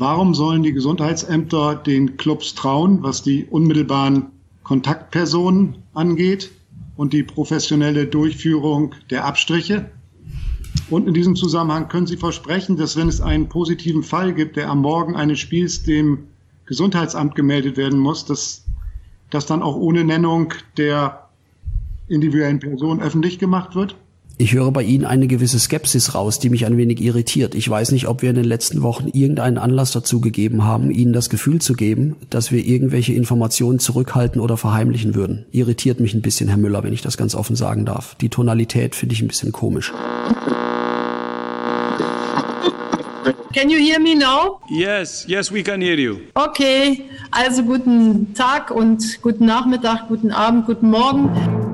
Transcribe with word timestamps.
Warum 0.00 0.34
sollen 0.34 0.62
die 0.62 0.72
Gesundheitsämter 0.72 1.74
den 1.74 2.16
Clubs 2.16 2.54
trauen, 2.54 3.02
was 3.02 3.22
die 3.22 3.44
unmittelbaren 3.44 4.28
Kontaktpersonen 4.62 5.74
angeht 5.92 6.50
und 6.96 7.12
die 7.12 7.22
professionelle 7.22 8.06
Durchführung 8.06 8.94
der 9.10 9.26
Abstriche? 9.26 9.90
Und 10.88 11.06
in 11.06 11.12
diesem 11.12 11.36
Zusammenhang 11.36 11.88
können 11.88 12.06
Sie 12.06 12.16
versprechen, 12.16 12.78
dass 12.78 12.96
wenn 12.96 13.08
es 13.08 13.20
einen 13.20 13.50
positiven 13.50 14.02
Fall 14.02 14.32
gibt, 14.32 14.56
der 14.56 14.70
am 14.70 14.80
Morgen 14.80 15.16
eines 15.16 15.38
Spiels 15.38 15.82
dem 15.82 16.28
Gesundheitsamt 16.64 17.34
gemeldet 17.34 17.76
werden 17.76 17.98
muss, 17.98 18.24
dass 18.24 18.64
das 19.28 19.44
dann 19.44 19.60
auch 19.60 19.76
ohne 19.76 20.02
Nennung 20.02 20.54
der 20.78 21.28
individuellen 22.08 22.60
Person 22.60 23.02
öffentlich 23.02 23.38
gemacht 23.38 23.74
wird? 23.74 23.96
Ich 24.40 24.54
höre 24.54 24.72
bei 24.72 24.82
Ihnen 24.82 25.04
eine 25.04 25.26
gewisse 25.26 25.58
Skepsis 25.58 26.14
raus, 26.14 26.38
die 26.38 26.48
mich 26.48 26.64
ein 26.64 26.78
wenig 26.78 27.02
irritiert. 27.02 27.54
Ich 27.54 27.68
weiß 27.68 27.92
nicht, 27.92 28.08
ob 28.08 28.22
wir 28.22 28.30
in 28.30 28.36
den 28.36 28.46
letzten 28.46 28.80
Wochen 28.80 29.08
irgendeinen 29.08 29.58
Anlass 29.58 29.92
dazu 29.92 30.22
gegeben 30.22 30.64
haben, 30.64 30.90
Ihnen 30.90 31.12
das 31.12 31.28
Gefühl 31.28 31.60
zu 31.60 31.74
geben, 31.74 32.16
dass 32.30 32.50
wir 32.50 32.64
irgendwelche 32.64 33.12
Informationen 33.12 33.80
zurückhalten 33.80 34.40
oder 34.40 34.56
verheimlichen 34.56 35.14
würden. 35.14 35.44
Irritiert 35.52 36.00
mich 36.00 36.14
ein 36.14 36.22
bisschen, 36.22 36.48
Herr 36.48 36.56
Müller, 36.56 36.82
wenn 36.82 36.94
ich 36.94 37.02
das 37.02 37.18
ganz 37.18 37.34
offen 37.34 37.54
sagen 37.54 37.84
darf. 37.84 38.14
Die 38.22 38.30
Tonalität 38.30 38.94
finde 38.94 39.14
ich 39.14 39.20
ein 39.20 39.28
bisschen 39.28 39.52
komisch. 39.52 39.92
Can 43.52 43.68
you 43.68 43.76
hear 43.76 44.00
me 44.00 44.14
now? 44.14 44.62
Yes, 44.70 45.26
yes, 45.28 45.52
we 45.52 45.62
can 45.62 45.82
hear 45.82 45.98
you. 45.98 46.16
Okay, 46.32 47.02
also 47.30 47.62
guten 47.62 48.32
Tag 48.32 48.70
und 48.70 49.20
guten 49.20 49.44
Nachmittag, 49.44 50.08
guten 50.08 50.30
Abend, 50.30 50.64
guten 50.64 50.88
Morgen. 50.88 51.69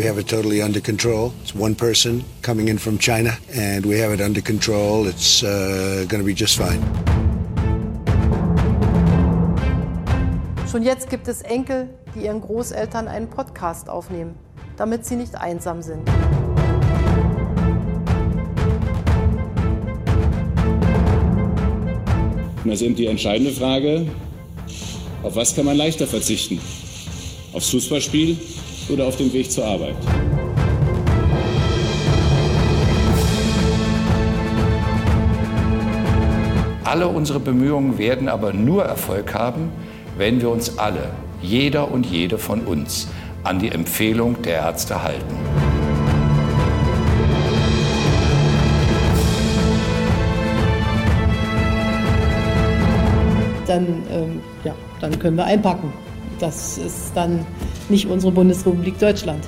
We 0.00 0.06
have 0.06 0.16
it 0.16 0.28
totally 0.28 0.62
under 0.62 0.80
control. 0.80 1.34
It's 1.42 1.54
one 1.54 1.74
person 1.74 2.24
coming 2.40 2.68
in 2.68 2.78
from 2.78 2.96
China, 2.96 3.36
and 3.54 3.84
we 3.84 3.98
have 3.98 4.12
it 4.12 4.22
under 4.22 4.40
control. 4.40 5.06
It's 5.06 5.42
uh, 5.42 6.06
going 6.08 6.22
to 6.22 6.24
be 6.24 6.32
just 6.32 6.56
fine. 6.56 6.80
Schon 10.72 10.84
jetzt 10.84 11.10
gibt 11.10 11.28
es 11.28 11.42
Enkel, 11.42 11.90
die 12.14 12.20
ihren 12.20 12.40
Großeltern 12.40 13.08
einen 13.08 13.28
Podcast 13.28 13.90
aufnehmen, 13.90 14.36
damit 14.78 15.04
sie 15.04 15.16
nicht 15.16 15.34
einsam 15.34 15.82
sind. 15.82 16.08
Und 22.64 22.70
das 22.70 22.76
ist 22.76 22.82
eben 22.82 22.94
die 22.96 23.06
entscheidende 23.06 23.52
Frage, 23.52 24.06
auf 25.22 25.36
was 25.36 25.54
kann 25.54 25.66
man 25.66 25.76
leichter 25.76 26.06
verzichten? 26.06 26.58
Aufs 27.52 27.68
Fußballspiel 27.68 28.38
oder 28.90 29.06
auf 29.06 29.16
den 29.16 29.32
Weg 29.32 29.50
zur 29.50 29.64
Arbeit? 29.64 29.96
Alle 36.84 37.06
unsere 37.06 37.38
Bemühungen 37.38 37.98
werden 37.98 38.28
aber 38.28 38.52
nur 38.52 38.84
Erfolg 38.84 39.32
haben, 39.32 39.70
wenn 40.18 40.40
wir 40.40 40.50
uns 40.50 40.76
alle, 40.76 41.10
jeder 41.40 41.90
und 41.90 42.04
jede 42.04 42.36
von 42.36 42.62
uns, 42.62 43.06
an 43.44 43.60
die 43.60 43.68
Empfehlung 43.68 44.42
der 44.42 44.56
Ärzte 44.56 45.00
halten. 45.02 45.36
Dann, 53.68 53.86
ähm, 54.10 54.40
ja, 54.64 54.74
dann 55.00 55.16
können 55.16 55.36
wir 55.36 55.44
einpacken. 55.44 55.92
Das 56.40 56.76
ist 56.76 57.12
dann 57.14 57.46
nicht 57.90 58.06
unsere 58.06 58.32
Bundesrepublik 58.32 58.98
Deutschland. 58.98 59.46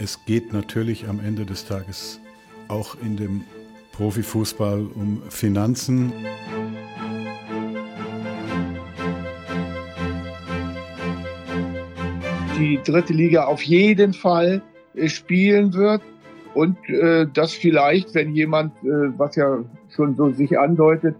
Es 0.00 0.24
geht 0.24 0.52
natürlich 0.52 1.06
am 1.08 1.20
Ende 1.20 1.44
des 1.44 1.66
Tages 1.66 2.20
auch 2.68 2.96
in 3.02 3.16
dem 3.16 3.44
Profifußball 3.92 4.86
um 4.94 5.22
Finanzen. 5.28 6.12
Die 12.58 12.80
dritte 12.84 13.12
Liga 13.12 13.44
auf 13.44 13.62
jeden 13.62 14.14
Fall 14.14 14.62
äh, 14.94 15.08
spielen 15.08 15.74
wird 15.74 16.02
und 16.54 16.76
äh, 16.88 17.26
dass 17.32 17.52
vielleicht, 17.52 18.14
wenn 18.14 18.34
jemand, 18.34 18.72
äh, 18.82 19.16
was 19.16 19.36
ja 19.36 19.58
schon 19.94 20.16
so 20.16 20.30
sich 20.30 20.58
andeutet, 20.58 21.16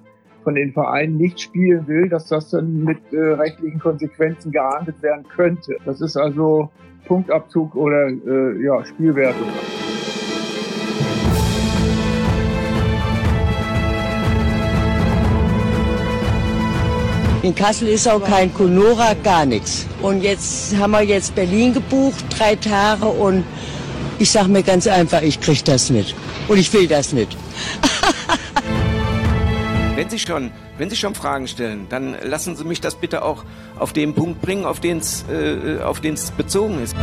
von 0.49 0.55
den 0.55 0.73
Vereinen 0.73 1.19
nicht 1.19 1.43
spielen 1.43 1.87
will, 1.89 2.09
dass 2.09 2.29
das 2.29 2.49
dann 2.49 2.83
mit 2.83 2.97
äh, 3.13 3.19
rechtlichen 3.19 3.79
Konsequenzen 3.79 4.51
geahndet 4.51 5.03
werden 5.03 5.27
könnte. 5.29 5.77
Das 5.85 6.01
ist 6.01 6.17
also 6.17 6.71
Punktabzug 7.05 7.75
oder 7.75 8.09
äh, 8.09 8.65
ja, 8.65 8.83
Spielwertung. 8.83 9.47
In 17.43 17.55
Kassel 17.55 17.89
ist 17.89 18.09
auch 18.09 18.25
kein 18.25 18.55
Kunora, 18.55 19.13
gar 19.23 19.45
nichts. 19.45 19.87
Und 20.01 20.23
jetzt 20.23 20.75
haben 20.79 20.93
wir 20.93 21.03
jetzt 21.03 21.35
Berlin 21.35 21.75
gebucht, 21.75 22.25
drei 22.31 22.55
Tage 22.55 23.05
und 23.05 23.45
ich 24.19 24.31
sage 24.31 24.49
mir 24.49 24.63
ganz 24.63 24.87
einfach, 24.87 25.21
ich 25.21 25.39
kriege 25.43 25.63
das 25.63 25.91
nicht. 25.91 26.17
Und 26.49 26.57
ich 26.57 26.73
will 26.73 26.89
das 26.89 27.13
nicht. 27.13 27.37
Wenn 30.09 30.19
Sie 30.19 30.27
schon, 30.27 30.51
wenn 30.79 30.89
Sie 30.89 30.97
schon 30.97 31.15
Fragen 31.15 31.47
stellen, 31.47 31.87
dann 31.91 32.17
lassen 32.23 32.57
Sie 32.57 32.65
mich 32.65 32.81
das 32.81 32.95
bitte 32.95 33.23
auch 33.23 33.45
auf 33.79 33.93
den 33.93 34.15
Punkt 34.15 34.41
bringen, 34.41 34.65
auf 34.65 34.81
den 34.81 34.99
es 34.99 35.27
äh, 35.29 35.83
auf 35.83 36.01
den 36.01 36.15
es 36.15 36.31
bezogen 36.31 36.83
ist. 36.83 36.97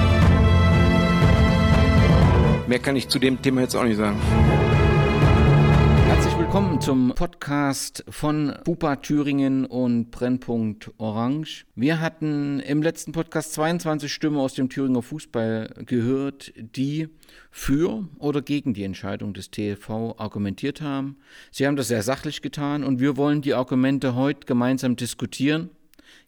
Mehr 2.65 2.79
kann 2.79 2.95
ich 2.95 3.07
zu 3.07 3.19
dem 3.19 3.39
Thema 3.39 3.61
jetzt 3.61 3.75
auch 3.75 3.83
nicht 3.83 3.97
sagen. 3.97 4.19
Willkommen 6.55 6.79
zum 6.79 7.13
Podcast 7.13 8.05
von 8.07 8.53
Pupa 8.63 8.95
Thüringen 8.95 9.65
und 9.65 10.09
Brennpunkt 10.09 10.89
Orange. 10.97 11.65
Wir 11.75 11.99
hatten 11.99 12.61
im 12.61 12.81
letzten 12.81 13.11
Podcast 13.11 13.51
22 13.55 14.13
Stimmen 14.13 14.37
aus 14.37 14.53
dem 14.53 14.69
Thüringer 14.69 15.01
Fußball 15.01 15.73
gehört, 15.85 16.53
die 16.55 17.09
für 17.51 18.07
oder 18.19 18.41
gegen 18.41 18.73
die 18.73 18.85
Entscheidung 18.85 19.33
des 19.33 19.51
TLV 19.51 20.15
argumentiert 20.15 20.79
haben. 20.79 21.17
Sie 21.51 21.67
haben 21.67 21.75
das 21.75 21.89
sehr 21.89 22.03
sachlich 22.03 22.41
getan 22.41 22.85
und 22.85 23.01
wir 23.01 23.17
wollen 23.17 23.41
die 23.41 23.53
Argumente 23.53 24.15
heute 24.15 24.45
gemeinsam 24.45 24.95
diskutieren 24.95 25.71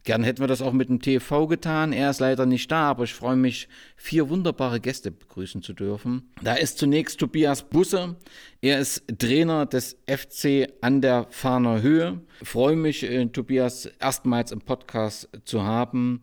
Gern 0.07 0.23
hätten 0.23 0.39
wir 0.39 0.47
das 0.47 0.61
auch 0.61 0.71
mit 0.71 0.87
dem 0.87 1.01
TV 1.01 1.47
getan. 1.47 1.91
Er 1.91 2.09
ist 2.09 2.21
leider 2.21 2.45
nicht 2.45 2.71
da, 2.71 2.91
aber 2.91 3.03
ich 3.03 3.13
freue 3.13 3.35
mich, 3.35 3.67
vier 3.97 4.29
wunderbare 4.29 4.79
Gäste 4.79 5.11
begrüßen 5.11 5.61
zu 5.61 5.73
dürfen. 5.73 6.31
Da 6.41 6.53
ist 6.53 6.77
zunächst 6.77 7.19
Tobias 7.19 7.63
Busse. 7.63 8.15
Er 8.61 8.79
ist 8.79 9.03
Trainer 9.19 9.65
des 9.65 9.97
FC 10.07 10.69
an 10.79 11.01
der 11.01 11.27
Fahner 11.29 11.81
Höhe. 11.81 12.21
Ich 12.39 12.47
freue 12.47 12.77
mich, 12.77 13.03
äh, 13.03 13.25
Tobias 13.25 13.87
erstmals 13.99 14.53
im 14.53 14.61
Podcast 14.61 15.27
zu 15.43 15.63
haben. 15.63 16.21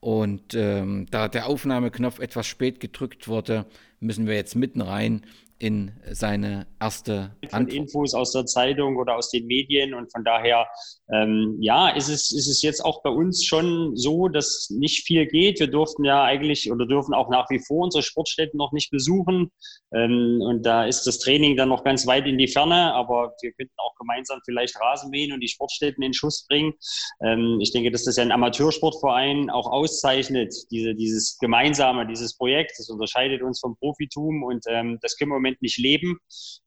Und 0.00 0.54
ähm, 0.54 1.04
da 1.10 1.28
der 1.28 1.46
Aufnahmeknopf 1.46 2.20
etwas 2.20 2.46
spät 2.46 2.80
gedrückt 2.80 3.28
wurde, 3.28 3.66
müssen 4.00 4.26
wir 4.26 4.34
jetzt 4.34 4.56
mitten 4.56 4.80
rein 4.80 5.26
in 5.60 5.92
seine 6.10 6.66
erste 6.80 7.36
Von 7.48 7.68
Infos 7.68 8.14
aus 8.14 8.32
der 8.32 8.46
Zeitung 8.46 8.96
oder 8.96 9.16
aus 9.16 9.30
den 9.30 9.46
Medien 9.46 9.92
und 9.94 10.10
von 10.10 10.24
daher, 10.24 10.66
ähm, 11.12 11.58
ja, 11.60 11.90
ist 11.90 12.08
es, 12.08 12.32
ist 12.32 12.48
es 12.48 12.62
jetzt 12.62 12.82
auch 12.82 13.02
bei 13.02 13.10
uns 13.10 13.44
schon 13.44 13.94
so, 13.94 14.28
dass 14.28 14.70
nicht 14.70 15.04
viel 15.04 15.26
geht. 15.26 15.60
Wir 15.60 15.66
durften 15.66 16.04
ja 16.04 16.24
eigentlich 16.24 16.72
oder 16.72 16.86
dürfen 16.86 17.12
auch 17.12 17.28
nach 17.28 17.50
wie 17.50 17.58
vor 17.58 17.84
unsere 17.84 18.02
Sportstätten 18.02 18.56
noch 18.56 18.72
nicht 18.72 18.90
besuchen 18.90 19.50
ähm, 19.92 20.40
und 20.40 20.64
da 20.64 20.84
ist 20.84 21.06
das 21.06 21.18
Training 21.18 21.56
dann 21.56 21.68
noch 21.68 21.84
ganz 21.84 22.06
weit 22.06 22.26
in 22.26 22.38
die 22.38 22.48
Ferne, 22.48 22.94
aber 22.94 23.34
wir 23.42 23.52
könnten 23.52 23.74
auch 23.76 23.94
gemeinsam 23.96 24.40
vielleicht 24.44 24.80
Rasen 24.80 25.10
mähen 25.10 25.32
und 25.32 25.40
die 25.40 25.48
Sportstätten 25.48 26.02
in 26.02 26.14
Schuss 26.14 26.46
bringen. 26.46 26.74
Ähm, 27.22 27.58
ich 27.60 27.72
denke, 27.72 27.90
dass 27.90 28.04
das 28.04 28.16
ja 28.16 28.22
ein 28.22 28.32
Amateursportverein 28.32 29.50
auch 29.50 29.70
auszeichnet, 29.70 30.54
diese, 30.70 30.94
dieses 30.94 31.38
Gemeinsame, 31.38 32.06
dieses 32.06 32.36
Projekt. 32.36 32.72
Das 32.78 32.88
unterscheidet 32.88 33.42
uns 33.42 33.60
vom 33.60 33.76
Profitum 33.76 34.44
und 34.44 34.64
ähm, 34.68 34.98
das 35.02 35.16
können 35.16 35.32
wir 35.32 35.38
im 35.38 35.46
Moment 35.50 35.62
nicht 35.62 35.78
leben. 35.78 36.18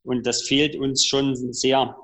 Und 0.04 0.26
das 0.26 0.44
fehlt 0.44 0.76
uns 0.76 1.06
schon 1.06 1.36
sehr. 1.54 1.96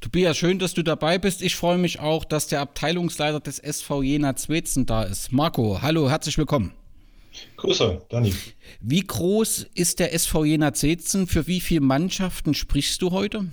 Tobias, 0.00 0.36
schön, 0.36 0.58
dass 0.58 0.74
du 0.74 0.82
dabei 0.82 1.18
bist. 1.18 1.42
Ich 1.42 1.56
freue 1.56 1.78
mich 1.78 1.98
auch, 1.98 2.24
dass 2.24 2.46
der 2.46 2.60
Abteilungsleiter 2.60 3.40
des 3.40 3.58
SV 3.58 4.02
Jena 4.02 4.36
Zwetzen 4.36 4.86
da 4.86 5.02
ist. 5.02 5.32
Marco, 5.32 5.80
hallo, 5.80 6.10
herzlich 6.10 6.36
willkommen. 6.36 6.72
Grüße, 7.56 8.06
Dani. 8.10 8.32
Wie 8.80 9.00
groß 9.00 9.66
ist 9.74 9.98
der 9.98 10.12
SV 10.14 10.44
Jena 10.44 10.72
Zetzen? 10.72 11.26
Für 11.26 11.46
wie 11.46 11.60
viele 11.60 11.80
Mannschaften 11.80 12.54
sprichst 12.54 13.02
du 13.02 13.10
heute? 13.10 13.46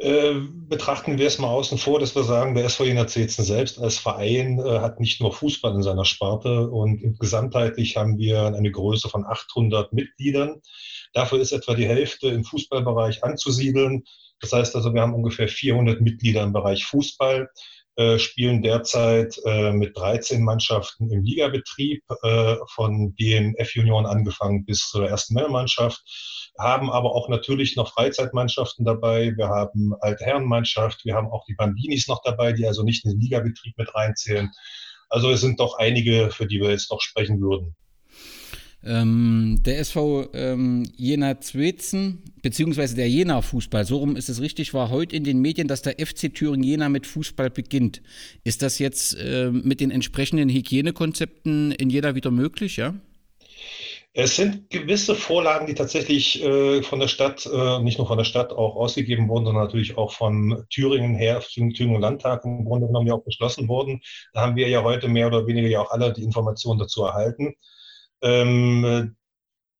Äh, 0.00 0.34
betrachten 0.68 1.18
wir 1.18 1.26
es 1.26 1.40
mal 1.40 1.48
außen 1.48 1.76
vor, 1.76 1.98
dass 1.98 2.14
wir 2.14 2.22
sagen, 2.22 2.54
der 2.54 2.64
SV 2.64 2.84
Jena 2.84 3.08
Zetzen 3.08 3.44
selbst 3.44 3.80
als 3.80 3.98
Verein 3.98 4.60
äh, 4.60 4.78
hat 4.78 5.00
nicht 5.00 5.20
nur 5.20 5.32
Fußball 5.32 5.74
in 5.74 5.82
seiner 5.82 6.04
Sparte 6.04 6.70
und 6.70 7.18
gesamtheitlich 7.18 7.96
haben 7.96 8.16
wir 8.16 8.46
eine 8.46 8.70
Größe 8.70 9.08
von 9.08 9.26
800 9.26 9.92
Mitgliedern. 9.92 10.62
Dafür 11.14 11.40
ist 11.40 11.50
etwa 11.50 11.74
die 11.74 11.88
Hälfte 11.88 12.28
im 12.28 12.44
Fußballbereich 12.44 13.24
anzusiedeln. 13.24 14.04
Das 14.40 14.52
heißt 14.52 14.76
also, 14.76 14.94
wir 14.94 15.02
haben 15.02 15.14
ungefähr 15.14 15.48
400 15.48 16.00
Mitglieder 16.00 16.44
im 16.44 16.52
Bereich 16.52 16.84
Fußball, 16.84 17.50
äh, 17.98 18.18
spielen 18.18 18.62
derzeit 18.62 19.38
äh, 19.44 19.72
mit 19.72 19.96
13 19.96 20.42
Mannschaften 20.42 21.10
im 21.10 21.22
Ligabetrieb, 21.22 22.02
äh, 22.22 22.56
von 22.74 23.14
den 23.16 23.54
F-Junioren 23.56 24.06
angefangen 24.06 24.64
bis 24.64 24.88
zur 24.88 25.08
ersten 25.08 25.34
Männermannschaft 25.34 26.02
haben 26.58 26.90
aber 26.90 27.14
auch 27.14 27.28
natürlich 27.28 27.76
noch 27.76 27.92
Freizeitmannschaften 27.92 28.84
dabei. 28.84 29.32
Wir 29.36 29.48
haben 29.48 29.94
alte 30.00 30.24
Herrenmannschaft, 30.24 31.04
wir 31.04 31.14
haben 31.14 31.28
auch 31.28 31.44
die 31.44 31.54
Bambinis 31.54 32.08
noch 32.08 32.20
dabei, 32.22 32.52
die 32.52 32.66
also 32.66 32.82
nicht 32.82 33.04
in 33.04 33.12
den 33.12 33.20
Ligabetrieb 33.20 33.78
mit 33.78 33.94
reinzählen. 33.94 34.50
Also 35.08 35.30
es 35.30 35.40
sind 35.40 35.60
doch 35.60 35.78
einige, 35.78 36.30
für 36.30 36.46
die 36.46 36.60
wir 36.60 36.70
jetzt 36.70 36.90
noch 36.90 37.00
sprechen 37.00 37.40
würden. 37.40 37.76
Ähm, 38.84 39.60
der 39.64 39.80
SV 39.80 40.28
ähm, 40.34 40.88
Jena 40.96 41.40
Zwetzen, 41.40 42.22
beziehungsweise 42.42 42.94
der 42.94 43.08
Jena 43.08 43.42
Fußball, 43.42 43.84
so 43.84 43.98
rum 43.98 44.14
ist 44.14 44.28
es 44.28 44.40
richtig, 44.40 44.72
war 44.72 44.90
heute 44.90 45.16
in 45.16 45.24
den 45.24 45.40
Medien, 45.40 45.66
dass 45.66 45.82
der 45.82 45.94
FC 45.94 46.32
Thüringen 46.32 46.62
Jena 46.62 46.88
mit 46.88 47.06
Fußball 47.06 47.50
beginnt. 47.50 48.02
Ist 48.44 48.62
das 48.62 48.78
jetzt 48.78 49.14
äh, 49.14 49.50
mit 49.50 49.80
den 49.80 49.90
entsprechenden 49.90 50.48
Hygienekonzepten 50.48 51.72
in 51.72 51.90
Jena 51.90 52.14
wieder 52.14 52.30
möglich, 52.30 52.76
ja? 52.76 52.94
Es 54.14 54.36
sind 54.36 54.70
gewisse 54.70 55.14
Vorlagen, 55.14 55.66
die 55.66 55.74
tatsächlich 55.74 56.42
äh, 56.42 56.82
von 56.82 56.98
der 56.98 57.08
Stadt, 57.08 57.46
äh, 57.46 57.78
nicht 57.80 57.98
nur 57.98 58.06
von 58.06 58.18
der 58.18 58.24
Stadt 58.24 58.52
auch 58.52 58.74
ausgegeben 58.74 59.28
wurden, 59.28 59.44
sondern 59.44 59.64
natürlich 59.64 59.96
auch 59.96 60.12
von 60.12 60.64
Thüringen 60.70 61.14
her, 61.14 61.40
Thüringen 61.40 62.00
Landtag 62.00 62.44
im 62.44 62.64
Grunde 62.64 62.86
genommen 62.86 63.06
ja 63.06 63.14
auch 63.14 63.22
beschlossen 63.22 63.68
wurden. 63.68 64.00
Da 64.32 64.40
haben 64.40 64.56
wir 64.56 64.68
ja 64.68 64.82
heute 64.82 65.08
mehr 65.08 65.26
oder 65.26 65.46
weniger 65.46 65.68
ja 65.68 65.80
auch 65.80 65.90
alle 65.90 66.12
die 66.12 66.24
Informationen 66.24 66.80
dazu 66.80 67.04
erhalten. 67.04 67.54
Ähm, 68.22 69.16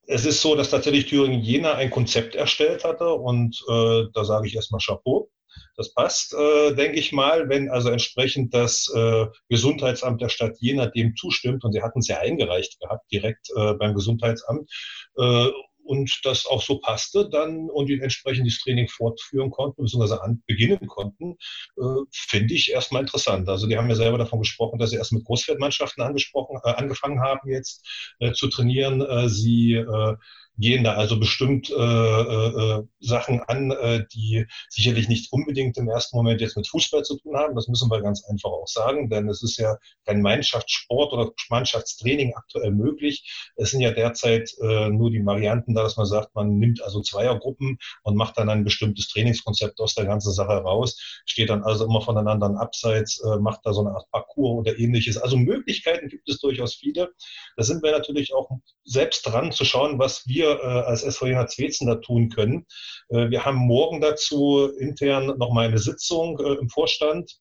es 0.06 0.24
ist 0.24 0.40
so, 0.40 0.54
dass 0.54 0.70
tatsächlich 0.70 1.06
Thüringen 1.06 1.40
Jena 1.40 1.74
ein 1.74 1.90
Konzept 1.90 2.34
erstellt 2.34 2.84
hatte 2.84 3.12
und 3.12 3.62
äh, 3.68 4.04
da 4.14 4.24
sage 4.24 4.46
ich 4.46 4.54
erstmal 4.54 4.80
Chapeau. 4.80 5.30
Das 5.76 5.92
passt, 5.92 6.34
äh, 6.34 6.74
denke 6.74 6.98
ich 6.98 7.12
mal, 7.12 7.48
wenn 7.48 7.70
also 7.70 7.90
entsprechend 7.90 8.54
das 8.54 8.92
äh, 8.94 9.26
Gesundheitsamt 9.48 10.20
der 10.20 10.28
Stadt 10.28 10.56
Jena 10.60 10.86
dem 10.86 11.14
zustimmt, 11.16 11.64
und 11.64 11.72
sie 11.72 11.82
hatten 11.82 12.00
es 12.00 12.08
ja 12.08 12.18
eingereicht 12.18 12.80
gehabt, 12.80 13.10
direkt 13.12 13.48
äh, 13.54 13.74
beim 13.74 13.94
Gesundheitsamt, 13.94 14.70
äh, 15.16 15.48
und 15.88 16.20
das 16.24 16.44
auch 16.44 16.62
so 16.62 16.78
passte 16.80 17.28
dann 17.30 17.70
und 17.70 17.86
die 17.86 17.98
entsprechend 18.00 18.46
das 18.46 18.58
Training 18.58 18.88
fortführen 18.88 19.50
konnten, 19.50 19.82
beziehungsweise 19.82 20.22
an, 20.22 20.42
beginnen 20.46 20.86
konnten, 20.86 21.38
äh, 21.78 22.02
finde 22.12 22.52
ich 22.54 22.70
erstmal 22.70 23.02
interessant. 23.02 23.48
Also 23.48 23.66
die 23.66 23.78
haben 23.78 23.88
ja 23.88 23.94
selber 23.94 24.18
davon 24.18 24.40
gesprochen, 24.40 24.78
dass 24.78 24.90
sie 24.90 24.96
erst 24.96 25.12
mit 25.12 25.24
Großfeldmannschaften 25.24 26.02
angesprochen, 26.04 26.60
äh, 26.62 26.70
angefangen 26.74 27.20
haben 27.20 27.48
jetzt 27.48 27.86
äh, 28.20 28.32
zu 28.32 28.48
trainieren. 28.48 29.00
Äh, 29.00 29.30
sie 29.30 29.74
äh, 29.74 30.16
gehen 30.58 30.84
da 30.84 30.94
also 30.94 31.18
bestimmt 31.18 31.70
äh, 31.70 31.74
äh, 31.74 32.82
Sachen 33.00 33.40
an, 33.42 33.70
äh, 33.70 34.04
die 34.12 34.46
sicherlich 34.68 35.08
nicht 35.08 35.32
unbedingt 35.32 35.76
im 35.78 35.88
ersten 35.88 36.16
Moment 36.16 36.40
jetzt 36.40 36.56
mit 36.56 36.66
Fußball 36.66 37.04
zu 37.04 37.16
tun 37.18 37.36
haben. 37.36 37.54
Das 37.54 37.68
müssen 37.68 37.90
wir 37.90 38.02
ganz 38.02 38.24
einfach 38.24 38.50
auch 38.50 38.66
sagen, 38.66 39.08
denn 39.08 39.28
es 39.28 39.42
ist 39.42 39.56
ja 39.56 39.76
kein 40.04 40.20
Mannschaftssport 40.20 41.12
oder 41.12 41.30
Mannschaftstraining 41.48 42.34
aktuell 42.34 42.72
möglich. 42.72 43.50
Es 43.56 43.70
sind 43.70 43.80
ja 43.80 43.92
derzeit 43.92 44.50
äh, 44.60 44.88
nur 44.90 45.10
die 45.10 45.24
Varianten 45.24 45.74
da, 45.74 45.84
dass 45.84 45.96
man 45.96 46.06
sagt, 46.06 46.34
man 46.34 46.58
nimmt 46.58 46.82
also 46.82 47.00
Zweiergruppen 47.00 47.78
und 48.02 48.16
macht 48.16 48.36
dann 48.38 48.48
ein 48.48 48.64
bestimmtes 48.64 49.08
Trainingskonzept 49.08 49.78
aus 49.80 49.94
der 49.94 50.06
ganzen 50.06 50.32
Sache 50.32 50.52
raus, 50.52 51.00
steht 51.24 51.50
dann 51.50 51.62
also 51.62 51.84
immer 51.84 52.02
voneinander 52.02 52.48
Abseits, 52.58 53.20
äh, 53.20 53.38
macht 53.38 53.60
da 53.64 53.72
so 53.72 53.80
eine 53.80 53.90
Art 53.90 54.10
Parcours 54.10 54.60
oder 54.60 54.78
ähnliches. 54.78 55.18
Also 55.18 55.36
Möglichkeiten 55.36 56.08
gibt 56.08 56.28
es 56.28 56.40
durchaus 56.40 56.74
viele. 56.74 57.10
Da 57.56 57.62
sind 57.62 57.82
wir 57.82 57.92
natürlich 57.92 58.34
auch 58.34 58.50
selbst 58.84 59.26
dran 59.26 59.52
zu 59.52 59.64
schauen, 59.64 59.98
was 59.98 60.26
wir 60.26 60.47
wir 60.48 60.62
äh, 60.62 60.86
als 60.86 61.02
SVJ 61.02 61.46
Zwetzen 61.46 61.86
da 61.86 61.96
tun 61.96 62.28
können. 62.28 62.66
Äh, 63.08 63.30
wir 63.30 63.44
haben 63.44 63.58
morgen 63.58 64.00
dazu 64.00 64.68
intern 64.78 65.38
nochmal 65.38 65.68
eine 65.68 65.78
Sitzung 65.78 66.38
äh, 66.40 66.54
im 66.54 66.68
Vorstand 66.68 67.38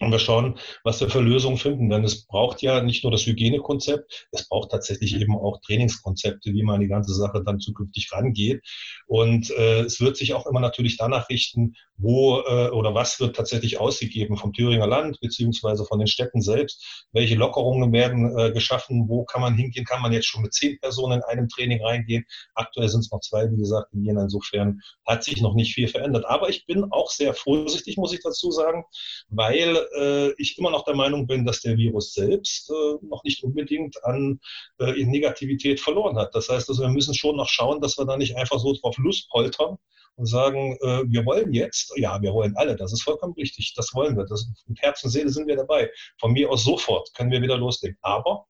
und 0.00 0.10
wir 0.10 0.18
schauen, 0.18 0.58
was 0.82 1.00
wir 1.00 1.08
für 1.08 1.20
Lösungen 1.20 1.56
finden. 1.56 1.88
Denn 1.88 2.04
es 2.04 2.26
braucht 2.26 2.62
ja 2.62 2.82
nicht 2.82 3.04
nur 3.04 3.12
das 3.12 3.26
Hygienekonzept, 3.26 4.26
es 4.32 4.48
braucht 4.48 4.70
tatsächlich 4.70 5.20
eben 5.20 5.36
auch 5.36 5.60
Trainingskonzepte, 5.60 6.52
wie 6.52 6.62
man 6.62 6.80
die 6.80 6.88
ganze 6.88 7.14
Sache 7.14 7.42
dann 7.44 7.60
zukünftig 7.60 8.10
rangeht. 8.12 8.62
Und 9.06 9.50
äh, 9.50 9.80
es 9.80 10.00
wird 10.00 10.16
sich 10.16 10.34
auch 10.34 10.46
immer 10.46 10.60
natürlich 10.60 10.96
danach 10.96 11.28
richten, 11.28 11.74
wo 11.96 12.40
äh, 12.40 12.70
oder 12.70 12.94
was 12.94 13.20
wird 13.20 13.36
tatsächlich 13.36 13.78
ausgegeben 13.78 14.36
vom 14.36 14.52
Thüringer 14.52 14.86
Land 14.86 15.20
beziehungsweise 15.20 15.84
von 15.84 15.98
den 15.98 16.08
Städten 16.08 16.40
selbst. 16.40 17.06
Welche 17.12 17.36
Lockerungen 17.36 17.92
werden 17.92 18.36
äh, 18.36 18.52
geschaffen? 18.52 19.08
Wo 19.08 19.24
kann 19.24 19.40
man 19.40 19.54
hingehen? 19.54 19.84
Kann 19.84 20.02
man 20.02 20.12
jetzt 20.12 20.26
schon 20.26 20.42
mit 20.42 20.54
zehn 20.54 20.78
Personen 20.80 21.18
in 21.18 21.22
einem 21.24 21.48
Training 21.48 21.84
reingehen? 21.84 22.24
Aktuell 22.54 22.88
sind 22.88 23.00
es 23.00 23.12
noch 23.12 23.20
zwei, 23.20 23.50
wie 23.50 23.56
gesagt, 23.56 23.92
in 23.92 24.04
Jena. 24.04 24.22
Insofern 24.22 24.80
hat 25.06 25.22
sich 25.22 25.40
noch 25.40 25.54
nicht 25.54 25.74
viel 25.74 25.88
verändert. 25.88 26.24
Aber 26.26 26.48
ich 26.48 26.66
bin 26.66 26.84
auch 26.90 27.10
sehr 27.10 27.34
vorsichtig, 27.34 27.96
muss 27.96 28.12
ich 28.12 28.20
dazu 28.22 28.50
sagen, 28.50 28.84
weil 29.28 29.73
äh, 29.74 30.34
ich 30.38 30.58
immer 30.58 30.70
noch 30.70 30.84
der 30.84 30.94
Meinung 30.94 31.26
bin, 31.26 31.44
dass 31.44 31.60
der 31.60 31.76
Virus 31.76 32.12
selbst 32.12 32.70
äh, 32.70 33.06
noch 33.06 33.22
nicht 33.24 33.42
unbedingt 33.42 34.02
an 34.04 34.40
äh, 34.78 35.04
Negativität 35.04 35.80
verloren 35.80 36.16
hat. 36.16 36.34
Das 36.34 36.48
heißt 36.48 36.68
also, 36.68 36.82
wir 36.82 36.88
müssen 36.88 37.14
schon 37.14 37.36
noch 37.36 37.48
schauen, 37.48 37.80
dass 37.80 37.98
wir 37.98 38.04
da 38.04 38.16
nicht 38.16 38.36
einfach 38.36 38.58
so 38.58 38.72
drauf 38.74 38.96
Lust 38.98 39.28
poltern 39.30 39.76
und 40.16 40.26
sagen, 40.26 40.76
äh, 40.80 41.02
wir 41.06 41.24
wollen 41.26 41.52
jetzt, 41.52 41.92
ja, 41.96 42.20
wir 42.22 42.32
wollen 42.32 42.56
alle, 42.56 42.76
das 42.76 42.92
ist 42.92 43.02
vollkommen 43.02 43.34
richtig, 43.34 43.74
das 43.74 43.92
wollen 43.94 44.16
wir. 44.16 44.24
Das, 44.26 44.46
mit 44.66 44.80
Herz 44.80 45.02
und 45.04 45.10
Seele 45.10 45.30
sind 45.30 45.46
wir 45.46 45.56
dabei. 45.56 45.90
Von 46.18 46.32
mir 46.32 46.50
aus 46.50 46.64
sofort 46.64 47.12
können 47.14 47.30
wir 47.30 47.42
wieder 47.42 47.56
loslegen. 47.56 47.98
Aber 48.02 48.46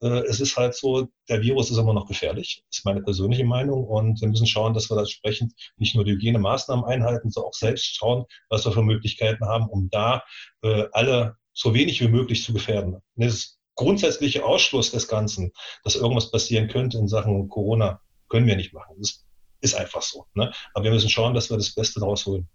es 0.00 0.40
ist 0.40 0.56
halt 0.56 0.74
so, 0.74 1.08
der 1.28 1.40
Virus 1.42 1.70
ist 1.70 1.78
immer 1.78 1.94
noch 1.94 2.06
gefährlich, 2.06 2.62
ist 2.70 2.84
meine 2.84 3.02
persönliche 3.02 3.44
Meinung. 3.44 3.84
Und 3.84 4.20
wir 4.20 4.28
müssen 4.28 4.46
schauen, 4.46 4.74
dass 4.74 4.90
wir 4.90 4.94
da 4.94 5.02
entsprechend 5.02 5.54
nicht 5.76 5.94
nur 5.94 6.04
die 6.04 6.12
Hygienemaßnahmen 6.12 6.84
einhalten, 6.84 7.30
sondern 7.30 7.48
auch 7.48 7.54
selbst 7.54 7.96
schauen, 7.96 8.24
was 8.50 8.64
wir 8.64 8.72
für 8.72 8.82
Möglichkeiten 8.82 9.44
haben, 9.46 9.68
um 9.68 9.88
da 9.90 10.22
äh, 10.62 10.84
alle 10.92 11.36
so 11.52 11.72
wenig 11.72 12.00
wie 12.02 12.08
möglich 12.08 12.44
zu 12.44 12.52
gefährden. 12.52 13.00
Das 13.14 13.58
grundsätzliche 13.74 14.44
Ausschluss 14.44 14.90
des 14.90 15.08
Ganzen, 15.08 15.52
dass 15.84 15.96
irgendwas 15.96 16.30
passieren 16.30 16.68
könnte 16.68 16.98
in 16.98 17.08
Sachen 17.08 17.48
Corona, 17.48 18.00
können 18.28 18.46
wir 18.46 18.56
nicht 18.56 18.74
machen. 18.74 18.96
Das 18.98 19.24
ist 19.60 19.74
einfach 19.74 20.02
so. 20.02 20.26
Ne? 20.34 20.52
Aber 20.74 20.84
wir 20.84 20.90
müssen 20.90 21.08
schauen, 21.08 21.34
dass 21.34 21.50
wir 21.50 21.56
das 21.56 21.74
Beste 21.74 22.00
daraus 22.00 22.26
holen. 22.26 22.48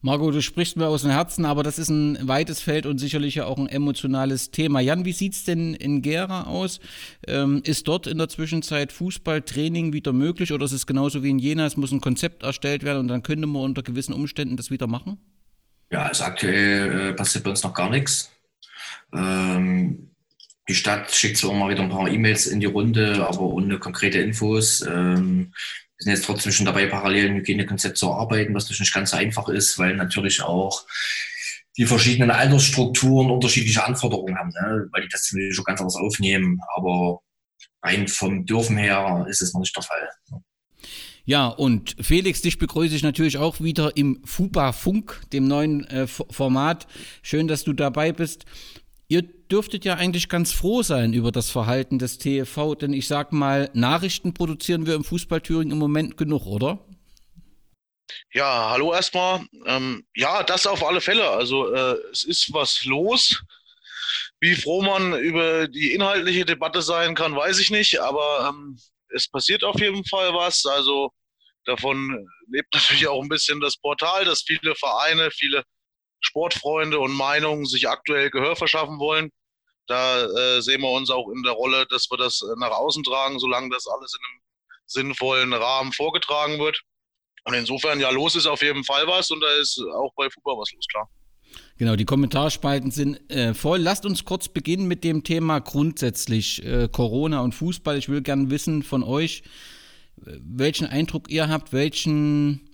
Marco, 0.00 0.30
du 0.30 0.40
sprichst 0.40 0.76
mir 0.76 0.86
aus 0.86 1.02
dem 1.02 1.10
Herzen, 1.10 1.44
aber 1.44 1.64
das 1.64 1.78
ist 1.78 1.88
ein 1.88 2.18
weites 2.28 2.60
Feld 2.60 2.86
und 2.86 2.98
sicherlich 2.98 3.40
auch 3.40 3.58
ein 3.58 3.68
emotionales 3.68 4.52
Thema. 4.52 4.78
Jan, 4.78 5.04
wie 5.04 5.12
sieht 5.12 5.32
es 5.32 5.44
denn 5.44 5.74
in 5.74 6.02
Gera 6.02 6.44
aus? 6.44 6.78
Ähm, 7.26 7.62
ist 7.64 7.88
dort 7.88 8.06
in 8.06 8.16
der 8.16 8.28
Zwischenzeit 8.28 8.92
Fußballtraining 8.92 9.92
wieder 9.92 10.12
möglich 10.12 10.52
oder 10.52 10.66
ist 10.66 10.72
es 10.72 10.86
genauso 10.86 11.24
wie 11.24 11.30
in 11.30 11.40
Jena? 11.40 11.66
Es 11.66 11.76
muss 11.76 11.90
ein 11.90 12.00
Konzept 12.00 12.44
erstellt 12.44 12.84
werden 12.84 13.00
und 13.00 13.08
dann 13.08 13.24
könnte 13.24 13.48
man 13.48 13.62
unter 13.62 13.82
gewissen 13.82 14.12
Umständen 14.12 14.56
das 14.56 14.70
wieder 14.70 14.86
machen? 14.86 15.18
Ja, 15.90 16.02
also 16.04 16.24
aktuell 16.24 17.10
äh, 17.10 17.12
passiert 17.14 17.42
bei 17.42 17.50
uns 17.50 17.64
noch 17.64 17.74
gar 17.74 17.90
nichts. 17.90 18.30
Ähm, 19.12 20.10
die 20.68 20.74
Stadt 20.74 21.10
schickt 21.10 21.38
zwar 21.38 21.52
immer 21.52 21.70
wieder 21.70 21.82
ein 21.82 21.88
paar 21.88 22.08
E-Mails 22.08 22.46
in 22.46 22.60
die 22.60 22.66
Runde, 22.66 23.26
aber 23.26 23.40
ohne 23.40 23.78
konkrete 23.78 24.18
Infos. 24.18 24.82
Ähm, 24.82 25.52
wir 25.98 26.04
sind 26.04 26.12
jetzt 26.12 26.26
trotzdem 26.26 26.52
schon 26.52 26.66
dabei, 26.66 26.86
parallel 26.86 27.30
ein 27.30 27.36
Hygienekonzept 27.36 27.98
zu 27.98 28.06
erarbeiten, 28.06 28.54
was 28.54 28.64
natürlich 28.64 28.80
nicht 28.80 28.94
ganz 28.94 29.10
so 29.10 29.16
einfach 29.16 29.48
ist, 29.48 29.78
weil 29.78 29.96
natürlich 29.96 30.42
auch 30.42 30.86
die 31.76 31.86
verschiedenen 31.86 32.30
Altersstrukturen 32.30 33.30
unterschiedliche 33.30 33.84
Anforderungen 33.84 34.36
haben, 34.36 34.50
ne? 34.50 34.88
weil 34.92 35.02
die 35.02 35.08
das 35.08 35.30
natürlich 35.32 35.54
schon 35.54 35.64
ganz 35.64 35.80
anders 35.80 35.96
aufnehmen. 35.96 36.60
Aber 36.76 37.20
rein 37.82 38.06
vom 38.06 38.46
Dürfen 38.46 38.76
her 38.76 39.26
ist 39.28 39.42
es 39.42 39.52
noch 39.52 39.60
nicht 39.60 39.74
der 39.74 39.82
Fall. 39.82 40.08
Ja, 41.24 41.48
und 41.48 41.96
Felix, 42.00 42.42
dich 42.42 42.58
begrüße 42.58 42.94
ich 42.94 43.02
natürlich 43.02 43.36
auch 43.36 43.60
wieder 43.60 43.96
im 43.96 44.22
FUPA 44.24 44.72
Funk, 44.72 45.20
dem 45.32 45.46
neuen 45.46 45.84
äh, 45.88 46.06
Format. 46.06 46.86
Schön, 47.22 47.48
dass 47.48 47.64
du 47.64 47.72
dabei 47.72 48.12
bist. 48.12 48.46
Ihr 49.08 49.24
dürftet 49.48 49.84
ja 49.84 49.94
eigentlich 49.94 50.28
ganz 50.28 50.52
froh 50.52 50.82
sein 50.82 51.12
über 51.12 51.32
das 51.32 51.50
Verhalten 51.50 51.98
des 51.98 52.18
TFV, 52.18 52.74
denn 52.74 52.92
ich 52.92 53.08
sag 53.08 53.32
mal, 53.32 53.70
Nachrichten 53.74 54.34
produzieren 54.34 54.86
wir 54.86 54.94
im 54.94 55.04
Fußball 55.04 55.40
Thüringen 55.40 55.72
im 55.72 55.78
Moment 55.78 56.16
genug, 56.16 56.46
oder? 56.46 56.84
Ja, 58.32 58.70
hallo 58.70 58.92
erstmal. 58.92 59.46
Ähm, 59.66 60.06
ja, 60.14 60.42
das 60.42 60.66
auf 60.66 60.84
alle 60.84 61.00
Fälle. 61.00 61.28
Also 61.28 61.72
äh, 61.72 61.96
es 62.12 62.24
ist 62.24 62.52
was 62.52 62.84
los. 62.84 63.42
Wie 64.40 64.54
froh 64.54 64.82
man 64.82 65.18
über 65.18 65.68
die 65.68 65.92
inhaltliche 65.92 66.44
Debatte 66.44 66.80
sein 66.80 67.14
kann, 67.14 67.34
weiß 67.34 67.58
ich 67.58 67.70
nicht, 67.70 68.00
aber 68.00 68.48
ähm, 68.48 68.78
es 69.14 69.28
passiert 69.28 69.64
auf 69.64 69.80
jeden 69.80 70.04
Fall 70.04 70.32
was. 70.32 70.64
Also 70.64 71.10
davon 71.64 72.26
lebt 72.50 72.72
natürlich 72.74 73.08
auch 73.08 73.22
ein 73.22 73.28
bisschen 73.28 73.60
das 73.60 73.76
Portal, 73.76 74.24
dass 74.24 74.42
viele 74.42 74.74
Vereine, 74.74 75.30
viele 75.30 75.64
Sportfreunde 76.20 76.98
und 76.98 77.12
Meinungen 77.12 77.66
sich 77.66 77.88
aktuell 77.88 78.30
Gehör 78.30 78.56
verschaffen 78.56 78.98
wollen. 78.98 79.30
Da 79.88 80.22
äh, 80.24 80.60
sehen 80.60 80.82
wir 80.82 80.90
uns 80.90 81.10
auch 81.10 81.28
in 81.30 81.42
der 81.42 81.54
Rolle, 81.54 81.86
dass 81.86 82.10
wir 82.10 82.18
das 82.18 82.42
äh, 82.42 82.58
nach 82.58 82.70
außen 82.70 83.02
tragen, 83.02 83.38
solange 83.38 83.70
das 83.70 83.86
alles 83.86 84.14
in 84.14 84.24
einem 84.24 84.40
sinnvollen 84.86 85.52
Rahmen 85.52 85.92
vorgetragen 85.92 86.58
wird. 86.58 86.80
Und 87.44 87.54
insofern, 87.54 87.98
ja, 87.98 88.10
los 88.10 88.36
ist 88.36 88.46
auf 88.46 88.62
jeden 88.62 88.84
Fall 88.84 89.06
was 89.06 89.30
und 89.30 89.40
da 89.40 89.50
ist 89.60 89.80
auch 89.94 90.12
bei 90.14 90.28
Fußball 90.28 90.56
was 90.58 90.70
los, 90.72 90.86
klar. 90.90 91.08
Genau, 91.78 91.96
die 91.96 92.04
Kommentarspalten 92.04 92.90
sind 92.90 93.30
äh, 93.30 93.54
voll. 93.54 93.78
Lasst 93.78 94.04
uns 94.04 94.24
kurz 94.26 94.48
beginnen 94.48 94.86
mit 94.86 95.04
dem 95.04 95.24
Thema 95.24 95.60
grundsätzlich 95.60 96.62
äh, 96.64 96.88
Corona 96.92 97.40
und 97.40 97.54
Fußball. 97.54 97.96
Ich 97.96 98.10
will 98.10 98.20
gerne 98.20 98.50
wissen 98.50 98.82
von 98.82 99.02
euch, 99.02 99.42
welchen 100.16 100.86
Eindruck 100.86 101.30
ihr 101.30 101.48
habt, 101.48 101.72
welchen 101.72 102.67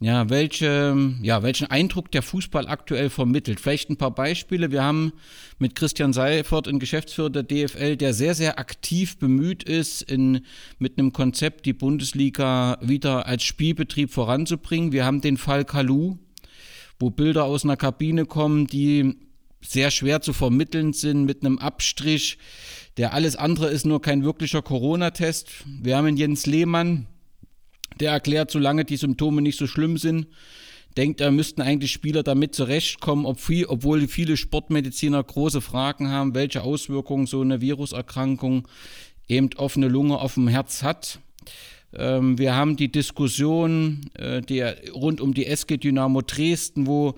ja, 0.00 0.28
welche, 0.28 1.16
ja, 1.22 1.42
welchen 1.42 1.68
Eindruck 1.68 2.10
der 2.10 2.20
Fußball 2.20 2.68
aktuell 2.68 3.08
vermittelt. 3.08 3.60
Vielleicht 3.60 3.88
ein 3.88 3.96
paar 3.96 4.10
Beispiele. 4.10 4.70
Wir 4.70 4.82
haben 4.82 5.12
mit 5.58 5.74
Christian 5.74 6.12
Seifert 6.12 6.68
einen 6.68 6.80
Geschäftsführer 6.80 7.30
der 7.30 7.44
DFL, 7.44 7.96
der 7.96 8.12
sehr, 8.12 8.34
sehr 8.34 8.58
aktiv 8.58 9.16
bemüht 9.16 9.62
ist, 9.62 10.02
in, 10.02 10.42
mit 10.78 10.98
einem 10.98 11.14
Konzept 11.14 11.64
die 11.64 11.72
Bundesliga 11.72 12.78
wieder 12.82 13.26
als 13.26 13.44
Spielbetrieb 13.44 14.10
voranzubringen. 14.12 14.92
Wir 14.92 15.06
haben 15.06 15.22
den 15.22 15.38
Fall 15.38 15.64
Kalu, 15.64 16.18
wo 16.98 17.08
Bilder 17.08 17.44
aus 17.44 17.64
einer 17.64 17.78
Kabine 17.78 18.26
kommen, 18.26 18.66
die 18.66 19.14
sehr 19.62 19.90
schwer 19.90 20.20
zu 20.20 20.34
vermitteln 20.34 20.92
sind 20.92 21.24
mit 21.24 21.42
einem 21.42 21.58
Abstrich, 21.58 22.36
der 22.98 23.14
alles 23.14 23.34
andere 23.34 23.68
ist 23.68 23.86
nur 23.86 24.02
kein 24.02 24.24
wirklicher 24.24 24.60
Corona-Test. 24.60 25.48
Wir 25.82 25.96
haben 25.96 26.16
Jens 26.16 26.44
Lehmann, 26.44 27.06
der 28.00 28.12
erklärt, 28.12 28.50
solange 28.50 28.84
die 28.84 28.96
Symptome 28.96 29.42
nicht 29.42 29.58
so 29.58 29.66
schlimm 29.66 29.98
sind, 29.98 30.26
denkt 30.96 31.20
er, 31.20 31.30
müssten 31.30 31.60
eigentlich 31.60 31.92
Spieler 31.92 32.22
damit 32.22 32.54
zurechtkommen, 32.54 33.26
ob 33.26 33.40
viel, 33.40 33.66
obwohl 33.66 34.08
viele 34.08 34.36
Sportmediziner 34.36 35.22
große 35.22 35.60
Fragen 35.60 36.08
haben, 36.08 36.34
welche 36.34 36.62
Auswirkungen 36.62 37.26
so 37.26 37.40
eine 37.40 37.60
Viruserkrankung 37.60 38.66
eben 39.28 39.50
offene 39.56 39.88
Lunge, 39.88 40.18
auf 40.18 40.34
dem 40.34 40.48
Herz 40.48 40.82
hat. 40.82 41.20
Ähm, 41.94 42.38
wir 42.38 42.54
haben 42.54 42.76
die 42.76 42.90
Diskussion 42.90 44.02
äh, 44.14 44.40
der, 44.40 44.76
rund 44.92 45.20
um 45.20 45.34
die 45.34 45.46
SG 45.46 45.76
Dynamo 45.76 46.22
Dresden, 46.22 46.86
wo 46.86 47.14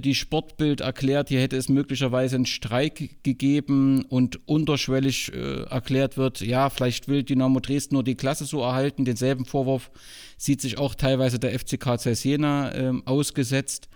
die 0.00 0.14
Sportbild 0.14 0.80
erklärt, 0.80 1.28
hier 1.28 1.40
hätte 1.40 1.56
es 1.56 1.68
möglicherweise 1.68 2.36
einen 2.36 2.46
Streik 2.46 3.22
gegeben 3.22 4.04
und 4.04 4.46
unterschwellig 4.48 5.32
äh, 5.32 5.64
erklärt 5.64 6.16
wird, 6.16 6.40
ja, 6.40 6.70
vielleicht 6.70 7.08
will 7.08 7.22
Dynamo 7.22 7.60
Dresden 7.60 7.94
nur 7.94 8.04
die 8.04 8.14
Klasse 8.14 8.46
so 8.46 8.62
erhalten. 8.62 9.04
Denselben 9.04 9.44
Vorwurf 9.44 9.90
sieht 10.38 10.60
sich 10.60 10.78
auch 10.78 10.94
teilweise 10.94 11.38
der 11.38 11.58
FCK 11.58 11.98
Jena 12.24 12.74
äh, 12.74 12.92
ausgesetzt. 13.04 13.88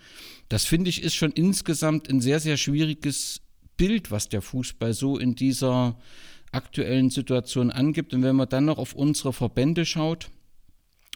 Das 0.49 0.65
finde 0.65 0.91
ich 0.91 1.03
ist 1.03 1.15
schon 1.15 1.33
insgesamt 1.33 2.09
ein 2.09 2.21
sehr, 2.21 2.41
sehr 2.41 2.57
schwieriges 2.57 3.41
Bild, 3.77 4.11
was 4.11 4.29
der 4.29 4.43
Fußball 4.43 4.93
so 4.93 5.19
in 5.19 5.35
dieser 5.35 5.99
aktuellen 6.53 7.11
Situation 7.11 7.71
angibt. 7.71 8.13
Und 8.13 8.23
wenn 8.23 8.37
man 8.37 8.49
dann 8.49 8.65
noch 8.67 8.79
auf 8.79 8.95
unsere 8.95 9.33
Verbände 9.33 9.87
schaut, 9.87 10.31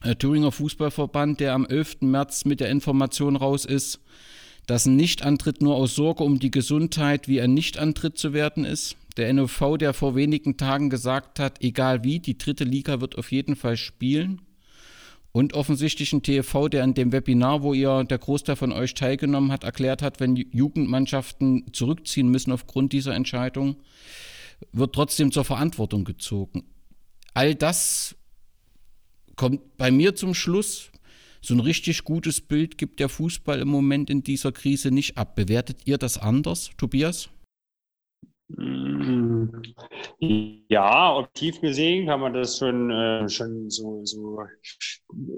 der 0.05 0.19
Thüringer 0.19 0.53
Fußballverband, 0.53 1.41
der 1.41 1.55
am 1.55 1.67
11. 1.67 2.01
März 2.01 2.45
mit 2.45 2.61
der 2.61 2.71
Information 2.71 3.37
raus 3.37 3.65
ist, 3.65 4.01
dass 4.67 4.87
ein 4.87 4.97
Nichtantritt 4.97 5.61
nur 5.61 5.77
aus 5.77 5.95
Sorge 5.95 6.23
um 6.25 6.39
die 6.39 6.51
Gesundheit 6.51 7.29
wie 7.29 7.41
ein 7.41 7.55
Nichtantritt 7.55 8.17
zu 8.17 8.33
werden 8.33 8.65
ist. 8.65 8.97
Der 9.17 9.33
NOV, 9.33 9.77
der 9.79 9.93
vor 9.93 10.15
wenigen 10.15 10.57
Tagen 10.57 10.89
gesagt 10.89 11.39
hat, 11.39 11.63
egal 11.63 12.05
wie, 12.05 12.19
die 12.19 12.39
dritte 12.39 12.65
Liga 12.65 13.01
wird 13.01 13.19
auf 13.19 13.33
jeden 13.33 13.57
Fall 13.57 13.77
spielen. 13.77 14.41
Und 15.33 15.55
offensichtlich 15.55 16.13
ein 16.13 16.23
TV, 16.23 16.69
der 16.69 16.85
an 16.85 16.95
dem 16.95 17.11
Webinar, 17.11 17.63
wo 17.63 17.73
ihr 17.73 18.05
der 18.05 18.19
Großteil 18.19 18.57
von 18.57 18.71
euch 18.71 18.95
teilgenommen 18.95 19.51
hat, 19.51 19.65
erklärt 19.65 20.03
hat, 20.03 20.21
wenn 20.21 20.37
Jugendmannschaften 20.37 21.73
zurückziehen 21.73 22.29
müssen 22.29 22.53
aufgrund 22.53 22.93
dieser 22.93 23.15
Entscheidung, 23.15 23.77
wird 24.73 24.95
trotzdem 24.95 25.33
zur 25.33 25.45
Verantwortung 25.45 26.05
gezogen. 26.05 26.65
All 27.35 27.55
das 27.55 28.15
kommt 29.37 29.77
bei 29.79 29.91
mir 29.91 30.15
zum 30.15 30.35
Schluss, 30.35 30.92
so 31.43 31.55
ein 31.55 31.61
richtig 31.61 32.05
gutes 32.05 32.41
Bild 32.41 32.79
gibt 32.79 33.01
der 33.01 33.09
Fußball 33.09 33.61
im 33.61 33.69
Moment 33.69 34.11
in 34.11 34.23
dieser 34.23 34.53
Krise 34.53 34.91
nicht 34.93 35.19
ab. 35.19 35.35
Bewertet 35.35 35.87
ihr 35.87 35.99
das 35.99 36.17
anders, 36.17 36.71
Tobias? 36.79 37.31
Ja, 40.69 41.15
objektiv 41.17 41.61
gesehen 41.61 42.07
kann 42.07 42.21
man 42.21 42.35
das 42.35 42.59
schon, 42.59 42.91
äh, 42.91 43.29
schon 43.29 43.71
so, 43.71 44.05
so 44.05 44.41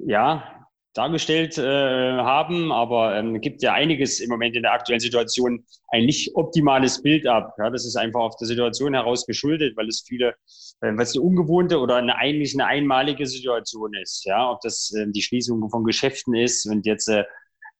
ja, 0.06 0.63
dargestellt 0.94 1.58
äh, 1.58 1.62
haben, 1.62 2.72
aber 2.72 3.16
ähm, 3.16 3.40
gibt 3.40 3.62
ja 3.62 3.74
einiges 3.74 4.20
im 4.20 4.30
Moment 4.30 4.54
in 4.54 4.62
der 4.62 4.72
aktuellen 4.72 5.00
Situation 5.00 5.64
ein 5.88 6.06
nicht 6.06 6.34
optimales 6.36 7.02
Bild 7.02 7.26
ab. 7.26 7.54
Ja, 7.58 7.68
das 7.68 7.84
ist 7.84 7.96
einfach 7.96 8.20
auf 8.20 8.36
der 8.36 8.46
Situation 8.46 8.94
heraus 8.94 9.26
geschuldet, 9.26 9.76
weil 9.76 9.88
es 9.88 10.04
viele, 10.06 10.34
äh, 10.80 10.94
es 11.00 11.14
eine 11.14 11.22
ungewohnte 11.22 11.80
oder 11.80 11.96
eine 11.96 12.16
eigentlich 12.16 12.54
eine 12.54 12.66
einmalige 12.66 13.26
Situation 13.26 13.92
ist. 14.00 14.24
Ja, 14.24 14.50
ob 14.50 14.60
das 14.60 14.92
äh, 14.96 15.06
die 15.08 15.22
Schließung 15.22 15.68
von 15.68 15.84
Geschäften 15.84 16.34
ist 16.34 16.66
und 16.66 16.86
jetzt 16.86 17.08
äh, 17.08 17.24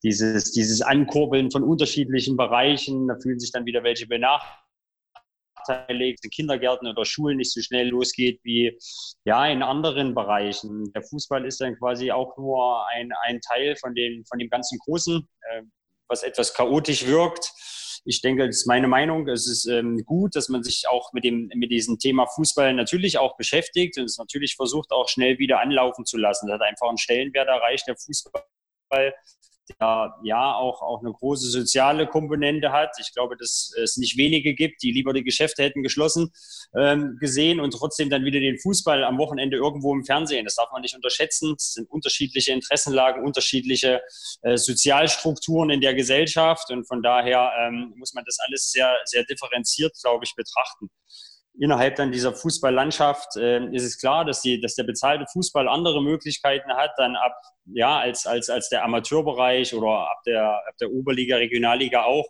dieses, 0.02 0.52
dieses 0.52 0.83
Ankurbeln 0.83 1.50
von 1.50 1.62
unterschiedlichen 1.62 2.37
Bereichen, 2.37 3.09
da 3.09 3.16
fühlen 3.23 3.40
sich 3.40 3.52
dann 3.52 3.64
wieder 3.64 3.85
welche 3.85 4.06
benachteiligt 4.06 4.63
benachteiligt, 5.66 6.25
in 6.25 6.30
Kindergärten 6.30 6.88
oder 6.88 7.04
Schulen 7.04 7.38
nicht 7.38 7.52
so 7.52 7.61
schnell 7.61 7.88
losgeht 7.88 8.40
wie 8.42 8.78
ja 9.25 9.47
in 9.47 9.62
anderen 9.62 10.14
Bereichen. 10.14 10.92
Der 10.92 11.02
Fußball 11.02 11.44
ist 11.44 11.61
dann 11.61 11.76
quasi 11.76 12.11
auch 12.11 12.37
nur 12.37 12.87
ein, 12.88 13.11
ein 13.26 13.40
Teil 13.40 13.76
von, 13.76 13.94
den, 13.94 14.25
von 14.26 14.38
dem 14.38 14.49
ganzen 14.49 14.78
Großen, 14.78 15.28
äh, 15.50 15.62
was 16.09 16.23
etwas 16.23 16.54
chaotisch 16.54 17.06
wirkt. 17.06 17.52
Ich 18.06 18.21
denke, 18.21 18.47
das 18.47 18.56
ist 18.56 18.66
meine 18.66 18.87
Meinung. 18.87 19.26
Es 19.28 19.49
ist 19.49 19.66
ähm, 19.66 20.04
gut, 20.04 20.37
dass 20.37 20.50
man 20.50 20.62
sich 20.62 20.87
auch 20.88 21.12
mit, 21.14 21.25
dem, 21.25 21.50
mit 21.54 21.71
diesem 21.71 21.99
Thema 21.99 22.26
Fußball 22.26 22.75
natürlich 22.75 23.16
auch 23.16 23.37
beschäftigt 23.37 23.97
und 23.97 24.04
es 24.04 24.18
natürlich 24.18 24.56
versucht, 24.56 24.92
auch 24.92 25.09
schnell 25.09 25.38
wieder 25.38 25.61
anlaufen 25.61 26.04
zu 26.04 26.18
lassen. 26.18 26.47
Das 26.47 26.54
hat 26.54 26.68
einfach 26.68 26.88
einen 26.88 26.99
Stellenwert 26.99 27.49
erreicht, 27.49 27.87
der 27.87 27.97
Fußball 27.97 29.14
der 29.68 30.14
ja 30.23 30.54
auch, 30.54 30.83
auch 30.83 31.00
eine 31.00 31.12
große 31.12 31.50
soziale 31.50 32.06
Komponente 32.06 32.73
hat. 32.73 32.90
Ich 33.00 33.12
glaube, 33.12 33.37
dass 33.37 33.73
es 33.83 33.97
nicht 33.97 34.16
wenige 34.16 34.54
gibt, 34.54 34.83
die 34.83 34.92
lieber 34.92 35.12
die 35.12 35.25
Geschäfte 35.25 35.62
hätten 35.62 35.83
geschlossen 35.83 36.30
ähm, 36.76 37.16
gesehen 37.21 37.61
und 37.61 37.73
trotzdem 37.73 38.11
dann 38.11 38.25
wieder 38.25 38.40
den 38.40 38.59
Fußball 38.59 39.04
am 39.04 39.18
Wochenende 39.18 39.56
irgendwo 39.56 39.94
im 39.94 40.04
Fernsehen. 40.04 40.44
Das 40.44 40.56
darf 40.56 40.71
man 40.73 40.83
nicht 40.83 40.94
unterschätzen. 40.94 41.54
Es 41.56 41.75
sind 41.75 41.90
unterschiedliche 41.90 42.52
Interessenlagen, 42.52 43.25
unterschiedliche 43.25 44.02
äh, 44.42 44.56
Sozialstrukturen 44.56 45.71
in 45.71 45.80
der 45.80 45.94
Gesellschaft 45.94 46.71
und 46.71 46.87
von 46.87 47.02
daher 47.02 47.52
ähm, 47.61 47.94
muss 47.97 48.14
man 48.14 48.25
das 48.25 48.38
alles 48.47 48.71
sehr, 48.71 48.94
sehr 49.04 49.25
differenziert, 49.25 49.94
glaube 50.02 50.25
ich, 50.25 50.35
betrachten 50.35 50.90
innerhalb 51.58 51.96
dann 51.96 52.12
dieser 52.12 52.34
Fußballlandschaft 52.34 53.37
äh, 53.37 53.64
ist 53.73 53.84
es 53.84 53.99
klar, 53.99 54.25
dass, 54.25 54.40
die, 54.42 54.61
dass 54.61 54.75
der 54.75 54.84
bezahlte 54.84 55.26
Fußball 55.32 55.68
andere 55.68 56.02
Möglichkeiten 56.02 56.73
hat, 56.73 56.90
dann 56.96 57.16
ab, 57.16 57.37
ja, 57.66 57.99
als, 57.99 58.26
als, 58.26 58.50
als 58.50 58.68
der 58.68 58.84
Amateurbereich 58.84 59.75
oder 59.75 60.11
ab 60.11 60.23
der, 60.26 60.44
ab 60.44 60.76
der 60.80 60.90
Oberliga, 60.90 61.37
Regionalliga 61.37 62.04
auch. 62.04 62.26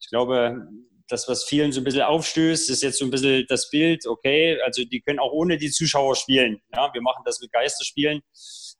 Ich 0.00 0.08
glaube, 0.08 0.66
das, 1.08 1.28
was 1.28 1.44
vielen 1.44 1.72
so 1.72 1.80
ein 1.80 1.84
bisschen 1.84 2.02
aufstößt, 2.02 2.70
ist 2.70 2.82
jetzt 2.82 2.98
so 2.98 3.04
ein 3.04 3.10
bisschen 3.10 3.44
das 3.48 3.68
Bild, 3.68 4.06
okay, 4.06 4.58
also 4.64 4.84
die 4.84 5.00
können 5.00 5.18
auch 5.18 5.32
ohne 5.32 5.58
die 5.58 5.70
Zuschauer 5.70 6.16
spielen. 6.16 6.60
Ja, 6.74 6.92
wir 6.92 7.02
machen 7.02 7.22
das 7.24 7.40
mit 7.40 7.52
Geisterspielen. 7.52 8.22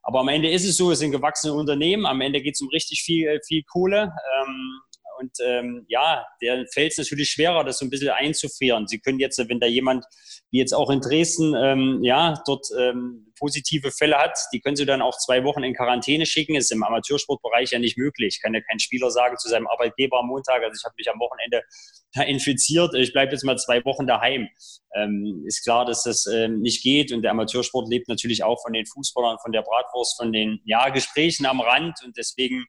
Aber 0.02 0.20
am 0.20 0.28
Ende 0.28 0.50
ist 0.50 0.64
es 0.64 0.76
so, 0.76 0.90
es 0.90 0.98
sind 0.98 1.12
gewachsene 1.12 1.54
Unternehmen, 1.54 2.06
am 2.06 2.20
Ende 2.20 2.42
geht 2.42 2.54
es 2.54 2.60
um 2.60 2.68
richtig 2.68 3.02
viel, 3.02 3.38
viel 3.46 3.62
Kohle. 3.64 4.12
Ähm, 4.40 4.80
und 5.22 5.32
ähm, 5.44 5.84
ja, 5.88 6.26
der 6.40 6.66
fällt 6.72 6.92
es 6.92 6.98
natürlich 6.98 7.30
schwerer, 7.30 7.64
das 7.64 7.78
so 7.78 7.86
ein 7.86 7.90
bisschen 7.90 8.10
einzufrieren. 8.10 8.88
Sie 8.88 8.98
können 8.98 9.20
jetzt, 9.20 9.38
wenn 9.38 9.60
da 9.60 9.66
jemand, 9.66 10.04
wie 10.50 10.58
jetzt 10.58 10.72
auch 10.72 10.90
in 10.90 11.00
Dresden, 11.00 11.54
ähm, 11.56 12.00
ja, 12.02 12.34
dort 12.44 12.66
ähm, 12.78 13.32
positive 13.38 13.92
Fälle 13.92 14.18
hat, 14.18 14.36
die 14.52 14.60
können 14.60 14.76
Sie 14.76 14.84
dann 14.84 15.00
auch 15.00 15.16
zwei 15.16 15.44
Wochen 15.44 15.62
in 15.62 15.74
Quarantäne 15.74 16.26
schicken. 16.26 16.56
Ist 16.56 16.72
im 16.72 16.82
Amateursportbereich 16.82 17.70
ja 17.70 17.78
nicht 17.78 17.96
möglich. 17.96 18.40
Kann 18.42 18.54
ja 18.54 18.60
kein 18.60 18.80
Spieler 18.80 19.10
sagen 19.10 19.36
zu 19.38 19.48
seinem 19.48 19.68
Arbeitgeber 19.68 20.18
am 20.18 20.26
Montag, 20.26 20.62
also 20.62 20.76
ich 20.76 20.84
habe 20.84 20.94
mich 20.98 21.08
am 21.08 21.20
Wochenende 21.20 21.62
infiziert, 22.26 22.94
ich 22.94 23.12
bleibe 23.12 23.32
jetzt 23.32 23.44
mal 23.44 23.56
zwei 23.56 23.84
Wochen 23.84 24.06
daheim. 24.06 24.48
Ähm, 24.94 25.44
ist 25.46 25.62
klar, 25.62 25.86
dass 25.86 26.02
das 26.02 26.26
ähm, 26.26 26.60
nicht 26.60 26.82
geht 26.82 27.12
und 27.12 27.22
der 27.22 27.30
Amateursport 27.30 27.88
lebt 27.88 28.08
natürlich 28.08 28.44
auch 28.44 28.60
von 28.60 28.72
den 28.72 28.84
Fußballern, 28.84 29.38
von 29.38 29.52
der 29.52 29.62
Bratwurst, 29.62 30.18
von 30.18 30.32
den 30.32 30.60
ja, 30.64 30.90
Gesprächen 30.90 31.46
am 31.46 31.60
Rand 31.60 32.00
und 32.04 32.16
deswegen 32.18 32.66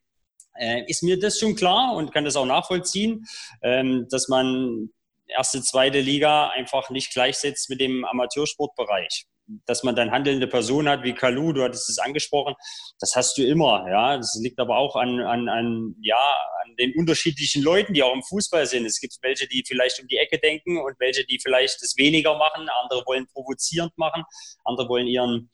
äh, 0.55 0.83
ist 0.87 1.03
mir 1.03 1.19
das 1.19 1.39
schon 1.39 1.55
klar 1.55 1.95
und 1.95 2.13
kann 2.13 2.25
das 2.25 2.35
auch 2.35 2.45
nachvollziehen, 2.45 3.25
ähm, 3.61 4.07
dass 4.09 4.27
man 4.27 4.89
erste, 5.27 5.61
zweite 5.61 5.99
Liga 5.99 6.49
einfach 6.49 6.89
nicht 6.89 7.11
gleichsetzt 7.13 7.69
mit 7.69 7.79
dem 7.79 8.05
Amateursportbereich. 8.05 9.25
Dass 9.65 9.83
man 9.83 9.95
dann 9.95 10.11
handelnde 10.11 10.47
Personen 10.47 10.87
hat 10.87 11.03
wie 11.03 11.13
Kalu, 11.13 11.51
du 11.51 11.63
hattest 11.63 11.89
es 11.89 11.99
angesprochen, 11.99 12.55
das 12.99 13.13
hast 13.15 13.37
du 13.37 13.45
immer. 13.45 13.85
Ja, 13.89 14.15
das 14.15 14.39
liegt 14.41 14.57
aber 14.57 14.77
auch 14.77 14.95
an, 14.95 15.19
an, 15.19 15.49
an, 15.49 15.95
ja, 16.01 16.23
an 16.63 16.75
den 16.77 16.93
unterschiedlichen 16.95 17.61
Leuten, 17.61 17.93
die 17.93 18.03
auch 18.03 18.13
im 18.13 18.23
Fußball 18.23 18.65
sind. 18.65 18.85
Es 18.85 19.01
gibt 19.01 19.17
welche, 19.21 19.47
die 19.47 19.63
vielleicht 19.67 20.01
um 20.01 20.07
die 20.07 20.17
Ecke 20.17 20.39
denken 20.39 20.77
und 20.77 20.97
welche, 20.99 21.25
die 21.25 21.39
vielleicht 21.43 21.81
es 21.81 21.97
weniger 21.97 22.37
machen. 22.37 22.69
Andere 22.83 23.03
wollen 23.05 23.27
provozierend 23.33 23.97
machen, 23.97 24.23
andere 24.63 24.87
wollen 24.87 25.07
ihren 25.07 25.51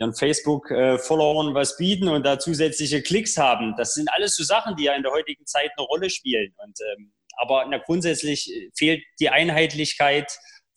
ihren 0.00 0.14
Facebook-Followern 0.14 1.54
was 1.54 1.76
bieten 1.76 2.08
und 2.08 2.24
da 2.24 2.38
zusätzliche 2.38 3.02
Klicks 3.02 3.36
haben. 3.36 3.74
Das 3.76 3.94
sind 3.94 4.08
alles 4.12 4.34
so 4.34 4.42
Sachen, 4.42 4.76
die 4.76 4.84
ja 4.84 4.94
in 4.94 5.02
der 5.02 5.12
heutigen 5.12 5.46
Zeit 5.46 5.70
eine 5.76 5.86
Rolle 5.86 6.10
spielen. 6.10 6.54
Und, 6.56 6.78
ähm, 6.92 7.12
aber 7.36 7.66
na, 7.68 7.78
grundsätzlich 7.78 8.50
fehlt 8.76 9.02
die 9.20 9.28
Einheitlichkeit, 9.28 10.32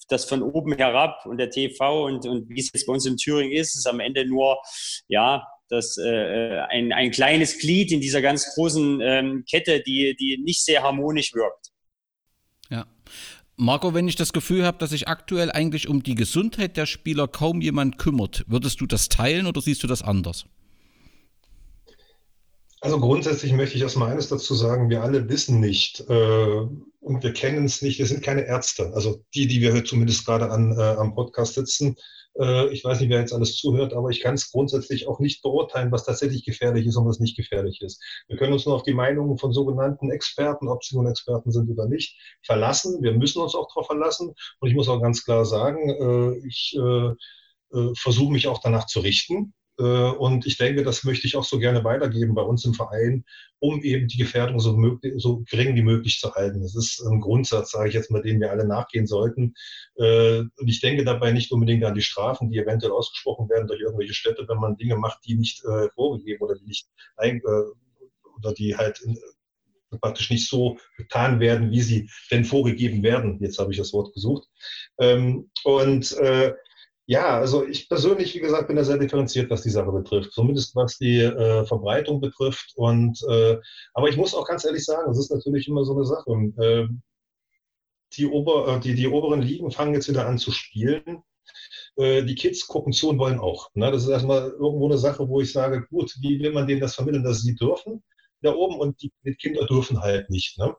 das 0.09 0.25
von 0.25 0.43
oben 0.43 0.75
herab 0.75 1.25
und 1.25 1.37
der 1.37 1.49
TV 1.49 2.05
und, 2.05 2.25
und 2.25 2.49
wie 2.49 2.59
es 2.59 2.69
jetzt 2.73 2.85
bei 2.85 2.93
uns 2.93 3.05
in 3.05 3.15
Thüringen 3.15 3.53
ist, 3.53 3.75
ist 3.75 3.87
am 3.87 4.01
Ende 4.01 4.27
nur, 4.27 4.57
ja, 5.07 5.47
das 5.69 5.97
äh, 5.97 6.59
ein, 6.69 6.91
ein 6.91 7.11
kleines 7.11 7.57
Glied 7.57 7.91
in 7.91 8.01
dieser 8.01 8.21
ganz 8.21 8.53
großen 8.53 8.99
ähm, 9.01 9.45
Kette, 9.49 9.81
die, 9.81 10.15
die 10.19 10.37
nicht 10.43 10.63
sehr 10.63 10.83
harmonisch 10.83 11.33
wirkt. 11.33 11.72
Marco, 13.63 13.93
wenn 13.93 14.09
ich 14.09 14.17
das 14.17 14.33
Gefühl 14.33 14.65
habe, 14.65 14.77
dass 14.77 14.89
sich 14.89 15.07
aktuell 15.07 15.49
eigentlich 15.49 15.87
um 15.87 16.03
die 16.03 16.15
Gesundheit 16.15 16.75
der 16.75 16.85
Spieler 16.85 17.29
kaum 17.29 17.61
jemand 17.61 17.97
kümmert, 17.97 18.43
würdest 18.45 18.81
du 18.81 18.85
das 18.85 19.07
teilen 19.07 19.47
oder 19.47 19.61
siehst 19.61 19.81
du 19.83 19.87
das 19.87 20.01
anders? 20.01 20.45
Also 22.81 22.99
grundsätzlich 22.99 23.53
möchte 23.53 23.77
ich 23.77 23.81
erstmal 23.81 24.11
eines 24.11 24.27
dazu 24.27 24.53
sagen, 24.53 24.89
wir 24.89 25.01
alle 25.01 25.29
wissen 25.29 25.61
nicht 25.61 26.01
äh, 26.09 26.67
und 26.99 27.23
wir 27.23 27.31
kennen 27.31 27.63
es 27.63 27.81
nicht, 27.81 27.99
wir 27.99 28.05
sind 28.05 28.21
keine 28.21 28.45
Ärzte. 28.45 28.91
Also 28.93 29.23
die, 29.33 29.47
die 29.47 29.61
wir 29.61 29.85
zumindest 29.85 30.25
gerade 30.25 30.51
an, 30.51 30.77
äh, 30.77 30.81
am 30.81 31.15
Podcast 31.15 31.53
sitzen, 31.53 31.95
ich 32.35 32.83
weiß 32.83 32.99
nicht, 32.99 33.09
wer 33.09 33.19
jetzt 33.19 33.33
alles 33.33 33.57
zuhört, 33.57 33.93
aber 33.93 34.09
ich 34.09 34.19
kann 34.19 34.33
es 34.33 34.51
grundsätzlich 34.51 35.07
auch 35.07 35.19
nicht 35.19 35.43
beurteilen, 35.43 35.91
was 35.91 36.05
tatsächlich 36.05 36.43
gefährlich 36.43 36.87
ist 36.87 36.95
und 36.95 37.07
was 37.07 37.19
nicht 37.19 37.37
gefährlich 37.37 37.81
ist. 37.81 38.01
Wir 38.27 38.37
können 38.37 38.53
uns 38.53 38.65
nur 38.65 38.73
auf 38.73 38.81
die 38.81 38.95
Meinungen 38.95 39.37
von 39.37 39.53
sogenannten 39.53 40.09
Experten, 40.09 40.67
ob 40.67 40.83
sie 40.83 40.95
nun 40.95 41.07
Experten 41.07 41.51
sind 41.51 41.69
oder 41.69 41.87
nicht, 41.87 42.17
verlassen. 42.41 43.03
Wir 43.03 43.13
müssen 43.13 43.41
uns 43.41 43.53
auch 43.53 43.67
darauf 43.67 43.85
verlassen. 43.85 44.33
Und 44.59 44.69
ich 44.69 44.75
muss 44.75 44.89
auch 44.89 45.01
ganz 45.01 45.23
klar 45.23 45.45
sagen, 45.45 45.89
äh, 45.89 46.47
ich 46.47 46.75
äh, 46.75 47.77
äh 47.77 47.93
versuche 47.95 48.31
mich 48.31 48.47
auch 48.47 48.59
danach 48.59 48.87
zu 48.87 49.01
richten. 49.01 49.53
Äh, 49.79 49.83
und 49.83 50.45
ich 50.45 50.57
denke, 50.57 50.83
das 50.83 51.03
möchte 51.03 51.27
ich 51.27 51.35
auch 51.35 51.43
so 51.43 51.57
gerne 51.57 51.83
weitergeben 51.83 52.35
bei 52.35 52.41
uns 52.41 52.63
im 52.65 52.73
Verein, 52.73 53.25
um 53.59 53.81
eben 53.81 54.07
die 54.07 54.17
Gefährdung 54.17 54.59
so, 54.59 54.75
möglich, 54.75 55.13
so 55.17 55.43
gering 55.49 55.75
wie 55.75 55.81
möglich 55.81 56.19
zu 56.19 56.33
halten. 56.33 56.61
Das 56.61 56.75
ist 56.75 57.01
ein 57.01 57.21
Grundsatz, 57.21 57.71
sage 57.71 57.89
ich 57.89 57.95
jetzt 57.95 58.11
mal, 58.11 58.21
den 58.21 58.39
wir 58.39 58.51
alle 58.51 58.67
nachgehen 58.67 59.07
sollten. 59.07 59.53
Äh, 59.95 60.39
und 60.39 60.67
ich 60.67 60.81
denke 60.81 61.03
dabei 61.03 61.31
nicht 61.31 61.51
unbedingt 61.51 61.83
an 61.83 61.95
die 61.95 62.01
Strafen, 62.01 62.51
die 62.51 62.59
eventuell 62.59 62.91
ausgesprochen 62.91 63.49
werden 63.49 63.67
durch 63.67 63.81
irgendwelche 63.81 64.13
Städte, 64.13 64.45
wenn 64.47 64.59
man 64.59 64.77
Dinge 64.77 64.95
macht, 64.95 65.19
die 65.25 65.35
nicht 65.35 65.63
äh, 65.65 65.89
vorgegeben 65.89 66.41
oder 66.41 66.55
die 66.55 66.65
nicht 66.65 66.87
oder 68.37 68.53
die 68.53 68.75
halt 68.75 69.01
praktisch 70.01 70.31
nicht 70.31 70.49
so 70.49 70.77
getan 70.97 71.39
werden, 71.39 71.71
wie 71.71 71.81
sie 71.81 72.09
denn 72.31 72.45
vorgegeben 72.45 73.03
werden. 73.03 73.37
Jetzt 73.41 73.59
habe 73.59 73.71
ich 73.71 73.77
das 73.77 73.93
Wort 73.93 74.13
gesucht. 74.13 74.47
Ähm, 74.99 75.49
und 75.63 76.15
ja, 77.05 77.37
also 77.37 77.65
ich 77.65 77.89
persönlich, 77.89 78.33
wie 78.33 78.39
gesagt, 78.39 78.67
bin 78.67 78.77
da 78.77 78.83
sehr 78.83 78.97
differenziert, 78.97 79.49
was 79.49 79.61
die 79.61 79.69
Sache 79.69 79.91
betrifft, 79.91 80.31
zumindest 80.31 80.75
was 80.75 80.97
die 80.97 81.19
äh, 81.19 81.65
Verbreitung 81.65 82.21
betrifft. 82.21 82.73
Und 82.75 83.21
äh, 83.29 83.57
aber 83.93 84.07
ich 84.07 84.17
muss 84.17 84.33
auch 84.33 84.47
ganz 84.47 84.63
ehrlich 84.63 84.85
sagen, 84.85 85.11
es 85.11 85.19
ist 85.19 85.31
natürlich 85.31 85.67
immer 85.67 85.83
so 85.83 85.95
eine 85.95 86.05
Sache. 86.05 86.31
Äh, 86.57 86.87
die, 88.13 88.25
Ober, 88.27 88.75
äh, 88.75 88.79
die, 88.79 88.95
die 88.95 89.07
oberen 89.07 89.41
Ligen 89.41 89.71
fangen 89.71 89.93
jetzt 89.93 90.07
wieder 90.07 90.27
an 90.27 90.37
zu 90.37 90.51
spielen. 90.51 91.23
Äh, 91.97 92.23
die 92.23 92.35
Kids 92.35 92.67
gucken 92.67 92.93
zu 92.93 93.09
und 93.09 93.19
wollen 93.19 93.39
auch. 93.39 93.69
Ne? 93.73 93.91
Das 93.91 94.03
ist 94.03 94.09
erstmal 94.09 94.51
irgendwo 94.51 94.85
eine 94.85 94.97
Sache, 94.97 95.27
wo 95.27 95.41
ich 95.41 95.51
sage, 95.51 95.85
gut, 95.89 96.15
wie 96.21 96.39
will 96.39 96.53
man 96.53 96.67
denen 96.67 96.81
das 96.81 96.95
vermitteln, 96.95 97.23
dass 97.23 97.41
sie 97.41 97.55
dürfen 97.55 98.01
da 98.43 98.53
oben 98.53 98.77
und 98.79 99.01
die, 99.01 99.11
Kinder 99.35 99.65
dürfen 99.65 100.01
halt 100.01 100.29
nicht. 100.29 100.57
Ne? 100.59 100.75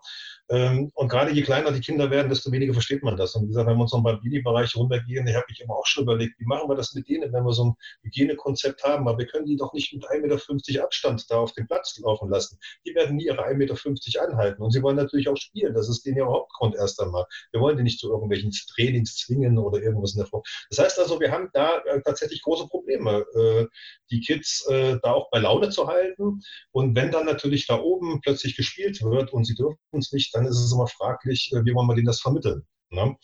Ähm, 0.51 0.91
und 0.95 1.09
gerade 1.09 1.33
je 1.33 1.43
kleiner 1.43 1.73
die 1.73 1.81
Kinder 1.81 2.11
werden, 2.11 2.29
desto 2.29 2.53
weniger 2.53 2.75
versteht 2.75 3.03
man 3.03 3.17
das. 3.17 3.35
Und 3.35 3.45
wie 3.45 3.49
gesagt, 3.49 3.67
wenn 3.67 3.77
wir 3.77 3.83
uns 3.83 3.93
noch 3.93 4.03
beim 4.03 4.21
Bini-Bereich 4.21 4.77
runtergehen, 4.77 5.25
da 5.25 5.33
habe 5.33 5.47
ich 5.49 5.61
immer 5.61 5.75
auch 5.75 5.87
schon 5.87 6.05
überlegt, 6.05 6.39
wie 6.39 6.45
machen 6.45 6.69
wir 6.69 6.77
das 6.77 6.95
mit 6.95 7.09
denen, 7.09 7.33
wenn 7.33 7.45
wir 7.45 7.53
so 7.53 7.65
ein 7.65 7.75
Hygienekonzept 8.03 8.85
haben, 8.85 9.09
aber 9.09 9.19
wir 9.19 9.27
können 9.27 9.47
die 9.47 9.57
doch 9.57 9.73
nicht 9.73 9.95
mit 9.95 10.05
1,50 10.05 10.21
Meter 10.23 10.85
Abstand 10.85 11.25
da 11.31 11.37
auf 11.39 11.53
den 11.53 11.67
Platz 11.67 11.99
laufen 11.99 12.29
lassen. 12.29 12.59
Die 12.87 12.95
werden 12.95 13.17
nie 13.17 13.27
ihre 13.27 13.47
1,50 13.47 13.55
Meter 13.57 14.29
anhalten. 14.29 14.63
Und 14.63 14.73
sie 14.73 14.83
wollen 14.83 14.97
natürlich 14.97 15.29
auch 15.29 15.37
spielen. 15.37 15.73
Das 15.75 15.89
ist 15.89 16.05
denen 16.05 16.19
ja 16.19 16.27
Hauptgrund 16.27 16.75
erst 16.77 17.01
einmal. 17.01 17.25
Wir 17.53 17.61
wollen 17.61 17.77
die 17.77 17.83
nicht 17.83 17.99
zu 17.99 18.11
irgendwelchen 18.11 18.51
Trainings 18.75 19.17
zwingen 19.17 19.59
oder 19.59 19.81
irgendwas 19.81 20.13
in 20.13 20.19
der 20.19 20.27
Form. 20.27 20.43
Das 20.69 20.79
heißt 20.79 20.99
also, 20.99 21.21
wir 21.21 21.31
haben 21.31 21.49
da 21.55 21.79
äh, 21.85 22.03
tatsächlich 22.03 22.43
große 22.43 22.69
Probleme, 22.69 23.25
äh, 23.35 23.67
die 24.11 24.21
Kids 24.21 24.67
äh, 24.69 24.99
da 25.03 25.13
auch 25.13 25.31
bei 25.31 25.39
Laune 25.39 25.71
zu 25.71 25.87
halten. 25.87 26.41
Und 26.73 26.95
wenn 26.95 27.11
dann 27.11 27.25
natürlich 27.25 27.67
da 27.67 27.81
oben 27.81 28.21
plötzlich 28.21 28.57
gespielt 28.57 29.03
wird 29.03 29.33
und 29.33 29.45
sie 29.45 29.55
dürfen 29.55 29.79
es 29.93 30.13
nicht, 30.13 30.34
dann 30.35 30.47
ist 30.47 30.59
es 30.59 30.73
immer 30.73 30.87
fraglich, 30.87 31.53
äh, 31.53 31.65
wie 31.65 31.75
wollen 31.75 31.87
wir 31.89 31.95
denen 31.95 32.07
das 32.07 32.21
vermitteln. 32.21 32.67
Ne? 32.91 33.17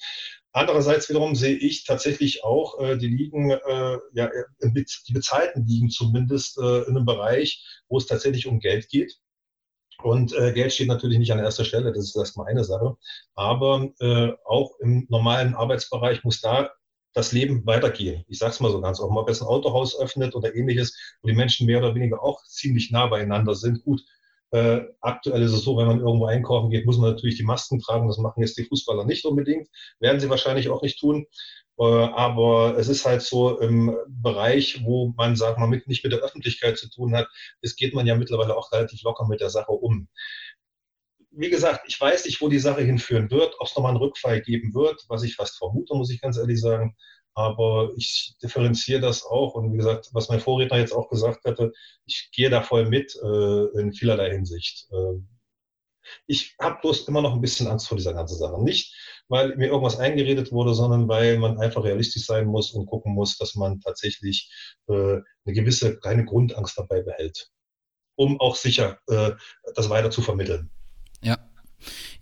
Andererseits 0.53 1.09
wiederum 1.09 1.35
sehe 1.35 1.57
ich 1.57 1.85
tatsächlich 1.85 2.43
auch 2.45 2.81
äh, 2.81 2.97
die 2.97 3.09
Ligen, 3.09 3.51
äh, 3.51 3.99
ja, 4.13 4.27
äh, 4.27 4.73
die 4.73 5.13
bezahlten 5.13 5.67
Ligen 5.67 5.91
zumindest 5.91 6.59
äh, 6.59 6.83
in 6.83 6.97
einem 6.97 7.07
Bereich, 7.07 7.65
wo 7.89 7.99
es 7.99 8.07
tatsächlich 8.07 8.47
um 8.47 8.59
Geld 8.59 8.89
geht. 8.89 9.17
Und 10.03 10.33
äh, 10.33 10.53
Geld 10.53 10.73
steht 10.73 10.89
natürlich 10.89 11.19
nicht 11.19 11.33
an 11.33 11.39
erster 11.39 11.65
Stelle, 11.65 11.93
das 11.93 12.05
ist 12.07 12.17
erstmal 12.17 12.49
eine 12.49 12.65
Sache. 12.65 12.97
Aber 13.35 13.91
äh, 14.01 14.33
auch 14.45 14.73
im 14.81 15.07
normalen 15.09 15.55
Arbeitsbereich 15.55 16.25
muss 16.25 16.41
da 16.41 16.71
das 17.13 17.33
Leben 17.33 17.67
weitergehen. 17.67 18.25
Ich 18.29 18.39
sage 18.39 18.53
es 18.53 18.61
mal 18.61 18.73
so 18.73 18.81
ganz 18.81 19.01
offen, 19.01 19.19
ob 19.19 19.29
es 19.29 19.43
ein 19.43 19.49
Autohaus 19.49 19.99
öffnet 19.99 20.35
oder 20.35 20.55
ähnliches, 20.55 20.97
wo 21.23 21.29
die 21.29 21.35
Menschen 21.35 21.67
mehr 21.67 21.79
oder 21.79 21.95
weniger 21.95 22.23
auch 22.23 22.43
ziemlich 22.45 22.91
nah 22.91 23.07
beieinander 23.07 23.55
sind. 23.55 23.83
Gut, 23.85 24.03
äh, 24.53 24.81
aktuell 25.01 25.43
ist 25.43 25.53
es 25.53 25.63
so, 25.63 25.77
wenn 25.77 25.87
man 25.87 26.01
irgendwo 26.01 26.27
einkaufen 26.27 26.71
geht, 26.71 26.87
muss 26.87 26.99
man 26.99 27.11
natürlich 27.11 27.37
die 27.37 27.45
Masken 27.45 27.81
tragen. 27.81 28.09
Das 28.09 28.19
machen 28.19 28.43
jetzt 28.43 28.59
die 28.59 28.65
Fußballer 28.65 29.05
nicht 29.05 29.25
unbedingt. 29.25 29.69
Werden 30.01 30.21
sie 30.21 30.29
wahrscheinlich 30.29 30.69
auch 30.69 30.83
nicht 30.83 30.99
tun. 30.99 31.27
Äh, 31.79 31.85
aber 31.85 32.77
es 32.77 32.89
ist 32.89 33.07
halt 33.07 33.23
so 33.23 33.59
im 33.61 33.97
Bereich, 34.09 34.83
wo 34.85 35.13
man, 35.17 35.37
sagt 35.37 35.59
man, 35.59 35.71
mit, 35.71 35.87
nicht 35.87 36.05
mit 36.05 36.13
der 36.13 36.21
Öffentlichkeit 36.21 36.79
zu 36.79 36.91
tun 36.91 37.15
hat, 37.17 37.29
es 37.63 37.77
geht 37.77 37.95
man 37.95 38.07
ja 38.07 38.17
mittlerweile 38.17 38.57
auch 38.57 38.73
relativ 38.73 39.03
locker 39.03 39.27
mit 39.29 39.41
der 39.41 39.51
Sache 39.51 39.73
um. 39.73 40.09
Wie 41.31 41.49
gesagt, 41.49 41.83
ich 41.87 42.01
weiß 42.01 42.25
nicht, 42.25 42.41
wo 42.41 42.49
die 42.49 42.59
Sache 42.59 42.83
hinführen 42.83 43.31
wird, 43.31 43.55
ob 43.61 43.69
es 43.69 43.77
nochmal 43.77 43.91
einen 43.91 44.01
Rückfall 44.03 44.41
geben 44.41 44.75
wird, 44.75 45.05
was 45.09 45.23
ich 45.23 45.37
fast 45.37 45.59
vermute, 45.59 45.95
muss 45.95 46.11
ich 46.11 46.21
ganz 46.21 46.37
ehrlich 46.37 46.61
sagen. 46.61 46.97
Aber 47.35 47.91
ich 47.97 48.35
differenziere 48.43 49.01
das 49.01 49.25
auch. 49.25 49.55
Und 49.55 49.73
wie 49.73 49.77
gesagt, 49.77 50.11
was 50.13 50.29
mein 50.29 50.41
Vorredner 50.41 50.79
jetzt 50.79 50.93
auch 50.93 51.09
gesagt 51.09 51.45
hatte, 51.45 51.73
ich 52.07 52.31
gehe 52.33 52.51
da 52.51 52.63
voll 52.63 52.89
mit 52.89 53.15
äh, 53.23 53.81
in 53.81 53.93
vielerlei 53.93 54.31
Hinsicht. 54.31 54.89
Äh, 54.91 55.21
ich 56.27 56.57
habe 56.61 56.79
bloß 56.81 57.07
immer 57.09 57.23
noch 57.23 57.35
ein 57.35 57.41
bisschen 57.41 57.69
Angst 57.69 57.89
vor 57.89 57.97
dieser 57.97 58.15
ganzen 58.15 58.37
Sache. 58.39 58.63
Nicht, 58.63 58.95
weil 59.29 59.57
mir 59.57 59.69
irgendwas 59.69 59.99
eingeredet 59.99 60.53
wurde, 60.53 60.75
sondern 60.75 61.09
weil 61.09 61.39
man 61.39 61.59
einfach 61.59 61.85
realistisch 61.85 62.27
sein 62.27 62.47
muss 62.47 62.73
und 62.73 62.87
gucken 62.87 63.15
muss, 63.15 63.39
dass 63.39 63.55
man 63.55 63.81
tatsächlich 63.81 64.51
äh, 64.89 64.93
eine 64.93 65.55
gewisse 65.55 65.99
kleine 65.99 66.25
Grundangst 66.25 66.77
dabei 66.79 67.03
behält, 67.03 67.51
um 68.17 68.41
auch 68.41 68.57
sicher 68.57 68.99
äh, 69.09 69.33
das 69.75 69.89
weiter 69.89 70.11
zu 70.11 70.23
vermitteln. 70.23 70.71
Ja, 71.23 71.50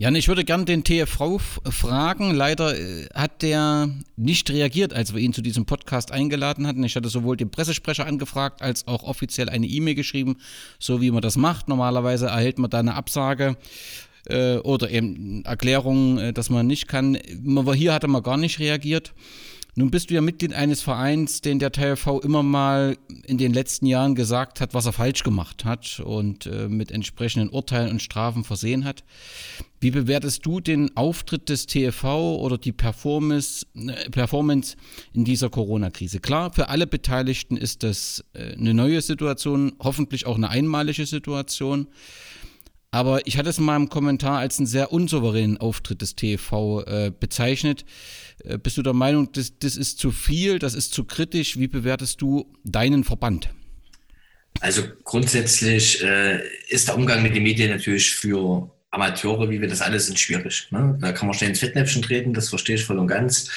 Jan, 0.00 0.14
ich 0.14 0.28
würde 0.28 0.44
gern 0.44 0.64
den 0.64 0.84
TFV 0.84 1.40
fragen. 1.68 2.32
Leider 2.32 2.78
äh, 2.78 3.06
hat 3.16 3.42
der 3.42 3.90
nicht 4.14 4.48
reagiert, 4.48 4.94
als 4.94 5.12
wir 5.12 5.20
ihn 5.20 5.32
zu 5.32 5.42
diesem 5.42 5.66
Podcast 5.66 6.12
eingeladen 6.12 6.68
hatten. 6.68 6.84
Ich 6.84 6.94
hatte 6.94 7.08
sowohl 7.08 7.36
den 7.36 7.50
Pressesprecher 7.50 8.06
angefragt, 8.06 8.62
als 8.62 8.86
auch 8.86 9.02
offiziell 9.02 9.48
eine 9.48 9.66
E-Mail 9.66 9.96
geschrieben, 9.96 10.36
so 10.78 11.00
wie 11.00 11.10
man 11.10 11.20
das 11.20 11.36
macht. 11.36 11.66
Normalerweise 11.66 12.26
erhält 12.26 12.60
man 12.60 12.70
da 12.70 12.78
eine 12.78 12.94
Absage 12.94 13.56
äh, 14.26 14.58
oder 14.58 14.88
eben 14.88 15.44
Erklärung, 15.44 16.18
äh, 16.18 16.32
dass 16.32 16.48
man 16.48 16.68
nicht 16.68 16.86
kann. 16.86 17.18
Hier 17.74 17.92
hatte 17.92 18.06
man 18.06 18.22
gar 18.22 18.36
nicht 18.36 18.60
reagiert. 18.60 19.14
Nun 19.78 19.92
bist 19.92 20.10
du 20.10 20.14
ja 20.14 20.20
Mitglied 20.20 20.54
eines 20.54 20.82
Vereins, 20.82 21.40
den 21.40 21.60
der 21.60 21.70
TLV 21.70 22.24
immer 22.24 22.42
mal 22.42 22.98
in 23.26 23.38
den 23.38 23.54
letzten 23.54 23.86
Jahren 23.86 24.16
gesagt 24.16 24.60
hat, 24.60 24.74
was 24.74 24.86
er 24.86 24.92
falsch 24.92 25.22
gemacht 25.22 25.64
hat 25.64 26.00
und 26.00 26.46
äh, 26.46 26.66
mit 26.68 26.90
entsprechenden 26.90 27.48
Urteilen 27.48 27.92
und 27.92 28.02
Strafen 28.02 28.42
versehen 28.42 28.84
hat. 28.84 29.04
Wie 29.78 29.92
bewertest 29.92 30.44
du 30.44 30.58
den 30.58 30.96
Auftritt 30.96 31.48
des 31.48 31.66
TFV 31.66 32.38
oder 32.40 32.58
die 32.58 32.72
Performance, 32.72 33.66
äh, 33.76 34.10
Performance 34.10 34.76
in 35.12 35.24
dieser 35.24 35.48
Corona-Krise? 35.48 36.18
Klar, 36.18 36.52
für 36.52 36.70
alle 36.70 36.88
Beteiligten 36.88 37.56
ist 37.56 37.84
das 37.84 38.24
äh, 38.32 38.54
eine 38.54 38.74
neue 38.74 39.00
Situation, 39.00 39.74
hoffentlich 39.78 40.26
auch 40.26 40.34
eine 40.34 40.50
einmalige 40.50 41.06
Situation. 41.06 41.86
Aber 42.90 43.26
ich 43.26 43.36
hatte 43.36 43.50
es 43.50 43.58
in 43.58 43.64
meinem 43.64 43.90
Kommentar 43.90 44.38
als 44.38 44.58
einen 44.58 44.66
sehr 44.66 44.92
unsouveränen 44.92 45.58
Auftritt 45.58 46.00
des 46.00 46.16
TV 46.16 46.82
äh, 46.82 47.12
bezeichnet. 47.16 47.84
Äh, 48.44 48.58
bist 48.58 48.76
du 48.76 48.82
der 48.82 48.92
Meinung, 48.92 49.30
das, 49.32 49.58
das 49.58 49.76
ist 49.76 49.98
zu 49.98 50.10
viel, 50.10 50.58
das 50.58 50.74
ist 50.74 50.92
zu 50.92 51.04
kritisch? 51.04 51.58
Wie 51.58 51.68
bewertest 51.68 52.20
du 52.20 52.52
deinen 52.64 53.04
Verband? 53.04 53.50
Also 54.60 54.82
grundsätzlich 55.04 56.02
äh, 56.02 56.40
ist 56.68 56.88
der 56.88 56.96
Umgang 56.96 57.22
mit 57.22 57.34
den 57.34 57.42
Medien 57.42 57.70
natürlich 57.70 58.14
für 58.14 58.70
Amateure, 58.90 59.50
wie 59.50 59.60
wir 59.60 59.68
das 59.68 59.82
alle 59.82 60.00
sind, 60.00 60.18
schwierig. 60.18 60.68
Ne? 60.70 60.98
Da 61.00 61.12
kann 61.12 61.28
man 61.28 61.36
schnell 61.36 61.50
ins 61.50 61.60
Fettnäpfchen 61.60 62.02
treten, 62.02 62.32
das 62.32 62.48
verstehe 62.48 62.76
ich 62.76 62.84
voll 62.84 62.98
und 62.98 63.06
ganz. 63.06 63.50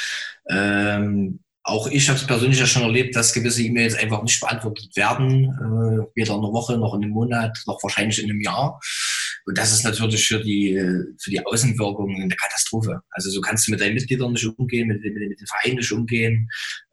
Ähm, 0.49 1.39
auch 1.63 1.87
ich 1.87 2.09
habe 2.09 2.19
es 2.19 2.25
persönlich 2.25 2.59
ja 2.59 2.65
schon 2.65 2.81
erlebt, 2.81 3.15
dass 3.15 3.33
gewisse 3.33 3.63
E-Mails 3.63 3.95
einfach 3.95 4.23
nicht 4.23 4.39
beantwortet 4.39 4.95
werden, 4.95 5.45
äh, 5.45 6.05
weder 6.15 6.33
in 6.33 6.39
einer 6.39 6.53
Woche 6.53 6.77
noch 6.77 6.95
in 6.95 7.03
einem 7.03 7.13
Monat, 7.13 7.57
noch 7.67 7.81
wahrscheinlich 7.83 8.21
in 8.21 8.29
einem 8.29 8.41
Jahr. 8.41 8.79
Und 9.45 9.57
das 9.57 9.71
ist 9.71 9.83
natürlich 9.83 10.27
für 10.27 10.39
die, 10.39 10.75
für 11.19 11.29
die 11.29 11.45
Außenwirkung 11.45 12.15
eine 12.15 12.35
Katastrophe. 12.35 13.01
Also 13.09 13.29
so 13.29 13.41
kannst 13.41 13.67
du 13.67 13.71
mit 13.71 13.81
deinen 13.81 13.95
Mitgliedern 13.95 14.33
nicht 14.33 14.45
umgehen, 14.45 14.87
mit, 14.87 15.01
mit, 15.01 15.13
mit 15.13 15.39
den 15.39 15.47
Vereinen 15.47 15.77
nicht 15.77 15.91
umgehen. 15.91 16.49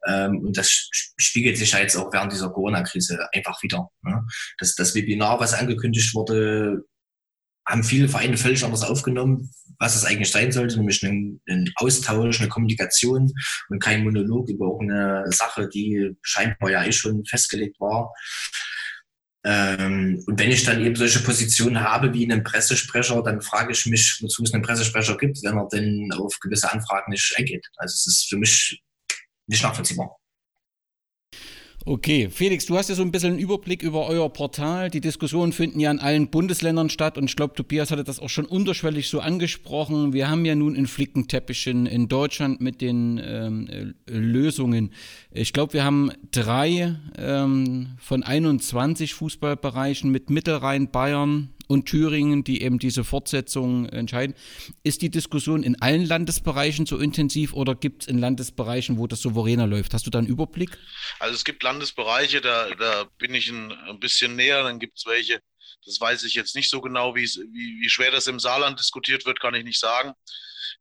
Ähm, 0.07 0.39
und 0.39 0.57
das 0.57 0.89
spiegelt 1.17 1.57
sich 1.57 1.71
ja 1.71 1.79
jetzt 1.79 1.95
auch 1.95 2.11
während 2.11 2.31
dieser 2.31 2.49
Corona-Krise 2.49 3.27
einfach 3.33 3.61
wieder. 3.63 3.89
Ne? 4.03 4.25
Das, 4.57 4.75
das 4.75 4.95
Webinar, 4.95 5.39
was 5.39 5.53
angekündigt 5.53 6.13
wurde, 6.13 6.83
haben 7.69 7.83
viele 7.83 8.09
Vereine 8.09 8.35
völlig 8.35 8.63
anders 8.65 8.83
aufgenommen, 8.83 9.51
was 9.77 9.95
es 9.95 10.03
eigentlich 10.03 10.31
sein 10.31 10.51
sollte, 10.51 10.77
nämlich 10.77 11.03
ein, 11.03 11.39
ein, 11.47 11.71
Austausch, 11.75 12.39
eine 12.39 12.49
Kommunikation 12.49 13.31
und 13.69 13.81
kein 13.81 14.03
Monolog 14.03 14.49
über 14.49 14.65
irgendeine 14.65 15.31
Sache, 15.31 15.69
die 15.69 16.17
scheinbar 16.21 16.71
ja 16.71 16.83
eh 16.83 16.91
schon 16.91 17.23
festgelegt 17.25 17.79
war. 17.79 18.11
Ähm, 19.45 20.21
und 20.27 20.39
wenn 20.39 20.51
ich 20.51 20.63
dann 20.65 20.83
eben 20.83 20.95
solche 20.95 21.19
Positionen 21.19 21.79
habe 21.79 22.13
wie 22.13 22.29
einen 22.29 22.43
Pressesprecher, 22.43 23.23
dann 23.23 23.41
frage 23.41 23.71
ich 23.71 23.85
mich, 23.85 24.19
wozu 24.21 24.43
es 24.43 24.53
einen 24.53 24.63
Pressesprecher 24.63 25.17
gibt, 25.17 25.41
wenn 25.43 25.57
er 25.57 25.67
denn 25.71 26.11
auf 26.13 26.39
gewisse 26.39 26.71
Anfragen 26.71 27.11
nicht 27.11 27.33
eingeht. 27.37 27.65
Also 27.77 27.93
es 27.93 28.07
ist 28.07 28.29
für 28.29 28.37
mich 28.37 28.81
nicht 29.47 29.63
nachvollziehbar. 29.63 30.18
Okay, 31.85 32.29
Felix, 32.29 32.65
du 32.65 32.77
hast 32.77 32.89
ja 32.89 32.95
so 32.95 33.01
ein 33.01 33.11
bisschen 33.11 33.31
einen 33.31 33.39
Überblick 33.39 33.83
über 33.83 34.05
euer 34.07 34.31
Portal. 34.31 34.89
Die 34.89 34.99
Diskussionen 34.99 35.53
finden 35.53 35.79
ja 35.79 35.89
in 35.89 35.99
allen 35.99 36.27
Bundesländern 36.27 36.89
statt 36.89 37.17
und 37.17 37.25
ich 37.29 37.37
glaube, 37.37 37.55
Tobias 37.55 37.89
hatte 37.89 38.03
das 38.03 38.19
auch 38.19 38.29
schon 38.29 38.45
unterschwellig 38.45 39.07
so 39.07 39.21
angesprochen. 39.21 40.11
Wir 40.11 40.29
haben 40.29 40.43
ja 40.43 40.55
nun 40.55 40.75
einen 40.75 40.87
Flickenteppich 40.87 41.67
in, 41.67 41.85
in 41.85 42.09
Deutschland 42.09 42.59
mit 42.59 42.81
den 42.81 43.19
ähm, 43.23 43.93
Lösungen. 44.07 44.91
Ich 45.31 45.53
glaube, 45.53 45.73
wir 45.73 45.85
haben 45.85 46.11
drei 46.31 46.95
ähm, 47.17 47.95
von 47.97 48.23
21 48.23 49.13
Fußballbereichen 49.13 50.11
mit 50.11 50.29
Mittelrhein, 50.29 50.91
Bayern, 50.91 51.49
und 51.69 51.85
Thüringen, 51.85 52.43
die 52.43 52.63
eben 52.63 52.79
diese 52.79 53.03
Fortsetzung 53.03 53.87
entscheiden. 53.89 54.35
Ist 54.83 55.03
die 55.03 55.11
Diskussion 55.11 55.61
in 55.61 55.79
allen 55.81 56.03
Landesbereichen 56.03 56.87
so 56.87 56.97
intensiv 56.97 57.53
oder 57.53 57.75
gibt 57.75 58.01
es 58.01 58.07
in 58.07 58.17
Landesbereichen, 58.17 58.97
wo 58.97 59.05
das 59.05 59.21
souveräner 59.21 59.67
läuft? 59.67 59.93
Hast 59.93 60.07
du 60.07 60.09
da 60.09 60.17
einen 60.17 60.27
Überblick? 60.27 60.77
Also 61.19 61.35
es 61.35 61.45
gibt 61.45 61.61
Landesbereiche, 61.61 62.41
da, 62.41 62.73
da 62.73 63.05
bin 63.19 63.35
ich 63.35 63.49
ein, 63.49 63.71
ein 63.71 63.99
bisschen 63.99 64.35
näher, 64.35 64.63
dann 64.63 64.79
gibt 64.79 64.97
es 64.97 65.05
welche, 65.05 65.41
das 65.85 66.01
weiß 66.01 66.23
ich 66.23 66.33
jetzt 66.33 66.55
nicht 66.55 66.71
so 66.71 66.81
genau, 66.81 67.15
wie, 67.15 67.25
wie 67.25 67.89
schwer 67.89 68.09
das 68.09 68.25
im 68.25 68.39
Saarland 68.39 68.79
diskutiert 68.79 69.27
wird, 69.27 69.39
kann 69.39 69.53
ich 69.53 69.63
nicht 69.63 69.79
sagen. 69.79 70.13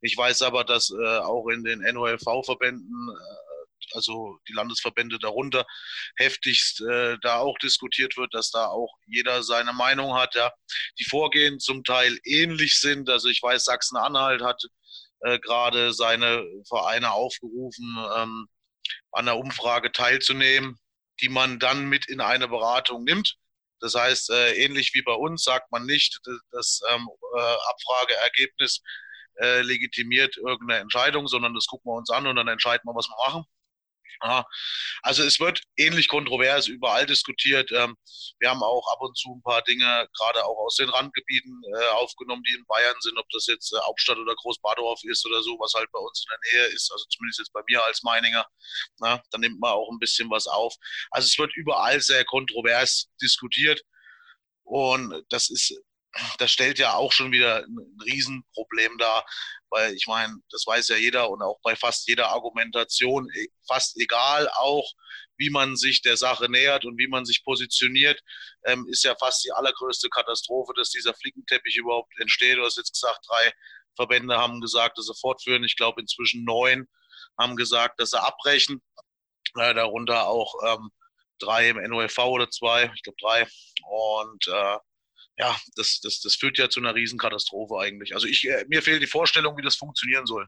Ich 0.01 0.16
weiß 0.16 0.40
aber, 0.40 0.64
dass 0.64 0.90
äh, 0.90 1.18
auch 1.18 1.48
in 1.48 1.64
den 1.64 1.81
NOLV-Verbänden 1.81 3.11
äh, 3.11 3.48
also 3.94 4.38
die 4.48 4.53
Landesverbände 4.53 5.18
darunter, 5.18 5.66
heftigst 6.16 6.81
äh, 6.83 7.16
da 7.22 7.38
auch 7.38 7.57
diskutiert 7.59 8.16
wird, 8.16 8.35
dass 8.35 8.51
da 8.51 8.66
auch 8.66 8.94
jeder 9.07 9.42
seine 9.42 9.72
Meinung 9.72 10.14
hat. 10.14 10.35
Ja. 10.35 10.53
Die 10.98 11.05
Vorgehen 11.05 11.61
zum 11.61 11.85
Teil 11.85 12.18
ähnlich 12.24 12.81
sind. 12.81 13.09
Also 13.11 13.29
ich 13.29 13.42
weiß, 13.42 13.64
Sachsen-Anhalt 13.64 14.42
hat 14.42 14.62
äh, 15.20 15.38
gerade 15.38 15.92
seine 15.92 16.44
Vereine 16.68 17.12
aufgerufen, 17.12 17.96
ähm, 18.16 18.48
an 19.12 19.27
der 19.27 19.37
Umfrage 19.37 19.92
teilzunehmen, 19.92 20.79
die 21.20 21.29
man 21.29 21.59
dann 21.59 21.88
mit 21.88 22.09
in 22.09 22.20
eine 22.20 22.48
Beratung 22.48 23.05
nimmt. 23.05 23.37
Das 23.81 23.94
heißt, 23.94 24.31
äh, 24.31 24.55
ähnlich 24.55 24.92
wie 24.94 25.03
bei 25.03 25.12
uns 25.12 25.44
sagt 25.44 25.70
man 25.70 25.87
nicht, 25.87 26.18
das 26.51 26.81
ähm, 26.90 27.09
äh, 27.37 27.40
Abfrageergebnis 27.70 28.83
äh, 29.40 29.62
legitimiert 29.62 30.37
irgendeine 30.37 30.81
Entscheidung, 30.81 31.29
sondern 31.29 31.55
das 31.55 31.66
gucken 31.66 31.90
wir 31.90 31.96
uns 31.96 32.11
an 32.11 32.27
und 32.27 32.37
dann 32.37 32.48
entscheiden 32.48 32.83
wir, 32.85 32.94
was 32.94 33.09
wir 33.09 33.27
machen. 33.27 33.44
Ja, 34.22 34.44
also 35.02 35.22
es 35.22 35.38
wird 35.38 35.62
ähnlich 35.76 36.09
kontrovers 36.09 36.66
überall 36.66 37.07
diskutiert. 37.07 37.70
Ähm, 37.72 37.96
wir 38.40 38.50
haben 38.50 38.62
auch 38.62 38.92
ab 38.92 39.00
und 39.00 39.16
zu 39.16 39.37
ein 39.37 39.42
paar 39.42 39.62
Dinge, 39.62 40.09
gerade 40.16 40.44
auch 40.44 40.59
aus 40.59 40.76
den 40.76 40.88
Randgebieten, 40.88 41.62
äh, 41.76 41.88
aufgenommen, 41.90 42.42
die 42.42 42.54
in 42.54 42.64
Bayern 42.66 42.96
sind, 43.00 43.16
ob 43.16 43.28
das 43.31 43.46
jetzt 43.46 43.72
äh, 43.72 43.78
Hauptstadt 43.87 44.18
oder 44.18 44.35
Großbadorf 44.35 45.00
ist 45.04 45.24
oder 45.24 45.42
so, 45.42 45.57
was 45.61 45.72
halt 45.74 45.90
bei 45.92 46.00
uns 46.00 46.24
in 46.26 46.35
der 46.35 46.61
Nähe 46.61 46.74
ist, 46.74 46.90
also 46.90 47.04
zumindest 47.11 47.38
jetzt 47.38 47.52
bei 47.52 47.62
mir 47.68 47.83
als 47.85 48.02
Meininger. 48.02 48.44
Na, 48.98 49.22
da 49.31 49.38
nimmt 49.38 49.61
man 49.61 49.72
auch 49.72 49.90
ein 49.92 50.00
bisschen 50.00 50.28
was 50.31 50.46
auf. 50.48 50.74
Also 51.11 51.26
es 51.26 51.38
wird 51.38 51.54
überall 51.57 52.00
sehr 52.00 52.24
kontrovers 52.24 53.09
diskutiert. 53.22 53.83
Und 54.64 55.24
das 55.31 55.48
ist 55.48 55.74
das 56.38 56.51
stellt 56.51 56.79
ja 56.79 56.94
auch 56.94 57.12
schon 57.12 57.33
wieder 57.33 57.64
ein 57.64 57.99
Riesenproblem 58.05 58.99
dar, 58.99 59.27
weil 59.71 59.94
ich 59.94 60.07
meine, 60.07 60.37
das 60.51 60.66
weiß 60.66 60.88
ja 60.88 60.97
jeder 60.97 61.31
und 61.31 61.42
auch 61.42 61.59
bei 61.62 61.77
fast 61.77 62.09
jeder 62.09 62.29
Argumentation, 62.29 63.29
e, 63.35 63.49
fast 63.66 64.01
egal 64.01 64.49
auch, 64.55 64.90
wie 65.37 65.51
man 65.51 65.77
sich 65.77 66.03
der 66.03 66.16
Sache 66.16 66.51
nähert 66.51 66.85
und 66.85 66.99
wie 66.99 67.09
man 67.09 67.25
sich 67.25 67.44
positioniert, 67.44 68.21
ähm, 68.64 68.87
ist 68.90 69.05
ja 69.05 69.14
fast 69.16 69.44
die 69.44 69.53
allergrößte 69.53 70.09
Katastrophe, 70.09 70.73
dass 70.77 70.90
dieser 70.90 71.14
Flickenteppich 71.14 71.77
überhaupt 71.77 72.12
entsteht. 72.18 72.57
Du 72.57 72.64
hast 72.64 72.77
jetzt 72.77 72.92
gesagt, 72.92 73.21
drei 73.29 73.53
Verbände 73.94 74.37
haben 74.37 74.61
gesagt, 74.61 74.99
dass 74.99 75.07
sie 75.07 75.14
fortführen. 75.21 75.64
Ich 75.64 75.77
glaube, 75.77 76.01
inzwischen 76.01 76.44
neun 76.44 76.88
haben 77.38 77.57
gesagt, 77.57 78.01
dass 78.01 78.11
sie 78.11 78.21
abbrechen. 78.21 78.83
Äh, 79.57 79.75
darunter 79.75 80.27
auch 80.27 80.55
ähm, 80.66 80.90
drei 81.38 81.71
im 81.71 81.77
NOFV 81.77 82.18
oder 82.18 82.51
zwei, 82.51 82.90
ich 82.94 83.03
glaube 83.03 83.16
drei. 83.21 83.47
Und 83.88 84.47
äh, 84.49 84.79
ja, 85.38 85.57
das, 85.77 86.01
das, 86.01 86.20
das 86.20 86.35
führt 86.35 86.59
ja 86.59 86.68
zu 86.68 86.81
einer 86.81 86.94
Riesenkatastrophe 86.94 87.79
eigentlich. 87.79 88.14
Also 88.14 88.27
ich, 88.27 88.48
äh, 88.48 88.64
mir 88.68 88.83
fehlt 88.83 89.03
die 89.03 89.07
Vorstellung, 89.07 89.57
wie 89.57 89.62
das 89.62 89.77
funktionieren 89.77 90.27
soll. 90.27 90.46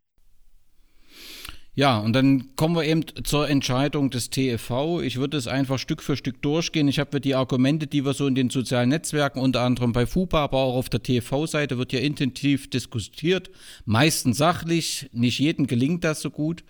Ja, 1.73 1.99
und 1.99 2.13
dann 2.15 2.57
kommen 2.57 2.75
wir 2.75 2.83
eben 2.83 3.05
zur 3.25 3.49
Entscheidung 3.49 4.11
des 4.11 4.29
TFV. 4.31 5.01
Ich 5.03 5.17
würde 5.19 5.37
es 5.37 5.47
einfach 5.47 5.79
Stück 5.79 6.03
für 6.03 6.17
Stück 6.17 6.43
durchgehen. 6.43 6.89
Ich 6.89 6.99
habe 6.99 7.21
die 7.21 7.37
Argumente, 7.37 7.87
die 7.87 8.05
wir 8.05 8.13
so 8.13 8.27
in 8.27 8.35
den 8.35 8.51
sozialen 8.51 8.89
Netzwerken, 8.89 9.39
unter 9.39 9.61
anderem 9.61 9.93
bei 9.93 10.05
FUPA, 10.05 10.43
aber 10.43 10.59
auch 10.59 10.75
auf 10.75 10.89
der 10.89 11.03
TV-Seite, 11.03 11.79
wird 11.79 11.93
ja 11.93 12.01
intensiv 12.01 12.69
diskutiert. 12.69 13.51
Meistens 13.85 14.39
sachlich, 14.39 15.09
nicht 15.13 15.39
jedem 15.39 15.69
gelingt 15.69 16.03
das 16.03 16.21
so 16.21 16.31
gut. 16.31 16.65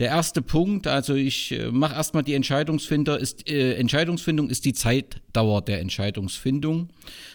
Der 0.00 0.08
erste 0.08 0.42
Punkt, 0.42 0.88
also 0.88 1.14
ich 1.14 1.52
äh, 1.52 1.70
mache 1.70 1.94
erstmal 1.94 2.24
die 2.24 2.34
Entscheidungsfinder, 2.34 3.18
ist, 3.18 3.48
äh, 3.48 3.74
Entscheidungsfindung 3.74 4.50
ist 4.50 4.64
die 4.64 4.72
Zeitdauer 4.72 5.62
der 5.62 5.80
Entscheidungsfindung. 5.80 6.90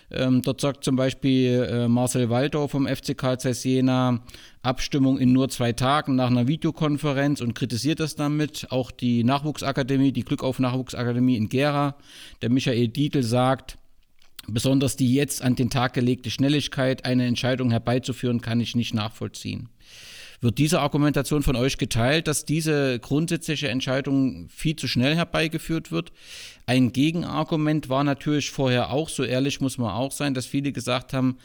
Ähm, 0.09 0.41
dort 0.41 0.61
sagt 0.61 0.83
zum 0.83 0.95
Beispiel 0.95 1.67
äh, 1.69 1.87
Marcel 1.87 2.29
Waldau 2.29 2.67
vom 2.67 2.87
FC 2.87 3.17
Karl 3.17 3.37
Jena 3.43 4.21
Abstimmung 4.61 5.17
in 5.17 5.33
nur 5.33 5.49
zwei 5.49 5.73
Tagen 5.73 6.15
nach 6.15 6.29
einer 6.29 6.47
Videokonferenz 6.47 7.41
und 7.41 7.55
kritisiert 7.55 7.99
das 7.99 8.15
damit. 8.15 8.67
Auch 8.69 8.91
die 8.91 9.23
Nachwuchsakademie, 9.23 10.13
die 10.13 10.23
Glückauf 10.23 10.59
Nachwuchsakademie 10.59 11.35
in 11.35 11.49
Gera, 11.49 11.95
der 12.41 12.49
Michael 12.49 12.87
Dietl 12.87 13.23
sagt, 13.23 13.77
besonders 14.47 14.95
die 14.95 15.13
jetzt 15.13 15.41
an 15.41 15.55
den 15.55 15.69
Tag 15.69 15.93
gelegte 15.93 16.29
Schnelligkeit, 16.29 17.03
eine 17.03 17.25
Entscheidung 17.25 17.71
herbeizuführen, 17.71 18.41
kann 18.41 18.61
ich 18.61 18.75
nicht 18.75 18.93
nachvollziehen. 18.93 19.69
Wird 20.39 20.59
diese 20.59 20.81
Argumentation 20.81 21.41
von 21.41 21.55
euch 21.55 21.77
geteilt, 21.77 22.27
dass 22.27 22.45
diese 22.45 22.99
grundsätzliche 22.99 23.69
Entscheidung 23.69 24.49
viel 24.49 24.75
zu 24.75 24.87
schnell 24.87 25.15
herbeigeführt 25.15 25.91
wird? 25.91 26.11
Ein 26.67 26.93
Gegenargument 26.93 27.89
war 27.89 28.03
natürlich 28.03 28.51
vorher 28.51 28.91
auch, 28.91 29.09
so 29.09 29.23
ehrlich 29.23 29.61
muss 29.61 29.79
man 29.79 29.91
auch 29.91 30.11
sein, 30.11 30.35
dass 30.35 30.45
viele 30.45 30.71
gesagt 30.71 31.13
haben, 31.13 31.37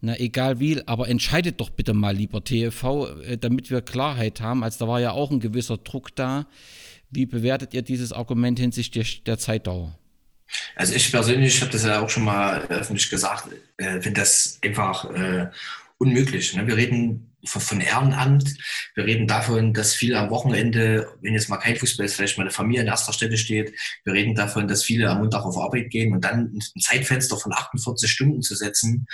na 0.00 0.18
egal 0.20 0.60
wie, 0.60 0.86
aber 0.86 1.08
entscheidet 1.08 1.60
doch 1.60 1.70
bitte 1.70 1.94
mal 1.94 2.14
lieber 2.14 2.44
TV, 2.44 3.20
äh, 3.22 3.38
damit 3.38 3.70
wir 3.70 3.80
Klarheit 3.80 4.40
haben. 4.40 4.62
Also 4.62 4.84
da 4.84 4.88
war 4.88 5.00
ja 5.00 5.12
auch 5.12 5.30
ein 5.30 5.40
gewisser 5.40 5.78
Druck 5.78 6.14
da. 6.14 6.46
Wie 7.10 7.26
bewertet 7.26 7.74
ihr 7.74 7.82
dieses 7.82 8.12
Argument 8.12 8.58
hinsichtlich 8.58 9.24
der 9.24 9.38
Zeitdauer? 9.38 9.98
Also 10.76 10.94
ich 10.94 11.10
persönlich 11.10 11.60
habe 11.60 11.72
das 11.72 11.84
ja 11.84 12.00
auch 12.00 12.10
schon 12.10 12.24
mal 12.24 12.62
öffentlich 12.68 13.10
gesagt, 13.10 13.48
äh, 13.78 14.00
finde 14.00 14.20
das 14.20 14.58
einfach 14.62 15.10
äh, 15.10 15.48
unmöglich. 15.98 16.54
Ne? 16.54 16.66
Wir 16.66 16.76
reden 16.76 17.30
von 17.46 17.80
Ehrenamt. 17.80 18.54
Wir 18.94 19.04
reden 19.04 19.26
davon, 19.26 19.72
dass 19.72 19.94
viele 19.94 20.18
am 20.18 20.30
Wochenende, 20.30 21.08
wenn 21.20 21.34
jetzt 21.34 21.48
mal 21.48 21.56
kein 21.56 21.76
Fußball 21.76 22.06
ist, 22.06 22.14
vielleicht 22.14 22.38
mal 22.38 22.44
eine 22.44 22.50
Familie 22.50 22.82
in 22.82 22.88
erster 22.88 23.12
Stelle 23.12 23.36
steht. 23.36 23.72
Wir 24.04 24.12
reden 24.12 24.34
davon, 24.34 24.68
dass 24.68 24.84
viele 24.84 25.10
am 25.10 25.18
Montag 25.18 25.44
auf 25.44 25.56
Arbeit 25.56 25.90
gehen 25.90 26.12
und 26.12 26.24
dann 26.24 26.52
ein 26.54 26.80
Zeitfenster 26.80 27.36
von 27.36 27.52
48 27.52 28.10
Stunden 28.10 28.42
zu 28.42 28.54
setzen, 28.54 29.06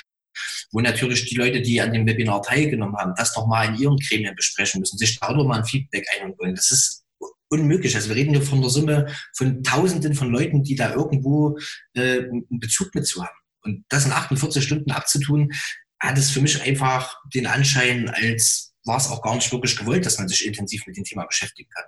wo 0.72 0.80
natürlich 0.80 1.26
die 1.26 1.36
Leute, 1.36 1.60
die 1.60 1.80
an 1.80 1.92
dem 1.92 2.06
Webinar 2.06 2.42
teilgenommen 2.42 2.96
haben, 2.96 3.14
das 3.16 3.36
nochmal 3.36 3.68
in 3.68 3.76
ihren 3.76 3.96
Gremien 3.98 4.34
besprechen 4.34 4.80
müssen, 4.80 4.98
sich 4.98 5.18
darüber 5.20 5.44
mal 5.44 5.58
ein 5.58 5.64
Feedback 5.64 6.06
einholen. 6.18 6.54
Das 6.54 6.70
ist 6.70 7.04
unmöglich. 7.52 7.94
Also 7.94 8.08
wir 8.08 8.16
reden 8.16 8.32
hier 8.32 8.42
von 8.42 8.62
der 8.62 8.70
Summe 8.70 9.14
von 9.36 9.62
Tausenden 9.62 10.14
von 10.14 10.30
Leuten, 10.30 10.62
die 10.62 10.74
da 10.74 10.94
irgendwo 10.94 11.58
äh, 11.94 12.20
einen 12.20 12.46
Bezug 12.48 12.94
mit 12.94 13.06
zu 13.06 13.22
haben. 13.22 13.36
Und 13.64 13.84
das 13.90 14.06
in 14.06 14.12
48 14.12 14.64
Stunden 14.64 14.90
abzutun, 14.90 15.52
hat 16.02 16.18
es 16.18 16.30
für 16.30 16.40
mich 16.40 16.60
einfach 16.62 17.16
den 17.32 17.46
Anschein, 17.46 18.08
als 18.08 18.74
war 18.84 18.96
es 18.96 19.08
auch 19.08 19.22
gar 19.22 19.36
nicht 19.36 19.52
wirklich 19.52 19.76
gewollt, 19.76 20.04
dass 20.04 20.18
man 20.18 20.28
sich 20.28 20.44
intensiv 20.44 20.86
mit 20.86 20.96
dem 20.96 21.04
Thema 21.04 21.24
beschäftigen 21.24 21.70
kann. 21.70 21.84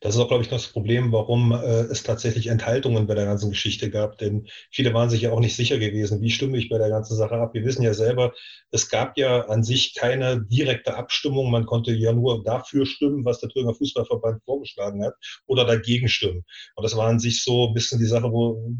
Das 0.00 0.14
ist 0.14 0.20
auch, 0.20 0.28
glaube 0.28 0.42
ich, 0.42 0.50
das 0.50 0.68
Problem, 0.68 1.10
warum 1.10 1.52
äh, 1.52 1.56
es 1.56 2.02
tatsächlich 2.02 2.48
Enthaltungen 2.48 3.06
bei 3.06 3.14
der 3.14 3.24
ganzen 3.24 3.50
Geschichte 3.50 3.90
gab. 3.90 4.18
Denn 4.18 4.46
viele 4.70 4.92
waren 4.94 5.10
sich 5.10 5.22
ja 5.22 5.32
auch 5.32 5.40
nicht 5.40 5.56
sicher 5.56 5.78
gewesen, 5.78 6.20
wie 6.20 6.30
stimme 6.30 6.58
ich 6.58 6.68
bei 6.68 6.78
der 6.78 6.90
ganzen 6.90 7.16
Sache 7.16 7.34
ab. 7.36 7.54
Wir 7.54 7.64
wissen 7.64 7.82
ja 7.82 7.94
selber, 7.94 8.32
es 8.70 8.88
gab 8.88 9.16
ja 9.16 9.46
an 9.46 9.64
sich 9.64 9.94
keine 9.94 10.44
direkte 10.44 10.96
Abstimmung. 10.96 11.50
Man 11.50 11.66
konnte 11.66 11.92
ja 11.92 12.12
nur 12.12 12.44
dafür 12.44 12.86
stimmen, 12.86 13.24
was 13.24 13.40
der 13.40 13.48
Thüringer 13.48 13.74
Fußballverband 13.74 14.44
vorgeschlagen 14.44 15.02
hat, 15.02 15.14
oder 15.46 15.64
dagegen 15.64 16.08
stimmen. 16.08 16.44
Und 16.74 16.84
das 16.84 16.94
war 16.94 17.08
an 17.08 17.18
sich 17.18 17.42
so 17.42 17.68
ein 17.68 17.74
bisschen 17.74 17.98
die 17.98 18.06
Sache, 18.06 18.30
wo 18.30 18.76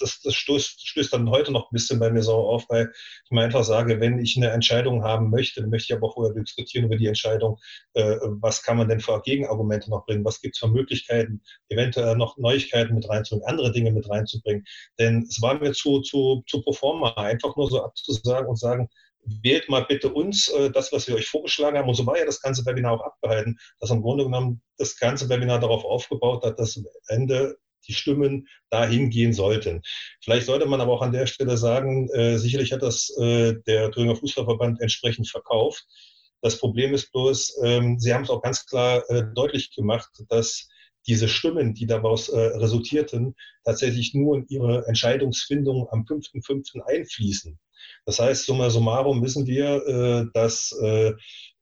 das, 0.00 0.20
das 0.22 0.34
stößt, 0.34 0.86
stößt 0.86 1.12
dann 1.12 1.30
heute 1.30 1.52
noch 1.52 1.70
ein 1.70 1.74
bisschen 1.74 1.98
bei 1.98 2.10
mir 2.10 2.22
so 2.22 2.34
auf, 2.34 2.64
weil 2.68 2.90
ich 3.24 3.30
mir 3.30 3.42
einfach 3.42 3.64
sage, 3.64 4.00
wenn 4.00 4.18
ich 4.18 4.36
eine 4.36 4.50
Entscheidung 4.50 5.02
haben 5.02 5.30
möchte, 5.30 5.60
dann 5.60 5.70
möchte 5.70 5.92
ich 5.92 5.98
aber 5.98 6.12
vorher 6.12 6.34
diskutieren 6.34 6.86
über 6.86 6.96
die 6.96 7.06
Entscheidung, 7.06 7.58
äh, 7.94 8.16
was 8.40 8.62
kann 8.62 8.76
man 8.76 8.88
denn 8.88 9.00
für 9.00 9.20
Gegenargumente 9.22 9.90
noch 9.90 10.06
bringen, 10.06 10.24
was 10.24 10.40
gibt 10.40 10.56
es 10.56 10.60
für 10.60 10.68
Möglichkeiten, 10.68 11.42
eventuell 11.68 12.16
noch 12.16 12.36
Neuigkeiten 12.36 12.94
mit 12.94 13.08
reinzubringen, 13.08 13.48
andere 13.48 13.72
Dinge 13.72 13.92
mit 13.92 14.08
reinzubringen. 14.08 14.64
Denn 14.98 15.22
es 15.28 15.40
war 15.40 15.58
mir 15.58 15.72
zu, 15.72 16.00
zu, 16.00 16.42
zu 16.46 16.62
Proforma, 16.62 17.12
einfach 17.14 17.56
nur 17.56 17.68
so 17.68 17.82
abzusagen 17.82 18.48
und 18.48 18.58
sagen, 18.58 18.88
wählt 19.42 19.68
mal 19.68 19.84
bitte 19.84 20.12
uns 20.12 20.48
äh, 20.48 20.70
das, 20.70 20.92
was 20.92 21.06
wir 21.08 21.14
euch 21.14 21.28
vorgeschlagen 21.28 21.76
haben. 21.76 21.88
Und 21.88 21.94
so 21.94 22.06
war 22.06 22.18
ja 22.18 22.24
das 22.24 22.40
ganze 22.40 22.64
Webinar 22.66 22.92
auch 22.92 23.04
abgehalten, 23.04 23.58
dass 23.80 23.90
im 23.90 24.02
Grunde 24.02 24.24
genommen 24.24 24.62
das 24.78 24.96
ganze 24.96 25.28
Webinar 25.28 25.60
darauf 25.60 25.84
aufgebaut 25.84 26.44
hat, 26.44 26.58
dass 26.58 26.76
am 26.76 26.86
Ende 27.08 27.58
die 27.86 27.94
Stimmen 27.94 28.48
dahin 28.70 29.10
gehen 29.10 29.32
sollten. 29.32 29.82
Vielleicht 30.22 30.46
sollte 30.46 30.66
man 30.66 30.80
aber 30.80 30.92
auch 30.92 31.02
an 31.02 31.12
der 31.12 31.26
Stelle 31.26 31.56
sagen, 31.56 32.08
äh, 32.10 32.38
sicherlich 32.38 32.72
hat 32.72 32.82
das 32.82 33.10
äh, 33.18 33.54
der 33.66 33.90
Thüringer 33.90 34.16
Fußballverband 34.16 34.80
entsprechend 34.80 35.28
verkauft. 35.28 35.86
Das 36.40 36.58
Problem 36.58 36.94
ist 36.94 37.10
bloß, 37.12 37.58
ähm, 37.64 37.98
Sie 37.98 38.14
haben 38.14 38.22
es 38.22 38.30
auch 38.30 38.42
ganz 38.42 38.64
klar 38.66 39.08
äh, 39.10 39.24
deutlich 39.34 39.74
gemacht, 39.74 40.10
dass 40.28 40.68
diese 41.06 41.28
Stimmen, 41.28 41.74
die 41.74 41.86
daraus 41.86 42.28
äh, 42.28 42.38
resultierten, 42.38 43.34
tatsächlich 43.64 44.14
nur 44.14 44.36
in 44.36 44.46
ihre 44.48 44.86
Entscheidungsfindung 44.86 45.88
am 45.90 46.04
5.5. 46.04 46.82
einfließen. 46.82 47.58
Das 48.04 48.18
heißt, 48.18 48.44
summa 48.44 48.70
summarum 48.70 49.22
wissen 49.22 49.46
wir, 49.46 49.86
äh, 49.86 50.26
dass 50.34 50.72
äh, 50.82 51.14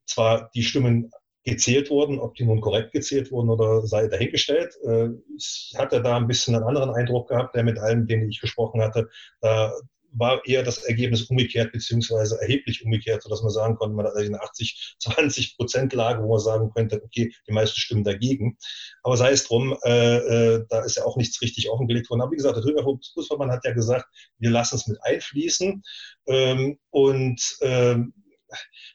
zwar 0.05 0.51
die 0.55 0.63
Stimmen 0.63 1.11
gezählt 1.47 1.91
wurden, 1.91 2.19
ob 2.19 2.35
die 2.35 2.45
nun 2.45 2.61
korrekt 2.61 2.93
gezählt 2.93 3.31
wurden 3.31 3.49
oder 3.49 3.87
sei 3.87 4.09
dahingestellt. 4.09 4.75
Äh, 4.85 5.11
ich 5.37 5.73
hatte 5.79 6.03
da 6.03 6.17
ein 6.17 6.27
bisschen 6.27 6.55
einen 6.55 6.65
anderen 6.65 6.91
Eindruck 6.91 7.29
gehabt, 7.29 7.55
der 7.55 7.63
mit 7.63 7.79
allen, 7.79 8.07
denen 8.07 8.29
ich 8.29 8.41
gesprochen 8.41 8.83
hatte, 8.83 9.09
da 9.41 9.73
war 10.19 10.41
eher 10.47 10.63
das 10.63 10.79
Ergebnis 10.85 11.23
umgekehrt, 11.25 11.73
beziehungsweise 11.73 12.41
erheblich 12.41 12.85
umgekehrt, 12.85 13.23
sodass 13.23 13.43
man 13.43 13.51
sagen 13.51 13.77
konnte, 13.77 13.95
man 13.95 14.07
hat 14.07 14.17
eine 14.17 14.41
80, 14.41 14.97
20 14.99 15.57
Prozent 15.57 15.93
Lage, 15.93 16.23
wo 16.23 16.31
man 16.31 16.41
sagen 16.41 16.71
könnte, 16.75 17.03
okay, 17.05 17.33
die 17.47 17.53
meisten 17.53 17.79
stimmen 17.79 18.05
dagegen. 18.05 18.57
Aber 19.03 19.17
sei 19.17 19.33
es 19.33 19.47
drum, 19.47 19.77
äh, 19.85 20.17
äh, 20.17 20.65
da 20.69 20.85
ist 20.85 20.97
ja 20.97 21.05
auch 21.05 21.17
nichts 21.17 21.41
richtig 21.43 21.71
offengelegt 21.71 22.09
worden. 22.11 22.23
Aber 22.23 22.33
wie 22.33 22.37
gesagt, 22.37 22.57
der 22.57 22.83
Fußballverband 22.83 23.53
hat 23.53 23.65
ja 23.65 23.73
gesagt, 23.73 24.07
wir 24.39 24.51
lassen 24.51 24.77
es 24.77 24.87
mit 24.87 24.99
einfließen. 25.03 25.83
Ähm, 26.27 26.79
und 26.91 27.41
ähm, 27.61 28.15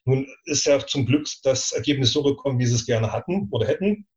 nun 0.06 0.28
ist 0.46 0.66
ja 0.66 0.86
zum 0.86 1.06
Glück 1.06 1.28
das 1.44 1.72
Ergebnis 1.72 2.12
so 2.12 2.24
gekommen, 2.24 2.60
wie 2.60 2.66
sie 2.66 2.76
es 2.76 2.86
gerne 2.86 3.12
hatten 3.12 3.48
oder 3.52 3.68
hätten. 3.68 4.08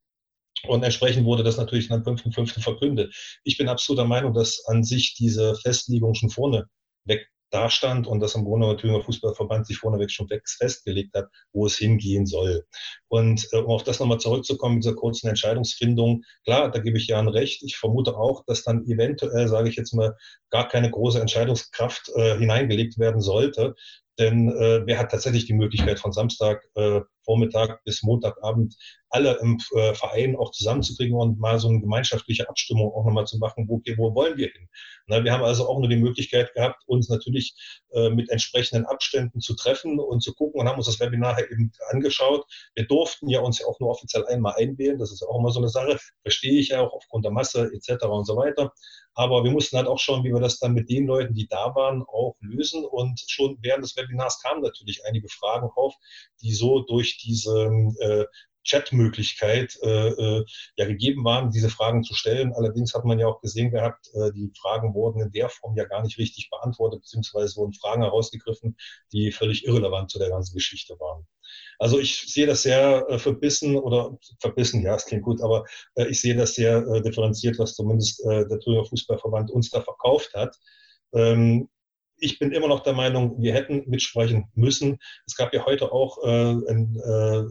Und 0.67 0.83
entsprechend 0.83 1.25
wurde 1.27 1.43
das 1.43 1.57
natürlich 1.57 1.91
am 1.91 2.03
5.5. 2.03 2.61
verkündet. 2.61 3.15
Ich 3.45 3.59
bin 3.59 3.69
absolut 3.69 3.99
der 3.99 4.07
Meinung, 4.07 4.33
dass 4.33 4.65
an 4.67 4.83
sich 4.83 5.15
diese 5.15 5.55
Festlegung 5.57 6.15
schon 6.15 6.31
vorne 6.31 6.67
weg 7.05 7.29
dastand 7.55 8.07
und 8.09 8.21
dass 8.21 8.35
im 8.35 8.45
Grunde 8.45 8.67
der 8.67 8.77
Thüringer 8.77 9.03
Fußballverband 9.03 9.67
sich 9.67 9.79
vorneweg 9.79 10.11
schon 10.11 10.29
festgelegt 10.59 11.15
hat, 11.15 11.29
wo 11.53 11.67
es 11.67 11.77
hingehen 11.77 12.27
soll. 12.27 12.67
Und 13.09 13.47
äh, 13.53 13.59
um 13.59 13.71
auf 13.71 13.85
das 13.85 14.01
nochmal 14.01 14.19
zurückzukommen, 14.19 14.81
dieser 14.81 14.95
kurzen 14.95 15.29
Entscheidungsfindung, 15.29 16.25
klar, 16.45 16.71
da 16.71 16.81
gebe 16.81 16.99
ich 16.99 17.07
Jan 17.07 17.29
recht. 17.29 17.63
Ich 17.63 17.77
vermute 17.77 18.17
auch, 18.17 18.45
dass 18.47 18.65
dann 18.65 18.85
eventuell, 18.87 19.47
sage 19.47 19.69
ich 19.69 19.77
jetzt 19.77 19.95
mal, 19.95 20.17
gar 20.51 20.69
keine 20.69 20.91
große 20.91 21.21
Entscheidungskraft 21.21 22.11
äh, 22.17 22.37
hineingelegt 22.39 22.99
werden 22.99 23.21
sollte, 23.21 23.77
denn 24.18 24.48
äh, 24.48 24.83
wer 24.87 24.98
hat 24.98 25.11
tatsächlich 25.11 25.46
die 25.46 25.55
Möglichkeit, 25.55 25.98
von 25.98 26.12
Samstag 26.12 26.64
äh, 26.74 27.00
Vormittag 27.24 27.83
bis 27.85 28.03
Montagabend 28.03 28.77
alle 29.09 29.38
im 29.40 29.59
äh, 29.74 29.94
Verein 29.94 30.37
auch 30.37 30.50
zusammenzukriegen 30.50 31.16
und 31.16 31.38
mal 31.38 31.59
so 31.59 31.68
eine 31.68 31.81
gemeinschaftliche 31.81 32.48
Abstimmung 32.48 32.92
auch 32.92 33.05
nochmal 33.05 33.27
zu 33.27 33.38
machen, 33.38 33.66
wo, 33.68 33.81
wo 33.96 34.14
wollen 34.14 34.37
wir 34.37 34.48
hin? 34.48 34.68
Na, 35.07 35.24
wir 35.24 35.33
haben 35.33 35.42
also 35.42 35.68
auch 35.68 35.79
nur 35.79 35.88
die 35.88 35.96
Möglichkeit 35.96 36.53
gehabt, 36.55 36.83
uns 36.87 37.09
natürlich 37.09 37.55
äh, 37.92 38.11
mit 38.11 38.31
entsprechenden 38.31 38.87
Abständen 38.87 39.40
zu 39.40 39.55
treffen 39.55 39.98
und 39.98 40.22
zu 40.22 40.35
gucken 40.35 40.61
und 40.61 40.68
haben 40.68 40.77
uns 40.79 40.87
das 40.87 41.00
Webinar 41.00 41.38
eben 41.50 41.72
angeschaut. 41.90 42.44
Wir 42.74 42.87
durften 42.87 43.29
ja 43.29 43.40
uns 43.40 43.59
ja 43.59 43.66
auch 43.66 43.81
nur 43.81 43.90
offiziell 43.90 44.27
einmal 44.27 44.55
einwählen, 44.57 44.98
das 44.98 45.12
ist 45.12 45.22
ja 45.22 45.29
auch 45.29 45.38
immer 45.38 45.50
so 45.50 45.61
eine 45.61 45.68
Sache, 45.68 45.98
verstehe 46.22 46.61
ich 46.61 46.68
ja 46.68 46.81
auch 46.81 46.92
aufgrund 46.92 47.24
der 47.24 47.33
Masse 47.33 47.70
etc. 47.72 48.05
und 48.05 48.27
so 48.27 48.37
weiter. 48.37 48.72
Aber 49.14 49.44
wir 49.44 49.53
mussten 49.53 49.77
halt 49.77 49.87
auch 49.87 49.98
schauen, 49.98 50.24
wie 50.24 50.33
wir 50.33 50.40
das 50.40 50.59
dann 50.59 50.74
mit 50.74 50.90
den 50.90 51.07
Leuten, 51.07 51.35
die 51.35 51.46
da 51.46 51.74
waren, 51.74 52.03
auch 52.03 52.37
lösen. 52.40 52.85
Und 52.85 53.22
schon 53.29 53.59
während 53.61 53.85
des 53.85 53.96
Webinars 53.96 54.40
kamen 54.42 54.62
natürlich 54.62 55.05
einige 55.07 55.29
Fragen 55.29 55.68
auf, 55.77 55.94
die 56.42 56.53
so 56.53 56.81
durch 56.81 57.18
diese 57.18 57.70
äh, 58.00 58.24
Chatmöglichkeit 58.66 59.79
äh, 59.83 60.09
äh, 60.09 60.44
ja 60.77 60.87
gegeben 60.87 61.24
waren, 61.24 61.50
diese 61.50 61.68
Fragen 61.68 62.03
zu 62.03 62.14
stellen. 62.14 62.53
Allerdings 62.53 62.94
hat 62.94 63.05
man 63.05 63.18
ja 63.18 63.27
auch 63.27 63.40
gesehen 63.40 63.70
gehabt, 63.70 64.09
äh, 64.14 64.33
die 64.33 64.53
Fragen 64.61 64.94
wurden 64.94 65.20
in 65.20 65.31
der 65.31 65.48
Form 65.48 65.77
ja 65.77 65.85
gar 65.85 66.03
nicht 66.03 66.18
richtig 66.18 66.50
beantwortet, 66.50 67.00
beziehungsweise 67.03 67.57
wurden 67.57 67.74
Fragen 67.74 68.03
herausgegriffen, 68.03 68.77
die 69.12 69.33
völlig 69.33 69.66
irrelevant 69.66 70.11
zu 70.11 70.18
der 70.18 70.31
ganzen 70.31 70.55
Geschichte 70.55 70.98
waren. 70.98 71.27
Also 71.79 71.98
ich 71.98 72.33
sehe 72.33 72.46
das 72.46 72.62
sehr 72.62 73.07
äh, 73.09 73.18
verbissen 73.18 73.77
oder 73.77 74.16
verbissen, 74.40 74.83
ja, 74.83 74.94
es 74.94 75.07
klingt 75.07 75.24
gut, 75.24 75.42
aber 75.42 75.64
äh, 75.94 76.07
ich 76.07 76.20
sehe 76.20 76.35
das 76.35 76.55
sehr 76.55 76.79
äh, 76.87 77.03
differenziert, 77.03 77.59
was 77.59 77.74
zumindest 77.74 78.24
äh, 78.24 78.46
der 78.46 78.59
Thüringer 78.61 78.85
Fußballverband 78.87 79.50
uns 79.50 79.70
da 79.70 79.81
verkauft 79.83 80.35
hat. 80.35 80.57
Ähm, 81.12 81.68
ich 82.16 82.38
bin 82.38 82.53
immer 82.53 82.68
noch 82.68 82.81
der 82.81 82.92
Meinung, 82.92 83.40
wir 83.42 83.53
hätten 83.53 83.85
mitsprechen 83.87 84.50
müssen. 84.55 84.98
Es 85.27 85.37
gab 85.37 85.53
ja 85.53 85.66
heute 85.66 85.92
auch 85.92 86.22
äh, 86.22 86.53
ein, 86.70 86.96
äh, 86.96 87.44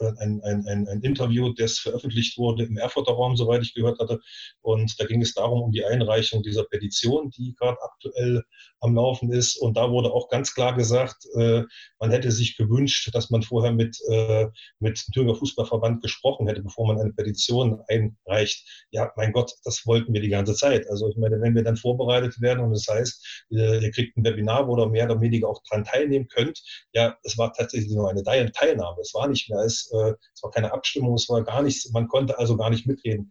ein, 0.00 0.40
ein, 0.42 0.66
ein, 0.66 0.88
ein 0.88 1.00
Interview, 1.02 1.52
das 1.52 1.78
veröffentlicht 1.78 2.38
wurde 2.38 2.64
im 2.64 2.76
Erfurter 2.76 3.12
Raum, 3.12 3.36
soweit 3.36 3.62
ich 3.62 3.74
gehört 3.74 3.98
hatte. 3.98 4.20
Und 4.60 5.00
da 5.00 5.06
ging 5.06 5.22
es 5.22 5.34
darum, 5.34 5.62
um 5.62 5.72
die 5.72 5.84
Einreichung 5.84 6.42
dieser 6.42 6.64
Petition, 6.64 7.30
die 7.30 7.54
gerade 7.54 7.78
aktuell 7.82 8.44
am 8.86 8.94
Laufen 8.94 9.32
ist. 9.32 9.56
Und 9.56 9.76
da 9.76 9.90
wurde 9.90 10.12
auch 10.12 10.28
ganz 10.28 10.54
klar 10.54 10.74
gesagt, 10.74 11.26
äh, 11.36 11.62
man 11.98 12.10
hätte 12.10 12.30
sich 12.30 12.56
gewünscht, 12.56 13.10
dass 13.12 13.30
man 13.30 13.42
vorher 13.42 13.72
mit, 13.72 13.98
äh, 14.08 14.46
mit 14.78 14.98
dem 14.98 15.12
Thüringer 15.12 15.34
Fußballverband 15.34 16.02
gesprochen 16.02 16.46
hätte, 16.46 16.62
bevor 16.62 16.86
man 16.86 16.98
eine 16.98 17.12
Petition 17.12 17.80
einreicht. 17.88 18.86
Ja, 18.90 19.12
mein 19.16 19.32
Gott, 19.32 19.52
das 19.64 19.86
wollten 19.86 20.12
wir 20.12 20.20
die 20.20 20.28
ganze 20.28 20.54
Zeit. 20.54 20.88
Also 20.90 21.08
ich 21.08 21.16
meine, 21.16 21.40
wenn 21.40 21.54
wir 21.54 21.64
dann 21.64 21.76
vorbereitet 21.76 22.40
werden 22.40 22.64
und 22.64 22.72
das 22.72 22.86
heißt, 22.88 23.46
äh, 23.52 23.82
ihr 23.82 23.90
kriegt 23.90 24.16
ein 24.16 24.24
Webinar, 24.24 24.66
wo 24.68 24.76
ihr 24.78 24.88
mehr 24.88 25.04
oder 25.04 25.20
weniger 25.20 25.48
auch 25.48 25.62
dran 25.68 25.84
teilnehmen 25.84 26.28
könnt, 26.28 26.62
ja, 26.92 27.16
es 27.22 27.36
war 27.36 27.52
tatsächlich 27.52 27.92
nur 27.92 28.08
eine 28.10 28.22
Teilnahme. 28.22 29.00
Es 29.00 29.12
war 29.14 29.28
nicht 29.28 29.50
mehr 29.50 29.58
als 29.58 29.90
äh, 29.92 30.14
es 30.34 30.42
war 30.42 30.50
keine 30.50 30.72
Abstimmung, 30.72 31.14
es 31.14 31.28
war 31.28 31.42
gar 31.42 31.62
nichts, 31.62 31.90
man 31.92 32.08
konnte 32.08 32.38
also 32.38 32.56
gar 32.56 32.70
nicht 32.70 32.86
mitreden. 32.86 33.30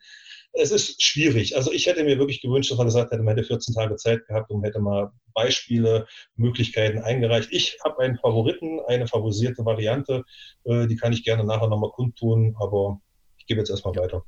Es 0.58 0.72
ist 0.72 1.04
schwierig. 1.04 1.56
Also 1.56 1.72
ich 1.72 1.86
hätte 1.86 2.04
mir 2.04 2.18
wirklich 2.18 2.41
gewünscht, 2.41 2.72
dass 2.72 2.78
man 2.78 2.88
gesagt 2.88 3.12
hätte, 3.12 3.22
man 3.24 3.36
hätte 3.36 3.48
14 3.48 3.76
Tage 3.76 3.96
Zeit 3.98 4.26
gehabt 4.26 4.50
und 4.52 4.63
hätte 4.63 4.80
mal 4.80 5.12
Beispiele, 5.34 6.08
Möglichkeiten 6.38 7.00
eingereicht. 7.00 7.50
Ich 7.52 7.78
habe 7.84 8.00
einen 8.00 8.18
Favoriten, 8.18 8.80
eine 8.88 9.08
favorisierte 9.08 9.65
Variante, 9.65 10.24
äh, 10.63 10.88
die 10.88 10.96
kann 10.96 11.12
ich 11.12 11.26
gerne 11.26 11.44
nachher 11.44 11.68
nochmal 11.68 11.91
kundtun, 11.91 12.56
aber 12.58 13.02
ich 13.38 13.46
gebe 13.46 13.60
jetzt 13.60 13.70
erstmal 13.70 13.96
weiter. 13.96 14.24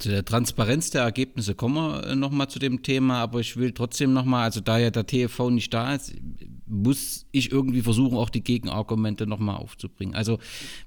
Zu 0.00 0.08
der 0.08 0.24
Transparenz 0.24 0.88
der 0.88 1.02
Ergebnisse 1.02 1.54
kommen 1.54 1.74
wir 1.74 2.06
äh, 2.06 2.16
nochmal 2.16 2.48
zu 2.48 2.58
dem 2.58 2.82
Thema, 2.82 3.20
aber 3.20 3.40
ich 3.40 3.58
will 3.58 3.72
trotzdem 3.72 4.14
nochmal, 4.14 4.44
also 4.44 4.60
da 4.60 4.78
ja 4.78 4.90
der 4.90 5.06
TFV 5.06 5.50
nicht 5.50 5.74
da 5.74 5.94
ist, 5.94 6.14
muss 6.66 7.26
ich 7.32 7.52
irgendwie 7.52 7.82
versuchen, 7.82 8.16
auch 8.16 8.30
die 8.30 8.42
Gegenargumente 8.42 9.26
nochmal 9.26 9.56
aufzubringen. 9.56 10.14
Also 10.14 10.38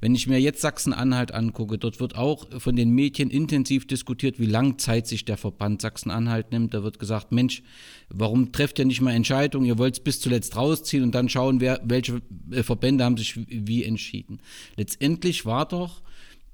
wenn 0.02 0.16
ich 0.16 0.26
mir 0.26 0.42
jetzt 0.42 0.62
Sachsen-Anhalt 0.62 1.32
angucke, 1.32 1.78
dort 1.78 2.00
wird 2.00 2.16
auch 2.16 2.48
von 2.60 2.76
den 2.76 2.90
Medien 2.90 3.30
intensiv 3.30 3.86
diskutiert, 3.86 4.40
wie 4.40 4.48
lang 4.48 4.80
Zeit 4.80 5.06
sich 5.06 5.26
der 5.26 5.38
Verband 5.38 5.84
Sachsen-Anhalt 5.84 6.52
nimmt. 6.52 6.74
Da 6.74 6.82
wird 6.82 6.98
gesagt, 6.98 7.32
Mensch, 7.32 7.62
warum 8.10 8.52
trefft 8.52 8.80
ihr 8.80 8.86
nicht 8.86 9.02
mal 9.02 9.12
Entscheidungen? 9.12 9.68
Ihr 9.68 9.78
wollt 9.78 9.94
es 9.94 10.00
bis 10.00 10.22
zuletzt 10.22 10.56
rausziehen 10.56 11.04
und 11.04 11.14
dann 11.14 11.30
schauen, 11.30 11.62
wer, 11.62 11.80
welche 11.84 12.20
äh, 12.50 12.64
Verbände 12.64 13.04
haben 13.04 13.18
sich 13.18 13.36
wie 13.48 13.84
entschieden. 13.84 14.40
Letztendlich 14.76 15.46
war 15.46 15.68
doch 15.68 16.02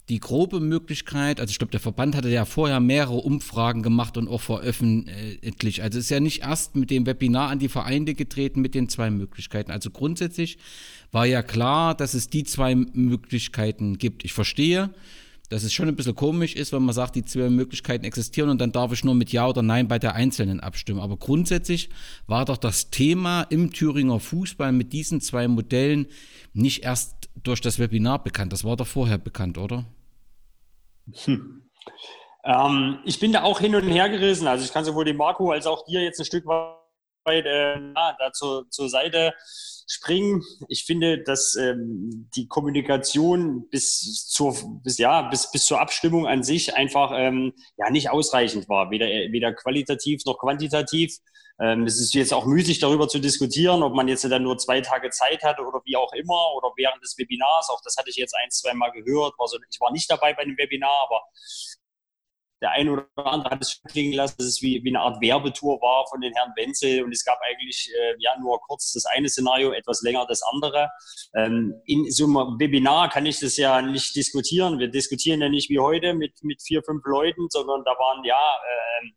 die 0.10 0.20
grobe 0.20 0.60
Möglichkeit, 0.60 1.40
also 1.40 1.52
ich 1.52 1.60
glaube, 1.60 1.72
der 1.72 1.80
Verband 1.80 2.16
hatte 2.16 2.30
ja 2.30 2.46
vorher 2.46 2.80
mehrere 2.80 3.18
Umfragen 3.18 3.84
gemacht 3.84 4.18
und 4.18 4.28
auch 4.28 4.42
veröffentlicht. 4.42 5.82
Also 5.82 6.00
ist 6.00 6.10
ja 6.10 6.20
nicht 6.20 6.42
erst 6.42 6.76
mit 6.76 6.90
dem 6.90 7.06
Webinar 7.06 7.50
an 7.50 7.60
die 7.60 7.70
Vereine 7.70 8.16
getreten 8.16 8.62
mit 8.62 8.74
den 8.74 8.90
zwei 8.90 9.12
Möglichkeiten. 9.12 9.72
Also 9.72 9.92
grundsätzlich 9.92 10.58
war 11.12 11.26
ja 11.26 11.44
klar, 11.44 11.96
dass 11.96 12.16
es 12.16 12.28
die 12.28 12.44
zwei 12.44 12.76
Möglichkeiten 12.76 13.98
gibt. 13.98 14.26
Ich 14.26 14.34
verstehe, 14.34 14.90
dass 15.50 15.64
es 15.64 15.74
schon 15.74 15.88
ein 15.88 15.96
bisschen 15.96 16.16
komisch 16.16 16.56
ist, 16.56 16.74
wenn 16.74 16.84
man 16.84 16.94
sagt, 16.94 17.16
die 17.16 17.26
zwei 17.26 17.50
Möglichkeiten 17.50 18.06
existieren 18.06 18.50
und 18.50 18.62
dann 18.62 18.72
darf 18.72 18.92
ich 18.92 19.04
nur 19.04 19.16
mit 19.16 19.32
Ja 19.32 19.48
oder 19.48 19.62
Nein 19.62 19.88
bei 19.88 20.00
der 20.00 20.16
einzelnen 20.16 20.60
abstimmen. 20.60 21.00
Aber 21.00 21.18
grundsätzlich 21.18 21.90
war 22.28 22.46
doch 22.46 22.58
das 22.58 22.90
Thema 22.92 23.44
im 23.44 23.74
Thüringer 23.74 24.20
Fußball 24.20 24.72
mit 24.72 24.94
diesen 24.94 25.22
zwei 25.22 25.48
Modellen 25.48 26.08
nicht 26.54 26.84
erst 26.84 27.30
durch 27.44 27.62
das 27.62 27.80
Webinar 27.80 28.24
bekannt. 28.24 28.54
Das 28.54 28.64
war 28.64 28.78
doch 28.78 28.88
vorher 28.88 29.18
bekannt, 29.18 29.58
oder? 29.58 29.86
Hm. 31.26 31.70
Ähm, 32.44 33.00
ich 33.06 33.20
bin 33.20 33.34
da 33.34 33.44
auch 33.44 33.60
hin 33.60 33.76
und 33.76 33.88
her 33.88 34.10
gerissen. 34.10 34.48
Also 34.48 34.66
ich 34.66 34.74
kann 34.74 34.86
sowohl 34.86 35.06
dem 35.06 35.18
Marco 35.18 35.52
als 35.52 35.68
auch 35.68 35.86
dir 35.86 36.02
jetzt 36.02 36.20
ein 36.20 36.26
Stück 36.26 36.46
weit 36.46 37.46
äh, 37.46 37.94
da 37.94 38.32
zur, 38.34 38.70
zur 38.70 38.90
Seite 38.90 39.34
springen. 39.88 40.44
Ich 40.68 40.86
finde, 40.86 41.22
dass 41.22 41.56
ähm, 41.56 42.30
die 42.36 42.48
Kommunikation 42.48 43.68
bis 43.70 44.28
zur, 44.28 44.56
bis, 44.84 44.98
ja, 45.00 45.24
bis, 45.24 45.52
bis 45.52 45.66
zur 45.66 45.82
Abstimmung 45.82 46.28
an 46.28 46.44
sich 46.44 46.76
einfach 46.76 47.12
ähm, 47.14 47.54
ja, 47.78 47.90
nicht 47.90 48.10
ausreichend 48.10 48.70
war, 48.70 48.92
weder, 48.92 49.08
weder 49.08 49.54
qualitativ 49.54 50.24
noch 50.26 50.38
quantitativ. 50.38 51.18
Ähm, 51.62 51.84
es 51.84 52.00
ist 52.00 52.14
jetzt 52.14 52.34
auch 52.34 52.46
müßig, 52.46 52.80
darüber 52.80 53.08
zu 53.08 53.20
diskutieren, 53.20 53.84
ob 53.84 53.94
man 53.94 54.08
jetzt 54.08 54.24
dann 54.24 54.44
nur 54.44 54.58
zwei 54.58 54.82
Tage 54.82 55.10
Zeit 55.10 55.44
hatte 55.44 55.62
oder 55.62 55.82
wie 55.86 55.98
auch 55.98 56.14
immer 56.14 56.54
oder 56.56 56.72
während 56.78 57.04
des 57.04 57.18
Webinars. 57.18 57.70
Auch 57.70 57.82
das 57.84 57.98
hatte 57.98 58.10
ich 58.10 58.16
jetzt 58.16 58.36
ein, 58.42 58.50
zwei 58.50 58.74
Mal 58.74 58.92
gehört. 58.92 59.38
War 59.38 59.48
so, 59.48 59.58
ich 59.70 59.80
war 59.80 59.92
nicht 59.92 60.10
dabei 60.10 60.34
bei 60.34 60.46
dem 60.46 60.58
Webinar, 60.58 60.96
aber 61.04 61.22
der 62.62 62.72
eine 62.72 62.92
oder 62.92 63.08
andere 63.16 63.52
hat 63.52 63.62
es 63.62 63.82
klingen 63.90 64.14
lassen, 64.14 64.36
dass 64.38 64.48
es 64.48 64.62
wie, 64.62 64.84
wie 64.84 64.90
eine 64.90 65.00
Art 65.00 65.22
Werbetour 65.22 65.82
war 65.82 66.06
von 66.10 66.20
den 66.20 66.34
Herrn 66.34 66.52
Wenzel 66.56 67.04
und 67.04 67.12
es 67.12 67.24
gab 67.24 67.40
eigentlich 67.42 67.90
äh, 67.98 68.16
ja 68.20 68.38
nur 68.38 68.60
kurz 68.62 68.92
das 68.92 69.06
eine 69.06 69.30
Szenario, 69.30 69.72
etwas 69.72 70.02
länger 70.02 70.26
das 70.28 70.42
andere. 70.44 70.90
Ähm, 71.36 71.82
in 71.86 72.12
so 72.12 72.26
einem 72.26 72.60
Webinar 72.60 73.10
kann 73.10 73.26
ich 73.26 73.40
das 73.40 73.56
ja 73.56 73.82
nicht 73.82 74.16
diskutieren. 74.16 74.80
Wir 74.80 74.90
diskutieren 74.90 75.42
ja 75.42 75.50
nicht 75.50 75.70
wie 75.70 75.80
heute 75.80 76.14
mit, 76.14 76.44
mit 76.44 76.62
vier, 76.62 76.84
fünf 76.84 77.06
Leuten, 77.06 77.48
sondern 77.50 77.84
da 77.86 77.92
waren 77.92 78.24
ja 78.26 78.38
äh, 78.38 79.12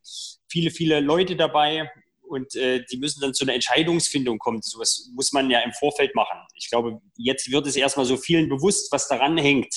viele, 0.48 0.70
viele 0.70 1.00
Leute 1.00 1.34
dabei 1.34 1.90
und 2.32 2.54
äh, 2.56 2.84
die 2.90 2.96
müssen 2.96 3.20
dann 3.20 3.34
zu 3.34 3.44
einer 3.44 3.54
Entscheidungsfindung 3.54 4.38
kommen. 4.38 4.60
So 4.62 4.80
was 4.80 5.10
muss 5.14 5.32
man 5.32 5.50
ja 5.50 5.60
im 5.60 5.72
Vorfeld 5.72 6.14
machen. 6.14 6.38
Ich 6.54 6.70
glaube, 6.70 7.00
jetzt 7.16 7.50
wird 7.50 7.66
es 7.66 7.76
erstmal 7.76 8.06
so 8.06 8.16
vielen 8.16 8.48
bewusst, 8.48 8.90
was 8.90 9.08
daran 9.08 9.36
hängt. 9.38 9.74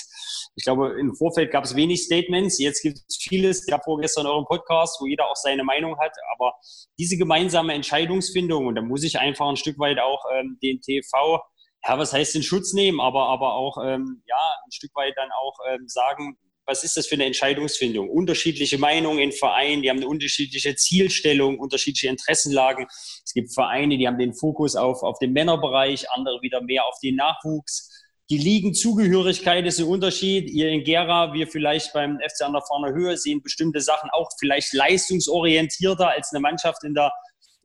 Ich 0.55 0.63
glaube, 0.63 0.97
im 0.99 1.13
Vorfeld 1.15 1.51
gab 1.51 1.65
es 1.65 1.75
wenig 1.75 2.03
Statements, 2.03 2.59
jetzt 2.59 2.81
gibt 2.81 2.97
es 2.97 3.17
vieles. 3.17 3.67
Ich 3.67 3.73
habe 3.73 3.83
vorgestern 3.83 4.25
euren 4.25 4.45
Podcast, 4.45 4.99
wo 5.01 5.05
jeder 5.05 5.29
auch 5.29 5.35
seine 5.35 5.63
Meinung 5.63 5.99
hat, 5.99 6.13
aber 6.33 6.53
diese 6.97 7.17
gemeinsame 7.17 7.73
Entscheidungsfindung, 7.73 8.67
und 8.67 8.75
da 8.75 8.81
muss 8.81 9.03
ich 9.03 9.19
einfach 9.19 9.49
ein 9.49 9.57
Stück 9.57 9.77
weit 9.79 9.99
auch 9.99 10.23
ähm, 10.33 10.57
den 10.63 10.79
TV, 10.81 11.41
ja, 11.87 11.99
was 11.99 12.13
heißt 12.13 12.35
den 12.35 12.43
Schutz 12.43 12.73
nehmen, 12.73 12.99
aber, 13.01 13.27
aber 13.27 13.53
auch 13.53 13.77
ähm, 13.83 14.23
ja, 14.25 14.55
ein 14.65 14.71
Stück 14.71 14.95
weit 14.95 15.13
dann 15.17 15.29
auch 15.31 15.57
ähm, 15.69 15.87
sagen, 15.87 16.37
was 16.65 16.83
ist 16.83 16.97
das 16.97 17.07
für 17.07 17.15
eine 17.15 17.25
Entscheidungsfindung? 17.25 18.09
Unterschiedliche 18.09 18.77
Meinungen 18.77 19.19
in 19.19 19.31
Vereinen, 19.31 19.81
die 19.81 19.89
haben 19.89 19.97
eine 19.97 20.07
unterschiedliche 20.07 20.75
Zielstellung, 20.75 21.59
unterschiedliche 21.59 22.07
Interessenlagen. 22.07 22.87
Es 22.89 23.33
gibt 23.33 23.53
Vereine, 23.53 23.97
die 23.97 24.07
haben 24.07 24.17
den 24.17 24.33
Fokus 24.33 24.75
auf, 24.75 25.03
auf 25.03 25.19
den 25.19 25.33
Männerbereich, 25.33 26.09
andere 26.11 26.41
wieder 26.41 26.61
mehr 26.61 26.85
auf 26.85 26.97
den 27.03 27.15
Nachwuchs. 27.15 27.91
Die 28.31 28.39
Ligenzugehörigkeit 28.39 29.67
ist 29.67 29.79
ein 29.79 29.85
Unterschied. 29.85 30.49
Ihr 30.49 30.69
in 30.69 30.83
Gera, 30.83 31.33
wir 31.33 31.47
vielleicht 31.47 31.93
beim 31.93 32.17
FC 32.19 32.41
an 32.41 32.53
der 32.53 32.63
Fahner 32.63 32.91
Höhe 32.93 33.17
sehen 33.17 33.43
bestimmte 33.43 33.81
Sachen 33.81 34.09
auch 34.11 34.31
vielleicht 34.39 34.73
leistungsorientierter 34.73 36.09
als 36.09 36.31
eine 36.31 36.39
Mannschaft 36.39 36.83
in 36.83 36.95
der, 36.95 37.11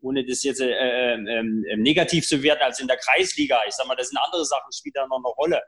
ohne 0.03 0.25
das 0.25 0.43
jetzt 0.43 0.61
äh, 0.61 0.71
äh, 1.15 1.43
negativ 1.77 2.27
zu 2.27 2.43
werden, 2.43 2.61
als 2.63 2.81
in 2.81 2.89
der 2.89 2.97
Kreisliga. 2.97 3.61
Ich 3.69 3.75
sag 3.75 3.87
mal, 3.87 3.97
das 3.97 4.09
sind 4.09 4.19
andere 4.19 4.45
Sachen, 4.45 4.73
spielen 4.73 4.95
da 4.95 5.07
noch 5.07 5.19
eine 5.19 5.29
Rolle. 5.29 5.63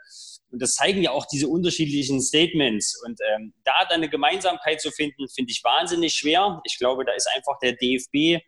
Und 0.50 0.60
das 0.60 0.72
zeigen 0.72 1.02
ja 1.02 1.10
auch 1.10 1.26
diese 1.26 1.48
unterschiedlichen 1.48 2.20
Statements. 2.20 3.00
Und 3.04 3.18
ähm, 3.34 3.54
da 3.64 3.72
dann 3.88 3.98
eine 3.98 4.08
Gemeinsamkeit 4.08 4.80
zu 4.80 4.90
finden, 4.90 5.28
finde 5.28 5.50
ich 5.50 5.62
wahnsinnig 5.64 6.14
schwer. 6.14 6.60
Ich 6.64 6.78
glaube, 6.78 7.04
da 7.04 7.12
ist 7.12 7.28
einfach 7.34 7.58
der 7.60 7.72
DFB 7.72 8.42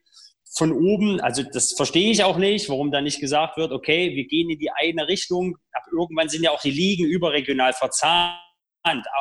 von 0.57 0.73
oben, 0.73 1.21
also 1.21 1.43
das 1.43 1.73
verstehe 1.73 2.13
ich 2.13 2.23
auch 2.23 2.37
nicht, 2.37 2.69
warum 2.69 2.93
da 2.93 3.01
nicht 3.01 3.21
gesagt 3.21 3.57
wird, 3.57 3.73
okay, 3.73 4.15
wir 4.15 4.27
gehen 4.27 4.51
in 4.51 4.59
die 4.59 4.71
eine 4.71 5.09
Richtung. 5.09 5.57
Ab 5.73 5.83
irgendwann 5.91 6.29
sind 6.29 6.45
ja 6.45 6.53
auch 6.53 6.61
die 6.61 6.71
Ligen 6.71 7.07
überregional 7.07 7.73
verzahnt, 7.73 8.39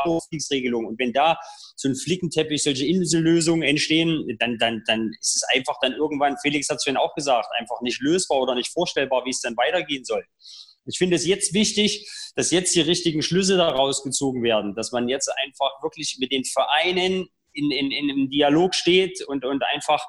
Aufstiegsregelungen. 0.03 0.87
Und 0.87 0.99
wenn 0.99 1.13
da 1.13 1.37
so 1.75 1.89
ein 1.89 1.95
Flickenteppich, 1.95 2.63
solche 2.63 2.85
Insellösungen 2.85 3.63
entstehen, 3.63 4.35
dann, 4.39 4.57
dann, 4.57 4.83
dann 4.87 5.11
ist 5.19 5.37
es 5.37 5.43
einfach 5.55 5.75
dann 5.81 5.93
irgendwann, 5.93 6.37
Felix 6.41 6.69
hat 6.69 6.77
es 6.77 6.83
vorhin 6.83 6.97
auch 6.97 7.13
gesagt, 7.15 7.47
einfach 7.57 7.81
nicht 7.81 8.01
lösbar 8.01 8.39
oder 8.39 8.55
nicht 8.55 8.71
vorstellbar, 8.71 9.25
wie 9.25 9.31
es 9.31 9.41
dann 9.41 9.57
weitergehen 9.57 10.03
soll. 10.03 10.23
Ich 10.85 10.97
finde 10.97 11.15
es 11.15 11.25
jetzt 11.25 11.53
wichtig, 11.53 12.09
dass 12.35 12.51
jetzt 12.51 12.75
die 12.75 12.81
richtigen 12.81 13.21
Schlüsse 13.21 13.57
daraus 13.57 14.03
gezogen 14.03 14.43
werden, 14.43 14.75
dass 14.75 14.91
man 14.91 15.07
jetzt 15.07 15.29
einfach 15.29 15.81
wirklich 15.81 16.17
mit 16.19 16.31
den 16.31 16.43
Vereinen 16.43 17.27
in, 17.53 17.71
in, 17.71 17.91
in 17.91 18.11
einem 18.11 18.29
Dialog 18.29 18.75
steht 18.75 19.21
und, 19.27 19.45
und 19.45 19.63
einfach 19.63 20.03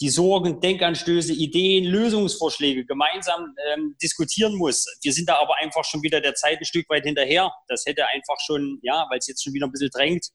die 0.00 0.10
Sorgen, 0.10 0.60
Denkanstöße, 0.60 1.32
Ideen, 1.32 1.84
Lösungsvorschläge 1.84 2.84
gemeinsam 2.84 3.54
ähm, 3.68 3.96
diskutieren 4.02 4.54
muss. 4.54 4.84
Wir 5.02 5.12
sind 5.12 5.28
da 5.28 5.36
aber 5.36 5.56
einfach 5.56 5.84
schon 5.84 6.02
wieder 6.02 6.20
der 6.20 6.34
Zeit 6.34 6.58
ein 6.58 6.64
Stück 6.66 6.88
weit 6.90 7.04
hinterher. 7.04 7.50
Das 7.68 7.86
hätte 7.86 8.06
einfach 8.08 8.36
schon, 8.44 8.78
ja, 8.82 9.06
weil 9.10 9.18
es 9.18 9.26
jetzt 9.26 9.42
schon 9.42 9.54
wieder 9.54 9.66
ein 9.66 9.72
bisschen 9.72 9.90
drängt, 9.90 10.26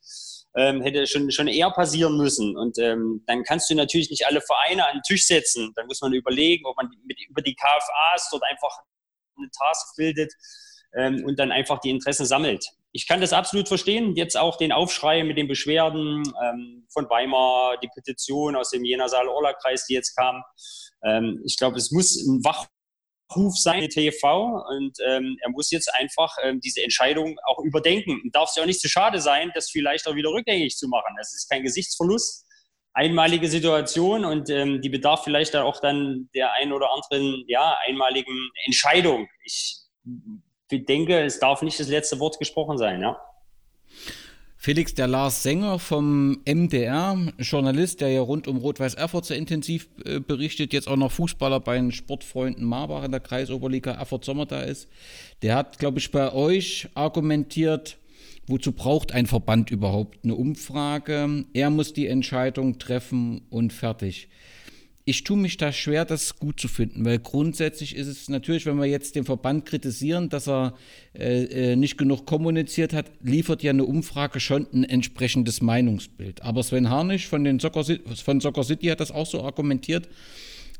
ähm, 0.55 0.81
hätte 0.81 1.05
schon, 1.05 1.29
schon 1.31 1.47
eher 1.47 1.69
passieren 1.69 2.17
müssen. 2.17 2.57
Und 2.57 2.79
ähm, 2.79 3.23
dann 3.27 3.43
kannst 3.43 3.69
du 3.69 3.75
natürlich 3.75 4.09
nicht 4.09 4.25
alle 4.25 4.41
Vereine 4.41 4.87
an 4.87 4.97
den 4.97 5.03
Tisch 5.03 5.27
setzen. 5.27 5.71
Dann 5.75 5.85
muss 5.85 6.01
man 6.01 6.13
überlegen, 6.13 6.65
ob 6.65 6.75
man 6.77 6.89
mit, 7.05 7.19
über 7.29 7.43
die 7.43 7.55
KFAs 7.55 8.29
dort 8.31 8.43
einfach 8.49 8.79
eine 9.37 9.49
Task 9.51 9.95
bildet 9.95 10.33
ähm, 10.95 11.23
und 11.25 11.37
dann 11.39 11.51
einfach 11.51 11.79
die 11.79 11.91
Interessen 11.91 12.25
sammelt 12.25 12.65
ich 12.93 13.07
kann 13.07 13.21
das 13.21 13.33
absolut 13.33 13.67
verstehen. 13.67 14.15
Jetzt 14.15 14.37
auch 14.37 14.57
den 14.57 14.71
Aufschrei 14.71 15.23
mit 15.23 15.37
den 15.37 15.47
Beschwerden 15.47 16.23
ähm, 16.43 16.85
von 16.89 17.09
Weimar, 17.09 17.77
die 17.77 17.87
Petition 17.93 18.55
aus 18.55 18.69
dem 18.69 18.83
Jena-Saal-Orla-Kreis, 18.83 19.85
die 19.85 19.93
jetzt 19.93 20.15
kam. 20.15 20.43
Ähm, 21.03 21.41
ich 21.45 21.57
glaube, 21.57 21.77
es 21.77 21.91
muss 21.91 22.17
ein 22.17 22.43
Wachruf 22.43 23.57
sein, 23.57 23.87
TV, 23.87 24.61
und 24.69 24.97
ähm, 25.07 25.37
er 25.41 25.49
muss 25.51 25.71
jetzt 25.71 25.93
einfach 25.95 26.35
ähm, 26.43 26.59
diese 26.59 26.83
Entscheidung 26.83 27.37
auch 27.45 27.59
überdenken. 27.59 28.29
Darf 28.33 28.49
es 28.49 28.55
ja 28.55 28.63
auch 28.63 28.67
nicht 28.67 28.81
zu 28.81 28.89
schade 28.89 29.21
sein, 29.21 29.51
das 29.55 29.71
vielleicht 29.71 30.07
auch 30.07 30.15
wieder 30.15 30.31
rückgängig 30.31 30.75
zu 30.75 30.89
machen. 30.89 31.15
Das 31.17 31.33
ist 31.33 31.49
kein 31.49 31.63
Gesichtsverlust. 31.63 32.45
Einmalige 32.93 33.47
Situation 33.47 34.25
und 34.25 34.49
ähm, 34.49 34.81
die 34.81 34.89
bedarf 34.89 35.23
vielleicht 35.23 35.55
auch 35.55 35.79
dann 35.79 36.29
der 36.35 36.51
ein 36.55 36.73
oder 36.73 36.91
anderen 36.91 37.45
ja, 37.47 37.77
einmaligen 37.87 38.51
Entscheidung. 38.65 39.29
Ich 39.45 39.77
denke, 40.79 41.19
es 41.19 41.39
darf 41.39 41.61
nicht 41.61 41.79
das 41.79 41.87
letzte 41.87 42.19
Wort 42.19 42.39
gesprochen 42.39 42.77
sein, 42.77 43.01
ja. 43.01 43.17
Felix, 44.63 44.93
der 44.93 45.07
Lars 45.07 45.41
Sänger 45.41 45.79
vom 45.79 46.39
MDR, 46.45 47.17
Journalist, 47.39 47.99
der 47.99 48.09
ja 48.09 48.21
rund 48.21 48.47
um 48.47 48.57
Rot-Weiß 48.57 48.93
Erfurt 48.93 49.25
sehr 49.25 49.37
intensiv 49.37 49.89
äh, 50.05 50.19
berichtet, 50.19 50.71
jetzt 50.71 50.87
auch 50.87 50.97
noch 50.97 51.11
Fußballer 51.11 51.59
bei 51.59 51.77
den 51.77 51.91
Sportfreunden 51.91 52.63
Marbach 52.63 53.03
in 53.03 53.09
der 53.09 53.21
Kreisoberliga 53.21 53.93
Erfurt 53.93 54.23
Sommer 54.23 54.45
da 54.45 54.61
ist, 54.61 54.87
der 55.41 55.55
hat, 55.55 55.79
glaube 55.79 55.97
ich, 55.97 56.11
bei 56.11 56.31
euch 56.31 56.87
argumentiert, 56.93 57.97
wozu 58.45 58.71
braucht 58.71 59.13
ein 59.13 59.25
Verband 59.25 59.71
überhaupt 59.71 60.19
eine 60.23 60.35
Umfrage? 60.35 61.45
Er 61.53 61.69
muss 61.71 61.93
die 61.93 62.05
Entscheidung 62.05 62.77
treffen 62.77 63.41
und 63.49 63.73
fertig 63.73 64.29
ich 65.05 65.23
tue 65.23 65.37
mich 65.37 65.57
da 65.57 65.71
schwer, 65.71 66.05
das 66.05 66.37
gut 66.37 66.59
zu 66.59 66.67
finden, 66.67 67.03
weil 67.05 67.19
grundsätzlich 67.19 67.95
ist 67.95 68.07
es 68.07 68.29
natürlich, 68.29 68.65
wenn 68.65 68.77
wir 68.77 68.85
jetzt 68.85 69.15
den 69.15 69.25
Verband 69.25 69.65
kritisieren, 69.65 70.29
dass 70.29 70.47
er 70.47 70.75
äh, 71.17 71.71
äh, 71.71 71.75
nicht 71.75 71.97
genug 71.97 72.25
kommuniziert 72.25 72.93
hat, 72.93 73.11
liefert 73.21 73.63
ja 73.63 73.71
eine 73.71 73.85
Umfrage 73.85 74.39
schon 74.39 74.67
ein 74.71 74.83
entsprechendes 74.83 75.61
Meinungsbild. 75.61 76.43
Aber 76.43 76.61
Sven 76.63 76.89
Harnisch 76.89 77.27
von, 77.27 77.43
den 77.43 77.59
Soccer, 77.59 77.83
von 78.23 78.41
Soccer 78.41 78.63
City 78.63 78.87
hat 78.87 78.99
das 78.99 79.11
auch 79.11 79.25
so 79.25 79.43
argumentiert, 79.43 80.07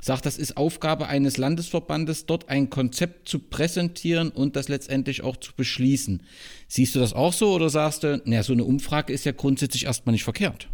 sagt, 0.02 0.26
das 0.26 0.38
ist 0.38 0.58
Aufgabe 0.58 1.08
eines 1.08 1.38
Landesverbandes, 1.38 2.26
dort 2.26 2.50
ein 2.50 2.70
Konzept 2.70 3.30
zu 3.30 3.40
präsentieren 3.40 4.30
und 4.30 4.56
das 4.56 4.68
letztendlich 4.68 5.24
auch 5.24 5.38
zu 5.38 5.54
beschließen. 5.56 6.24
Siehst 6.68 6.96
du 6.96 7.00
das 7.00 7.14
auch 7.14 7.34
so 7.34 7.54
oder 7.54 7.70
sagst 7.70 8.04
du, 8.04 8.22
naja, 8.26 8.44
so 8.44 8.54
eine 8.54 8.66
Umfrage 8.66 9.14
ist 9.14 9.26
ja 9.26 9.32
grundsätzlich 9.32 9.86
erstmal 9.86 10.14
nicht 10.14 10.24
verkehrt? 10.24 10.68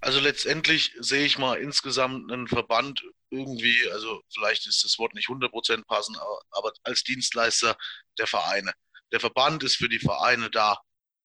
Also 0.00 0.20
letztendlich 0.20 0.92
sehe 0.98 1.26
ich 1.26 1.38
mal 1.38 1.58
insgesamt 1.58 2.30
einen 2.32 2.48
Verband 2.48 3.02
irgendwie, 3.30 3.88
also 3.90 4.22
vielleicht 4.32 4.66
ist 4.66 4.84
das 4.84 4.98
Wort 4.98 5.14
nicht 5.14 5.28
100% 5.28 5.84
passend, 5.86 6.18
aber 6.50 6.72
als 6.82 7.02
Dienstleister 7.02 7.76
der 8.18 8.26
Vereine. 8.26 8.72
Der 9.12 9.20
Verband 9.20 9.62
ist 9.62 9.76
für 9.76 9.88
die 9.88 9.98
Vereine 9.98 10.50
da. 10.50 10.78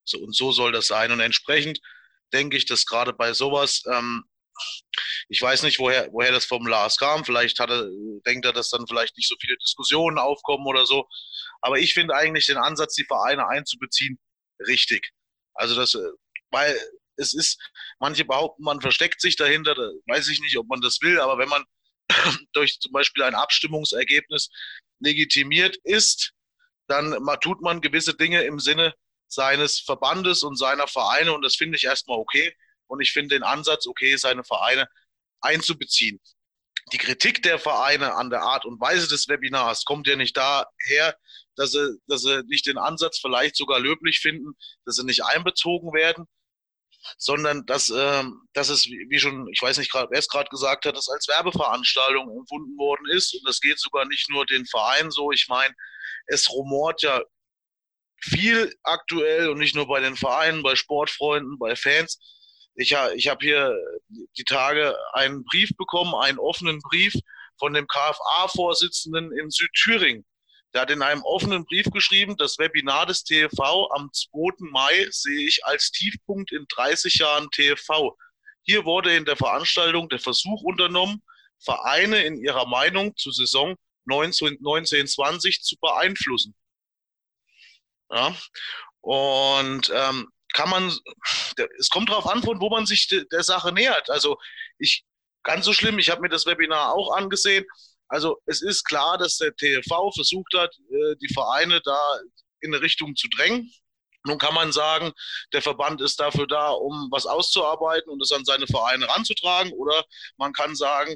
So, 0.03 0.19
und 0.19 0.35
so 0.35 0.51
soll 0.51 0.71
das 0.71 0.87
sein. 0.87 1.11
Und 1.11 1.19
entsprechend 1.19 1.79
denke 2.33 2.57
ich, 2.57 2.65
dass 2.65 2.85
gerade 2.85 3.13
bei 3.13 3.33
sowas, 3.33 3.83
ähm, 3.91 4.23
ich 5.29 5.41
weiß 5.41 5.63
nicht, 5.63 5.79
woher, 5.79 6.09
woher 6.11 6.31
das 6.31 6.45
vom 6.45 6.67
Lars 6.67 6.97
kam. 6.97 7.25
Vielleicht 7.25 7.59
hat 7.59 7.69
er, 7.69 7.87
denkt 8.25 8.45
er, 8.45 8.53
dass 8.53 8.69
dann 8.69 8.87
vielleicht 8.87 9.17
nicht 9.17 9.29
so 9.29 9.35
viele 9.39 9.57
Diskussionen 9.57 10.17
aufkommen 10.17 10.65
oder 10.67 10.85
so. 10.85 11.07
Aber 11.61 11.79
ich 11.79 11.93
finde 11.93 12.15
eigentlich 12.15 12.45
den 12.47 12.57
Ansatz, 12.57 12.95
die 12.95 13.05
Vereine 13.05 13.47
einzubeziehen, 13.47 14.19
richtig. 14.67 15.11
Also 15.53 15.75
das, 15.75 15.95
äh, 15.95 15.99
weil 16.51 16.77
es 17.21 17.33
ist, 17.33 17.59
manche 17.99 18.25
behaupten, 18.25 18.63
man 18.63 18.81
versteckt 18.81 19.21
sich 19.21 19.35
dahinter, 19.35 19.75
da 19.75 19.89
weiß 20.07 20.27
ich 20.29 20.41
nicht, 20.41 20.57
ob 20.57 20.67
man 20.67 20.81
das 20.81 21.01
will, 21.01 21.19
aber 21.19 21.37
wenn 21.37 21.49
man 21.49 21.63
durch 22.53 22.79
zum 22.79 22.91
Beispiel 22.91 23.23
ein 23.23 23.35
Abstimmungsergebnis 23.35 24.49
legitimiert 24.99 25.77
ist, 25.83 26.33
dann 26.87 27.15
tut 27.41 27.61
man 27.61 27.81
gewisse 27.81 28.15
Dinge 28.15 28.43
im 28.43 28.59
Sinne 28.59 28.93
seines 29.27 29.79
Verbandes 29.79 30.43
und 30.43 30.57
seiner 30.57 30.87
Vereine 30.87 31.33
und 31.33 31.41
das 31.41 31.55
finde 31.55 31.77
ich 31.77 31.85
erstmal 31.85 32.17
okay 32.17 32.53
und 32.87 33.01
ich 33.01 33.13
finde 33.13 33.35
den 33.35 33.43
Ansatz 33.43 33.87
okay, 33.87 34.17
seine 34.17 34.43
Vereine 34.43 34.87
einzubeziehen. 35.39 36.19
Die 36.91 36.97
Kritik 36.97 37.41
der 37.43 37.59
Vereine 37.59 38.15
an 38.15 38.29
der 38.29 38.41
Art 38.41 38.65
und 38.65 38.81
Weise 38.81 39.07
des 39.07 39.27
Webinars 39.29 39.85
kommt 39.85 40.07
ja 40.07 40.15
nicht 40.15 40.35
daher, 40.35 41.17
dass 41.55 41.71
sie, 41.71 41.97
dass 42.07 42.23
sie 42.23 42.43
nicht 42.47 42.65
den 42.65 42.77
Ansatz 42.77 43.19
vielleicht 43.19 43.55
sogar 43.55 43.79
löblich 43.79 44.19
finden, 44.19 44.53
dass 44.85 44.95
sie 44.95 45.05
nicht 45.05 45.23
einbezogen 45.23 45.93
werden, 45.93 46.27
sondern 47.17 47.65
dass, 47.65 47.89
ähm, 47.89 48.41
dass 48.53 48.69
es, 48.69 48.85
wie 48.85 49.19
schon, 49.19 49.47
ich 49.51 49.61
weiß 49.61 49.77
nicht, 49.77 49.93
wer 49.93 50.07
es 50.11 50.27
gerade 50.27 50.49
gesagt 50.49 50.85
hat, 50.85 50.95
dass 50.95 51.09
als 51.09 51.27
Werbeveranstaltung 51.27 52.29
empfunden 52.37 52.77
worden 52.77 53.05
ist. 53.11 53.33
Und 53.33 53.47
das 53.47 53.59
geht 53.59 53.79
sogar 53.79 54.05
nicht 54.05 54.29
nur 54.29 54.45
den 54.45 54.65
Vereinen 54.65 55.11
so. 55.11 55.31
Ich 55.31 55.47
meine, 55.49 55.73
es 56.27 56.49
rumort 56.49 57.01
ja 57.01 57.21
viel 58.23 58.73
aktuell 58.83 59.49
und 59.49 59.57
nicht 59.57 59.75
nur 59.75 59.87
bei 59.87 59.99
den 59.99 60.15
Vereinen, 60.15 60.63
bei 60.63 60.75
Sportfreunden, 60.75 61.57
bei 61.57 61.75
Fans. 61.75 62.19
Ich, 62.75 62.95
ich 63.15 63.27
habe 63.27 63.45
hier 63.45 63.75
die 64.37 64.43
Tage 64.43 64.95
einen 65.13 65.43
Brief 65.43 65.71
bekommen, 65.77 66.13
einen 66.15 66.39
offenen 66.39 66.79
Brief 66.79 67.13
von 67.59 67.73
dem 67.73 67.87
KFA-Vorsitzenden 67.87 69.31
in 69.37 69.49
Südthüringen. 69.49 70.25
Der 70.73 70.81
hat 70.81 70.91
in 70.91 71.01
einem 71.01 71.21
offenen 71.23 71.65
Brief 71.65 71.87
geschrieben, 71.91 72.37
das 72.37 72.57
Webinar 72.57 73.05
des 73.05 73.23
TV 73.23 73.89
am 73.91 74.09
2. 74.13 74.69
Mai 74.71 75.07
sehe 75.09 75.47
ich 75.47 75.65
als 75.65 75.91
Tiefpunkt 75.91 76.51
in 76.51 76.65
30 76.69 77.15
Jahren 77.15 77.49
TV. 77.51 78.17
Hier 78.63 78.85
wurde 78.85 79.15
in 79.15 79.25
der 79.25 79.35
Veranstaltung 79.35 80.07
der 80.07 80.19
Versuch 80.19 80.61
unternommen, 80.63 81.21
Vereine 81.59 82.23
in 82.23 82.37
ihrer 82.37 82.65
Meinung 82.67 83.15
zur 83.17 83.33
Saison 83.33 83.75
1920 84.09 85.61
zu 85.61 85.75
beeinflussen. 85.79 86.55
Ja? 88.09 88.35
Und 89.01 89.91
ähm, 89.93 90.29
kann 90.53 90.69
man, 90.69 90.95
es 91.79 91.89
kommt 91.89 92.09
darauf 92.09 92.27
an, 92.27 92.43
von 92.43 92.59
wo 92.59 92.69
man 92.69 92.85
sich 92.85 93.07
de, 93.07 93.25
der 93.31 93.43
Sache 93.43 93.71
nähert. 93.71 94.09
Also 94.09 94.37
ich, 94.77 95.05
ganz 95.43 95.65
so 95.65 95.73
schlimm, 95.73 95.99
ich 95.99 96.09
habe 96.09 96.21
mir 96.21 96.29
das 96.29 96.45
Webinar 96.45 96.93
auch 96.93 97.15
angesehen. 97.15 97.65
Also 98.11 98.41
es 98.45 98.61
ist 98.61 98.83
klar, 98.83 99.17
dass 99.17 99.37
der 99.37 99.55
TV 99.55 100.11
versucht 100.11 100.53
hat, 100.53 100.75
äh, 100.89 101.15
die 101.21 101.33
Vereine 101.33 101.79
da 101.81 102.19
in 102.59 102.73
eine 102.73 102.83
Richtung 102.83 103.15
zu 103.15 103.29
drängen. 103.29 103.71
Nun 104.25 104.37
kann 104.37 104.53
man 104.53 104.73
sagen, 104.73 105.13
der 105.53 105.61
Verband 105.61 106.01
ist 106.01 106.19
dafür 106.19 106.45
da, 106.45 106.71
um 106.71 107.07
was 107.09 107.25
auszuarbeiten 107.25 108.11
und 108.11 108.21
es 108.21 108.33
an 108.33 108.43
seine 108.43 108.67
Vereine 108.67 109.07
ranzutragen. 109.07 109.71
Oder 109.71 110.03
man 110.37 110.51
kann 110.51 110.75
sagen, 110.75 111.15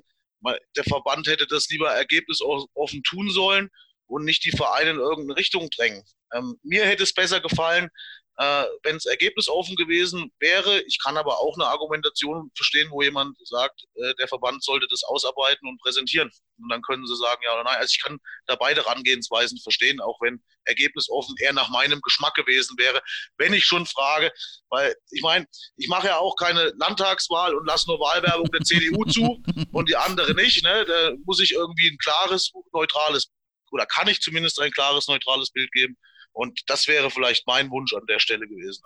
der 0.75 0.83
Verband 0.85 1.27
hätte 1.27 1.47
das 1.47 1.67
lieber 1.69 1.89
ergebnisoffen 1.91 3.03
tun 3.03 3.29
sollen 3.29 3.69
und 4.07 4.23
nicht 4.23 4.45
die 4.45 4.55
Vereine 4.55 4.91
in 4.91 4.99
irgendeine 4.99 5.37
Richtung 5.37 5.69
drängen. 5.75 6.03
Ähm, 6.33 6.57
mir 6.63 6.85
hätte 6.85 7.03
es 7.03 7.13
besser 7.13 7.41
gefallen, 7.41 7.89
äh, 8.37 8.65
wenn 8.83 8.97
es 8.97 9.05
ergebnisoffen 9.05 9.75
gewesen 9.75 10.31
wäre. 10.39 10.81
Ich 10.81 10.99
kann 11.01 11.17
aber 11.17 11.39
auch 11.39 11.55
eine 11.55 11.67
Argumentation 11.67 12.51
verstehen, 12.55 12.89
wo 12.91 13.01
jemand 13.01 13.37
sagt, 13.47 13.83
äh, 13.95 14.13
der 14.15 14.27
Verband 14.27 14.63
sollte 14.63 14.87
das 14.89 15.03
ausarbeiten 15.03 15.67
und 15.67 15.81
präsentieren. 15.81 16.29
Und 16.57 16.69
dann 16.69 16.81
können 16.81 17.05
sie 17.05 17.15
sagen, 17.15 17.41
ja 17.45 17.53
oder 17.53 17.63
nein. 17.63 17.77
Also 17.77 17.91
ich 17.91 18.01
kann 18.01 18.19
da 18.47 18.55
beide 18.55 18.83
Herangehensweisen 18.83 19.59
verstehen, 19.59 20.01
auch 20.01 20.19
wenn 20.21 20.43
ergebnisoffen 20.65 21.35
eher 21.39 21.53
nach 21.53 21.69
meinem 21.69 22.01
Geschmack 22.01 22.33
gewesen 22.33 22.77
wäre, 22.77 23.01
wenn 23.37 23.53
ich 23.53 23.65
schon 23.65 23.85
frage, 23.85 24.31
weil 24.69 24.95
ich 25.11 25.21
meine, 25.21 25.45
ich 25.77 25.87
mache 25.87 26.07
ja 26.07 26.17
auch 26.17 26.35
keine 26.35 26.73
Landtagswahl 26.77 27.55
und 27.55 27.65
lasse 27.65 27.87
nur 27.87 27.99
Wahlwerbung 27.99 28.49
der 28.51 28.61
CDU 28.61 29.05
zu 29.05 29.41
und 29.71 29.89
die 29.89 29.95
andere 29.95 30.33
nicht. 30.33 30.63
Ne? 30.63 30.85
Da 30.85 31.11
muss 31.25 31.39
ich 31.39 31.53
irgendwie 31.53 31.89
ein 31.89 31.97
klares, 31.97 32.51
neutrales 32.73 33.29
oder 33.71 33.85
kann 33.85 34.07
ich 34.07 34.21
zumindest 34.21 34.59
ein 34.59 34.71
klares, 34.71 35.07
neutrales 35.07 35.51
Bild 35.51 35.71
geben. 35.71 35.97
Und 36.35 36.63
das 36.67 36.87
wäre 36.87 37.09
vielleicht 37.09 37.47
mein 37.47 37.71
Wunsch 37.71 37.93
an 37.93 38.05
der 38.07 38.19
Stelle 38.19 38.45
gewesen. 38.45 38.83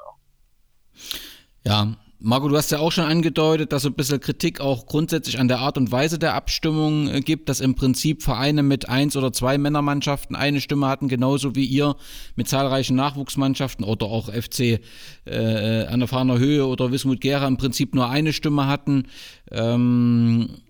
Ja, 1.66 1.97
Marco, 2.20 2.47
du 2.47 2.56
hast 2.56 2.70
ja 2.72 2.80
auch 2.80 2.91
schon 2.91 3.06
angedeutet, 3.06 3.72
dass 3.72 3.84
es 3.84 3.89
ein 3.89 3.95
bisschen 3.95 4.20
Kritik 4.20 4.60
auch 4.62 4.86
grundsätzlich 4.86 5.39
an 5.39 5.47
der 5.47 5.60
Art 5.60 5.78
und 5.78 5.91
Weise 5.91 6.20
der 6.20 6.36
Abstimmung 6.36 7.08
äh, 7.08 7.22
gibt, 7.22 7.50
dass 7.50 7.60
im 7.60 7.76
Prinzip 7.76 8.22
Vereine 8.22 8.62
mit 8.62 8.88
eins 8.88 9.18
oder 9.18 9.34
zwei 9.34 9.58
Männermannschaften 9.58 10.36
eine 10.36 10.62
Stimme 10.62 10.88
hatten, 10.88 11.08
genauso 11.08 11.56
wie 11.56 11.66
ihr 11.66 11.95
mit 12.36 12.47
zahlreichen 12.47 12.95
Nachwuchsmannschaften 12.95 13.84
oder 13.84 14.06
auch 14.06 14.32
FC 14.32 14.82
äh, 15.26 15.86
an 15.88 16.00
der 16.00 16.08
Fahner 16.08 16.38
Höhe 16.38 16.68
oder 16.68 16.91
Wismut 16.91 17.20
Gera 17.20 17.47
im 17.47 17.58
Prinzip 17.58 17.95
nur 17.95 18.10
eine 18.10 18.32
Stimme 18.32 18.68
hatten. 18.68 19.08
Ähm, 19.50 20.62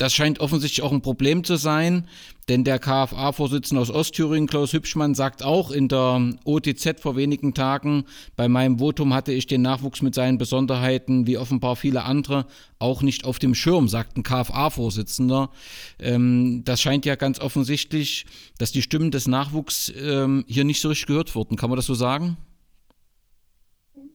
das 0.00 0.14
scheint 0.14 0.40
offensichtlich 0.40 0.82
auch 0.82 0.92
ein 0.92 1.02
Problem 1.02 1.44
zu 1.44 1.56
sein, 1.56 2.08
denn 2.48 2.64
der 2.64 2.78
KFA-Vorsitzende 2.78 3.82
aus 3.82 3.90
Ostthüringen, 3.90 4.48
Klaus 4.48 4.72
Hübschmann, 4.72 5.14
sagt 5.14 5.42
auch 5.42 5.70
in 5.70 5.88
der 5.88 6.36
OTZ 6.44 7.00
vor 7.00 7.16
wenigen 7.16 7.52
Tagen, 7.52 8.04
bei 8.34 8.48
meinem 8.48 8.78
Votum 8.78 9.12
hatte 9.12 9.32
ich 9.32 9.46
den 9.46 9.60
Nachwuchs 9.60 10.00
mit 10.00 10.14
seinen 10.14 10.38
Besonderheiten, 10.38 11.26
wie 11.26 11.36
offenbar 11.36 11.76
viele 11.76 12.04
andere, 12.04 12.46
auch 12.78 13.02
nicht 13.02 13.26
auf 13.26 13.38
dem 13.38 13.54
Schirm, 13.54 13.88
sagt 13.88 14.16
ein 14.16 14.22
KFA-Vorsitzender. 14.22 15.50
Ähm, 15.98 16.62
das 16.64 16.80
scheint 16.80 17.04
ja 17.04 17.16
ganz 17.16 17.38
offensichtlich, 17.38 18.24
dass 18.56 18.72
die 18.72 18.80
Stimmen 18.80 19.10
des 19.10 19.28
Nachwuchs 19.28 19.92
ähm, 20.00 20.46
hier 20.48 20.64
nicht 20.64 20.80
so 20.80 20.88
richtig 20.88 21.08
gehört 21.08 21.34
wurden. 21.34 21.56
Kann 21.56 21.68
man 21.68 21.76
das 21.76 21.84
so 21.84 21.94
sagen? 21.94 22.38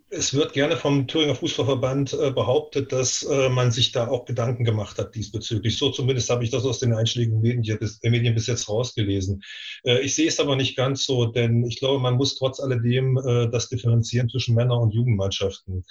Es 0.10 0.34
wird 0.34 0.54
gerne 0.54 0.78
vom 0.78 1.08
Thüringer 1.08 1.36
Fußballverband 1.36 2.14
äh, 2.14 2.32
behauptet, 2.32 2.92
dass 2.92 3.24
äh, 3.24 3.50
man 3.50 3.72
sich 3.72 3.92
da 3.92 4.08
auch 4.08 4.26
Gedanken 4.26 4.64
gemacht 4.64 4.98
hat 5.00 5.16
diesbezüglich. 5.16 5.78
So 5.78 5.90
zumindest 5.90 6.30
habe 6.30 6.44
ich 6.44 6.52
das 6.52 6.66
aus 6.66 6.80
den 6.80 6.94
einschlägigen 6.94 7.42
Medien, 7.42 7.80
bis, 7.80 8.00
äh, 8.04 8.10
Medien 8.10 8.36
bis 8.36 8.48
jetzt 8.48 8.70
rausgelesen. 8.70 9.42
Äh, 9.84 10.02
ich 10.02 10.14
sehe 10.16 10.28
es 10.28 10.40
aber 10.40 10.56
nicht 10.56 10.76
ganz 10.76 11.06
so, 11.06 11.26
denn 11.26 11.66
ich 11.66 11.80
glaube, 11.80 12.00
man 12.00 12.16
muss 12.16 12.36
trotz 12.36 12.60
alledem 12.60 13.18
äh, 13.18 13.50
das 13.50 13.68
differenzieren 13.70 14.30
zwischen 14.30 14.56
Männer- 14.56 14.80
und 14.80 14.94
Jugendmannschaften. 14.94 15.84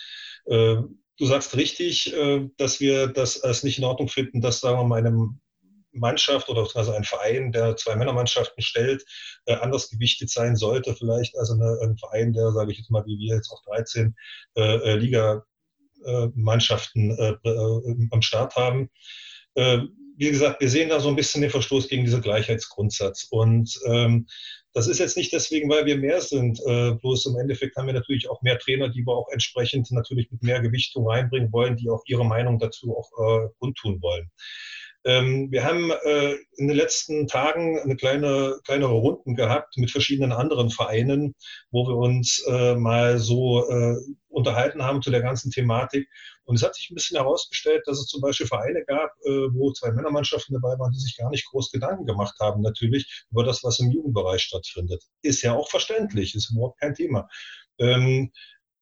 Äh, 0.47 0.77
du 1.19 1.27
sagst 1.27 1.57
richtig, 1.57 2.13
dass 2.57 2.81
wir 2.81 3.07
das 3.07 3.41
als 3.41 3.63
nicht 3.63 3.79
in 3.79 3.85
Ordnung 3.85 4.09
finden, 4.09 4.41
dass, 4.41 4.59
sagen 4.59 4.79
wir 4.79 4.85
mal, 4.85 4.99
einem 4.99 5.39
Mannschaft 5.95 6.49
oder 6.49 6.67
also 6.75 6.93
ein 6.93 7.05
Verein, 7.05 7.53
der 7.53 7.77
zwei 7.77 7.95
Männermannschaften 7.97 8.63
stellt, 8.63 9.05
äh, 9.47 9.55
anders 9.55 9.89
gewichtet 9.89 10.31
sein 10.31 10.57
sollte, 10.57 10.95
vielleicht 10.95 11.39
als 11.39 11.51
eine, 11.51 11.79
ein 11.83 11.97
Verein, 11.97 12.33
der, 12.33 12.53
sage 12.53 12.73
ich 12.73 12.79
jetzt 12.79 12.91
mal, 12.91 13.05
wie 13.07 13.19
wir 13.19 13.37
jetzt 13.37 13.51
auch 13.51 13.63
13 13.65 14.15
äh, 14.57 14.63
äh, 14.63 14.97
Liga-Mannschaften 14.97 17.17
äh, 17.19 17.37
äh, 17.49 18.09
am 18.11 18.23
Start 18.23 18.57
haben. 18.57 18.91
Äh, 19.55 19.83
wie 20.17 20.31
gesagt, 20.31 20.61
wir 20.61 20.69
sehen 20.69 20.89
da 20.89 21.01
so 21.01 21.09
ein 21.09 21.17
bisschen 21.17 21.43
den 21.43 21.51
Verstoß 21.51 21.89
gegen 21.89 22.05
diesen 22.05 22.23
Gleichheitsgrundsatz. 22.23 23.27
Und 23.31 23.79
ähm, 23.87 24.27
das 24.73 24.87
ist 24.87 24.99
jetzt 24.99 25.17
nicht 25.17 25.33
deswegen, 25.33 25.69
weil 25.69 25.87
wir 25.87 25.97
mehr 25.97 26.21
sind. 26.21 26.61
Äh, 26.67 26.93
bloß 26.93 27.27
im 27.27 27.37
Endeffekt 27.37 27.77
haben 27.77 27.87
wir 27.87 27.95
natürlich 27.95 28.29
auch 28.29 28.43
mehr 28.43 28.59
Trainer, 28.59 28.89
die 28.89 29.05
wir 29.05 29.13
auch 29.13 29.29
entsprechend 29.31 29.91
natürlich 29.91 30.31
mit 30.31 30.43
mehr 30.43 30.61
Gewichtung 30.61 31.09
reinbringen 31.09 31.53
wollen, 31.53 31.77
die 31.77 31.91
auch 31.91 32.03
ihre 32.07 32.25
Meinung 32.25 32.59
dazu 32.59 32.97
auch 32.97 33.11
äh, 33.19 33.49
kundtun 33.59 34.01
wollen. 34.03 34.31
Ähm, 35.05 35.51
wir 35.51 35.65
haben 35.65 35.91
äh, 35.91 36.35
in 36.57 36.69
den 36.69 36.77
letzten 36.77 37.27
Tagen 37.27 37.79
eine 37.79 37.97
kleine, 37.97 38.59
kleinere 38.65 38.93
Runden 38.93 39.35
gehabt 39.35 39.77
mit 39.77 39.91
verschiedenen 39.91 40.33
anderen 40.33 40.71
Vereinen, 40.71 41.35
wo 41.71 41.87
wir 41.87 41.97
uns 41.97 42.43
äh, 42.49 42.75
mal 42.75 43.19
so 43.19 43.69
äh, 43.69 43.97
unterhalten 44.29 44.83
haben 44.83 45.03
zu 45.03 45.11
der 45.11 45.21
ganzen 45.21 45.51
Thematik. 45.51 46.09
Und 46.45 46.57
es 46.57 46.63
hat 46.63 46.75
sich 46.75 46.91
ein 46.91 46.95
bisschen 46.95 47.19
herausgestellt, 47.19 47.83
dass 47.87 47.99
es 47.99 48.07
zum 48.07 48.21
Beispiel 48.23 48.47
Vereine 48.47 48.85
gab, 48.87 49.11
äh, 49.25 49.49
wo 49.53 49.73
zwei 49.73 49.93
Männermannschaften 49.93 50.55
dabei 50.55 50.79
waren, 50.79 50.93
die 50.93 51.01
sich 51.01 51.17
gar 51.17 51.31
nicht 51.31 51.47
groß 51.51 51.71
Gedanken 51.71 52.07
gemacht 52.07 52.39
haben, 52.41 52.63
natürlich 52.63 53.25
über 53.31 53.45
das, 53.45 53.63
was 53.63 53.81
im 53.81 53.91
Jugendbereich 53.91 54.43
stattfindet. 54.43 55.03
Ist 55.23 55.43
ja 55.43 55.55
auch 55.55 55.69
verständlich, 55.69 56.35
ist 56.35 56.51
überhaupt 56.51 56.81
kein 56.81 56.95
Thema. 56.95 57.29
Ähm, 57.79 58.31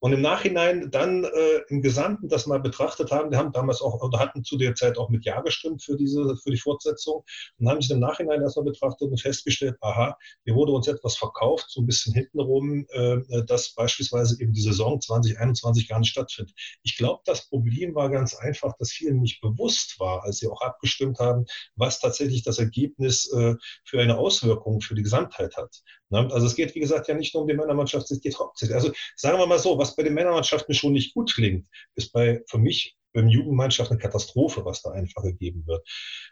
und 0.02 0.12
im 0.12 0.20
Nachhinein 0.20 0.90
dann 0.90 1.22
äh, 1.22 1.60
im 1.68 1.80
Gesamten 1.80 2.28
das 2.28 2.46
mal 2.46 2.58
betrachtet 2.58 3.12
haben, 3.12 3.30
die 3.30 3.36
haben 3.36 3.52
damals 3.52 3.80
auch 3.80 4.02
oder 4.02 4.18
hatten 4.18 4.42
zu 4.42 4.56
der 4.56 4.74
Zeit 4.74 4.98
auch 4.98 5.10
mit 5.10 5.24
Ja 5.24 5.40
gestimmt 5.42 5.84
für 5.84 5.96
diese, 5.96 6.36
für 6.42 6.50
die 6.50 6.58
Fortsetzung 6.58 7.22
und 7.58 7.68
haben 7.68 7.80
sich 7.80 7.92
im 7.92 8.00
Nachhinein 8.00 8.42
erstmal 8.42 8.64
betrachtet 8.64 9.12
und 9.12 9.20
festgestellt, 9.20 9.76
aha, 9.80 10.18
hier 10.44 10.56
wurde 10.56 10.72
uns 10.72 10.88
etwas 10.88 11.16
verkauft, 11.16 11.66
so 11.68 11.82
ein 11.82 11.86
bisschen 11.86 12.12
hintenrum, 12.14 12.84
äh, 12.90 13.44
dass 13.46 13.74
beispielsweise 13.74 14.42
eben 14.42 14.52
die 14.52 14.60
Saison 14.60 15.00
2021 15.00 15.86
gar 15.86 16.00
nicht 16.00 16.10
stattfindet. 16.10 16.52
Ich 16.82 16.96
glaube, 16.96 17.22
das 17.24 17.48
Problem 17.48 17.94
war 17.94 18.10
ganz 18.10 18.34
einfach, 18.34 18.76
dass 18.78 18.90
vielen 18.90 19.20
nicht 19.20 19.40
bewusst 19.40 20.00
war, 20.00 20.24
als 20.24 20.38
sie 20.38 20.48
auch 20.48 20.62
abgestimmt 20.62 21.20
haben, 21.20 21.44
was 21.76 22.00
tatsächlich 22.00 22.42
das 22.42 22.58
Ergebnis 22.58 23.32
äh, 23.32 23.54
für 23.84 24.00
eine 24.00 24.18
Auswirkung 24.18 24.80
für 24.80 24.96
die 24.96 25.04
Gesamtheit 25.04 25.56
hat. 25.56 25.80
Ne? 26.12 26.28
Also 26.30 26.46
es 26.46 26.54
geht, 26.54 26.74
wie 26.74 26.80
gesagt, 26.80 27.08
ja 27.08 27.14
nicht 27.14 27.34
nur 27.34 27.42
um 27.42 27.48
die 27.48 27.54
Männermannschaft, 27.54 28.10
es 28.10 28.20
geht 28.20 28.38
hauptsächlich. 28.38 28.74
Also 28.74 28.92
sagen 29.16 29.38
wir 29.38 29.46
mal 29.46 29.58
so, 29.58 29.78
was 29.78 29.91
bei 29.96 30.02
den 30.02 30.14
Männermannschaften 30.14 30.74
schon 30.74 30.92
nicht 30.92 31.14
gut 31.14 31.34
klingt, 31.34 31.66
ist 31.94 32.12
bei, 32.12 32.42
für 32.48 32.58
mich 32.58 32.96
beim 33.12 33.28
Jugendmannschaft 33.28 33.90
eine 33.90 34.00
Katastrophe, 34.00 34.64
was 34.64 34.82
da 34.82 34.90
einfach 34.90 35.22
gegeben 35.22 35.66
wird. 35.66 35.86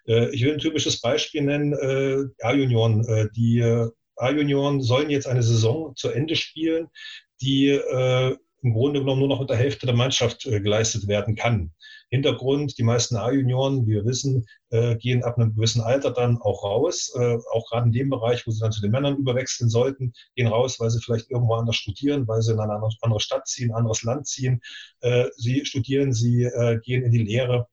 Äh, 0.07 0.35
ich 0.35 0.43
will 0.45 0.55
ein 0.55 0.59
typisches 0.59 1.01
Beispiel 1.01 1.43
nennen, 1.43 1.73
äh, 1.73 2.45
A-Junioren. 2.45 3.05
Äh, 3.07 3.29
die 3.37 3.63
A-Junioren 4.17 4.81
sollen 4.81 5.11
jetzt 5.11 5.27
eine 5.27 5.43
Saison 5.43 5.95
zu 5.97 6.11
Ende 6.11 6.37
spielen, 6.37 6.89
die 7.41 7.71
im 7.71 8.75
Grunde 8.75 9.01
genommen 9.01 9.21
nur 9.21 9.29
noch 9.29 9.41
mit 9.41 9.49
der 9.49 9.57
Hälfte 9.57 9.87
der 9.87 9.95
Mannschaft 9.95 10.43
geleistet 10.43 11.09
werden 11.09 11.37
kann. 11.37 11.73
Hintergrund, 12.11 12.77
die 12.77 12.83
meisten 12.83 13.17
A-Junioren, 13.17 13.87
wie 13.87 13.93
wir 13.93 14.05
wissen, 14.05 14.47
äh, 14.71 14.97
gehen 14.97 15.23
ab 15.23 15.39
einem 15.39 15.55
gewissen 15.55 15.81
Alter 15.81 16.11
dann 16.11 16.39
auch 16.39 16.65
raus, 16.65 17.13
äh, 17.17 17.39
auch 17.53 17.71
gerade 17.71 17.87
in 17.87 17.93
dem 17.93 18.11
Bereich, 18.11 18.47
wo 18.47 18.51
sie 18.51 18.61
dann 18.61 18.73
zu 18.73 18.81
den 18.81 18.91
Männern 18.91 19.17
überwechseln 19.17 19.71
sollten, 19.71 20.13
gehen 20.35 20.49
raus, 20.49 20.81
weil 20.81 20.91
sie 20.91 21.01
vielleicht 21.01 21.31
irgendwo 21.31 21.55
anders 21.55 21.77
studieren, 21.77 22.27
weil 22.27 22.43
sie 22.43 22.53
in 22.53 22.61
eine 22.61 22.81
andere 23.01 23.21
Stadt 23.21 23.47
ziehen, 23.47 23.71
ein 23.71 23.77
anderes 23.77 24.03
Land 24.03 24.27
ziehen. 24.27 24.61
Äh, 25.01 25.29
sie 25.37 25.65
studieren, 25.65 26.13
sie 26.13 26.45
äh, 26.45 26.81
gehen 26.81 27.05
in 27.05 27.13
die 27.13 27.25
Lehre 27.25 27.69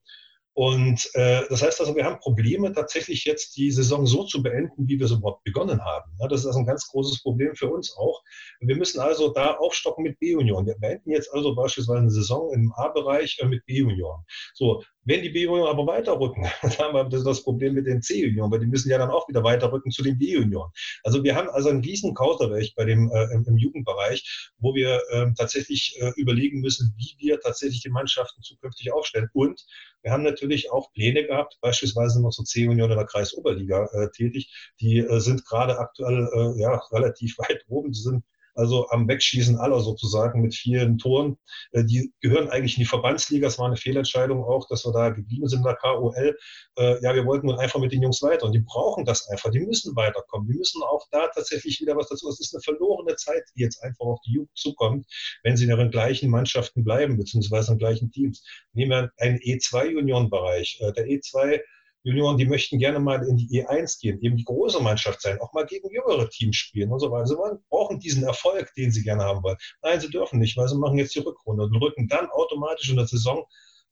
und 0.57 1.11
äh, 1.13 1.43
das 1.49 1.61
heißt 1.61 1.79
also, 1.81 1.95
wir 1.95 2.03
haben 2.03 2.17
Probleme, 2.17 2.73
tatsächlich 2.73 3.25
jetzt 3.25 3.57
die 3.57 3.69
Saison 3.69 4.07
so 4.07 4.23
zu 4.23 4.41
beenden, 4.41 4.87
wie 4.87 4.99
wir 4.99 5.07
sie 5.07 5.13
überhaupt 5.13 5.43
begonnen 5.43 5.85
haben. 5.85 6.11
Ja, 6.19 6.27
das 6.27 6.39
ist 6.39 6.47
also 6.47 6.57
ein 6.57 6.65
ganz 6.65 6.87
großes 6.87 7.21
Problem 7.21 7.55
für 7.55 7.69
uns 7.69 7.95
auch. 7.95 8.23
Wir 8.59 8.75
müssen 8.75 8.99
also 8.99 9.31
da 9.31 9.57
aufstocken 9.57 10.03
mit 10.03 10.17
B-Union. 10.17 10.65
Wir 10.65 10.73
beenden 10.79 11.11
jetzt 11.11 11.31
also 11.31 11.53
beispielsweise 11.53 11.99
eine 11.99 12.09
Saison 12.09 12.51
im 12.55 12.73
A-Bereich 12.75 13.37
äh, 13.39 13.45
mit 13.45 13.67
B-Union. 13.67 14.23
So, 14.55 14.81
wenn 15.07 15.21
die 15.21 15.29
B-Union 15.29 15.67
aber 15.67 15.87
weiterrücken, 15.87 16.43
dann 16.61 16.77
haben 16.77 17.11
wir 17.11 17.23
das 17.23 17.41
Problem 17.41 17.73
mit 17.73 17.87
den 17.87 18.01
C-Union, 18.01 18.51
weil 18.51 18.59
die 18.59 18.67
müssen 18.67 18.91
ja 18.91 18.97
dann 18.97 19.09
auch 19.09 19.27
wieder 19.29 19.43
weiterrücken 19.43 19.89
zu 19.89 20.03
den 20.03 20.17
B-Union. 20.17 20.69
Also 21.03 21.23
wir 21.23 21.33
haben 21.33 21.49
also 21.49 21.69
einen 21.69 21.81
riesen 21.81 22.13
Kauterweg 22.13 22.75
bei 22.75 22.83
dem, 22.83 23.09
äh, 23.11 23.33
im, 23.33 23.57
Jugendbereich, 23.57 24.51
wo 24.59 24.75
wir 24.75 25.01
äh, 25.09 25.27
tatsächlich 25.35 25.97
äh, 25.99 26.11
überlegen 26.17 26.59
müssen, 26.59 26.93
wie 26.97 27.15
wir 27.19 27.39
tatsächlich 27.39 27.81
die 27.81 27.89
Mannschaften 27.89 28.41
zukünftig 28.41 28.91
aufstellen. 28.91 29.29
Und 29.33 29.65
wir 30.01 30.11
haben 30.11 30.23
natürlich 30.23 30.71
auch 30.71 30.91
Pläne 30.91 31.25
gehabt, 31.25 31.57
beispielsweise 31.61 32.21
zur 32.29 32.45
C-Union 32.45 32.91
oder 32.91 33.05
Kreisoberliga 33.05 33.85
äh, 33.93 34.09
tätig. 34.11 34.51
Die 34.81 34.97
äh, 34.99 35.19
sind 35.19 35.45
gerade 35.45 35.79
aktuell 35.79 36.27
äh, 36.33 36.61
ja, 36.61 36.75
relativ 36.91 37.37
weit 37.37 37.63
oben. 37.69 37.91
Die 37.93 37.99
sind 37.99 38.23
also 38.57 38.89
am 38.89 39.07
Wegschießen 39.07 39.57
aller 39.57 39.79
sozusagen 39.79 40.41
mit 40.41 40.55
vielen 40.55 40.97
Toren. 40.97 41.37
Äh, 41.71 41.83
die 41.85 42.11
gehören 42.21 42.49
eigentlich 42.49 42.77
in 42.77 42.81
die 42.81 42.89
Verbandsliga. 42.89 43.47
Es 43.47 43.59
war 43.59 43.67
eine 43.67 43.77
Fehlentscheidung 43.77 44.43
auch, 44.43 44.67
dass 44.67 44.85
wir 44.85 44.91
da 44.91 45.09
geblieben 45.09 45.47
sind 45.47 45.59
in 45.59 45.65
der 45.65 45.75
KOL. 45.75 46.37
Äh, 46.77 47.01
ja, 47.01 47.13
wir 47.15 47.25
wollten 47.25 47.47
nun 47.47 47.59
einfach 47.59 47.79
mit 47.79 47.91
den 47.91 48.01
Jungs 48.01 48.21
weiter 48.21 48.45
und 48.45 48.53
die 48.53 48.63
brauchen 48.65 49.05
das 49.05 49.27
einfach. 49.29 49.51
Die 49.51 49.59
müssen 49.59 49.95
weiterkommen. 49.95 50.47
Die 50.47 50.57
müssen 50.57 50.81
auch 50.83 51.05
da 51.11 51.27
tatsächlich 51.27 51.79
wieder 51.79 51.95
was 51.95 52.09
dazu. 52.09 52.27
Es 52.29 52.39
ist 52.39 52.53
eine 52.53 52.61
verlorene 52.61 53.15
Zeit, 53.15 53.43
die 53.55 53.61
jetzt 53.61 53.81
einfach 53.83 54.05
auf 54.05 54.19
die 54.25 54.33
Jugend 54.33 54.57
zukommt, 54.57 55.05
wenn 55.43 55.55
sie 55.55 55.65
in 55.65 55.77
den 55.77 55.91
gleichen 55.91 56.29
Mannschaften 56.29 56.83
bleiben, 56.83 57.17
beziehungsweise 57.17 57.73
in 57.73 57.77
gleichen 57.77 58.11
Teams. 58.11 58.43
Nehmen 58.73 58.91
wir 58.91 59.11
einen 59.17 59.37
E2-Juniorenbereich. 59.39 60.79
Äh, 60.81 60.93
der 60.93 61.05
E2 61.05 61.59
Junioren, 62.07 62.37
die 62.37 62.45
möchten 62.45 62.79
gerne 62.79 62.99
mal 63.01 63.21
in 63.27 63.35
die 63.35 63.49
E1 63.49 63.99
gehen, 63.99 64.21
eben 64.21 64.37
die 64.37 64.45
große 64.45 64.81
Mannschaft 64.81 65.21
sein, 65.21 65.41
auch 65.41 65.51
mal 65.51 65.65
gegen 65.65 65.89
jüngere 65.91 66.29
Teams 66.29 66.55
spielen 66.55 66.89
und 66.89 66.99
so 66.99 67.11
weiter. 67.11 67.27
Sie 67.27 67.35
brauchen 67.69 67.99
diesen 67.99 68.23
Erfolg, 68.23 68.73
den 68.75 68.91
sie 68.91 69.03
gerne 69.03 69.23
haben 69.23 69.43
wollen. 69.43 69.57
Nein, 69.81 69.99
sie 69.99 70.09
dürfen 70.09 70.39
nicht, 70.39 70.55
weil 70.55 70.69
sie 70.69 70.77
machen 70.77 70.97
jetzt 70.97 71.15
die 71.15 71.19
Rückrunde 71.19 71.63
und 71.63 71.75
rücken 71.75 72.07
dann 72.07 72.29
automatisch 72.29 72.89
in 72.89 72.95
der 72.95 73.07
Saison 73.07 73.45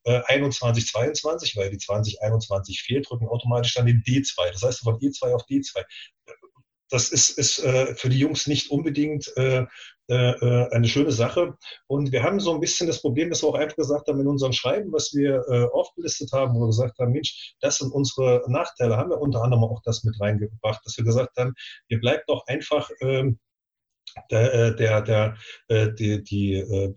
äh, 0.05 0.21
21, 0.27 0.87
22, 0.87 1.57
weil 1.57 1.69
die 1.69 1.77
2021 1.77 2.83
fehlt, 2.83 3.11
rücken 3.11 3.27
automatisch 3.27 3.73
dann 3.73 3.85
den 3.85 4.01
D2. 4.01 4.51
Das 4.53 4.61
heißt 4.61 4.79
von 4.79 4.97
E2 4.99 5.33
auf 5.33 5.43
D2 5.49 5.83
das 6.89 7.09
ist, 7.09 7.31
ist 7.31 7.59
äh, 7.59 7.95
für 7.95 8.09
die 8.09 8.19
Jungs 8.19 8.47
nicht 8.47 8.69
unbedingt 8.69 9.31
äh, 9.37 9.65
äh, 10.07 10.67
eine 10.71 10.87
schöne 10.87 11.11
Sache. 11.11 11.55
Und 11.87 12.11
wir 12.11 12.23
haben 12.23 12.39
so 12.39 12.53
ein 12.53 12.59
bisschen 12.59 12.87
das 12.87 13.01
Problem, 13.01 13.29
dass 13.29 13.41
wir 13.41 13.49
auch 13.49 13.55
einfach 13.55 13.75
gesagt 13.75 14.07
haben 14.07 14.19
in 14.19 14.27
unserem 14.27 14.53
Schreiben, 14.53 14.91
was 14.91 15.13
wir 15.13 15.43
äh, 15.49 15.65
aufgelistet 15.71 16.31
haben, 16.31 16.55
wo 16.55 16.61
wir 16.61 16.67
gesagt 16.67 16.99
haben, 16.99 17.11
Mensch, 17.11 17.55
das 17.59 17.77
sind 17.77 17.91
unsere 17.91 18.43
Nachteile, 18.47 18.97
haben 18.97 19.09
wir 19.09 19.19
unter 19.19 19.41
anderem 19.41 19.63
auch 19.63 19.81
das 19.83 20.03
mit 20.03 20.19
reingebracht, 20.19 20.81
dass 20.85 20.97
wir 20.97 21.05
gesagt 21.05 21.37
haben, 21.37 21.53
ihr 21.87 21.99
bleibt 21.99 22.29
doch 22.29 22.45
einfach 22.47 22.89
ähm, 23.01 23.39
der, 24.31 24.53
äh, 24.53 24.75
der, 24.75 25.01
der, 25.01 25.37
äh, 25.67 25.93
die, 25.93 26.23
die, 26.23 26.53
äh, 26.55 26.93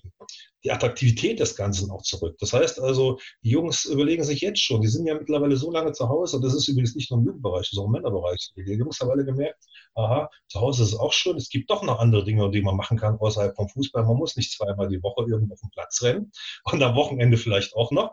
die 0.64 0.72
Attraktivität 0.72 1.38
des 1.40 1.54
Ganzen 1.54 1.90
auch 1.90 2.02
zurück. 2.02 2.36
Das 2.40 2.52
heißt 2.52 2.80
also, 2.80 3.18
die 3.42 3.50
Jungs 3.50 3.84
überlegen 3.84 4.24
sich 4.24 4.40
jetzt 4.40 4.60
schon, 4.60 4.80
die 4.80 4.88
sind 4.88 5.06
ja 5.06 5.14
mittlerweile 5.14 5.56
so 5.56 5.70
lange 5.70 5.92
zu 5.92 6.08
Hause, 6.08 6.36
und 6.36 6.44
das 6.44 6.54
ist 6.54 6.66
übrigens 6.68 6.94
nicht 6.94 7.10
nur 7.10 7.20
im 7.20 7.26
Jugendbereich, 7.26 7.62
das 7.62 7.72
ist 7.72 7.78
auch 7.78 7.86
im 7.86 7.92
Männerbereich. 7.92 8.52
Die 8.56 8.72
Jungs 8.72 8.98
haben 9.00 9.10
alle 9.10 9.24
gemerkt, 9.24 9.64
aha, 9.94 10.28
zu 10.48 10.60
Hause 10.60 10.82
ist 10.82 10.90
es 10.90 10.98
auch 10.98 11.12
schön, 11.12 11.36
es 11.36 11.48
gibt 11.48 11.70
doch 11.70 11.82
noch 11.82 12.00
andere 12.00 12.24
Dinge, 12.24 12.50
die 12.50 12.62
man 12.62 12.76
machen 12.76 12.98
kann 12.98 13.18
außerhalb 13.18 13.54
vom 13.54 13.68
Fußball. 13.68 14.04
Man 14.04 14.16
muss 14.16 14.36
nicht 14.36 14.52
zweimal 14.52 14.88
die 14.88 15.02
Woche 15.02 15.24
irgendwo 15.28 15.54
auf 15.54 15.60
den 15.60 15.70
Platz 15.70 16.02
rennen 16.02 16.32
und 16.64 16.82
am 16.82 16.96
Wochenende 16.96 17.36
vielleicht 17.36 17.74
auch 17.74 17.90
noch. 17.92 18.12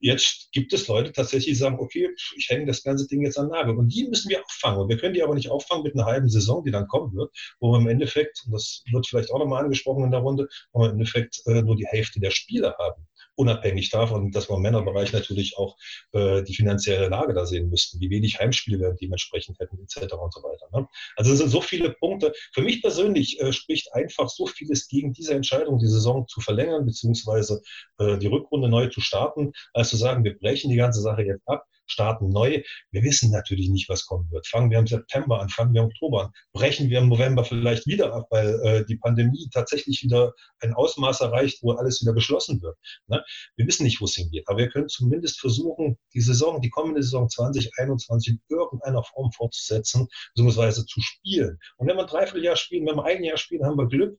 Jetzt 0.00 0.52
gibt 0.52 0.72
es 0.72 0.86
Leute 0.86 1.12
tatsächlich, 1.12 1.46
die 1.46 1.54
sagen, 1.54 1.78
okay, 1.80 2.08
ich 2.36 2.48
hänge 2.48 2.66
das 2.66 2.82
ganze 2.82 3.08
Ding 3.08 3.22
jetzt 3.22 3.38
an 3.38 3.48
Nagel. 3.48 3.76
Und 3.76 3.88
die 3.88 4.06
müssen 4.08 4.28
wir 4.28 4.44
auffangen. 4.44 4.80
Und 4.80 4.88
wir 4.88 4.96
können 4.96 5.14
die 5.14 5.22
aber 5.22 5.34
nicht 5.34 5.50
auffangen 5.50 5.82
mit 5.82 5.94
einer 5.94 6.06
halben 6.06 6.28
Saison, 6.28 6.62
die 6.64 6.70
dann 6.70 6.86
kommen 6.86 7.14
wird, 7.14 7.30
wo 7.60 7.72
wir 7.72 7.78
im 7.78 7.88
Endeffekt, 7.88 8.42
und 8.46 8.52
das 8.52 8.84
wird 8.92 9.06
vielleicht 9.06 9.32
auch 9.32 9.38
nochmal 9.38 9.64
angesprochen 9.64 10.04
in 10.04 10.10
der 10.10 10.20
Runde, 10.20 10.48
wo 10.72 10.82
wir 10.82 10.90
im 10.90 10.92
Endeffekt 10.92 11.42
äh, 11.46 11.62
nur 11.62 11.76
die 11.76 11.86
Hälfte 11.86 12.20
der 12.20 12.30
Spiele 12.30 12.74
haben 12.78 13.06
unabhängig 13.38 13.90
davon, 13.90 14.32
dass 14.32 14.50
wir 14.50 14.56
im 14.56 14.62
Männerbereich 14.62 15.12
natürlich 15.12 15.56
auch 15.56 15.76
äh, 16.12 16.42
die 16.42 16.54
finanzielle 16.54 17.08
Lage 17.08 17.34
da 17.34 17.46
sehen 17.46 17.70
müssten, 17.70 18.00
wie 18.00 18.10
wenig 18.10 18.40
Heimspiele 18.40 18.78
wir 18.78 18.94
dementsprechend 18.94 19.58
hätten, 19.60 19.78
etc. 19.78 20.12
und 20.14 20.34
so 20.34 20.42
weiter. 20.42 20.66
Ne? 20.72 20.88
Also 21.16 21.32
es 21.32 21.38
sind 21.38 21.50
so 21.50 21.60
viele 21.60 21.90
Punkte. 21.90 22.32
Für 22.52 22.62
mich 22.62 22.82
persönlich 22.82 23.40
äh, 23.40 23.52
spricht 23.52 23.94
einfach 23.94 24.28
so 24.28 24.46
vieles 24.46 24.88
gegen 24.88 25.12
diese 25.12 25.34
Entscheidung, 25.34 25.78
die 25.78 25.86
Saison 25.86 26.26
zu 26.26 26.40
verlängern, 26.40 26.84
beziehungsweise 26.84 27.62
äh, 27.98 28.18
die 28.18 28.26
Rückrunde 28.26 28.68
neu 28.68 28.88
zu 28.88 29.00
starten, 29.00 29.52
als 29.72 29.90
zu 29.90 29.96
sagen, 29.96 30.24
wir 30.24 30.36
brechen 30.36 30.70
die 30.70 30.76
ganze 30.76 31.00
Sache 31.00 31.22
jetzt 31.22 31.46
ab 31.46 31.64
starten 31.90 32.30
neu. 32.30 32.62
Wir 32.90 33.02
wissen 33.02 33.30
natürlich 33.30 33.68
nicht, 33.68 33.88
was 33.88 34.06
kommen 34.06 34.30
wird. 34.30 34.46
Fangen 34.46 34.70
wir 34.70 34.78
im 34.78 34.86
September 34.86 35.40
an, 35.40 35.48
fangen 35.48 35.74
wir 35.74 35.82
im 35.82 35.88
Oktober 35.88 36.24
an, 36.24 36.32
brechen 36.52 36.88
wir 36.90 36.98
im 36.98 37.08
November 37.08 37.44
vielleicht 37.44 37.86
wieder 37.86 38.12
ab, 38.14 38.26
weil 38.30 38.60
äh, 38.64 38.84
die 38.86 38.96
Pandemie 38.96 39.48
tatsächlich 39.52 40.02
wieder 40.02 40.32
ein 40.60 40.74
Ausmaß 40.74 41.20
erreicht, 41.20 41.62
wo 41.62 41.72
alles 41.72 42.00
wieder 42.00 42.12
geschlossen 42.12 42.60
wird. 42.62 42.76
Ne? 43.06 43.22
Wir 43.56 43.66
wissen 43.66 43.84
nicht, 43.84 44.00
wo 44.00 44.04
es 44.04 44.14
hingeht, 44.14 44.44
aber 44.46 44.58
wir 44.58 44.68
können 44.68 44.88
zumindest 44.88 45.40
versuchen, 45.40 45.96
die 46.14 46.20
Saison, 46.20 46.60
die 46.60 46.70
kommende 46.70 47.02
Saison 47.02 47.28
2021 47.28 48.34
in 48.34 48.40
irgendeiner 48.48 49.02
Form 49.02 49.32
fortzusetzen, 49.32 50.08
beziehungsweise 50.34 50.84
zu 50.86 51.00
spielen. 51.00 51.58
Und 51.76 51.88
wenn 51.88 51.96
wir 51.96 52.02
ein 52.02 52.08
Dreivierteljahr 52.08 52.56
spielen, 52.56 52.86
wenn 52.86 52.96
wir 52.96 53.04
ein 53.04 53.24
Jahr 53.24 53.36
spielen, 53.36 53.64
haben 53.64 53.78
wir 53.78 53.86
Glück. 53.86 54.18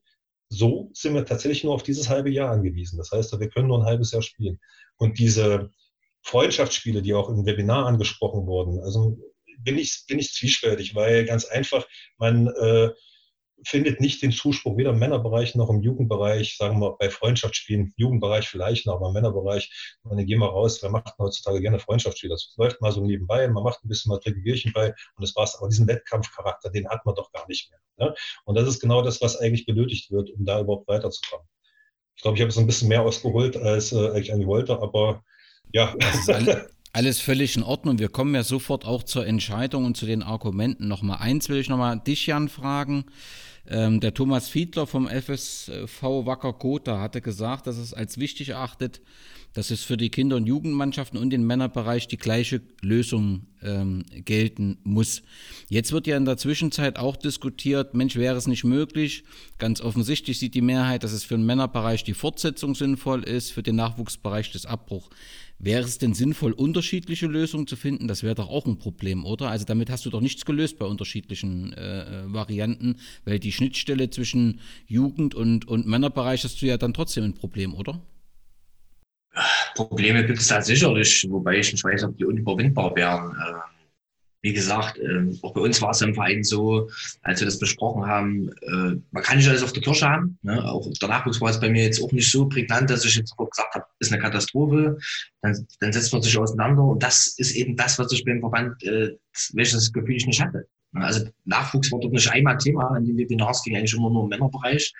So 0.52 0.90
sind 0.94 1.14
wir 1.14 1.24
tatsächlich 1.24 1.62
nur 1.62 1.74
auf 1.74 1.84
dieses 1.84 2.08
halbe 2.08 2.30
Jahr 2.30 2.50
angewiesen. 2.50 2.98
Das 2.98 3.12
heißt, 3.12 3.38
wir 3.38 3.48
können 3.50 3.68
nur 3.68 3.78
ein 3.78 3.86
halbes 3.86 4.10
Jahr 4.10 4.22
spielen. 4.22 4.58
Und 4.96 5.18
diese, 5.18 5.70
Freundschaftsspiele, 6.22 7.02
die 7.02 7.14
auch 7.14 7.28
im 7.28 7.46
Webinar 7.46 7.86
angesprochen 7.86 8.46
wurden. 8.46 8.80
Also 8.80 9.18
bin 9.58 9.78
ich, 9.78 10.04
bin 10.08 10.18
ich 10.18 10.32
zwiespältig, 10.32 10.94
weil 10.94 11.24
ganz 11.24 11.44
einfach, 11.44 11.86
man 12.18 12.48
äh, 12.48 12.90
findet 13.66 14.00
nicht 14.00 14.22
den 14.22 14.32
Zuspruch 14.32 14.76
weder 14.76 14.90
im 14.90 14.98
Männerbereich 14.98 15.54
noch 15.54 15.70
im 15.70 15.82
Jugendbereich, 15.82 16.56
sagen 16.56 16.80
wir 16.80 16.96
bei 16.98 17.10
Freundschaftsspielen, 17.10 17.92
Jugendbereich 17.96 18.48
vielleicht 18.48 18.86
noch, 18.86 18.96
aber 18.96 19.08
im 19.08 19.12
Männerbereich, 19.12 19.98
man 20.02 20.24
gehen 20.24 20.38
mal 20.38 20.46
raus, 20.46 20.82
wer 20.82 20.90
macht 20.90 21.14
heutzutage 21.18 21.60
gerne 21.60 21.78
Freundschaftsspiele? 21.78 22.32
Das 22.32 22.54
läuft 22.56 22.80
mal 22.80 22.92
so 22.92 23.04
nebenbei, 23.04 23.46
man 23.48 23.62
macht 23.62 23.84
ein 23.84 23.88
bisschen 23.88 24.10
mal 24.10 24.18
Trinkbierchen 24.18 24.72
bei 24.72 24.88
und 24.88 25.22
das 25.22 25.34
war's. 25.36 25.56
Aber 25.56 25.68
diesen 25.68 25.86
Wettkampfcharakter, 25.86 26.70
den 26.70 26.88
hat 26.88 27.04
man 27.04 27.14
doch 27.14 27.30
gar 27.32 27.46
nicht 27.48 27.70
mehr. 27.70 28.08
Ne? 28.08 28.14
Und 28.44 28.56
das 28.56 28.68
ist 28.68 28.80
genau 28.80 29.02
das, 29.02 29.20
was 29.20 29.36
eigentlich 29.36 29.66
benötigt 29.66 30.10
wird, 30.10 30.30
um 30.30 30.44
da 30.44 30.60
überhaupt 30.60 30.88
weiterzukommen. 30.88 31.46
Ich 32.16 32.22
glaube, 32.22 32.36
ich 32.36 32.42
habe 32.42 32.50
jetzt 32.50 32.58
ein 32.58 32.66
bisschen 32.66 32.88
mehr 32.88 33.02
ausgeholt, 33.02 33.56
als 33.56 33.92
äh, 33.92 34.18
ich 34.18 34.32
eigentlich 34.32 34.46
wollte, 34.46 34.80
aber 34.80 35.22
ja. 35.72 35.94
Das 35.98 36.14
ist 36.16 36.30
alle, 36.30 36.70
alles 36.92 37.20
völlig 37.20 37.56
in 37.56 37.62
Ordnung. 37.62 37.98
Wir 37.98 38.08
kommen 38.08 38.34
ja 38.34 38.42
sofort 38.42 38.84
auch 38.84 39.02
zur 39.02 39.26
Entscheidung 39.26 39.84
und 39.84 39.96
zu 39.96 40.06
den 40.06 40.22
Argumenten. 40.22 40.88
Nochmal 40.88 41.18
eins 41.18 41.48
will 41.48 41.58
ich 41.58 41.68
nochmal 41.68 42.00
dich, 42.00 42.26
Jan, 42.26 42.48
fragen. 42.48 43.04
Ähm, 43.68 44.00
der 44.00 44.14
Thomas 44.14 44.48
Fiedler 44.48 44.86
vom 44.86 45.06
FSV 45.06 46.02
Wacker 46.02 46.52
Gotha 46.54 47.00
hatte 47.00 47.20
gesagt, 47.20 47.66
dass 47.66 47.76
es 47.76 47.94
als 47.94 48.18
wichtig 48.18 48.50
erachtet, 48.50 49.00
dass 49.52 49.70
es 49.70 49.82
für 49.82 49.96
die 49.96 50.10
Kinder- 50.10 50.36
und 50.36 50.46
Jugendmannschaften 50.46 51.18
und 51.18 51.30
den 51.30 51.44
Männerbereich 51.44 52.08
die 52.08 52.16
gleiche 52.16 52.62
Lösung 52.82 53.46
ähm, 53.62 54.04
gelten 54.12 54.78
muss. 54.84 55.22
Jetzt 55.68 55.92
wird 55.92 56.06
ja 56.06 56.16
in 56.16 56.24
der 56.24 56.36
Zwischenzeit 56.36 56.98
auch 56.98 57.16
diskutiert, 57.16 57.94
Mensch, 57.94 58.16
wäre 58.16 58.36
es 58.36 58.46
nicht 58.46 58.64
möglich? 58.64 59.24
Ganz 59.58 59.80
offensichtlich 59.80 60.38
sieht 60.38 60.54
die 60.54 60.62
Mehrheit, 60.62 61.02
dass 61.02 61.12
es 61.12 61.24
für 61.24 61.36
den 61.36 61.46
Männerbereich 61.46 62.04
die 62.04 62.14
Fortsetzung 62.14 62.74
sinnvoll 62.74 63.24
ist, 63.24 63.52
für 63.52 63.62
den 63.62 63.76
Nachwuchsbereich 63.76 64.52
das 64.52 64.66
Abbruch. 64.66 65.10
Wäre 65.62 65.84
es 65.84 65.98
denn 65.98 66.14
sinnvoll, 66.14 66.52
unterschiedliche 66.52 67.26
Lösungen 67.26 67.66
zu 67.66 67.76
finden? 67.76 68.08
Das 68.08 68.22
wäre 68.22 68.34
doch 68.34 68.48
auch 68.48 68.64
ein 68.64 68.78
Problem, 68.78 69.26
oder? 69.26 69.50
Also 69.50 69.66
damit 69.66 69.90
hast 69.90 70.06
du 70.06 70.10
doch 70.10 70.22
nichts 70.22 70.46
gelöst 70.46 70.78
bei 70.78 70.86
unterschiedlichen 70.86 71.74
äh, 71.74 72.22
äh, 72.22 72.32
Varianten, 72.32 72.96
weil 73.26 73.38
die 73.38 73.52
Schnittstelle 73.52 74.08
zwischen 74.08 74.60
Jugend- 74.86 75.34
und, 75.34 75.68
und 75.68 75.86
Männerbereich 75.86 76.44
hast 76.44 76.62
du 76.62 76.66
ja 76.66 76.78
dann 76.78 76.94
trotzdem 76.94 77.24
ein 77.24 77.34
Problem, 77.34 77.74
oder? 77.74 78.00
Probleme 79.74 80.24
gibt 80.24 80.38
es 80.38 80.48
da 80.48 80.62
sicherlich, 80.62 81.26
wobei 81.28 81.58
ich 81.58 81.70
nicht 81.70 81.84
weiß, 81.84 82.04
ob 82.04 82.16
die 82.16 82.24
unüberwindbar 82.24 82.96
wären. 82.96 83.36
Wie 84.42 84.52
gesagt, 84.54 84.98
äh, 84.98 85.32
auch 85.42 85.52
bei 85.52 85.60
uns 85.60 85.82
war 85.82 85.90
es 85.90 86.00
im 86.00 86.14
Verein 86.14 86.42
so, 86.42 86.88
als 87.22 87.40
wir 87.40 87.46
das 87.46 87.58
besprochen 87.58 88.06
haben, 88.06 88.50
äh, 88.62 88.96
man 89.10 89.22
kann 89.22 89.36
nicht 89.36 89.48
alles 89.48 89.62
auf 89.62 89.72
der 89.72 89.82
Kirsche 89.82 90.08
haben. 90.08 90.38
Ne? 90.42 90.64
Auch 90.64 90.90
der 91.00 91.08
Nachwuchs 91.08 91.40
war 91.40 91.50
es 91.50 91.60
bei 91.60 91.68
mir 91.68 91.84
jetzt 91.84 92.02
auch 92.02 92.12
nicht 92.12 92.30
so 92.30 92.48
prägnant, 92.48 92.88
dass 92.88 93.04
ich 93.04 93.16
jetzt 93.16 93.36
gesagt 93.36 93.74
habe, 93.74 93.84
ist 93.98 94.12
eine 94.12 94.22
Katastrophe. 94.22 94.96
Dann, 95.42 95.66
dann 95.80 95.92
setzt 95.92 96.12
man 96.12 96.22
sich 96.22 96.36
auseinander 96.38 96.82
und 96.84 97.02
das 97.02 97.34
ist 97.36 97.54
eben 97.54 97.76
das, 97.76 97.98
was 97.98 98.12
ich 98.12 98.24
beim 98.24 98.40
Verband, 98.40 98.82
äh, 98.82 99.16
welches 99.52 99.92
Gefühl 99.92 100.16
ich 100.16 100.26
nicht 100.26 100.40
hatte. 100.42 100.66
Also 100.94 101.28
Nachwuchs 101.44 101.92
war 101.92 102.00
dort 102.00 102.12
nicht 102.12 102.30
einmal 102.30 102.58
Thema. 102.58 102.96
In 102.96 103.04
den 103.04 103.16
Webinars 103.16 103.62
ging 103.62 103.76
eigentlich 103.76 103.94
immer 103.94 104.10
nur 104.10 104.24
im 104.24 104.28
Männerbereich. 104.28 104.92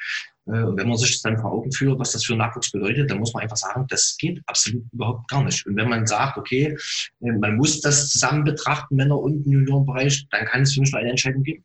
Äh, 0.47 0.63
und 0.63 0.79
wenn 0.79 0.89
man 0.89 0.97
sich 0.97 1.13
das 1.13 1.23
dann 1.23 1.39
vor 1.39 1.53
Augen 1.53 1.73
führt, 1.73 1.99
was 1.99 2.13
das 2.13 2.25
für 2.25 2.37
Nachwuchs 2.37 2.71
bedeutet, 2.71 3.11
dann 3.11 3.19
muss 3.19 3.33
man 3.35 3.43
einfach 3.43 3.57
sagen, 3.57 3.87
das 3.89 4.17
geht 4.19 4.41
absolut 4.47 4.85
überhaupt 4.93 5.29
gar 5.29 5.43
nicht. 5.43 5.67
Und 5.67 5.77
wenn 5.77 5.89
man 5.89 6.07
sagt, 6.07 6.39
okay, 6.39 6.77
äh, 7.21 7.33
man 7.33 7.57
muss 7.57 7.81
das 7.81 8.09
zusammen 8.11 8.45
betrachten, 8.45 8.97
Männer- 8.97 9.19
und 9.19 9.45
Juniorenbereich, 9.45 10.27
dann 10.31 10.47
kann 10.47 10.63
es 10.63 10.75
für 10.75 10.81
mich 10.81 10.93
nur 10.93 11.01
eine 11.01 11.11
Entscheidung 11.11 11.43
geben. 11.43 11.65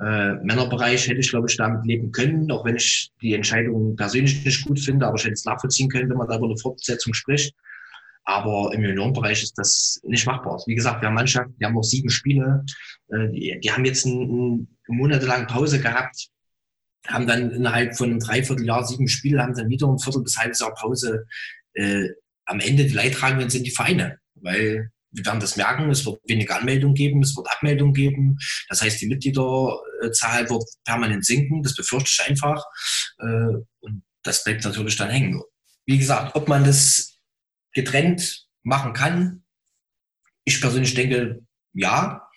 Äh, 0.00 0.34
Männerbereich 0.44 1.08
hätte 1.08 1.20
ich, 1.20 1.30
glaube 1.30 1.48
ich, 1.48 1.56
damit 1.56 1.86
leben 1.86 2.12
können, 2.12 2.50
auch 2.50 2.64
wenn 2.66 2.76
ich 2.76 3.10
die 3.22 3.32
Entscheidung 3.32 3.96
persönlich 3.96 4.44
nicht 4.44 4.66
gut 4.66 4.78
finde, 4.78 5.06
aber 5.06 5.16
ich 5.16 5.24
hätte 5.24 5.32
es 5.32 5.46
nachvollziehen 5.46 5.88
können, 5.88 6.10
wenn 6.10 6.18
man 6.18 6.28
da 6.28 6.36
über 6.36 6.46
eine 6.46 6.58
Fortsetzung 6.58 7.14
spricht. 7.14 7.54
Aber 8.26 8.72
im 8.74 8.82
Juniorenbereich 8.82 9.44
ist 9.44 9.56
das 9.56 10.00
nicht 10.02 10.26
machbar. 10.26 10.60
Wie 10.66 10.74
gesagt, 10.74 11.00
wir 11.00 11.08
haben 11.08 11.14
Mannschaften, 11.14 11.54
die 11.58 11.64
haben 11.64 11.74
noch 11.74 11.82
sieben 11.82 12.10
Spiele, 12.10 12.64
äh, 13.08 13.28
die, 13.30 13.58
die 13.62 13.70
haben 13.70 13.84
jetzt 13.84 14.04
eine 14.04 14.66
monatelang 14.88 15.46
Pause 15.46 15.80
gehabt, 15.80 16.28
haben 17.06 17.28
dann 17.28 17.52
innerhalb 17.52 17.96
von 17.96 18.10
einem 18.10 18.18
Dreivierteljahr 18.18 18.84
sieben 18.84 19.06
Spiele, 19.06 19.40
haben 19.40 19.54
dann 19.54 19.68
wieder 19.68 19.86
ein 19.86 20.00
Viertel 20.00 20.24
bis 20.24 20.36
halbes 20.36 20.58
Jahr 20.58 20.74
Pause. 20.74 21.24
Äh, 21.74 22.08
am 22.46 22.58
Ende 22.58 22.86
die 22.86 22.94
Leidtragenden 22.94 23.48
sind 23.48 23.64
die 23.64 23.70
Vereine, 23.70 24.18
weil 24.34 24.90
wir 25.12 25.24
werden 25.24 25.40
das 25.40 25.56
merken, 25.56 25.88
es 25.88 26.04
wird 26.04 26.20
weniger 26.24 26.58
Anmeldungen 26.58 26.96
geben, 26.96 27.22
es 27.22 27.36
wird 27.36 27.48
Abmeldungen 27.48 27.94
geben. 27.94 28.38
Das 28.68 28.82
heißt, 28.82 29.00
die 29.00 29.06
Mitgliederzahl 29.06 30.50
wird 30.50 30.64
permanent 30.84 31.24
sinken, 31.24 31.62
das 31.62 31.76
befürchte 31.76 32.10
ich 32.10 32.28
einfach. 32.28 32.62
Äh, 33.20 33.62
und 33.80 34.02
das 34.24 34.42
bleibt 34.42 34.64
natürlich 34.64 34.96
dann 34.96 35.10
hängen. 35.10 35.40
Wie 35.86 35.98
gesagt, 35.98 36.34
ob 36.34 36.48
man 36.48 36.64
das 36.64 37.15
getrennt 37.76 38.48
machen 38.64 38.94
kann, 38.94 39.44
ich 40.44 40.60
persönlich 40.60 40.94
denke, 40.94 41.42
ja, 41.74 42.28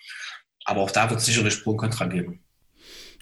aber 0.65 0.81
auch 0.81 0.91
da 0.91 1.09
wird 1.09 1.21
es 1.21 1.25
sicherlich 1.25 1.63
Pro 1.63 1.71
und 1.71 1.77
Contra 1.77 2.05
geben. 2.05 2.43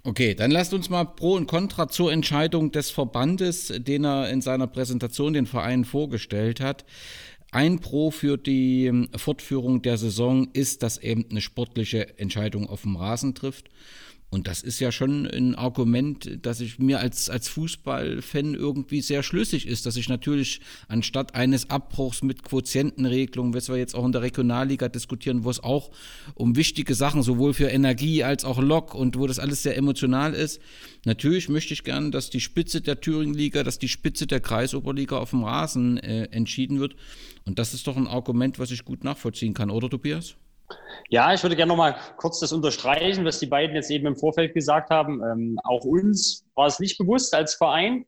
Okay, 0.03 0.33
dann 0.33 0.51
lasst 0.51 0.73
uns 0.73 0.89
mal 0.89 1.03
Pro 1.03 1.35
und 1.35 1.47
Contra 1.47 1.87
zur 1.89 2.11
Entscheidung 2.11 2.71
des 2.71 2.89
Verbandes, 2.89 3.71
den 3.77 4.05
er 4.05 4.29
in 4.29 4.41
seiner 4.41 4.67
Präsentation 4.67 5.33
den 5.33 5.45
Verein 5.45 5.85
vorgestellt 5.85 6.59
hat. 6.59 6.85
Ein 7.51 7.79
Pro 7.79 8.11
für 8.11 8.37
die 8.37 8.87
ähm, 8.87 9.09
Fortführung 9.15 9.81
der 9.81 9.97
Saison 9.97 10.49
ist, 10.53 10.83
dass 10.83 10.97
eben 10.97 11.25
eine 11.29 11.41
sportliche 11.41 12.17
Entscheidung 12.17 12.67
auf 12.67 12.81
dem 12.81 12.95
Rasen 12.95 13.35
trifft. 13.35 13.69
Und 14.29 14.47
das 14.47 14.61
ist 14.61 14.81
ja 14.81 14.91
schon 14.91 15.25
ein 15.25 15.55
Argument, 15.55 16.45
dass 16.45 16.59
ich 16.59 16.79
mir 16.79 16.99
als, 16.99 17.29
als 17.29 17.47
Fußballfan 17.47 18.55
irgendwie 18.55 18.99
sehr 18.99 19.23
schlüssig 19.23 19.65
ist, 19.65 19.85
dass 19.85 19.95
ich 19.95 20.09
natürlich 20.09 20.59
anstatt 20.89 21.33
eines 21.33 21.69
Abbruchs 21.69 22.21
mit 22.23 22.43
Quotientenregelung, 22.43 23.53
was 23.53 23.69
wir 23.69 23.77
jetzt 23.77 23.95
auch 23.95 24.05
in 24.05 24.11
der 24.11 24.23
Regionalliga 24.23 24.89
diskutieren, 24.89 25.45
wo 25.45 25.49
es 25.49 25.63
auch 25.63 25.91
um 26.33 26.57
wichtige 26.57 26.93
Sachen, 26.93 27.23
sowohl 27.23 27.53
für 27.53 27.69
Energie 27.69 28.25
als 28.25 28.43
auch 28.43 28.59
Lok 28.59 28.95
und 28.95 29.17
wo 29.17 29.27
das 29.27 29.39
alles 29.39 29.63
sehr 29.63 29.77
emotional 29.77 30.33
ist, 30.33 30.59
natürlich 31.05 31.47
möchte 31.47 31.73
ich 31.73 31.85
gern, 31.85 32.11
dass 32.11 32.29
die 32.29 32.41
Spitze 32.41 32.81
der 32.81 32.99
Thüringenliga, 32.99 33.63
dass 33.63 33.79
die 33.79 33.87
Spitze 33.87 34.27
der 34.27 34.41
Kreisoberliga 34.41 35.17
auf 35.17 35.29
dem 35.29 35.45
Rasen 35.45 35.97
äh, 35.99 36.25
entschieden 36.31 36.81
wird. 36.81 36.97
Und 37.45 37.59
das 37.59 37.73
ist 37.73 37.87
doch 37.87 37.95
ein 37.95 38.07
Argument, 38.07 38.59
was 38.59 38.71
ich 38.71 38.83
gut 38.83 39.05
nachvollziehen 39.05 39.53
kann, 39.53 39.69
oder 39.69 39.89
Tobias? 39.89 40.35
Ja, 41.09 41.33
ich 41.33 41.41
würde 41.41 41.55
gerne 41.55 41.69
noch 41.69 41.77
mal 41.77 41.95
kurz 42.17 42.39
das 42.39 42.51
unterstreichen, 42.51 43.23
was 43.23 43.39
die 43.39 43.45
beiden 43.45 43.75
jetzt 43.75 43.89
eben 43.89 44.07
im 44.07 44.17
Vorfeld 44.17 44.53
gesagt 44.53 44.89
haben. 44.89 45.21
Ähm, 45.23 45.59
auch 45.63 45.85
uns 45.85 46.45
war 46.55 46.67
es 46.67 46.79
nicht 46.79 46.97
bewusst 46.97 47.33
als 47.33 47.55
Verein, 47.55 48.05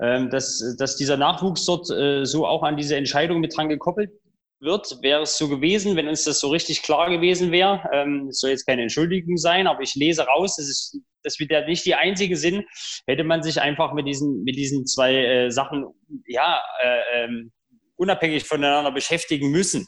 ähm, 0.00 0.28
dass, 0.28 0.76
dass 0.78 0.96
dieser 0.96 1.16
Nachwuchs 1.16 1.64
dort 1.64 1.90
äh, 1.90 2.24
so 2.24 2.46
auch 2.46 2.62
an 2.62 2.76
diese 2.76 2.96
Entscheidung 2.96 3.40
mit 3.40 3.56
dran 3.56 3.70
gekoppelt 3.70 4.10
wird. 4.60 4.98
Wäre 5.02 5.22
es 5.22 5.38
so 5.38 5.48
gewesen, 5.48 5.96
wenn 5.96 6.08
uns 6.08 6.24
das 6.24 6.40
so 6.40 6.48
richtig 6.48 6.82
klar 6.82 7.08
gewesen 7.08 7.50
wäre, 7.50 7.88
ähm, 7.92 8.30
soll 8.30 8.50
jetzt 8.50 8.66
keine 8.66 8.82
Entschuldigung 8.82 9.36
sein, 9.36 9.66
aber 9.66 9.80
ich 9.82 9.94
lese 9.94 10.24
raus, 10.26 10.56
dass, 10.56 10.66
es, 10.66 11.00
dass 11.22 11.38
wir 11.38 11.48
da 11.48 11.64
nicht 11.66 11.86
die 11.86 11.94
einzige 11.94 12.36
sind, 12.36 12.64
hätte 13.06 13.24
man 13.24 13.42
sich 13.42 13.60
einfach 13.60 13.94
mit 13.94 14.06
diesen, 14.06 14.42
mit 14.44 14.56
diesen 14.56 14.86
zwei 14.86 15.14
äh, 15.14 15.50
Sachen 15.50 15.86
ja, 16.26 16.60
äh, 16.82 17.24
ähm, 17.24 17.52
unabhängig 17.96 18.44
voneinander 18.44 18.92
beschäftigen 18.92 19.50
müssen, 19.50 19.86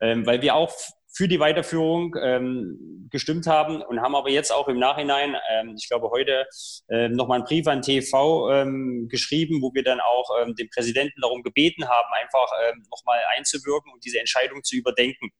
ähm, 0.00 0.24
weil 0.24 0.40
wir 0.42 0.54
auch 0.54 0.72
für 1.18 1.26
die 1.26 1.40
Weiterführung 1.40 2.14
ähm, 2.22 3.08
gestimmt 3.10 3.48
haben 3.48 3.82
und 3.82 4.00
haben 4.00 4.14
aber 4.14 4.30
jetzt 4.30 4.52
auch 4.52 4.68
im 4.68 4.78
Nachhinein, 4.78 5.34
ähm, 5.50 5.74
ich 5.76 5.88
glaube 5.88 6.10
heute, 6.10 6.46
ähm, 6.88 7.14
nochmal 7.14 7.38
einen 7.38 7.44
Brief 7.44 7.66
an 7.66 7.82
TV 7.82 8.48
ähm, 8.52 9.08
geschrieben, 9.10 9.60
wo 9.60 9.74
wir 9.74 9.82
dann 9.82 9.98
auch 9.98 10.30
ähm, 10.40 10.54
den 10.54 10.68
Präsidenten 10.70 11.20
darum 11.20 11.42
gebeten 11.42 11.88
haben, 11.88 12.08
einfach 12.22 12.48
ähm, 12.68 12.84
nochmal 12.88 13.18
einzuwirken 13.36 13.92
und 13.92 14.04
diese 14.04 14.20
Entscheidung 14.20 14.62
zu 14.62 14.76
überdenken. 14.76 15.30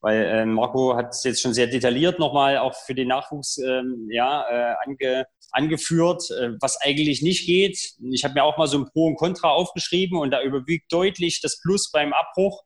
Weil 0.00 0.24
ähm, 0.24 0.54
Marco 0.54 0.96
hat 0.96 1.10
es 1.10 1.22
jetzt 1.24 1.42
schon 1.42 1.52
sehr 1.52 1.66
detailliert 1.66 2.18
nochmal 2.18 2.56
auch 2.56 2.74
für 2.74 2.94
den 2.94 3.08
Nachwuchs 3.08 3.58
ähm, 3.58 4.08
ja, 4.10 4.46
äh, 4.48 4.74
ange, 4.86 5.26
angeführt, 5.50 6.30
äh, 6.30 6.52
was 6.62 6.80
eigentlich 6.80 7.20
nicht 7.20 7.44
geht. 7.44 7.78
Ich 8.10 8.24
habe 8.24 8.32
mir 8.32 8.44
auch 8.44 8.56
mal 8.56 8.68
so 8.68 8.78
ein 8.78 8.86
Pro 8.86 9.08
und 9.08 9.16
Contra 9.16 9.50
aufgeschrieben 9.50 10.18
und 10.18 10.30
da 10.30 10.40
überwiegt 10.40 10.90
deutlich 10.90 11.42
das 11.42 11.60
Plus 11.60 11.90
beim 11.90 12.14
Abbruch. 12.14 12.62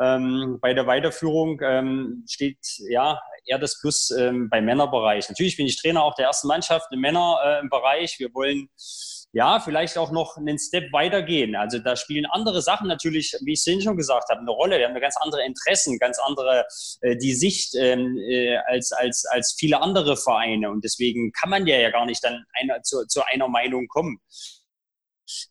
Ähm, 0.00 0.58
bei 0.60 0.74
der 0.74 0.86
Weiterführung 0.86 1.60
ähm, 1.62 2.24
steht 2.28 2.58
ja 2.88 3.20
eher 3.46 3.58
das 3.58 3.80
Plus 3.80 4.10
ähm, 4.10 4.48
beim 4.50 4.64
Männerbereich. 4.64 5.28
Natürlich 5.28 5.56
bin 5.56 5.66
ich 5.66 5.80
Trainer 5.80 6.02
auch 6.02 6.14
der 6.14 6.26
ersten 6.26 6.48
Mannschaft 6.48 6.86
im 6.92 7.00
Männerbereich. 7.00 8.14
Äh, 8.14 8.18
Wir 8.18 8.34
wollen 8.34 8.68
ja, 9.34 9.58
vielleicht 9.58 9.98
auch 9.98 10.12
noch 10.12 10.36
einen 10.36 10.60
Step 10.60 10.92
weitergehen. 10.92 11.56
Also 11.56 11.80
da 11.80 11.96
spielen 11.96 12.24
andere 12.24 12.62
Sachen 12.62 12.86
natürlich, 12.86 13.36
wie 13.42 13.54
ich 13.54 13.66
es 13.66 13.82
schon 13.82 13.96
gesagt 13.96 14.28
habe, 14.30 14.40
eine 14.40 14.50
Rolle. 14.50 14.78
Wir 14.78 14.86
haben 14.86 14.98
ganz 15.00 15.16
andere 15.16 15.44
Interessen, 15.44 15.98
ganz 15.98 16.20
andere 16.20 16.64
äh, 17.00 17.16
die 17.16 17.34
Sicht 17.34 17.74
ähm, 17.74 18.16
äh, 18.16 18.56
als, 18.68 18.92
als, 18.92 19.24
als 19.26 19.56
viele 19.58 19.82
andere 19.82 20.16
Vereine. 20.16 20.70
Und 20.70 20.84
deswegen 20.84 21.32
kann 21.32 21.50
man 21.50 21.66
ja, 21.66 21.76
ja 21.78 21.90
gar 21.90 22.06
nicht 22.06 22.22
dann 22.22 22.44
einer, 22.52 22.80
zu, 22.82 23.06
zu 23.06 23.22
einer 23.26 23.48
Meinung 23.48 23.88
kommen. 23.88 24.20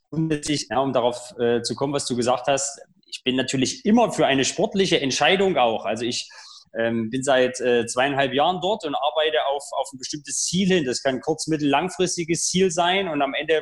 Grundsätzlich, 0.09 0.67
ja, 0.69 0.79
um 0.79 0.93
darauf 0.93 1.37
äh, 1.37 1.61
zu 1.61 1.75
kommen, 1.75 1.91
was 1.91 2.05
du 2.05 2.15
gesagt 2.15 2.47
hast, 2.47 2.79
bin 3.23 3.35
natürlich 3.35 3.85
immer 3.85 4.11
für 4.11 4.25
eine 4.25 4.45
sportliche 4.45 4.99
Entscheidung 4.99 5.57
auch. 5.57 5.85
Also 5.85 6.05
ich 6.05 6.29
ähm, 6.77 7.09
bin 7.09 7.23
seit 7.23 7.59
äh, 7.61 7.85
zweieinhalb 7.85 8.33
Jahren 8.33 8.59
dort 8.61 8.85
und 8.85 8.95
arbeite 8.95 9.45
auf, 9.47 9.63
auf 9.71 9.89
ein 9.93 9.97
bestimmtes 9.97 10.45
Ziel 10.45 10.67
hin. 10.67 10.85
Das 10.85 11.01
kann 11.01 11.21
kurz-, 11.21 11.47
mittel-, 11.47 11.69
langfristiges 11.69 12.45
Ziel 12.47 12.71
sein 12.71 13.07
und 13.07 13.21
am 13.21 13.33
Ende 13.33 13.61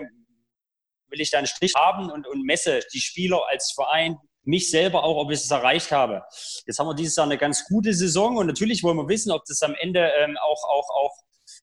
will 1.10 1.22
ich 1.22 1.30
da 1.30 1.40
einen 1.40 1.48
Strich 1.48 1.74
haben 1.76 2.10
und, 2.10 2.26
und 2.28 2.46
messe 2.46 2.80
die 2.94 3.02
Spieler 3.02 3.42
als 3.50 3.74
Verein, 3.74 4.18
mich 4.44 4.72
selber 4.72 5.04
auch, 5.04 5.18
ob 5.18 5.32
ich 5.32 5.40
es 5.40 5.52
erreicht 5.52 5.92
habe. 5.92 6.24
Jetzt 6.66 6.80
haben 6.80 6.88
wir 6.88 6.96
dieses 6.96 7.16
Jahr 7.16 7.26
eine 7.26 7.38
ganz 7.38 7.66
gute 7.66 7.94
Saison 7.94 8.38
und 8.38 8.48
natürlich 8.48 8.82
wollen 8.82 8.98
wir 8.98 9.08
wissen, 9.08 9.32
ob 9.32 9.44
das 9.46 9.62
am 9.62 9.76
Ende 9.80 10.10
ähm, 10.18 10.38
auch, 10.42 10.64
auch, 10.64 10.90
auch 10.90 11.16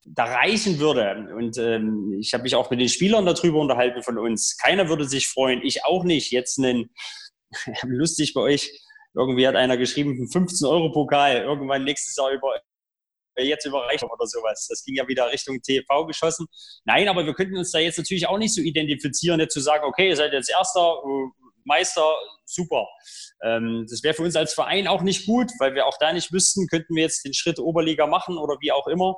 da 0.04 0.24
reichen 0.24 0.78
würde. 0.78 1.28
Und 1.34 1.58
ähm, 1.58 2.16
ich 2.20 2.34
habe 2.34 2.44
mich 2.44 2.54
auch 2.54 2.70
mit 2.70 2.80
den 2.80 2.88
Spielern 2.88 3.26
darüber 3.26 3.58
unterhalten 3.58 4.02
von 4.02 4.18
uns. 4.18 4.56
Keiner 4.58 4.88
würde 4.88 5.08
sich 5.08 5.26
freuen, 5.26 5.62
ich 5.62 5.84
auch 5.84 6.04
nicht, 6.04 6.30
jetzt 6.30 6.58
einen 6.58 6.90
lustig 7.84 8.34
bei 8.34 8.40
euch. 8.40 8.70
Irgendwie 9.14 9.46
hat 9.46 9.56
einer 9.56 9.76
geschrieben, 9.76 10.28
15-Euro-Pokal, 10.32 11.42
irgendwann 11.42 11.84
nächstes 11.84 12.14
Jahr 12.16 12.30
über, 12.30 12.60
jetzt 13.36 13.66
überreichen 13.66 14.08
oder 14.08 14.26
sowas. 14.26 14.66
Das 14.68 14.84
ging 14.84 14.96
ja 14.96 15.08
wieder 15.08 15.30
Richtung 15.30 15.60
TV 15.60 16.06
geschossen. 16.06 16.46
Nein, 16.84 17.08
aber 17.08 17.24
wir 17.24 17.34
könnten 17.34 17.56
uns 17.56 17.70
da 17.70 17.78
jetzt 17.78 17.98
natürlich 17.98 18.28
auch 18.28 18.38
nicht 18.38 18.54
so 18.54 18.60
identifizieren, 18.60 19.40
jetzt 19.40 19.54
zu 19.54 19.60
sagen, 19.60 19.84
okay, 19.84 20.08
ihr 20.08 20.16
seid 20.16 20.32
jetzt 20.32 20.50
Erster, 20.50 21.02
äh, 21.04 21.47
Meister, 21.68 22.04
super. 22.44 22.88
Ähm, 23.44 23.86
das 23.88 24.02
wäre 24.02 24.14
für 24.14 24.22
uns 24.22 24.34
als 24.34 24.54
Verein 24.54 24.88
auch 24.88 25.02
nicht 25.02 25.26
gut, 25.26 25.50
weil 25.60 25.74
wir 25.74 25.86
auch 25.86 25.96
da 26.00 26.12
nicht 26.12 26.32
wüssten, 26.32 26.66
könnten 26.66 26.96
wir 26.96 27.04
jetzt 27.04 27.24
den 27.24 27.34
Schritt 27.34 27.60
Oberliga 27.60 28.06
machen 28.06 28.36
oder 28.36 28.56
wie 28.60 28.72
auch 28.72 28.88
immer. 28.88 29.16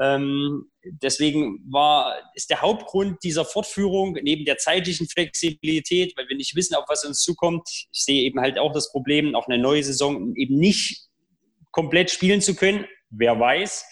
Ähm, 0.00 0.70
deswegen 0.84 1.60
war, 1.70 2.16
ist 2.34 2.48
der 2.48 2.62
Hauptgrund 2.62 3.18
dieser 3.22 3.44
Fortführung 3.44 4.16
neben 4.22 4.44
der 4.44 4.56
zeitlichen 4.56 5.08
Flexibilität, 5.08 6.16
weil 6.16 6.28
wir 6.28 6.36
nicht 6.36 6.56
wissen, 6.56 6.74
auf 6.74 6.84
was 6.88 7.04
uns 7.04 7.20
zukommt. 7.20 7.68
Ich 7.68 8.04
sehe 8.04 8.22
eben 8.22 8.40
halt 8.40 8.58
auch 8.58 8.72
das 8.72 8.90
Problem, 8.90 9.34
auch 9.34 9.48
eine 9.48 9.58
neue 9.58 9.82
Saison 9.82 10.34
eben 10.36 10.58
nicht 10.58 11.08
komplett 11.72 12.10
spielen 12.10 12.40
zu 12.40 12.54
können. 12.54 12.86
Wer 13.10 13.38
weiß. 13.38 13.84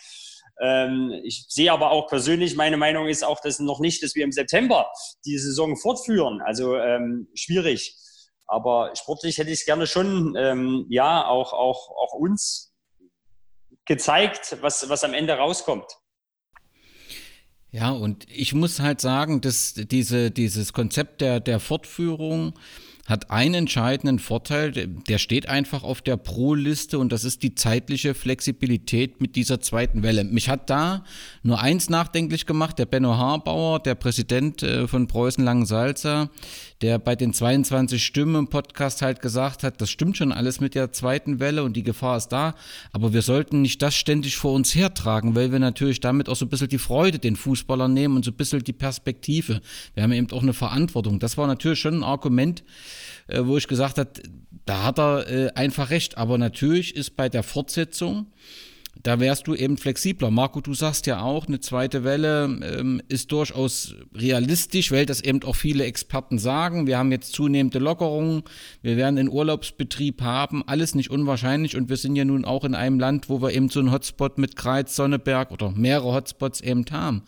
Ähm, 0.60 1.12
ich 1.22 1.46
sehe 1.48 1.72
aber 1.72 1.90
auch 1.90 2.08
persönlich, 2.08 2.56
meine 2.56 2.76
Meinung 2.76 3.08
ist 3.08 3.24
auch, 3.24 3.40
dass 3.40 3.60
noch 3.60 3.80
nicht, 3.80 4.02
dass 4.02 4.14
wir 4.14 4.24
im 4.24 4.32
September 4.32 4.90
die 5.24 5.38
Saison 5.38 5.76
fortführen. 5.76 6.40
Also 6.40 6.76
ähm, 6.76 7.28
schwierig. 7.34 7.96
Aber 8.46 8.92
sportlich 8.96 9.38
hätte 9.38 9.50
ich 9.50 9.60
es 9.60 9.66
gerne 9.66 9.86
schon, 9.86 10.34
ähm, 10.36 10.86
ja, 10.88 11.26
auch, 11.26 11.52
auch, 11.52 11.90
auch 11.90 12.14
uns 12.14 12.74
gezeigt, 13.84 14.56
was, 14.60 14.88
was 14.88 15.04
am 15.04 15.14
Ende 15.14 15.34
rauskommt. 15.34 15.90
Ja, 17.70 17.90
und 17.90 18.26
ich 18.30 18.54
muss 18.54 18.80
halt 18.80 19.00
sagen, 19.00 19.42
dass 19.42 19.74
diese, 19.74 20.30
dieses 20.30 20.72
Konzept 20.72 21.20
der, 21.20 21.40
der 21.40 21.60
Fortführung, 21.60 22.54
hat 23.08 23.30
einen 23.30 23.54
entscheidenden 23.54 24.18
Vorteil, 24.18 24.70
der 24.70 25.16
steht 25.16 25.48
einfach 25.48 25.82
auf 25.82 26.02
der 26.02 26.18
Pro-Liste 26.18 26.98
und 26.98 27.10
das 27.10 27.24
ist 27.24 27.42
die 27.42 27.54
zeitliche 27.54 28.12
Flexibilität 28.12 29.22
mit 29.22 29.34
dieser 29.34 29.60
zweiten 29.60 30.02
Welle. 30.02 30.24
Mich 30.24 30.50
hat 30.50 30.68
da 30.68 31.04
nur 31.42 31.58
eins 31.58 31.88
nachdenklich 31.88 32.44
gemacht, 32.44 32.78
der 32.78 32.84
Benno 32.84 33.16
Harbauer, 33.16 33.80
der 33.80 33.94
Präsident 33.94 34.62
äh, 34.62 34.86
von 34.86 35.06
Preußen 35.06 35.42
Langensalza, 35.42 36.28
der 36.82 36.98
bei 36.98 37.16
den 37.16 37.32
22 37.32 38.04
Stimmen 38.04 38.36
im 38.36 38.48
Podcast 38.48 39.02
halt 39.02 39.20
gesagt 39.20 39.62
hat, 39.64 39.80
das 39.80 39.90
stimmt 39.90 40.16
schon 40.16 40.32
alles 40.32 40.60
mit 40.60 40.74
der 40.74 40.92
zweiten 40.92 41.40
Welle 41.40 41.64
und 41.64 41.74
die 41.74 41.82
Gefahr 41.82 42.16
ist 42.16 42.28
da, 42.28 42.54
aber 42.92 43.12
wir 43.12 43.22
sollten 43.22 43.62
nicht 43.62 43.82
das 43.82 43.96
ständig 43.96 44.36
vor 44.36 44.52
uns 44.52 44.74
hertragen, 44.74 45.34
weil 45.34 45.50
wir 45.50 45.58
natürlich 45.58 46.00
damit 46.00 46.28
auch 46.28 46.36
so 46.36 46.44
ein 46.44 46.48
bisschen 46.48 46.68
die 46.68 46.78
Freude 46.78 47.18
den 47.18 47.36
Fußballern 47.36 47.92
nehmen 47.92 48.16
und 48.16 48.24
so 48.24 48.30
ein 48.30 48.36
bisschen 48.36 48.62
die 48.62 48.72
Perspektive. 48.72 49.60
Wir 49.94 50.02
haben 50.04 50.12
eben 50.12 50.30
auch 50.30 50.42
eine 50.42 50.54
Verantwortung. 50.54 51.18
Das 51.18 51.36
war 51.36 51.46
natürlich 51.46 51.80
schon 51.80 51.94
ein 51.94 52.04
Argument, 52.04 52.62
äh, 53.26 53.44
wo 53.44 53.56
ich 53.56 53.66
gesagt 53.66 53.98
habe, 53.98 54.10
da 54.64 54.84
hat 54.84 54.98
er 54.98 55.28
äh, 55.28 55.50
einfach 55.54 55.90
recht. 55.90 56.16
Aber 56.16 56.38
natürlich 56.38 56.94
ist 56.94 57.16
bei 57.16 57.28
der 57.28 57.42
Fortsetzung, 57.42 58.26
da 59.02 59.20
wärst 59.20 59.46
du 59.46 59.54
eben 59.54 59.76
flexibler. 59.76 60.30
Marco, 60.30 60.60
du 60.60 60.74
sagst 60.74 61.06
ja 61.06 61.20
auch, 61.22 61.46
eine 61.46 61.60
zweite 61.60 62.04
Welle 62.04 62.44
ähm, 62.44 63.00
ist 63.08 63.32
durchaus 63.32 63.94
realistisch, 64.14 64.90
weil 64.90 65.06
das 65.06 65.20
eben 65.20 65.42
auch 65.44 65.56
viele 65.56 65.84
Experten 65.84 66.38
sagen. 66.38 66.86
Wir 66.86 66.98
haben 66.98 67.12
jetzt 67.12 67.32
zunehmende 67.32 67.78
Lockerungen, 67.78 68.42
wir 68.82 68.96
werden 68.96 69.18
einen 69.18 69.28
Urlaubsbetrieb 69.28 70.22
haben, 70.22 70.62
alles 70.66 70.94
nicht 70.94 71.10
unwahrscheinlich 71.10 71.76
und 71.76 71.88
wir 71.88 71.96
sind 71.96 72.16
ja 72.16 72.24
nun 72.24 72.44
auch 72.44 72.64
in 72.64 72.74
einem 72.74 72.98
Land, 72.98 73.28
wo 73.28 73.40
wir 73.40 73.52
eben 73.52 73.68
so 73.68 73.80
einen 73.80 73.92
Hotspot 73.92 74.38
mit 74.38 74.56
Kreiz, 74.56 74.96
Sonneberg 74.96 75.50
oder 75.50 75.70
mehrere 75.70 76.14
Hotspots 76.14 76.60
eben 76.60 76.84
haben. 76.90 77.22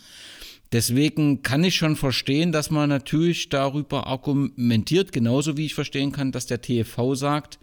Deswegen 0.73 1.43
kann 1.43 1.65
ich 1.65 1.75
schon 1.75 1.97
verstehen, 1.97 2.53
dass 2.53 2.71
man 2.71 2.89
natürlich 2.89 3.49
darüber 3.49 4.07
argumentiert, 4.07 5.13
genauso 5.13 5.57
wie 5.57 5.67
ich 5.67 5.75
verstehen 5.75 6.13
kann, 6.13 6.31
dass 6.31 6.47
der 6.47 6.63
TFV 6.63 7.15
sagt, 7.15 7.59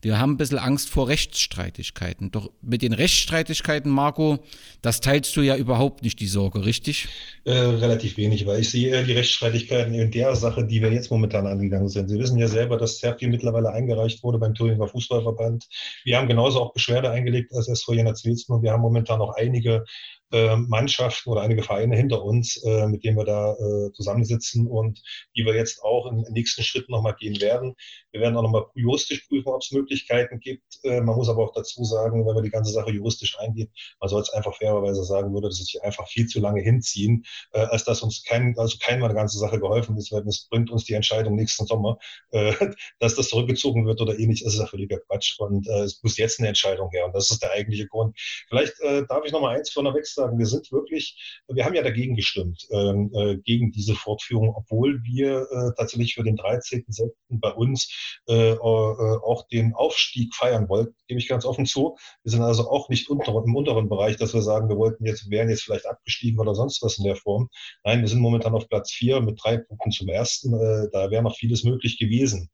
wir 0.00 0.18
haben 0.18 0.32
ein 0.32 0.36
bisschen 0.36 0.58
Angst 0.58 0.88
vor 0.88 1.08
Rechtsstreitigkeiten. 1.08 2.30
Doch 2.30 2.50
mit 2.62 2.82
den 2.82 2.92
Rechtsstreitigkeiten, 2.92 3.90
Marco, 3.90 4.38
das 4.80 5.00
teilst 5.00 5.34
du 5.36 5.40
ja 5.40 5.56
überhaupt 5.56 6.02
nicht 6.02 6.20
die 6.20 6.26
Sorge, 6.26 6.64
richtig? 6.64 7.08
Äh, 7.44 7.52
relativ 7.52 8.16
wenig, 8.16 8.46
weil 8.46 8.60
ich 8.60 8.70
sehe 8.70 9.04
die 9.04 9.12
Rechtsstreitigkeiten 9.12 9.94
in 9.94 10.10
der 10.10 10.36
Sache, 10.36 10.64
die 10.64 10.80
wir 10.82 10.92
jetzt 10.92 11.10
momentan 11.10 11.46
angegangen 11.46 11.88
sind. 11.88 12.08
Sie 12.08 12.18
wissen 12.18 12.38
ja 12.38 12.48
selber, 12.48 12.76
dass 12.76 12.98
sehr 12.98 13.18
viel 13.18 13.28
mittlerweile 13.28 13.70
eingereicht 13.70 14.22
wurde 14.22 14.38
beim 14.38 14.54
Thüringer 14.54 14.86
Fußballverband. 14.86 15.66
Wir 16.04 16.18
haben 16.18 16.28
genauso 16.28 16.60
auch 16.60 16.72
Beschwerde 16.72 17.10
eingelegt 17.10 17.52
als 17.54 17.68
SV 17.68 17.94
Jena 17.94 18.14
Zwilzen 18.14 18.54
und 18.54 18.62
wir 18.62 18.72
haben 18.72 18.82
momentan 18.82 19.20
auch 19.20 19.34
einige 19.34 19.84
äh, 20.30 20.56
Mannschaften 20.56 21.30
oder 21.30 21.42
einige 21.42 21.62
Vereine 21.62 21.96
hinter 21.96 22.22
uns, 22.22 22.62
äh, 22.62 22.86
mit 22.86 23.04
denen 23.04 23.16
wir 23.16 23.24
da 23.24 23.54
äh, 23.54 23.92
zusammensitzen 23.92 24.66
und 24.66 25.00
die 25.34 25.44
wir 25.44 25.54
jetzt 25.54 25.82
auch 25.82 26.06
im 26.06 26.24
nächsten 26.32 26.62
Schritt 26.62 26.88
nochmal 26.88 27.14
gehen 27.18 27.40
werden. 27.40 27.74
Wir 28.12 28.20
werden 28.20 28.36
auch 28.36 28.42
nochmal 28.42 28.66
juristisch 28.74 29.26
prüfen, 29.28 29.48
ob 29.48 29.60
es 29.60 29.70
Möglichkeiten 29.70 30.40
gibt. 30.40 30.78
Äh, 30.82 31.00
man 31.00 31.16
muss 31.16 31.28
aber 31.28 31.44
auch 31.44 31.52
dazu 31.52 31.84
sagen, 31.84 32.26
wenn 32.26 32.34
man 32.34 32.44
die 32.44 32.50
ganze 32.50 32.72
Sache 32.72 32.90
juristisch 32.90 33.38
eingeht, 33.38 33.70
man 34.00 34.08
soll 34.08 34.22
es 34.22 34.30
einfach 34.30 34.56
fairerweise 34.56 35.04
sagen, 35.04 35.34
würde 35.34 35.48
das 35.48 35.58
sich 35.58 35.82
einfach 35.82 36.08
viel 36.08 36.26
zu 36.26 36.40
lange 36.40 36.62
hinziehen, 36.62 37.24
äh, 37.52 37.60
als 37.60 37.84
dass 37.84 38.02
uns 38.02 38.22
kein, 38.24 38.54
also 38.58 38.78
keiner 38.80 39.06
der 39.08 39.14
ganze 39.14 39.38
Sache 39.38 39.60
geholfen 39.60 39.96
ist, 39.96 40.10
weil 40.12 40.26
es 40.26 40.48
bringt 40.48 40.70
uns 40.70 40.84
die 40.84 40.94
Entscheidung 40.94 41.34
nächsten 41.34 41.66
Sommer, 41.66 41.98
äh, 42.30 42.54
dass 42.98 43.14
das 43.14 43.28
zurückgezogen 43.28 43.86
wird 43.86 44.00
oder 44.00 44.18
ähnlich, 44.18 44.44
ist 44.44 44.58
ja 44.58 44.66
völliger 44.66 44.98
Quatsch. 45.00 45.38
Und 45.38 45.66
es 45.68 46.02
muss 46.02 46.16
jetzt 46.16 46.38
eine 46.38 46.48
Entscheidung 46.48 46.90
her. 46.90 47.06
Und 47.06 47.14
das 47.14 47.30
ist 47.30 47.42
der 47.42 47.52
eigentliche 47.52 47.86
Grund. 47.86 48.18
Vielleicht 48.48 48.74
darf 49.08 49.24
ich 49.24 49.32
noch 49.32 49.40
mal 49.40 49.56
eins 49.56 49.70
vorneweg 49.70 50.06
sagen. 50.06 50.38
Wir 50.38 50.46
sind 50.46 50.70
wirklich, 50.72 51.42
wir 51.48 51.64
haben 51.64 51.74
ja 51.74 51.82
dagegen 51.82 52.16
gestimmt, 52.16 52.66
ähm, 52.70 53.10
äh, 53.14 53.36
gegen 53.38 53.72
diese 53.72 53.94
Fortführung, 53.94 54.54
obwohl 54.54 55.02
wir 55.04 55.46
tatsächlich 55.76 56.14
für 56.14 56.22
den 56.22 56.36
13.07. 56.36 57.10
bei 57.30 57.50
uns 57.50 57.88
äh, 58.26 58.56
auch 58.58 59.46
den 59.48 59.74
Aufstieg 59.74 60.34
feiern 60.34 60.68
wollten, 60.68 60.94
gebe 61.06 61.20
ich 61.20 61.28
ganz 61.28 61.44
offen 61.44 61.66
zu. 61.66 61.96
Wir 62.22 62.32
sind 62.32 62.42
also 62.42 62.70
auch 62.70 62.88
nicht 62.88 63.08
unter, 63.08 63.32
im 63.44 63.56
unteren 63.56 63.88
Bereich, 63.88 64.16
dass 64.16 64.34
wir 64.34 64.42
sagen, 64.42 64.68
wir 64.68 64.76
wollten 64.76 65.04
jetzt, 65.06 65.30
wären 65.30 65.50
jetzt 65.50 65.62
vielleicht 65.62 65.86
abgestiegen 65.86 66.38
oder 66.40 66.54
sonst 66.54 66.82
was 66.82 66.98
in 66.98 67.04
der 67.04 67.16
Form. 67.16 67.48
Nein, 67.84 68.00
wir 68.00 68.08
sind 68.08 68.20
momentan 68.20 68.54
auf 68.54 68.68
Platz 68.68 68.92
vier 68.92 69.20
mit 69.20 69.38
drei 69.42 69.58
Punkten 69.58 69.90
zum 69.90 70.08
ersten. 70.08 70.54
Äh, 70.54 70.88
da 70.92 71.10
wäre 71.10 71.22
noch 71.22 71.36
vieles 71.36 71.64
möglich 71.64 71.98
gewesen. 71.98 72.50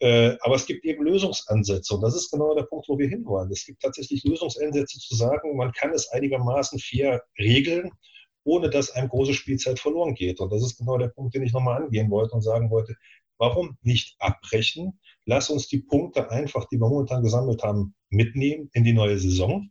Äh, 0.00 0.36
aber 0.40 0.56
es 0.56 0.66
gibt 0.66 0.84
eben 0.84 1.04
Lösungsansätze 1.04 1.94
und 1.94 2.00
das 2.00 2.16
ist 2.16 2.30
genau 2.30 2.54
der 2.54 2.64
Punkt, 2.64 2.88
wo 2.88 2.98
wir 2.98 3.08
hinwollen. 3.08 3.50
Es 3.52 3.64
gibt 3.64 3.80
tatsächlich 3.80 4.24
Lösungsansätze 4.24 4.98
zu 4.98 5.14
sagen, 5.14 5.56
man 5.56 5.72
kann 5.72 5.92
es 5.92 6.08
einigermaßen 6.10 6.78
fair 6.78 7.22
regeln, 7.38 7.90
ohne 8.44 8.70
dass 8.70 8.90
einem 8.90 9.08
große 9.08 9.34
Spielzeit 9.34 9.78
verloren 9.78 10.14
geht. 10.14 10.40
Und 10.40 10.52
das 10.52 10.62
ist 10.62 10.76
genau 10.76 10.98
der 10.98 11.08
Punkt, 11.08 11.34
den 11.34 11.42
ich 11.42 11.52
nochmal 11.52 11.82
angehen 11.82 12.10
wollte 12.10 12.34
und 12.34 12.42
sagen 12.42 12.70
wollte, 12.70 12.96
warum 13.38 13.76
nicht 13.82 14.16
abbrechen? 14.18 14.98
Lass 15.26 15.50
uns 15.50 15.68
die 15.68 15.80
Punkte 15.80 16.30
einfach, 16.30 16.66
die 16.68 16.76
wir 16.76 16.88
momentan 16.88 17.22
gesammelt 17.22 17.62
haben, 17.62 17.94
mitnehmen 18.10 18.70
in 18.72 18.84
die 18.84 18.92
neue 18.92 19.18
Saison. 19.18 19.70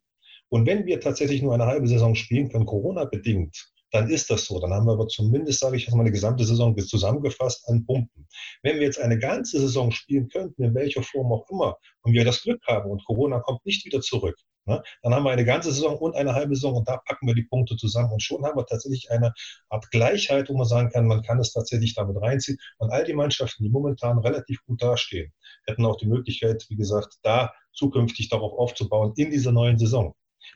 Und 0.49 0.67
wenn 0.67 0.85
wir 0.85 0.99
tatsächlich 0.99 1.41
nur 1.41 1.53
eine 1.53 1.65
halbe 1.65 1.87
Saison 1.87 2.15
spielen 2.15 2.49
können, 2.49 2.65
Corona-bedingt, 2.65 3.73
dann 3.93 4.09
ist 4.09 4.29
das 4.29 4.45
so. 4.45 4.59
Dann 4.59 4.73
haben 4.73 4.87
wir 4.87 4.93
aber 4.93 5.07
zumindest, 5.07 5.59
sage 5.59 5.77
ich 5.77 5.85
jetzt 5.85 5.93
mal, 5.93 6.01
eine 6.01 6.11
gesamte 6.11 6.43
Saison 6.43 6.75
zusammengefasst 6.77 7.67
an 7.69 7.85
Punkten. 7.85 8.27
Wenn 8.63 8.77
wir 8.77 8.83
jetzt 8.83 8.99
eine 8.99 9.19
ganze 9.19 9.59
Saison 9.59 9.91
spielen 9.91 10.29
könnten, 10.29 10.63
in 10.63 10.73
welcher 10.73 11.03
Form 11.03 11.31
auch 11.31 11.47
immer, 11.49 11.77
und 12.01 12.13
wir 12.13 12.25
das 12.25 12.41
Glück 12.41 12.61
haben 12.67 12.89
und 12.89 13.05
Corona 13.05 13.39
kommt 13.39 13.65
nicht 13.65 13.85
wieder 13.85 14.01
zurück, 14.01 14.35
ne, 14.65 14.83
dann 15.01 15.13
haben 15.13 15.23
wir 15.23 15.31
eine 15.31 15.45
ganze 15.45 15.71
Saison 15.71 15.97
und 15.97 16.15
eine 16.15 16.33
halbe 16.33 16.55
Saison 16.55 16.75
und 16.75 16.87
da 16.87 16.97
packen 16.97 17.27
wir 17.27 17.35
die 17.35 17.43
Punkte 17.43 17.75
zusammen 17.75 18.11
und 18.11 18.21
schon 18.21 18.45
haben 18.45 18.57
wir 18.57 18.65
tatsächlich 18.65 19.11
eine 19.11 19.33
Art 19.69 19.89
Gleichheit, 19.91 20.49
wo 20.49 20.57
man 20.57 20.67
sagen 20.67 20.89
kann, 20.89 21.07
man 21.07 21.23
kann 21.23 21.39
es 21.39 21.53
tatsächlich 21.53 21.95
damit 21.95 22.21
reinziehen. 22.21 22.57
Und 22.77 22.91
all 22.91 23.03
die 23.03 23.13
Mannschaften, 23.13 23.63
die 23.63 23.69
momentan 23.69 24.19
relativ 24.19 24.63
gut 24.65 24.81
dastehen, 24.81 25.31
hätten 25.65 25.85
auch 25.85 25.97
die 25.97 26.07
Möglichkeit, 26.07 26.65
wie 26.69 26.75
gesagt, 26.75 27.15
da 27.23 27.53
zukünftig 27.73 28.29
darauf 28.29 28.53
aufzubauen 28.57 29.13
in 29.15 29.31
dieser 29.31 29.51
neuen 29.51 29.77
Saison. 29.77 30.15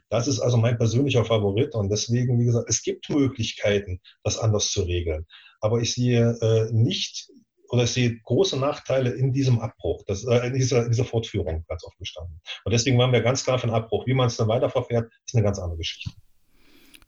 Das 0.09 0.27
ist 0.27 0.39
also 0.39 0.57
mein 0.57 0.77
persönlicher 0.77 1.25
Favorit 1.25 1.73
und 1.73 1.89
deswegen, 1.89 2.39
wie 2.39 2.45
gesagt, 2.45 2.69
es 2.69 2.81
gibt 2.81 3.09
Möglichkeiten, 3.09 4.01
das 4.23 4.37
anders 4.37 4.71
zu 4.71 4.83
regeln. 4.83 5.25
Aber 5.61 5.79
ich 5.79 5.93
sehe 5.93 6.37
äh, 6.41 6.71
nicht 6.71 7.31
oder 7.69 7.83
ich 7.83 7.91
sehe 7.91 8.19
große 8.23 8.57
Nachteile 8.57 9.11
in 9.11 9.33
diesem 9.33 9.59
Abbruch, 9.59 10.03
das, 10.07 10.25
äh, 10.25 10.47
in, 10.47 10.53
dieser, 10.53 10.83
in 10.83 10.91
dieser 10.91 11.05
Fortführung 11.05 11.65
ganz 11.67 11.83
oft 11.83 11.97
gestanden. 11.97 12.39
Und 12.63 12.71
deswegen 12.71 12.97
waren 12.97 13.11
wir 13.11 13.21
ganz 13.21 13.43
klar 13.43 13.59
für 13.59 13.65
einen 13.65 13.75
Abbruch. 13.75 14.05
Wie 14.07 14.13
man 14.13 14.27
es 14.27 14.37
dann 14.37 14.47
weiterverfährt, 14.47 15.11
ist 15.25 15.35
eine 15.35 15.43
ganz 15.43 15.59
andere 15.59 15.77
Geschichte. 15.77 16.11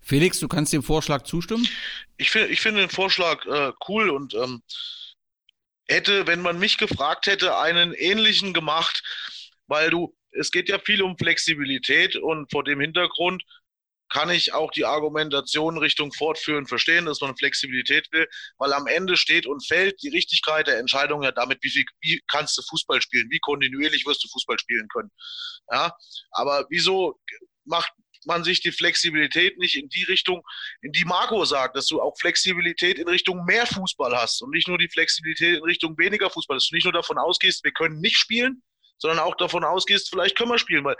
Felix, 0.02 0.40
du 0.40 0.48
kannst 0.48 0.74
dem 0.74 0.84
Vorschlag 0.84 1.24
zustimmen? 1.24 1.68
Ich, 2.18 2.34
ich 2.36 2.62
finde 2.62 2.82
den 2.82 2.90
Vorschlag 2.90 3.46
äh, 3.46 3.72
cool 3.88 4.10
und 4.10 4.34
ähm, 4.34 4.62
hätte, 5.88 6.28
wenn 6.28 6.42
man 6.42 6.60
mich 6.60 6.78
gefragt 6.78 7.28
hätte, 7.28 7.58
einen 7.58 7.94
ähnlichen 7.94 8.54
gemacht, 8.54 9.04
weil 9.68 9.90
du 9.90 10.16
es 10.32 10.52
geht 10.52 10.70
ja 10.70 10.80
viel 10.80 11.02
um 11.02 11.18
Flexibilität 11.18 12.16
und 12.16 12.52
vor 12.52 12.64
dem 12.64 12.80
Hintergrund 12.80 13.44
kann 14.10 14.30
ich 14.30 14.54
auch 14.54 14.72
die 14.72 14.86
Argumentation 14.86 15.78
Richtung 15.78 16.12
Fortführen 16.12 16.66
verstehen, 16.66 17.06
dass 17.06 17.22
man 17.22 17.38
Flexibilität 17.38 18.08
will, 18.12 18.28
weil 18.58 18.74
am 18.74 18.88
Ende 18.88 19.18
steht 19.18 19.46
und 19.46 19.66
fällt 19.66 20.02
die 20.02 20.10
Richtigkeit 20.10 20.68
der 20.68 20.80
Entscheidung 20.80 21.24
ja 21.24 21.32
damit, 21.32 21.60
wie, 21.62 21.70
viel, 21.70 21.86
wie 22.02 22.22
kannst 22.28 22.58
du 22.58 22.62
Fußball 22.64 23.02
spielen, 23.02 23.30
wie 23.30 23.40
kontinuierlich 23.40 24.06
wirst 24.06 24.24
du 24.24 24.28
Fußball 24.30 24.58
spielen 24.60 24.88
können. 24.90 25.12
Ja, 25.72 25.96
aber 26.32 26.66
wieso 26.70 27.20
macht 27.66 27.92
man 28.26 28.44
sich 28.44 28.62
die 28.62 28.72
Flexibilität 28.72 29.58
nicht 29.58 29.78
in 29.78 29.90
die 29.90 30.04
Richtung, 30.04 30.44
in 30.82 30.92
die 30.92 31.06
Marco 31.06 31.46
sagt, 31.46 31.78
dass 31.78 31.88
du 31.88 32.02
auch 32.02 32.18
Flexibilität 32.20 33.00
in 33.00 33.08
Richtung 33.08 33.46
mehr 33.46 33.66
Fußball 33.66 34.16
hast 34.16 34.42
und 34.42 34.52
nicht 34.52 34.68
nur 34.68 34.78
die 34.78 34.90
Flexibilität 34.90 35.58
in 35.58 35.64
Richtung 35.64 35.98
weniger 35.98 36.30
Fußball, 36.30 36.58
dass 36.58 36.68
du 36.68 36.76
nicht 36.76 36.84
nur 36.84 36.94
davon 36.94 37.18
ausgehst, 37.18 37.64
wir 37.64 37.72
können 37.72 38.02
nicht 38.02 38.18
spielen, 38.18 38.62
sondern 38.98 39.20
auch 39.20 39.36
davon 39.36 39.64
ausgehst, 39.64 40.10
vielleicht 40.10 40.38
können 40.38 40.52
wir 40.52 40.60
spielen, 40.60 40.84
weil 40.84 40.98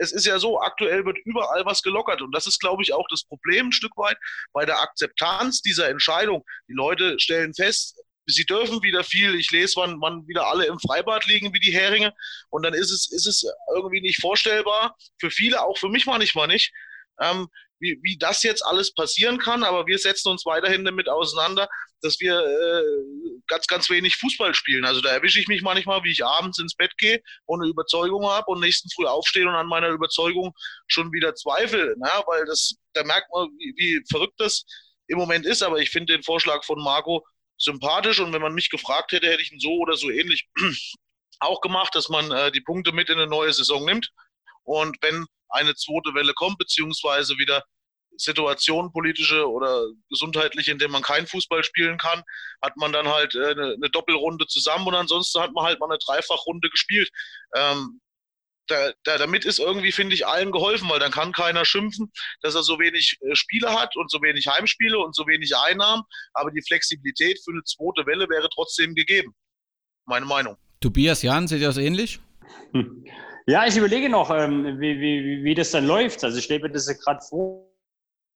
es 0.00 0.12
ist 0.12 0.26
ja 0.26 0.38
so, 0.38 0.60
aktuell 0.60 1.04
wird 1.04 1.18
überall 1.24 1.64
was 1.66 1.82
gelockert. 1.82 2.22
Und 2.22 2.32
das 2.32 2.46
ist, 2.46 2.58
glaube 2.58 2.82
ich, 2.82 2.92
auch 2.94 3.06
das 3.10 3.24
Problem 3.24 3.66
ein 3.66 3.72
Stück 3.72 3.96
weit 3.96 4.16
bei 4.52 4.64
der 4.64 4.80
Akzeptanz 4.80 5.60
dieser 5.60 5.88
Entscheidung. 5.88 6.44
Die 6.68 6.72
Leute 6.72 7.18
stellen 7.18 7.52
fest, 7.54 8.02
sie 8.26 8.46
dürfen 8.46 8.82
wieder 8.82 9.04
viel. 9.04 9.34
Ich 9.34 9.50
lese, 9.50 9.74
wann, 9.76 10.00
wann 10.00 10.26
wieder 10.26 10.46
alle 10.46 10.66
im 10.66 10.78
Freibad 10.78 11.26
liegen 11.26 11.52
wie 11.52 11.60
die 11.60 11.72
Heringe. 11.72 12.14
Und 12.48 12.64
dann 12.64 12.74
ist 12.74 12.90
es, 12.90 13.10
ist 13.12 13.26
es 13.26 13.44
irgendwie 13.74 14.00
nicht 14.00 14.20
vorstellbar. 14.20 14.96
Für 15.20 15.30
viele, 15.30 15.62
auch 15.62 15.76
für 15.76 15.88
mich 15.88 16.06
manchmal 16.06 16.48
nicht, 16.48 16.72
ähm, 17.20 17.48
wie, 17.80 17.98
wie 18.02 18.16
das 18.18 18.42
jetzt 18.42 18.64
alles 18.64 18.94
passieren 18.94 19.38
kann. 19.38 19.64
Aber 19.64 19.86
wir 19.86 19.98
setzen 19.98 20.28
uns 20.28 20.46
weiterhin 20.46 20.84
damit 20.84 21.08
auseinander, 21.08 21.68
dass 22.02 22.20
wir 22.20 22.38
äh, 22.38 23.40
ganz, 23.46 23.66
ganz 23.66 23.90
wenig 23.90 24.16
Fußball 24.16 24.54
spielen. 24.54 24.84
Also 24.84 25.00
da 25.00 25.10
erwische 25.10 25.40
ich 25.40 25.48
mich 25.48 25.62
manchmal, 25.62 26.02
wie 26.04 26.12
ich 26.12 26.24
abends 26.24 26.58
ins 26.58 26.74
Bett 26.74 26.96
gehe 26.98 27.20
und 27.46 27.62
eine 27.62 27.70
Überzeugung 27.70 28.24
habe 28.26 28.46
und 28.50 28.60
nächsten 28.60 28.90
Früh 28.90 29.06
aufstehe 29.06 29.46
und 29.46 29.54
an 29.54 29.66
meiner 29.66 29.88
Überzeugung 29.88 30.52
schon 30.86 31.12
wieder 31.12 31.34
zweifle. 31.34 31.94
Na, 31.98 32.18
ne? 32.18 32.24
weil 32.26 32.44
das, 32.46 32.74
da 32.92 33.04
merkt 33.04 33.28
man, 33.32 33.48
wie, 33.58 33.74
wie 33.76 34.02
verrückt 34.10 34.38
das 34.38 34.64
im 35.08 35.18
Moment 35.18 35.46
ist. 35.46 35.62
Aber 35.62 35.78
ich 35.78 35.90
finde 35.90 36.14
den 36.14 36.22
Vorschlag 36.22 36.64
von 36.64 36.82
Marco 36.82 37.26
sympathisch 37.58 38.20
und 38.20 38.32
wenn 38.32 38.42
man 38.42 38.54
mich 38.54 38.70
gefragt 38.70 39.12
hätte, 39.12 39.28
hätte 39.28 39.42
ich 39.42 39.52
ihn 39.52 39.60
so 39.60 39.72
oder 39.78 39.96
so 39.96 40.10
ähnlich 40.10 40.48
auch 41.40 41.60
gemacht, 41.60 41.94
dass 41.94 42.08
man 42.08 42.30
äh, 42.30 42.50
die 42.52 42.62
Punkte 42.62 42.92
mit 42.92 43.08
in 43.08 43.18
eine 43.18 43.26
neue 43.26 43.52
Saison 43.52 43.84
nimmt. 43.84 44.10
Und 44.64 44.96
wenn 45.02 45.26
eine 45.50 45.74
zweite 45.74 46.14
Welle 46.14 46.32
kommt, 46.34 46.58
beziehungsweise 46.58 47.36
wieder 47.38 47.62
Situationen, 48.16 48.92
politische 48.92 49.48
oder 49.48 49.86
gesundheitliche, 50.08 50.72
in 50.72 50.78
denen 50.78 50.92
man 50.92 51.02
keinen 51.02 51.26
Fußball 51.26 51.64
spielen 51.64 51.98
kann, 51.98 52.22
hat 52.62 52.76
man 52.76 52.92
dann 52.92 53.08
halt 53.08 53.34
äh, 53.34 53.50
eine, 53.50 53.74
eine, 53.74 53.90
Doppelrunde 53.90 54.46
zusammen 54.46 54.86
und 54.88 54.94
ansonsten 54.94 55.40
hat 55.40 55.52
man 55.52 55.64
halt 55.64 55.80
mal 55.80 55.88
eine 55.88 55.98
Dreifachrunde 55.98 56.68
gespielt. 56.70 57.10
Ähm, 57.54 58.00
da, 58.66 58.92
da, 59.04 59.18
damit 59.18 59.44
ist 59.44 59.58
irgendwie, 59.58 59.90
finde 59.90 60.14
ich, 60.14 60.26
allen 60.26 60.52
geholfen, 60.52 60.88
weil 60.88 61.00
dann 61.00 61.10
kann 61.10 61.32
keiner 61.32 61.64
schimpfen, 61.64 62.12
dass 62.40 62.54
er 62.54 62.62
so 62.62 62.78
wenig 62.78 63.18
äh, 63.20 63.34
Spiele 63.34 63.72
hat 63.72 63.96
und 63.96 64.10
so 64.10 64.22
wenig 64.22 64.46
Heimspiele 64.46 64.98
und 64.98 65.14
so 65.14 65.26
wenig 65.26 65.56
Einnahmen. 65.56 66.04
Aber 66.34 66.50
die 66.50 66.62
Flexibilität 66.62 67.40
für 67.44 67.52
eine 67.52 67.64
zweite 67.64 68.06
Welle 68.06 68.28
wäre 68.28 68.48
trotzdem 68.54 68.94
gegeben. 68.94 69.34
Meine 70.06 70.26
Meinung. 70.26 70.56
Tobias 70.80 71.22
Jan, 71.22 71.48
seht 71.48 71.60
ihr 71.60 71.66
das 71.66 71.76
ähnlich? 71.78 72.20
Hm. 72.72 73.04
Ja, 73.50 73.66
ich 73.66 73.76
überlege 73.76 74.08
noch, 74.08 74.30
ähm, 74.30 74.78
wie, 74.78 75.00
wie, 75.00 75.42
wie 75.42 75.54
das 75.56 75.72
dann 75.72 75.84
läuft. 75.84 76.22
Also 76.22 76.38
ich 76.38 76.44
stelle 76.44 76.60
mir 76.60 76.70
das 76.70 76.86
gerade 76.86 77.20
vor 77.28 77.70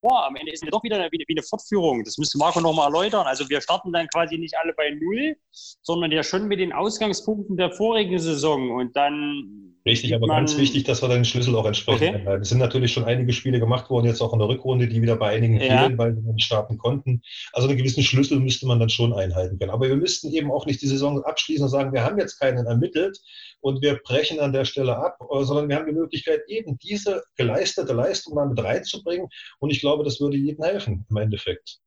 boah, 0.05 0.27
am 0.27 0.37
Ende 0.37 0.53
ist 0.53 0.63
es 0.63 0.71
doch 0.71 0.83
wieder 0.85 0.99
wie, 1.11 1.25
wie 1.27 1.35
eine 1.35 1.43
Fortführung. 1.43 2.05
Das 2.05 2.19
müsste 2.19 2.39
Marco 2.39 2.61
nochmal 2.61 2.93
erläutern. 2.93 3.27
Also 3.27 3.49
wir 3.49 3.61
starten 3.61 3.93
dann 3.93 4.07
quasi 4.09 4.37
nicht 4.37 4.55
alle 4.63 4.75
bei 4.75 4.91
Null, 4.91 5.37
sondern 5.83 6.13
ja 6.13 6.23
schon 6.23 6.47
mit 6.47 6.61
den 6.61 6.73
Ausgangspunkten 6.73 7.57
der 7.57 7.73
vorigen 7.73 8.19
Saison 8.19 8.71
und 8.71 8.95
dann 8.95 9.71
Richtig, 9.87 10.15
aber 10.15 10.27
ganz 10.29 10.57
wichtig, 10.57 10.85
dass 10.85 11.03
wir 11.03 11.11
den 11.11 11.27
Schlüssel 11.27 11.55
auch 11.57 11.67
entsprechend 11.67 12.27
okay. 12.27 12.39
Es 12.41 12.49
sind 12.49 12.59
natürlich 12.59 12.91
schon 12.91 13.05
einige 13.05 13.35
Spiele 13.35 13.61
gemacht 13.61 13.91
worden, 13.91 14.07
jetzt 14.07 14.23
auch 14.23 14.33
in 14.33 14.39
der 14.39 14.49
Rückrunde, 14.49 14.89
die 14.89 15.03
wieder 15.03 15.17
bei 15.17 15.29
einigen 15.37 15.61
ja. 15.61 15.83
fehlen, 15.83 15.99
weil 15.99 16.17
wir 16.17 16.33
nicht 16.33 16.47
starten 16.47 16.79
konnten. 16.79 17.21
Also 17.53 17.69
einen 17.69 17.77
gewissen 17.77 18.03
Schlüssel 18.03 18.41
müsste 18.41 18.67
man 18.67 18.81
dann 18.81 18.89
schon 18.89 19.13
einhalten 19.13 19.59
können. 19.59 19.71
Aber 19.71 19.87
wir 19.87 19.97
müssten 19.97 20.33
eben 20.33 20.51
auch 20.51 20.65
nicht 20.65 20.81
die 20.81 20.87
Saison 20.87 21.23
abschließen 21.23 21.65
und 21.65 21.71
sagen, 21.71 21.93
wir 21.93 22.03
haben 22.03 22.19
jetzt 22.19 22.39
keinen 22.39 22.65
ermittelt 22.65 23.19
und 23.65 23.81
wir 23.81 23.99
brechen 24.05 24.41
an 24.41 24.53
der 24.53 24.67
Stelle 24.67 24.95
ab, 24.95 25.17
sondern 25.41 25.71
wir 25.71 25.77
haben 25.77 25.87
die 25.87 25.93
Möglichkeit, 25.93 26.43
eben 26.49 26.77
diese 26.79 27.25
geleistete 27.37 27.95
Leistung 27.95 28.35
mal 28.35 28.47
mit 28.47 28.63
reinzubringen. 28.63 29.27
Und 29.59 29.71
ich 29.71 29.81
glaube, 29.81 30.05
das 30.05 30.21
würde 30.21 30.37
jedem 30.37 30.63
helfen 30.63 31.07
im 31.09 31.17
Endeffekt 31.17 31.79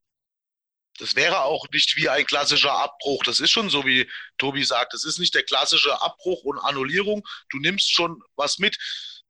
das 1.00 1.14
wäre 1.14 1.44
auch 1.44 1.64
nicht 1.72 1.96
wie 1.96 2.08
ein 2.08 2.24
klassischer 2.24 2.72
Abbruch. 2.72 3.22
Das 3.22 3.38
ist 3.38 3.50
schon 3.50 3.70
so, 3.70 3.86
wie 3.86 4.10
Tobi 4.36 4.64
sagt. 4.64 4.92
Das 4.94 5.04
ist 5.04 5.20
nicht 5.20 5.32
der 5.32 5.44
klassische 5.44 6.02
Abbruch 6.02 6.42
und 6.42 6.58
Annullierung. 6.58 7.22
Du 7.50 7.60
nimmst 7.60 7.92
schon 7.92 8.20
was 8.34 8.58
mit 8.58 8.76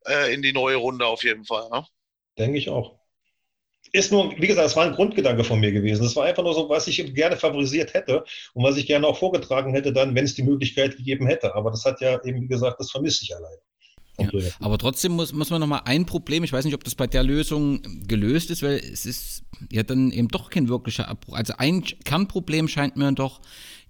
äh, 0.07 0.33
in 0.33 0.41
die 0.41 0.55
neue 0.55 0.77
Runde 0.77 1.05
auf 1.05 1.25
jeden 1.25 1.45
Fall. 1.45 1.69
Ne? 1.69 1.87
Denke 2.39 2.57
ich 2.57 2.71
auch. 2.71 2.98
Ist 3.93 4.13
nur, 4.13 4.33
wie 4.39 4.47
gesagt, 4.47 4.67
es 4.69 4.77
war 4.77 4.85
ein 4.85 4.93
Grundgedanke 4.93 5.45
von 5.45 5.61
mir 5.61 5.73
gewesen. 5.73 6.03
Das 6.03 6.17
war 6.17 6.25
einfach 6.25 6.43
nur 6.43 6.55
so, 6.55 6.69
was 6.69 6.87
ich 6.87 7.15
gerne 7.15 7.37
favorisiert 7.37 7.95
hätte 7.95 8.25
und 8.55 8.65
was 8.65 8.77
ich 8.77 8.87
gerne 8.87 9.07
auch 9.07 9.19
vorgetragen 9.19 9.73
hätte, 9.73 9.93
dann, 9.93 10.15
wenn 10.15 10.25
es 10.25 10.35
die 10.35 10.43
Möglichkeit 10.43 10.97
gegeben 10.97 11.27
hätte. 11.27 11.55
Aber 11.55 11.71
das 11.71 11.85
hat 11.85 12.01
ja 12.01 12.23
eben, 12.25 12.43
wie 12.43 12.49
gesagt, 12.49 12.79
das 12.79 12.91
vermisse 12.91 13.25
ich 13.25 13.35
allein. 13.35 13.57
Ja, 14.21 14.29
aber 14.59 14.79
trotzdem 14.79 15.13
muss, 15.13 15.33
muss 15.33 15.51
man 15.51 15.61
nochmal 15.61 15.83
ein 15.85 16.05
Problem, 16.05 16.43
ich 16.43 16.53
weiß 16.53 16.65
nicht, 16.65 16.75
ob 16.75 16.83
das 16.83 16.97
bei 16.97 17.07
der 17.07 17.23
Lösung 17.23 17.81
gelöst 18.09 18.51
ist, 18.51 18.65
weil 18.65 18.79
es 18.79 19.07
ist 19.07 19.45
ja 19.71 19.85
dann 19.85 20.11
eben 20.11 20.27
doch 20.27 20.51
kein 20.51 20.69
wirklicher 20.69 21.07
Abbruch. 21.07 21.37
Also 21.37 21.55
ein 21.59 21.85
Kernproblem 22.05 22.67
scheint 22.67 22.97
mir 22.97 23.13
doch, 23.13 23.41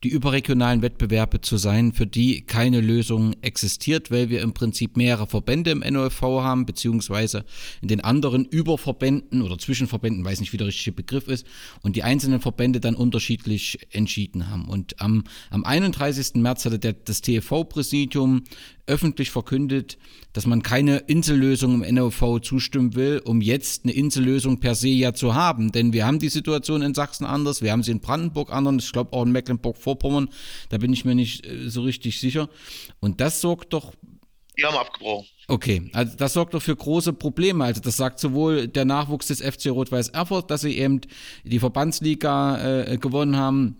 die 0.04 0.08
überregionalen 0.08 0.82
Wettbewerbe 0.82 1.40
zu 1.40 1.56
sein, 1.56 1.92
für 1.92 2.06
die 2.06 2.42
keine 2.42 2.80
Lösung 2.80 3.34
existiert, 3.42 4.10
weil 4.10 4.30
wir 4.30 4.42
im 4.42 4.52
Prinzip 4.52 4.96
mehrere 4.96 5.26
Verbände 5.26 5.70
im 5.70 5.80
NOFV 5.80 6.22
haben, 6.22 6.66
beziehungsweise 6.66 7.44
in 7.82 7.88
den 7.88 8.00
anderen 8.02 8.44
Überverbänden 8.44 9.42
oder 9.42 9.58
Zwischenverbänden, 9.58 10.24
weiß 10.24 10.40
nicht, 10.40 10.52
wie 10.52 10.56
der 10.56 10.68
richtige 10.68 10.92
Begriff 10.92 11.26
ist, 11.28 11.46
und 11.82 11.96
die 11.96 12.02
einzelnen 12.02 12.40
Verbände 12.40 12.80
dann 12.80 12.94
unterschiedlich 12.94 13.78
entschieden 13.90 14.50
haben. 14.50 14.68
Und 14.68 15.00
am, 15.00 15.24
am 15.50 15.64
31. 15.64 16.34
März 16.34 16.64
hatte 16.64 16.78
der, 16.78 16.92
das 16.92 17.20
TFV-Präsidium 17.20 18.44
öffentlich 18.88 19.30
verkündet, 19.30 19.98
dass 20.32 20.46
man 20.46 20.62
keine 20.62 20.98
Insellösung 20.98 21.82
im 21.82 21.94
NOV 21.94 22.40
zustimmen 22.42 22.94
will, 22.94 23.22
um 23.24 23.40
jetzt 23.40 23.84
eine 23.84 23.92
Insellösung 23.92 24.60
per 24.60 24.74
se 24.74 24.88
ja 24.88 25.12
zu 25.14 25.34
haben. 25.34 25.72
Denn 25.72 25.92
wir 25.92 26.06
haben 26.06 26.18
die 26.18 26.28
Situation 26.28 26.82
in 26.82 26.94
Sachsen 26.94 27.24
anders, 27.24 27.62
wir 27.62 27.72
haben 27.72 27.82
sie 27.82 27.92
in 27.92 28.00
Brandenburg 28.00 28.52
anders, 28.52 28.84
ich 28.84 28.92
glaube 28.92 29.12
auch 29.12 29.24
in 29.24 29.32
Mecklenburg-Vorpommern, 29.32 30.28
da 30.70 30.78
bin 30.78 30.92
ich 30.92 31.04
mir 31.04 31.14
nicht 31.14 31.46
äh, 31.46 31.68
so 31.68 31.82
richtig 31.82 32.20
sicher. 32.20 32.48
Und 33.00 33.20
das 33.20 33.40
sorgt 33.40 33.72
doch. 33.72 33.94
Die 34.58 34.64
haben 34.64 34.76
abgebrochen. 34.76 35.26
Okay, 35.46 35.90
also 35.92 36.16
das 36.16 36.32
sorgt 36.32 36.54
doch 36.54 36.62
für 36.62 36.76
große 36.76 37.12
Probleme. 37.12 37.64
Also 37.64 37.80
das 37.80 37.96
sagt 37.96 38.18
sowohl 38.18 38.68
der 38.68 38.84
Nachwuchs 38.84 39.28
des 39.28 39.40
FC 39.40 39.66
Rot-Weiß 39.70 40.08
Erfurt, 40.08 40.50
dass 40.50 40.62
sie 40.62 40.76
eben 40.76 41.00
die 41.44 41.58
Verbandsliga 41.58 42.82
äh, 42.82 42.98
gewonnen 42.98 43.36
haben 43.36 43.76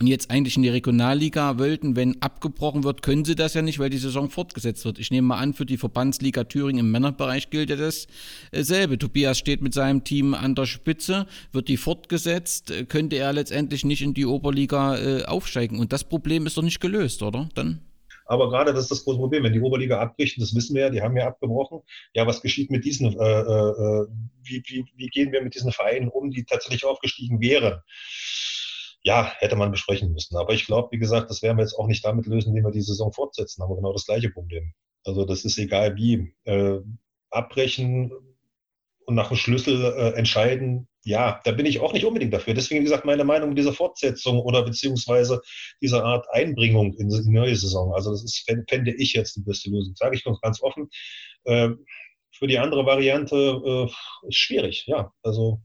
und 0.00 0.06
jetzt 0.06 0.30
eigentlich 0.30 0.56
in 0.56 0.62
die 0.62 0.68
Regionalliga 0.68 1.58
wollten, 1.58 1.96
wenn 1.96 2.20
abgebrochen 2.22 2.84
wird, 2.84 3.02
können 3.02 3.24
sie 3.24 3.34
das 3.34 3.54
ja 3.54 3.62
nicht, 3.62 3.78
weil 3.78 3.90
die 3.90 3.98
Saison 3.98 4.30
fortgesetzt 4.30 4.84
wird. 4.84 4.98
Ich 4.98 5.10
nehme 5.10 5.28
mal 5.28 5.38
an, 5.38 5.54
für 5.54 5.66
die 5.66 5.76
Verbandsliga 5.76 6.44
Thüringen 6.44 6.80
im 6.80 6.90
Männerbereich 6.90 7.50
gilt 7.50 7.70
ja 7.70 7.76
dasselbe. 7.76 8.98
Tobias 8.98 9.38
steht 9.38 9.62
mit 9.62 9.74
seinem 9.74 10.04
Team 10.04 10.34
an 10.34 10.54
der 10.54 10.66
Spitze, 10.66 11.26
wird 11.52 11.68
die 11.68 11.76
fortgesetzt, 11.76 12.72
könnte 12.88 13.16
er 13.16 13.32
letztendlich 13.32 13.84
nicht 13.84 14.02
in 14.02 14.14
die 14.14 14.26
Oberliga 14.26 14.98
äh, 14.98 15.24
aufsteigen. 15.24 15.78
Und 15.78 15.92
das 15.92 16.04
Problem 16.04 16.46
ist 16.46 16.56
doch 16.56 16.62
nicht 16.62 16.80
gelöst, 16.80 17.22
oder? 17.22 17.48
Dann? 17.54 17.80
Aber 18.28 18.50
gerade 18.50 18.74
das 18.74 18.84
ist 18.84 18.90
das 18.90 19.04
große 19.04 19.18
Problem, 19.18 19.42
wenn 19.42 19.54
die 19.54 19.60
Oberliga 19.60 20.00
abbricht, 20.00 20.40
das 20.40 20.54
wissen 20.54 20.74
wir 20.74 20.82
ja, 20.82 20.90
die 20.90 21.00
haben 21.00 21.16
ja 21.16 21.26
abgebrochen. 21.26 21.80
Ja, 22.12 22.26
was 22.26 22.42
geschieht 22.42 22.70
mit 22.70 22.84
diesen, 22.84 23.18
äh, 23.18 23.40
äh, 23.40 24.06
wie, 24.42 24.62
wie, 24.66 24.84
wie 24.96 25.08
gehen 25.08 25.32
wir 25.32 25.42
mit 25.42 25.54
diesen 25.54 25.72
Vereinen 25.72 26.08
um, 26.08 26.30
die 26.30 26.44
tatsächlich 26.44 26.84
aufgestiegen 26.84 27.40
wären? 27.40 27.80
Ja, 29.02 29.32
hätte 29.38 29.56
man 29.56 29.70
besprechen 29.70 30.12
müssen. 30.12 30.36
Aber 30.36 30.52
ich 30.52 30.66
glaube, 30.66 30.88
wie 30.92 30.98
gesagt, 30.98 31.30
das 31.30 31.42
werden 31.42 31.58
wir 31.58 31.62
jetzt 31.62 31.78
auch 31.78 31.86
nicht 31.86 32.04
damit 32.04 32.26
lösen, 32.26 32.50
indem 32.50 32.64
wir 32.64 32.72
die 32.72 32.82
Saison 32.82 33.12
fortsetzen. 33.12 33.62
Haben 33.62 33.70
wir 33.70 33.76
genau 33.76 33.92
das 33.92 34.06
gleiche 34.06 34.30
Problem. 34.30 34.72
Also 35.04 35.24
das 35.24 35.44
ist 35.44 35.58
egal 35.58 35.96
wie. 35.96 36.34
Äh, 36.44 36.80
abbrechen 37.30 38.12
und 39.06 39.14
nach 39.14 39.28
dem 39.28 39.36
Schlüssel 39.36 39.84
äh, 39.84 40.18
entscheiden, 40.18 40.88
ja, 41.04 41.40
da 41.44 41.52
bin 41.52 41.64
ich 41.64 41.80
auch 41.80 41.92
nicht 41.92 42.04
unbedingt 42.04 42.34
dafür. 42.34 42.52
Deswegen, 42.52 42.80
wie 42.80 42.84
gesagt, 42.84 43.06
meine 43.06 43.24
Meinung, 43.24 43.54
diese 43.54 43.72
Fortsetzung 43.72 44.38
oder 44.40 44.62
beziehungsweise 44.62 45.40
diese 45.80 46.04
Art 46.04 46.26
Einbringung 46.30 46.94
in 46.94 47.08
die 47.08 47.30
neue 47.30 47.56
Saison. 47.56 47.94
Also 47.94 48.10
das 48.10 48.24
ist, 48.24 48.44
fände 48.68 48.92
ich 48.92 49.14
jetzt 49.14 49.36
die 49.36 49.42
beste 49.42 49.70
Lösung. 49.70 49.94
Sage 49.96 50.16
ich 50.16 50.26
uns 50.26 50.40
ganz 50.40 50.62
offen. 50.62 50.88
Äh, 51.44 51.70
für 52.32 52.46
die 52.46 52.58
andere 52.58 52.84
Variante 52.84 53.36
äh, 53.36 54.28
ist 54.28 54.38
schwierig, 54.38 54.84
ja. 54.86 55.10
Also 55.22 55.62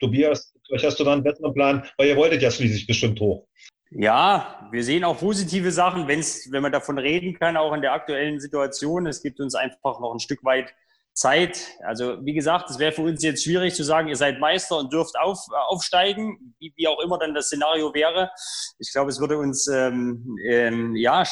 Tobias, 0.00 0.54
vielleicht 0.68 0.86
hast 0.86 1.00
du 1.00 1.04
da 1.04 1.12
einen 1.12 1.24
besseren 1.24 1.54
Plan, 1.54 1.84
weil 1.96 2.08
ihr 2.08 2.16
wolltet 2.16 2.42
ja 2.42 2.50
schließlich 2.50 2.86
bestimmt 2.86 3.20
hoch. 3.20 3.46
Ja, 3.90 4.68
wir 4.70 4.84
sehen 4.84 5.02
auch 5.04 5.18
positive 5.18 5.72
Sachen, 5.72 6.08
wenn's, 6.08 6.48
wenn 6.50 6.62
man 6.62 6.72
davon 6.72 6.98
reden 6.98 7.38
kann, 7.38 7.56
auch 7.56 7.72
in 7.72 7.80
der 7.80 7.94
aktuellen 7.94 8.38
Situation. 8.38 9.06
Es 9.06 9.22
gibt 9.22 9.40
uns 9.40 9.54
einfach 9.54 9.98
noch 10.00 10.12
ein 10.12 10.20
Stück 10.20 10.44
weit 10.44 10.74
Zeit. 11.14 11.66
Also 11.84 12.24
wie 12.24 12.34
gesagt, 12.34 12.70
es 12.70 12.78
wäre 12.78 12.92
für 12.92 13.02
uns 13.02 13.22
jetzt 13.22 13.44
schwierig 13.44 13.74
zu 13.74 13.82
sagen, 13.82 14.08
ihr 14.08 14.16
seid 14.16 14.40
Meister 14.40 14.78
und 14.78 14.92
dürft 14.92 15.18
auf, 15.18 15.38
aufsteigen, 15.68 16.54
wie, 16.60 16.72
wie 16.76 16.86
auch 16.86 17.00
immer 17.00 17.18
dann 17.18 17.34
das 17.34 17.46
Szenario 17.46 17.92
wäre. 17.94 18.30
Ich 18.78 18.92
glaube, 18.92 19.10
es 19.10 19.20
würde 19.20 19.38
uns 19.38 19.66
ähm, 19.68 20.36
ähm, 20.46 20.94
ja 20.94 21.24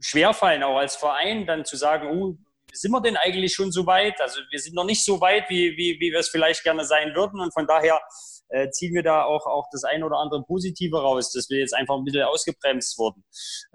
schwerfallen, 0.00 0.62
auch 0.62 0.76
als 0.76 0.96
Verein, 0.96 1.46
dann 1.46 1.64
zu 1.64 1.76
sagen, 1.76 2.08
oh, 2.08 2.36
sind 2.72 2.90
wir 2.90 3.00
denn 3.00 3.16
eigentlich 3.16 3.54
schon 3.54 3.72
so 3.72 3.86
weit? 3.86 4.20
Also 4.20 4.40
wir 4.50 4.58
sind 4.58 4.74
noch 4.74 4.84
nicht 4.84 5.04
so 5.04 5.20
weit, 5.20 5.48
wie, 5.48 5.76
wie, 5.76 5.98
wie 6.00 6.12
wir 6.12 6.20
es 6.20 6.28
vielleicht 6.28 6.62
gerne 6.64 6.84
sein 6.84 7.14
würden. 7.14 7.40
Und 7.40 7.52
von 7.52 7.66
daher 7.66 8.00
äh, 8.50 8.70
ziehen 8.70 8.94
wir 8.94 9.02
da 9.02 9.24
auch, 9.24 9.46
auch 9.46 9.66
das 9.72 9.84
ein 9.84 10.02
oder 10.02 10.18
andere 10.18 10.42
Positive 10.44 11.00
raus, 11.00 11.32
dass 11.32 11.50
wir 11.50 11.58
jetzt 11.58 11.74
einfach 11.74 11.96
ein 11.96 12.04
bisschen 12.04 12.22
ausgebremst 12.22 12.98
wurden. 12.98 13.24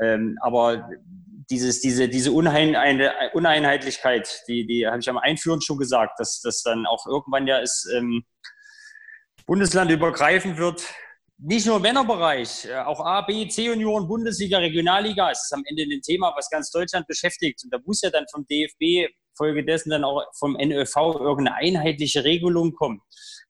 Ähm, 0.02 0.38
aber 0.42 0.90
dieses, 1.50 1.82
diese, 1.82 2.10
diese 2.10 2.32
Unein, 2.32 2.76
Uneinheitlichkeit, 3.34 4.44
die, 4.48 4.66
die 4.66 4.88
habe 4.88 5.00
ich 5.00 5.10
am 5.10 5.18
Einführen 5.18 5.62
schon 5.62 5.78
gesagt, 5.78 6.20
dass 6.20 6.42
das 6.42 6.62
dann 6.64 6.86
auch 6.86 7.06
irgendwann 7.06 7.48
ja 7.48 7.58
ist, 7.58 7.90
ähm, 7.96 8.24
bundeslandübergreifend 9.46 10.58
wird, 10.58 10.84
nicht 11.38 11.66
nur 11.66 11.78
im 11.78 11.82
Männerbereich, 11.82 12.66
äh, 12.66 12.76
auch 12.76 13.02
A, 13.02 13.22
B, 13.22 13.48
C-Junioren, 13.48 14.08
Bundesliga, 14.08 14.60
Regionalliga. 14.60 15.32
Es 15.32 15.44
ist 15.44 15.54
am 15.54 15.64
Ende 15.66 15.84
ein 15.84 16.02
Thema, 16.02 16.34
was 16.38 16.50
ganz 16.50 16.72
Deutschland 16.72 17.08
beschäftigt. 17.08 17.64
Und 17.64 17.74
da 17.74 17.80
muss 17.86 18.02
ja 18.02 18.10
dann 18.10 18.26
vom 18.32 18.46
DFB 18.48 19.12
folgedessen 19.36 19.90
dann 19.90 20.04
auch 20.04 20.24
vom 20.38 20.54
NÖV 20.54 20.96
irgendeine 21.20 21.56
einheitliche 21.56 22.24
Regelung 22.24 22.74
kommen. 22.74 23.02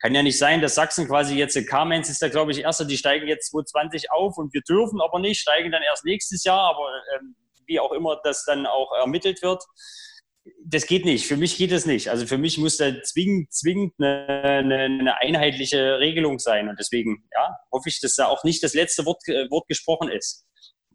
Kann 0.03 0.13
ja 0.13 0.21
nicht 0.21 0.37
sein, 0.37 0.59
dass 0.61 0.75
Sachsen 0.75 1.07
quasi 1.07 1.35
jetzt, 1.35 1.55
Kamenz 1.67 2.09
ist 2.09 2.21
da 2.21 2.27
glaube 2.27 2.51
ich 2.51 2.59
erster, 2.59 2.83
die 2.83 2.97
steigen 2.97 3.25
jetzt 3.25 3.51
2020 3.51 4.11
auf 4.11 4.37
und 4.37 4.53
wir 4.53 4.61
dürfen 4.61 4.99
aber 5.01 5.19
nicht, 5.19 5.39
steigen 5.39 5.71
dann 5.71 5.81
erst 5.81 6.03
nächstes 6.03 6.43
Jahr, 6.43 6.69
aber 6.75 6.89
ähm, 7.15 7.35
wie 7.65 7.79
auch 7.79 7.93
immer 7.93 8.19
das 8.21 8.43
dann 8.43 8.65
auch 8.65 8.91
ermittelt 8.99 9.41
wird 9.41 9.63
das 10.65 10.85
geht 10.85 11.05
nicht. 11.05 11.25
Für 11.25 11.37
mich 11.37 11.57
geht 11.57 11.71
es 11.71 11.85
nicht. 11.85 12.09
Also 12.09 12.25
für 12.25 12.37
mich 12.37 12.57
muss 12.57 12.77
da 12.77 13.01
zwingend, 13.01 13.53
zwingend 13.53 13.93
eine, 13.97 14.27
eine, 14.27 14.75
eine, 14.79 15.17
einheitliche 15.17 15.99
Regelung 15.99 16.39
sein. 16.39 16.67
Und 16.67 16.77
deswegen 16.79 17.23
ja, 17.33 17.55
hoffe 17.71 17.89
ich, 17.89 18.01
dass 18.01 18.15
da 18.15 18.27
auch 18.27 18.43
nicht 18.43 18.63
das 18.63 18.73
letzte 18.73 19.05
Wort, 19.05 19.21
äh, 19.27 19.49
Wort 19.49 19.67
gesprochen 19.67 20.09
ist. 20.09 20.45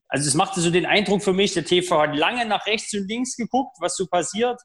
Also 0.08 0.28
es 0.28 0.34
machte 0.34 0.60
so 0.60 0.70
den 0.70 0.86
Eindruck 0.86 1.22
für 1.22 1.32
mich, 1.32 1.52
der 1.52 1.64
TV 1.64 2.00
hat 2.00 2.16
lange 2.16 2.46
nach 2.46 2.66
rechts 2.66 2.94
und 2.94 3.08
links 3.08 3.36
geguckt, 3.36 3.76
was 3.80 3.96
so 3.96 4.06
passiert. 4.06 4.60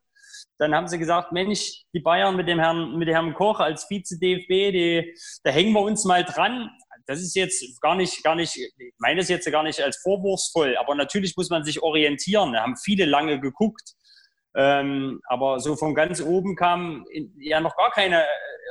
Dann 0.60 0.76
haben 0.76 0.88
sie 0.88 1.00
gesagt, 1.00 1.32
Mensch, 1.32 1.84
die 1.94 2.00
Bayern 2.00 2.36
mit 2.36 2.48
dem 2.48 2.60
Herrn, 2.60 2.98
mit 2.98 3.08
dem 3.08 3.16
Herrn 3.16 3.34
Koch 3.34 3.60
als 3.60 3.86
Vize-DFB, 3.90 5.14
da 5.44 5.52
hängen 5.52 5.74
wir 5.74 5.82
uns 5.82 6.06
mal 6.06 6.24
dran. 6.24 6.70
Das 7.06 7.20
ist 7.20 7.36
jetzt 7.36 7.82
gar 7.82 7.96
nicht, 7.96 8.24
gar 8.24 8.36
nicht, 8.36 8.56
ich 8.56 8.94
meine 9.00 9.22
es 9.22 9.30
jetzt 9.30 9.50
gar 9.52 9.64
nicht 9.64 9.82
als 9.82 9.98
vorwurfsvoll, 9.98 10.78
aber 10.78 10.96
natürlich 10.96 11.36
muss 11.36 11.50
man 11.50 11.64
sich 11.64 11.82
orientieren. 11.82 12.54
Da 12.54 12.62
haben 12.62 12.78
viele 12.78 13.06
lange 13.06 13.40
geguckt. 13.40 13.94
Ähm, 14.56 15.20
aber 15.26 15.60
so 15.60 15.76
von 15.76 15.96
ganz 15.96 16.22
oben 16.22 16.56
kam 16.56 17.06
in, 17.12 17.34
ja 17.40 17.60
noch 17.60 17.76
gar 17.76 17.92
keine 17.92 18.24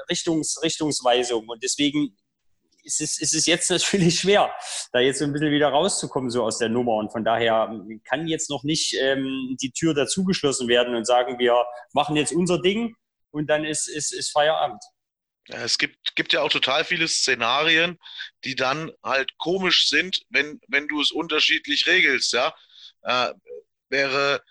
Richtungs, 0.08 0.62
Richtungsweisung. 0.62 1.48
Und 1.48 1.62
deswegen 1.62 2.16
ist 2.82 3.00
es, 3.00 3.20
ist 3.20 3.34
es 3.34 3.46
jetzt 3.46 3.70
natürlich 3.70 4.20
schwer, 4.20 4.52
da 4.92 5.00
jetzt 5.00 5.18
so 5.18 5.24
ein 5.24 5.32
bisschen 5.32 5.50
wieder 5.50 5.68
rauszukommen, 5.68 6.30
so 6.30 6.44
aus 6.44 6.58
der 6.58 6.68
Nummer. 6.68 6.96
Und 6.96 7.10
von 7.10 7.24
daher 7.24 7.74
kann 8.04 8.26
jetzt 8.26 8.50
noch 8.50 8.64
nicht 8.64 8.94
ähm, 8.98 9.56
die 9.60 9.72
Tür 9.72 9.94
dazugeschlossen 9.94 10.68
werden 10.68 10.94
und 10.94 11.06
sagen, 11.06 11.38
wir 11.38 11.64
machen 11.92 12.16
jetzt 12.16 12.32
unser 12.32 12.60
Ding 12.60 12.94
und 13.30 13.48
dann 13.48 13.64
ist, 13.64 13.88
ist, 13.88 14.12
ist 14.12 14.30
Feierabend. 14.30 14.82
Es 15.48 15.76
gibt, 15.76 16.14
gibt 16.14 16.32
ja 16.32 16.42
auch 16.42 16.50
total 16.50 16.84
viele 16.84 17.08
Szenarien, 17.08 17.98
die 18.44 18.54
dann 18.54 18.92
halt 19.02 19.36
komisch 19.38 19.88
sind, 19.88 20.22
wenn, 20.30 20.60
wenn 20.68 20.86
du 20.86 21.00
es 21.00 21.10
unterschiedlich 21.10 21.86
regelst. 21.86 22.32
Ja? 22.32 22.54
Äh, 23.02 23.32
wäre 23.88 24.42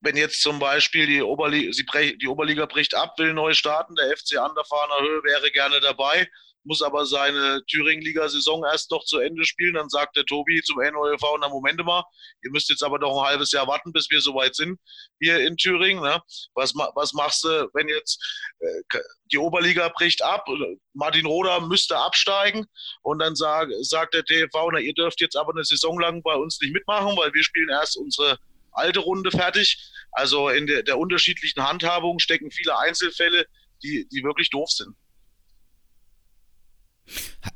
wenn 0.00 0.16
jetzt 0.16 0.40
zum 0.40 0.58
Beispiel 0.58 1.06
die 1.06 1.22
Oberliga, 1.22 1.72
die 2.00 2.28
Oberliga 2.28 2.66
bricht 2.66 2.94
ab, 2.94 3.18
will 3.18 3.32
neu 3.32 3.54
starten, 3.54 3.96
der 3.96 4.16
FC 4.16 4.36
Anderfahner 4.36 5.00
Höhe 5.00 5.24
wäre 5.24 5.50
gerne 5.50 5.80
dabei, 5.80 6.28
muss 6.66 6.82
aber 6.82 7.06
seine 7.06 7.62
Thüringen-Liga-Saison 7.70 8.64
erst 8.64 8.90
noch 8.90 9.04
zu 9.04 9.18
Ende 9.18 9.44
spielen. 9.44 9.74
Dann 9.74 9.88
sagt 9.88 10.16
der 10.16 10.24
Tobi 10.24 10.60
zum 10.62 10.78
NOLV, 10.78 11.22
na 11.40 11.48
Moment 11.48 11.82
mal, 11.84 12.04
ihr 12.42 12.50
müsst 12.50 12.68
jetzt 12.68 12.82
aber 12.82 12.98
noch 12.98 13.16
ein 13.22 13.28
halbes 13.28 13.52
Jahr 13.52 13.66
warten, 13.66 13.92
bis 13.92 14.10
wir 14.10 14.20
soweit 14.20 14.54
sind 14.54 14.78
hier 15.20 15.38
in 15.40 15.56
Thüringen. 15.56 16.02
Ne? 16.02 16.20
Was, 16.54 16.74
was 16.74 17.12
machst 17.12 17.44
du, 17.44 17.68
wenn 17.72 17.88
jetzt 17.88 18.18
äh, 18.58 18.98
die 19.32 19.38
Oberliga 19.38 19.88
bricht 19.88 20.22
ab, 20.22 20.46
Martin 20.92 21.26
Roder 21.26 21.60
müsste 21.60 21.96
absteigen 21.96 22.66
und 23.02 23.20
dann 23.20 23.36
sag, 23.36 23.68
sagt 23.82 24.14
der 24.14 24.24
TV, 24.24 24.70
na 24.70 24.78
ihr 24.78 24.94
dürft 24.94 25.20
jetzt 25.20 25.36
aber 25.36 25.52
eine 25.52 25.64
Saison 25.64 25.98
lang 26.00 26.22
bei 26.22 26.34
uns 26.34 26.60
nicht 26.60 26.72
mitmachen, 26.72 27.16
weil 27.16 27.32
wir 27.32 27.44
spielen 27.44 27.68
erst 27.68 27.96
unsere 27.96 28.38
alte 28.72 29.00
Runde 29.00 29.30
fertig. 29.30 29.78
Also 30.12 30.48
in 30.48 30.66
der, 30.66 30.82
der 30.82 30.98
unterschiedlichen 30.98 31.62
Handhabung 31.62 32.18
stecken 32.18 32.50
viele 32.50 32.78
Einzelfälle, 32.78 33.46
die, 33.82 34.08
die 34.08 34.24
wirklich 34.24 34.50
doof 34.50 34.70
sind. 34.70 34.96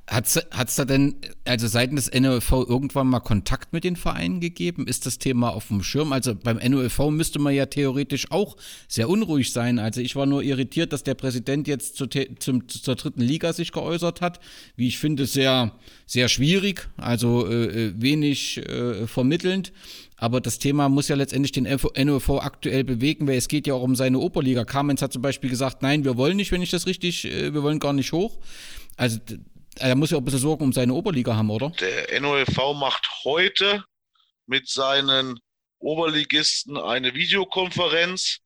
Hat 0.06 0.26
es 0.26 0.74
da 0.76 0.84
denn, 0.84 1.16
also 1.44 1.66
seitens 1.66 2.06
des 2.06 2.20
NOLV 2.20 2.50
irgendwann 2.68 3.08
mal 3.08 3.20
Kontakt 3.20 3.72
mit 3.72 3.84
den 3.84 3.96
Vereinen 3.96 4.40
gegeben? 4.40 4.86
Ist 4.86 5.06
das 5.06 5.18
Thema 5.18 5.50
auf 5.50 5.68
dem 5.68 5.82
Schirm? 5.82 6.12
Also 6.12 6.34
beim 6.34 6.58
NOLV 6.58 7.10
müsste 7.10 7.38
man 7.38 7.54
ja 7.54 7.66
theoretisch 7.66 8.30
auch 8.30 8.56
sehr 8.88 9.08
unruhig 9.08 9.52
sein. 9.52 9.78
Also 9.78 10.00
ich 10.00 10.16
war 10.16 10.26
nur 10.26 10.42
irritiert, 10.42 10.92
dass 10.92 11.02
der 11.02 11.14
Präsident 11.14 11.68
jetzt 11.68 11.96
zu, 11.96 12.06
zum, 12.06 12.68
zur 12.68 12.94
dritten 12.94 13.22
Liga 13.22 13.52
sich 13.52 13.72
geäußert 13.72 14.20
hat. 14.20 14.40
Wie 14.76 14.88
ich 14.88 14.98
finde, 14.98 15.26
sehr, 15.26 15.72
sehr 16.06 16.28
schwierig, 16.28 16.88
also 16.96 17.46
äh, 17.46 17.88
äh 17.88 17.92
wenig 17.96 18.58
äh, 18.58 19.06
vermittelnd. 19.06 19.72
Aber 20.16 20.42
das 20.42 20.58
Thema 20.58 20.90
muss 20.90 21.08
ja 21.08 21.16
letztendlich 21.16 21.52
den 21.52 21.64
NOV 21.64 22.30
aktuell 22.42 22.84
bewegen, 22.84 23.26
weil 23.26 23.38
es 23.38 23.48
geht 23.48 23.66
ja 23.66 23.72
auch 23.72 23.82
um 23.82 23.96
seine 23.96 24.18
Oberliga. 24.18 24.64
Kamenz 24.64 25.00
hat 25.00 25.14
zum 25.14 25.22
Beispiel 25.22 25.48
gesagt, 25.48 25.80
nein, 25.80 26.04
wir 26.04 26.18
wollen 26.18 26.36
nicht, 26.36 26.52
wenn 26.52 26.60
ich 26.60 26.70
das 26.70 26.86
richtig, 26.86 27.24
äh, 27.24 27.54
wir 27.54 27.62
wollen 27.62 27.80
gar 27.80 27.94
nicht 27.94 28.12
hoch. 28.12 28.38
Also 29.00 29.18
er 29.76 29.94
muss 29.94 30.10
ja 30.10 30.18
auch 30.18 30.20
ein 30.20 30.26
bisschen 30.26 30.40
Sorgen 30.40 30.62
um 30.62 30.72
seine 30.74 30.92
Oberliga 30.92 31.34
haben, 31.34 31.48
oder? 31.48 31.70
Der 31.80 32.20
NOLV 32.20 32.74
macht 32.74 33.08
heute 33.24 33.82
mit 34.46 34.68
seinen 34.68 35.40
Oberligisten 35.78 36.76
eine 36.76 37.14
Videokonferenz, 37.14 38.40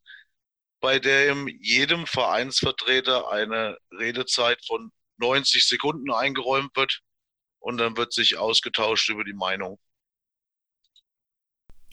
bei 0.80 1.00
der 1.00 1.34
jedem 1.60 2.06
Vereinsvertreter 2.06 3.32
eine 3.32 3.76
Redezeit 3.98 4.64
von 4.64 4.92
90 5.16 5.66
Sekunden 5.66 6.12
eingeräumt 6.12 6.70
wird 6.76 7.00
und 7.58 7.78
dann 7.78 7.96
wird 7.96 8.12
sich 8.12 8.36
ausgetauscht 8.36 9.08
über 9.08 9.24
die 9.24 9.32
Meinung. 9.32 9.80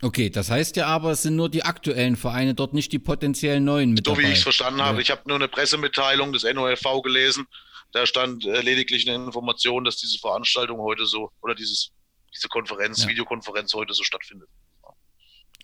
Okay, 0.03 0.29
das 0.29 0.51
heißt 0.51 0.75
ja 0.75 0.85
aber, 0.85 1.11
es 1.11 1.23
sind 1.23 1.35
nur 1.35 1.49
die 1.49 1.63
aktuellen 1.63 2.15
Vereine 2.15 2.53
dort, 2.53 2.75
nicht 2.75 2.91
die 2.91 2.99
potenziellen 2.99 3.63
neuen 3.63 3.93
mit 3.93 4.05
So 4.05 4.13
dabei. 4.13 4.27
wie 4.27 4.31
ich 4.31 4.37
es 4.37 4.43
verstanden 4.43 4.83
habe. 4.83 5.01
Ich 5.01 5.09
habe 5.09 5.23
nur 5.25 5.37
eine 5.37 5.47
Pressemitteilung 5.47 6.31
des 6.31 6.43
NOLV 6.43 7.01
gelesen. 7.01 7.47
Da 7.91 8.05
stand 8.05 8.45
äh, 8.45 8.61
lediglich 8.61 9.09
eine 9.09 9.23
Information, 9.25 9.83
dass 9.83 9.97
diese 9.97 10.17
Veranstaltung 10.19 10.79
heute 10.79 11.05
so 11.05 11.31
oder 11.41 11.55
dieses, 11.55 11.91
diese 12.33 12.47
Konferenz, 12.47 13.03
Ja. 13.03 13.09
Videokonferenz 13.09 13.73
heute 13.73 13.93
so 13.93 14.03
stattfindet. 14.03 14.47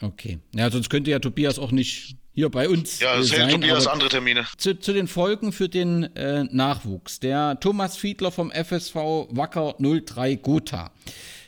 Okay. 0.02 0.40
Ja, 0.54 0.70
sonst 0.70 0.90
könnte 0.90 1.10
ja 1.10 1.20
Tobias 1.20 1.58
auch 1.58 1.72
nicht 1.72 2.18
hier 2.34 2.50
bei 2.50 2.70
uns 2.70 3.00
Ja, 3.00 3.16
äh, 3.16 3.20
es 3.20 3.32
hält 3.32 3.52
sein. 3.52 3.62
Tobias 3.62 3.86
aber 3.86 3.94
andere 3.94 4.10
Termine. 4.10 4.46
Zu, 4.58 4.80
zu 4.80 4.94
den 4.94 5.08
Folgen 5.08 5.52
für 5.52 5.70
den 5.70 6.04
äh, 6.16 6.44
Nachwuchs. 6.44 7.20
Der 7.20 7.60
Thomas 7.60 7.98
Fiedler 7.98 8.32
vom 8.32 8.52
FSV 8.52 8.94
Wacker 8.96 9.76
03 9.80 10.36
Gotha. 10.36 10.92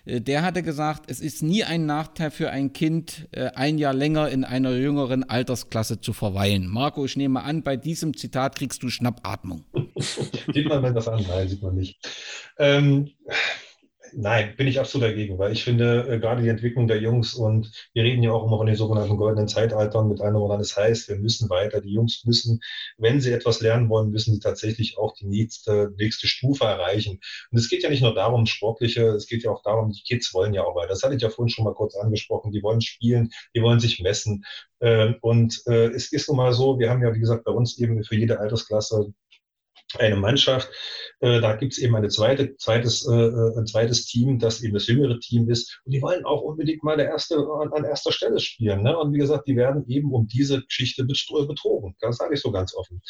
Äh, 0.09 0.21
Der 0.21 0.41
hatte 0.41 0.63
gesagt, 0.63 1.03
es 1.07 1.19
ist 1.19 1.43
nie 1.43 1.63
ein 1.63 1.85
Nachteil 1.85 2.31
für 2.31 2.49
ein 2.49 2.73
Kind, 2.73 3.27
äh, 3.31 3.51
ein 3.55 3.77
Jahr 3.77 3.93
länger 3.93 4.29
in 4.29 4.43
einer 4.43 4.71
jüngeren 4.71 5.23
Altersklasse 5.23 6.01
zu 6.01 6.13
verweilen. 6.13 6.67
Marco, 6.67 7.05
ich 7.05 7.15
nehme 7.15 7.43
an, 7.43 7.63
bei 7.63 7.77
diesem 7.77 8.15
Zitat 8.15 8.55
kriegst 8.55 8.83
du 8.83 8.89
Schnappatmung. 8.89 9.65
Sieht 10.53 10.67
man 10.67 10.81
mir 10.81 10.93
das 10.93 11.07
an? 11.07 11.25
Nein, 11.27 11.47
sieht 11.47 11.61
man 11.61 11.75
nicht. 11.75 11.99
Ähm, 12.57 13.09
nein, 14.13 14.55
bin 14.57 14.67
ich 14.67 14.79
absolut 14.79 15.09
dagegen, 15.09 15.37
weil 15.37 15.51
ich 15.51 15.63
finde, 15.63 16.07
äh, 16.07 16.19
gerade 16.19 16.41
die 16.41 16.49
Entwicklung 16.49 16.87
der 16.87 17.01
Jungs 17.01 17.33
und 17.33 17.71
wir 17.93 18.03
reden 18.03 18.23
ja 18.23 18.31
auch 18.31 18.45
immer 18.45 18.57
von 18.57 18.67
den 18.67 18.75
sogenannten 18.75 19.17
goldenen 19.17 19.47
Zeitaltern 19.47 20.07
mit 20.07 20.21
einem 20.21 20.37
oder 20.37 20.57
das 20.57 20.75
heißt, 20.77 21.09
wir 21.09 21.17
müssen 21.17 21.49
weiter, 21.49 21.81
die 21.81 21.93
Jungs 21.93 22.23
müssen, 22.25 22.59
wenn 22.97 23.21
sie 23.21 23.31
etwas 23.31 23.61
lernen 23.61 23.89
wollen, 23.89 24.11
müssen 24.11 24.33
sie 24.33 24.39
tatsächlich 24.39 24.97
auch 24.97 25.13
die 25.13 25.27
nächste, 25.27 25.93
nächste 25.97 26.27
Stufe 26.27 26.65
erreichen. 26.65 27.19
Und 27.51 27.57
es 27.57 27.69
geht 27.69 27.83
ja 27.83 27.89
nicht 27.89 28.01
nur 28.01 28.13
darum, 28.13 28.45
Sportliche, 28.45 29.07
es 29.09 29.27
geht 29.27 29.43
ja 29.43 29.51
auch 29.51 29.63
darum, 29.63 29.91
die 29.91 30.03
Kids 30.03 30.33
wollen 30.33 30.53
ja 30.53 30.63
auch 30.63 30.75
weiter. 30.75 30.89
Das 30.89 31.03
hatte 31.03 31.15
ich 31.15 31.21
ja 31.21 31.29
vorhin 31.29 31.49
schon 31.49 31.65
mal 31.65 31.73
kurz 31.73 31.95
angesprochen. 31.95 32.51
Die 32.51 32.63
wollen 32.63 32.81
spielen, 32.81 33.31
die 33.55 33.61
wollen 33.61 33.79
sich 33.79 33.99
messen. 34.01 34.43
Ähm, 34.81 35.15
Und 35.21 35.61
äh, 35.67 35.87
es 35.87 36.11
ist 36.11 36.27
nun 36.29 36.37
mal 36.37 36.53
so, 36.53 36.79
wir 36.79 36.89
haben 36.89 37.01
ja, 37.03 37.13
wie 37.13 37.19
gesagt, 37.19 37.43
bei 37.43 37.51
uns 37.51 37.77
eben 37.79 38.03
für 38.03 38.15
jede 38.15 38.39
Altersklasse 38.39 39.13
eine 39.97 40.15
Mannschaft. 40.15 40.69
Äh, 41.19 41.41
da 41.41 41.55
gibt 41.55 41.73
es 41.73 41.79
eben 41.79 41.95
eine 41.95 42.09
zweite, 42.09 42.55
zweites, 42.57 43.07
äh, 43.07 43.11
äh, 43.11 43.57
ein 43.57 43.65
zweites 43.65 44.05
Team, 44.05 44.37
das 44.37 44.61
eben 44.61 44.75
das 44.75 44.87
jüngere 44.87 45.19
Team 45.19 45.49
ist. 45.49 45.81
Und 45.83 45.93
die 45.93 46.01
wollen 46.01 46.25
auch 46.25 46.41
unbedingt 46.41 46.83
mal 46.83 46.95
der 46.95 47.07
erste, 47.07 47.35
an, 47.35 47.73
an 47.73 47.83
erster 47.83 48.11
Stelle 48.11 48.39
spielen. 48.39 48.83
Ne? 48.83 48.97
Und 48.97 49.13
wie 49.13 49.17
gesagt, 49.17 49.47
die 49.47 49.55
werden 49.55 49.83
eben 49.87 50.13
um 50.13 50.27
diese 50.27 50.61
Geschichte 50.61 51.03
betro- 51.03 51.47
betrogen. 51.47 51.95
Das 51.99 52.17
sage 52.17 52.35
ich 52.35 52.41
so 52.41 52.51
ganz 52.51 52.75
offen. 52.75 53.01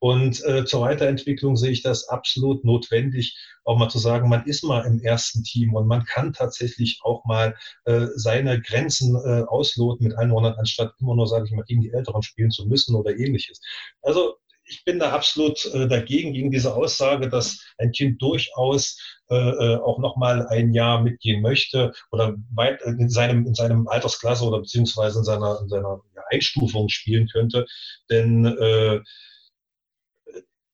Und 0.00 0.44
äh, 0.44 0.64
zur 0.64 0.82
Weiterentwicklung 0.82 1.56
sehe 1.56 1.70
ich 1.70 1.82
das 1.82 2.08
absolut 2.08 2.64
notwendig, 2.64 3.36
auch 3.64 3.78
mal 3.78 3.88
zu 3.88 3.98
sagen, 3.98 4.28
man 4.28 4.44
ist 4.44 4.62
mal 4.62 4.86
im 4.86 5.00
ersten 5.00 5.42
Team 5.42 5.74
und 5.74 5.88
man 5.88 6.04
kann 6.04 6.32
tatsächlich 6.32 7.00
auch 7.02 7.24
mal 7.24 7.56
äh, 7.86 8.06
seine 8.14 8.60
Grenzen 8.60 9.16
äh, 9.16 9.42
ausloten 9.48 10.06
mit 10.06 10.16
Einwohnern, 10.16 10.54
anstatt 10.56 10.92
immer 11.00 11.16
nur, 11.16 11.26
sage 11.26 11.46
ich 11.46 11.52
mal, 11.52 11.64
gegen 11.64 11.80
die 11.80 11.92
Älteren 11.92 12.22
spielen 12.22 12.50
zu 12.50 12.66
müssen 12.66 12.94
oder 12.94 13.16
ähnliches. 13.16 13.60
Also 14.02 14.36
ich 14.66 14.84
bin 14.84 14.98
da 14.98 15.12
absolut 15.12 15.64
äh, 15.74 15.86
dagegen, 15.88 16.32
gegen 16.32 16.50
diese 16.50 16.74
Aussage, 16.74 17.28
dass 17.28 17.60
ein 17.78 17.92
Kind 17.92 18.20
durchaus 18.20 18.98
äh, 19.30 19.34
äh, 19.34 19.76
auch 19.76 19.98
nochmal 19.98 20.46
ein 20.48 20.72
Jahr 20.72 21.02
mitgehen 21.02 21.42
möchte 21.42 21.92
oder 22.10 22.34
weit 22.54 22.82
äh, 22.82 22.90
in 22.90 23.08
seinem, 23.08 23.46
in 23.46 23.54
seinem 23.54 23.88
Altersklasse 23.88 24.44
oder 24.44 24.60
beziehungsweise 24.60 25.18
in 25.18 25.24
seiner, 25.24 25.58
in 25.60 25.68
seiner 25.68 26.00
Einstufung 26.30 26.88
spielen 26.88 27.28
könnte. 27.28 27.66
Denn 28.10 28.44
äh, 28.46 29.00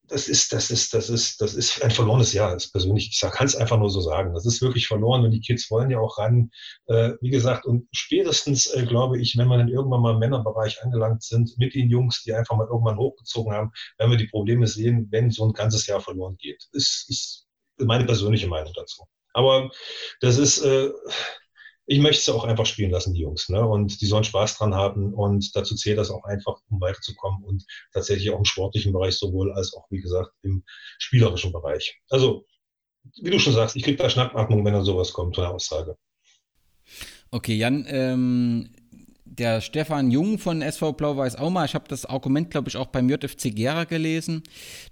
das 0.09 0.29
ist, 0.29 0.53
das 0.53 0.71
ist, 0.71 0.93
das 0.95 1.09
ist, 1.09 1.41
das 1.41 1.55
ist 1.55 1.83
ein 1.83 1.91
verlorenes 1.91 2.33
Jahr. 2.33 2.55
Ist 2.55 2.73
persönlich, 2.73 3.11
ich 3.13 3.21
kann 3.21 3.47
es 3.47 3.57
einfach 3.57 3.79
nur 3.79 3.91
so 3.91 4.01
sagen. 4.01 4.35
Das 4.35 4.45
ist 4.45 4.61
wirklich 4.61 4.87
verloren 4.87 5.25
und 5.25 5.31
die 5.31 5.41
Kids 5.41 5.71
wollen 5.71 5.91
ja 5.91 5.99
auch 5.99 6.19
ran. 6.19 6.51
Äh, 6.87 7.13
wie 7.21 7.31
gesagt, 7.31 7.65
und 7.65 7.89
spätestens 7.93 8.67
äh, 8.67 8.85
glaube 8.85 9.19
ich, 9.21 9.37
wenn 9.39 9.49
wir 9.49 9.59
dann 9.59 9.69
irgendwann 9.69 10.03
mal 10.03 10.15
im 10.15 10.19
Männerbereich 10.19 10.83
angelangt 10.83 11.23
sind, 11.23 11.57
mit 11.57 11.75
den 11.75 11.89
Jungs, 11.89 12.23
die 12.23 12.35
einfach 12.35 12.57
mal 12.57 12.67
irgendwann 12.67 12.99
hochgezogen 12.99 13.53
haben, 13.53 13.71
werden 13.99 14.11
wir 14.11 14.19
die 14.19 14.29
Probleme 14.29 14.67
sehen, 14.67 15.09
wenn 15.11 15.31
so 15.31 15.47
ein 15.47 15.53
ganzes 15.53 15.87
Jahr 15.87 16.01
verloren 16.01 16.37
geht. 16.37 16.63
Das 16.73 17.07
ist 17.09 17.47
meine 17.79 18.05
persönliche 18.05 18.49
Meinung 18.49 18.73
dazu. 18.75 19.05
Aber 19.35 19.71
das 20.21 20.37
ist, 20.37 20.63
äh, 20.63 20.91
ich 21.87 21.99
möchte 21.99 22.23
sie 22.23 22.33
auch 22.33 22.45
einfach 22.45 22.67
spielen 22.67 22.91
lassen, 22.91 23.15
die 23.15 23.21
Jungs. 23.21 23.49
Ne? 23.49 23.67
Und 23.67 24.01
die 24.01 24.07
sollen 24.07 24.25
Spaß 24.25 24.59
dran 24.59 24.75
haben. 24.75 25.15
Und 25.15 25.55
dazu 25.57 25.75
zählt 25.75 25.99
das 25.99 26.11
auch 26.11 26.25
einfach, 26.25 26.61
um 26.71 26.81
weiterzukommen. 26.81 27.43
Und 27.45 27.65
tatsächlich 27.93 28.31
auch 28.31 28.39
im 28.39 28.45
sportlichen 28.45 28.93
Bereich 28.93 29.17
sowohl 29.17 29.53
als 29.53 29.75
auch, 29.75 29.87
wie 29.91 30.01
gesagt, 30.01 30.31
im 30.43 30.65
spielerischen 30.99 31.53
Bereich. 31.53 32.01
Also, 32.09 32.45
wie 33.21 33.31
du 33.31 33.39
schon 33.39 33.53
sagst, 33.53 33.75
ich 33.75 33.83
kriege 33.83 33.97
da 33.97 34.09
Schnappatmung, 34.09 34.65
wenn 34.65 34.75
da 34.75 34.85
sowas 34.85 35.13
kommt, 35.13 35.35
so 35.35 35.43
eine 35.43 35.53
Aussage. 35.53 35.97
Okay, 37.31 37.55
Jan, 37.57 37.85
ähm, 37.89 38.71
der 39.39 39.61
Stefan 39.63 40.11
Jung 40.11 40.39
von 40.39 40.61
SV 40.61 40.93
Blau-Weiß 40.93 41.37
Auma, 41.37 41.65
ich 41.65 41.75
habe 41.75 41.89
das 41.89 42.05
Argument, 42.05 42.51
glaube 42.51 42.69
ich, 42.69 42.77
auch 42.77 42.87
beim 42.87 43.09
JFC 43.09 43.55
Gera 43.55 43.85
gelesen. 43.85 44.43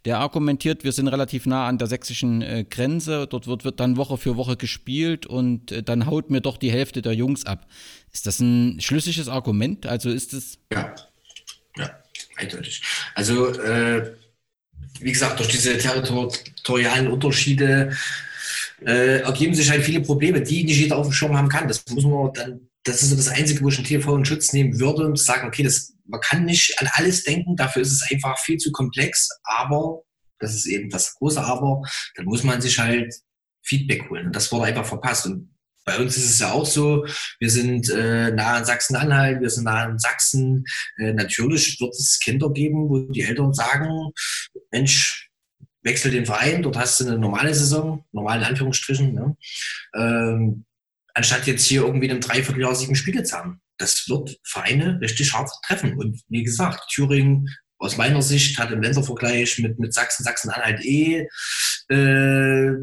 Der 0.04 0.18
argumentiert, 0.18 0.82
wir 0.82 0.92
sind 0.92 1.08
relativ 1.08 1.44
nah 1.44 1.68
an 1.68 1.76
der 1.76 1.88
sächsischen 1.88 2.40
äh, 2.40 2.64
Grenze. 2.68 3.26
Dort 3.26 3.46
wird, 3.46 3.64
wird 3.64 3.80
dann 3.80 3.96
Woche 3.98 4.16
für 4.16 4.36
Woche 4.36 4.56
gespielt 4.56 5.26
und 5.26 5.72
äh, 5.72 5.82
dann 5.82 6.06
haut 6.06 6.30
mir 6.30 6.40
doch 6.40 6.56
die 6.56 6.72
Hälfte 6.72 7.02
der 7.02 7.12
Jungs 7.12 7.44
ab. 7.44 7.66
Ist 8.12 8.26
das 8.26 8.40
ein 8.40 8.80
schlüssiges 8.80 9.28
Argument? 9.28 9.86
Also 9.86 10.10
ist 10.10 10.32
es. 10.32 10.58
Ja, 10.72 10.94
ja, 11.76 11.90
eindeutig. 12.36 12.82
Also, 13.14 13.48
äh, 13.48 14.14
wie 15.00 15.12
gesagt, 15.12 15.38
durch 15.38 15.48
diese 15.48 15.76
territorialen 15.76 17.08
Unterschiede 17.08 17.94
äh, 18.84 19.20
ergeben 19.20 19.54
sich 19.54 19.70
halt 19.70 19.84
viele 19.84 20.00
Probleme, 20.00 20.40
die 20.40 20.64
nicht 20.64 20.78
jeder 20.78 20.96
auf 20.96 21.06
dem 21.06 21.12
Schirm 21.12 21.36
haben 21.36 21.48
kann. 21.48 21.68
Das 21.68 21.84
muss 21.90 22.04
man 22.04 22.32
dann, 22.32 22.69
das 22.84 23.02
ist 23.02 23.10
so 23.10 23.16
das 23.16 23.28
Einzige, 23.28 23.62
wo 23.62 23.68
ich 23.68 23.76
einen 23.76 23.86
TV 23.86 24.16
in 24.16 24.24
Schutz 24.24 24.52
nehmen 24.52 24.78
würde 24.80 25.06
und 25.06 25.18
sagen, 25.18 25.46
okay, 25.46 25.62
das, 25.62 25.92
man 26.06 26.20
kann 26.20 26.44
nicht 26.44 26.80
an 26.80 26.88
alles 26.92 27.24
denken, 27.24 27.56
dafür 27.56 27.82
ist 27.82 27.92
es 27.92 28.10
einfach 28.10 28.38
viel 28.38 28.56
zu 28.56 28.72
komplex, 28.72 29.28
aber, 29.44 30.02
das 30.38 30.54
ist 30.54 30.66
eben 30.66 30.88
das 30.88 31.14
große 31.14 31.42
Aber, 31.42 31.82
dann 32.16 32.24
muss 32.24 32.44
man 32.44 32.60
sich 32.60 32.78
halt 32.78 33.14
Feedback 33.62 34.08
holen. 34.08 34.26
Und 34.26 34.36
das 34.36 34.50
wurde 34.50 34.66
einfach 34.66 34.86
verpasst. 34.86 35.26
Und 35.26 35.54
bei 35.84 35.98
uns 35.98 36.16
ist 36.16 36.30
es 36.30 36.38
ja 36.38 36.52
auch 36.52 36.64
so, 36.64 37.06
wir 37.38 37.50
sind 37.50 37.90
äh, 37.90 38.30
nah 38.30 38.54
an 38.54 38.64
Sachsen-Anhalt, 38.64 39.42
wir 39.42 39.50
sind 39.50 39.64
nah 39.64 39.84
an 39.84 39.98
Sachsen. 39.98 40.64
Äh, 40.96 41.12
natürlich 41.12 41.78
wird 41.78 41.94
es 41.94 42.18
Kinder 42.20 42.50
geben, 42.50 42.88
wo 42.88 43.00
die 43.12 43.22
Eltern 43.22 43.52
sagen, 43.52 44.12
Mensch, 44.70 45.30
wechsel 45.82 46.10
den 46.10 46.26
Verein, 46.26 46.62
dort 46.62 46.76
hast 46.76 47.00
du 47.00 47.06
eine 47.06 47.18
normale 47.18 47.54
Saison, 47.54 48.04
normale 48.12 48.46
Anführungsstrichen, 48.46 49.14
ne? 49.14 49.36
ähm, 49.94 50.64
anstatt 51.14 51.46
jetzt 51.46 51.64
hier 51.64 51.82
irgendwie 51.82 52.06
in 52.06 52.12
einem 52.12 52.20
Dreivierteljahr 52.20 52.74
sieben 52.74 52.94
Spiele 52.94 53.22
zu 53.22 53.36
haben. 53.36 53.60
Das 53.78 54.08
wird 54.08 54.38
Vereine 54.44 55.00
richtig 55.00 55.32
hart 55.32 55.50
treffen. 55.66 55.96
Und 55.98 56.20
wie 56.28 56.42
gesagt, 56.42 56.88
Thüringen 56.90 57.48
aus 57.78 57.96
meiner 57.96 58.22
Sicht 58.22 58.58
hat 58.58 58.70
im 58.70 58.82
Ländervergleich 58.82 59.58
mit, 59.58 59.78
mit 59.78 59.94
Sachsen, 59.94 60.22
Sachsen-Anhalt 60.22 60.84
eh 60.84 61.26
äh, 61.88 62.74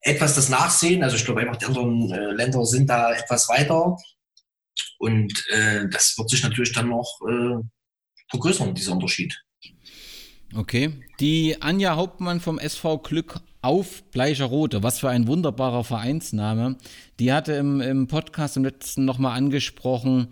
etwas 0.00 0.34
das 0.34 0.48
Nachsehen. 0.48 1.02
Also 1.02 1.16
ich 1.16 1.24
glaube 1.24 1.40
einfach, 1.40 1.56
die 1.56 1.66
anderen 1.66 2.10
äh, 2.12 2.32
Länder 2.32 2.64
sind 2.64 2.88
da 2.88 3.12
etwas 3.12 3.48
weiter. 3.48 3.96
Und 4.98 5.32
äh, 5.50 5.88
das 5.88 6.16
wird 6.16 6.30
sich 6.30 6.42
natürlich 6.42 6.72
dann 6.72 6.88
noch 6.88 7.20
äh, 7.28 7.56
vergrößern, 8.30 8.74
dieser 8.74 8.92
Unterschied. 8.92 9.36
Okay. 10.54 10.92
Die 11.20 11.60
Anja 11.60 11.96
Hauptmann 11.96 12.40
vom 12.40 12.58
SV 12.58 12.98
Glück 12.98 13.40
auf 13.60 14.02
Bleicherode, 14.10 14.82
was 14.82 15.00
für 15.00 15.10
ein 15.10 15.26
wunderbarer 15.26 15.84
Vereinsname. 15.84 16.78
Die 17.18 17.32
hatte 17.32 17.52
im, 17.54 17.80
im 17.80 18.06
Podcast 18.06 18.56
im 18.56 18.64
letzten 18.64 19.04
nochmal 19.04 19.36
angesprochen, 19.36 20.28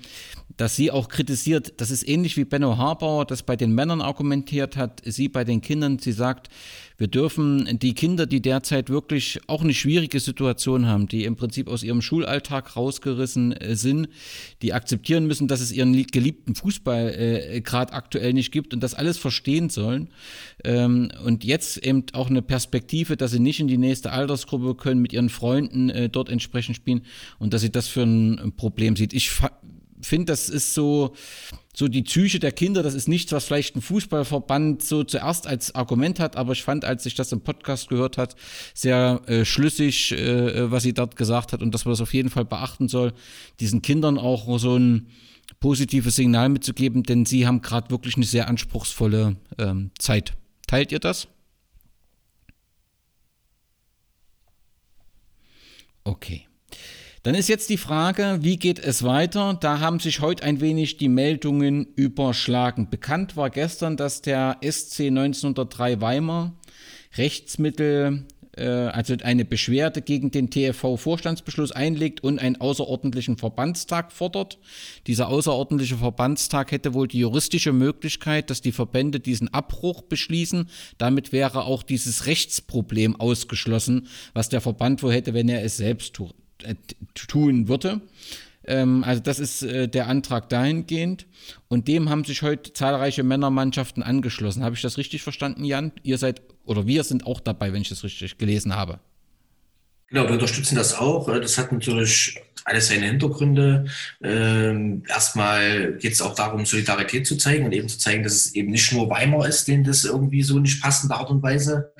dass 0.56 0.76
sie 0.76 0.90
auch 0.90 1.08
kritisiert, 1.08 1.80
das 1.80 1.90
ist 1.90 2.08
ähnlich 2.08 2.36
wie 2.36 2.44
Benno 2.44 2.78
Harbauer 2.78 3.26
das 3.26 3.42
bei 3.42 3.56
den 3.56 3.74
Männern 3.74 4.00
argumentiert 4.00 4.76
hat, 4.76 5.02
sie 5.04 5.28
bei 5.28 5.44
den 5.44 5.60
Kindern, 5.60 5.98
sie 5.98 6.12
sagt, 6.12 6.48
wir 6.98 7.08
dürfen 7.08 7.78
die 7.78 7.92
Kinder, 7.92 8.24
die 8.24 8.40
derzeit 8.40 8.88
wirklich 8.88 9.38
auch 9.48 9.62
eine 9.62 9.74
schwierige 9.74 10.18
Situation 10.18 10.86
haben, 10.86 11.08
die 11.08 11.24
im 11.24 11.36
Prinzip 11.36 11.68
aus 11.68 11.82
ihrem 11.82 12.00
Schulalltag 12.00 12.74
rausgerissen 12.74 13.52
äh, 13.52 13.76
sind, 13.76 14.08
die 14.62 14.72
akzeptieren 14.72 15.26
müssen, 15.26 15.46
dass 15.46 15.60
es 15.60 15.72
ihren 15.72 16.06
geliebten 16.06 16.54
Fußball 16.54 17.08
äh, 17.08 17.60
gerade 17.60 17.92
aktuell 17.92 18.32
nicht 18.32 18.50
gibt 18.50 18.72
und 18.72 18.82
das 18.82 18.94
alles 18.94 19.18
verstehen 19.18 19.68
sollen. 19.68 20.08
Ähm, 20.64 21.10
und 21.22 21.44
jetzt 21.44 21.76
eben 21.78 22.04
auch 22.12 22.30
eine 22.30 22.40
Perspektive, 22.40 23.18
dass 23.18 23.32
sie 23.32 23.40
nicht 23.40 23.60
in 23.60 23.68
die 23.68 23.78
nächste 23.78 24.12
Altersgruppe 24.12 24.74
können, 24.74 25.02
mit 25.02 25.12
ihren 25.12 25.28
Freunden 25.28 25.90
äh, 25.90 26.08
dort 26.08 26.30
entsprechend 26.30 26.75
spielen 26.76 27.02
und 27.38 27.52
dass 27.52 27.62
sie 27.62 27.70
das 27.70 27.88
für 27.88 28.02
ein 28.02 28.52
Problem 28.56 28.96
sieht. 28.96 29.12
Ich 29.12 29.30
finde, 30.00 30.26
das 30.26 30.48
ist 30.48 30.74
so, 30.74 31.14
so 31.74 31.88
die 31.88 32.02
Psyche 32.02 32.38
der 32.38 32.52
Kinder, 32.52 32.82
das 32.82 32.94
ist 32.94 33.08
nichts, 33.08 33.32
was 33.32 33.46
vielleicht 33.46 33.76
ein 33.76 33.82
Fußballverband 33.82 34.82
so 34.82 35.04
zuerst 35.04 35.46
als 35.46 35.74
Argument 35.74 36.20
hat, 36.20 36.36
aber 36.36 36.52
ich 36.52 36.62
fand, 36.62 36.84
als 36.84 37.06
ich 37.06 37.14
das 37.14 37.32
im 37.32 37.40
Podcast 37.40 37.88
gehört 37.88 38.18
hat, 38.18 38.36
sehr 38.74 39.20
äh, 39.26 39.44
schlüssig, 39.44 40.12
äh, 40.12 40.70
was 40.70 40.82
sie 40.82 40.94
dort 40.94 41.16
gesagt 41.16 41.52
hat 41.52 41.62
und 41.62 41.72
dass 41.74 41.84
man 41.84 41.92
das 41.92 42.00
auf 42.00 42.14
jeden 42.14 42.30
Fall 42.30 42.44
beachten 42.44 42.88
soll, 42.88 43.12
diesen 43.60 43.82
Kindern 43.82 44.18
auch 44.18 44.58
so 44.58 44.76
ein 44.76 45.08
positives 45.60 46.16
Signal 46.16 46.48
mitzugeben, 46.48 47.02
denn 47.02 47.24
sie 47.24 47.46
haben 47.46 47.62
gerade 47.62 47.90
wirklich 47.90 48.16
eine 48.16 48.26
sehr 48.26 48.48
anspruchsvolle 48.48 49.36
ähm, 49.58 49.90
Zeit. 49.98 50.34
Teilt 50.66 50.92
ihr 50.92 50.98
das? 50.98 51.28
Okay. 56.04 56.46
Dann 57.26 57.34
ist 57.34 57.48
jetzt 57.48 57.70
die 57.70 57.76
Frage, 57.76 58.38
wie 58.42 58.56
geht 58.56 58.78
es 58.78 59.02
weiter? 59.02 59.58
Da 59.60 59.80
haben 59.80 59.98
sich 59.98 60.20
heute 60.20 60.44
ein 60.44 60.60
wenig 60.60 60.96
die 60.96 61.08
Meldungen 61.08 61.88
überschlagen. 61.96 62.88
Bekannt 62.88 63.36
war 63.36 63.50
gestern, 63.50 63.96
dass 63.96 64.22
der 64.22 64.58
SC 64.62 65.08
1903 65.08 66.00
Weimar 66.00 66.54
Rechtsmittel, 67.16 68.26
äh, 68.56 68.68
also 68.68 69.16
eine 69.24 69.44
Beschwerde 69.44 70.02
gegen 70.02 70.30
den 70.30 70.50
TFV-Vorstandsbeschluss 70.50 71.72
einlegt 71.72 72.22
und 72.22 72.38
einen 72.38 72.60
außerordentlichen 72.60 73.38
Verbandstag 73.38 74.12
fordert. 74.12 74.60
Dieser 75.08 75.26
außerordentliche 75.26 75.96
Verbandstag 75.96 76.70
hätte 76.70 76.94
wohl 76.94 77.08
die 77.08 77.18
juristische 77.18 77.72
Möglichkeit, 77.72 78.50
dass 78.50 78.60
die 78.60 78.70
Verbände 78.70 79.18
diesen 79.18 79.52
Abbruch 79.52 80.02
beschließen. 80.02 80.70
Damit 80.96 81.32
wäre 81.32 81.64
auch 81.64 81.82
dieses 81.82 82.26
Rechtsproblem 82.26 83.16
ausgeschlossen, 83.16 84.06
was 84.32 84.48
der 84.48 84.60
Verband 84.60 85.02
wohl 85.02 85.12
hätte, 85.12 85.34
wenn 85.34 85.48
er 85.48 85.64
es 85.64 85.76
selbst 85.76 86.14
tut 86.14 86.32
tun 87.14 87.68
würde. 87.68 88.00
Ähm, 88.64 89.04
also 89.04 89.22
das 89.22 89.38
ist 89.38 89.62
äh, 89.62 89.88
der 89.88 90.08
Antrag 90.08 90.48
dahingehend. 90.48 91.26
Und 91.68 91.88
dem 91.88 92.10
haben 92.10 92.24
sich 92.24 92.42
heute 92.42 92.72
zahlreiche 92.72 93.22
Männermannschaften 93.22 94.02
angeschlossen. 94.02 94.64
Habe 94.64 94.74
ich 94.74 94.82
das 94.82 94.98
richtig 94.98 95.22
verstanden, 95.22 95.64
Jan? 95.64 95.92
Ihr 96.02 96.18
seid 96.18 96.42
oder 96.64 96.86
wir 96.86 97.04
sind 97.04 97.26
auch 97.26 97.40
dabei, 97.40 97.72
wenn 97.72 97.82
ich 97.82 97.88
das 97.88 98.02
richtig 98.02 98.38
gelesen 98.38 98.74
habe. 98.74 98.98
Genau, 100.08 100.24
wir 100.24 100.32
unterstützen 100.32 100.76
das 100.76 100.94
auch. 100.94 101.28
Äh, 101.28 101.40
das 101.40 101.58
hat 101.58 101.72
natürlich 101.72 102.40
alles 102.66 102.88
seine 102.88 103.06
Hintergründe. 103.06 103.86
Ähm, 104.22 105.04
erstmal 105.08 105.94
geht 105.94 106.12
es 106.12 106.20
auch 106.20 106.34
darum, 106.34 106.66
Solidarität 106.66 107.26
zu 107.26 107.36
zeigen 107.36 107.64
und 107.64 107.72
eben 107.72 107.88
zu 107.88 107.98
zeigen, 107.98 108.24
dass 108.24 108.34
es 108.34 108.54
eben 108.54 108.72
nicht 108.72 108.92
nur 108.92 109.08
Weimar 109.08 109.46
ist, 109.46 109.68
den 109.68 109.84
das 109.84 110.04
irgendwie 110.04 110.42
so 110.42 110.58
nicht 110.58 110.82
passende 110.82 111.14
Art 111.14 111.30
und 111.30 111.42
Weise. 111.42 111.92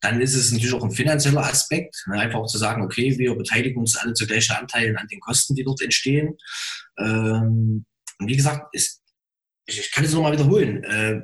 Dann 0.00 0.22
ist 0.22 0.34
es 0.34 0.50
natürlich 0.50 0.74
auch 0.74 0.82
ein 0.82 0.90
finanzieller 0.90 1.44
Aspekt. 1.44 2.04
Ne? 2.06 2.18
Einfach 2.18 2.38
auch 2.38 2.46
zu 2.46 2.56
sagen, 2.56 2.82
okay, 2.82 3.16
wir 3.18 3.34
beteiligen 3.34 3.78
uns 3.78 3.96
alle 3.96 4.14
zu 4.14 4.26
gleichen 4.26 4.56
Anteilen 4.56 4.96
an 4.96 5.06
den 5.08 5.20
Kosten, 5.20 5.54
die 5.54 5.64
dort 5.64 5.82
entstehen. 5.82 6.38
Ähm, 6.98 7.84
und 8.18 8.28
wie 8.28 8.36
gesagt, 8.36 8.68
ist, 8.72 9.02
ich 9.66 9.92
kann 9.92 10.04
es 10.04 10.14
nochmal 10.14 10.32
wiederholen. 10.32 10.84
Äh, 10.84 11.20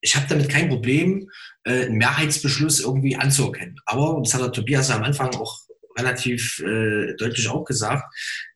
ich 0.00 0.16
habe 0.16 0.26
damit 0.26 0.48
kein 0.48 0.70
Problem, 0.70 1.28
äh, 1.64 1.84
einen 1.84 1.98
Mehrheitsbeschluss 1.98 2.80
irgendwie 2.80 3.16
anzuerkennen. 3.16 3.76
Aber, 3.84 4.18
das 4.22 4.32
hat 4.32 4.40
der 4.40 4.52
Tobias 4.52 4.90
am 4.90 5.02
Anfang 5.02 5.34
auch 5.34 5.67
relativ 5.98 6.60
äh, 6.60 7.14
deutlich 7.16 7.48
auch 7.48 7.64
gesagt, 7.64 8.04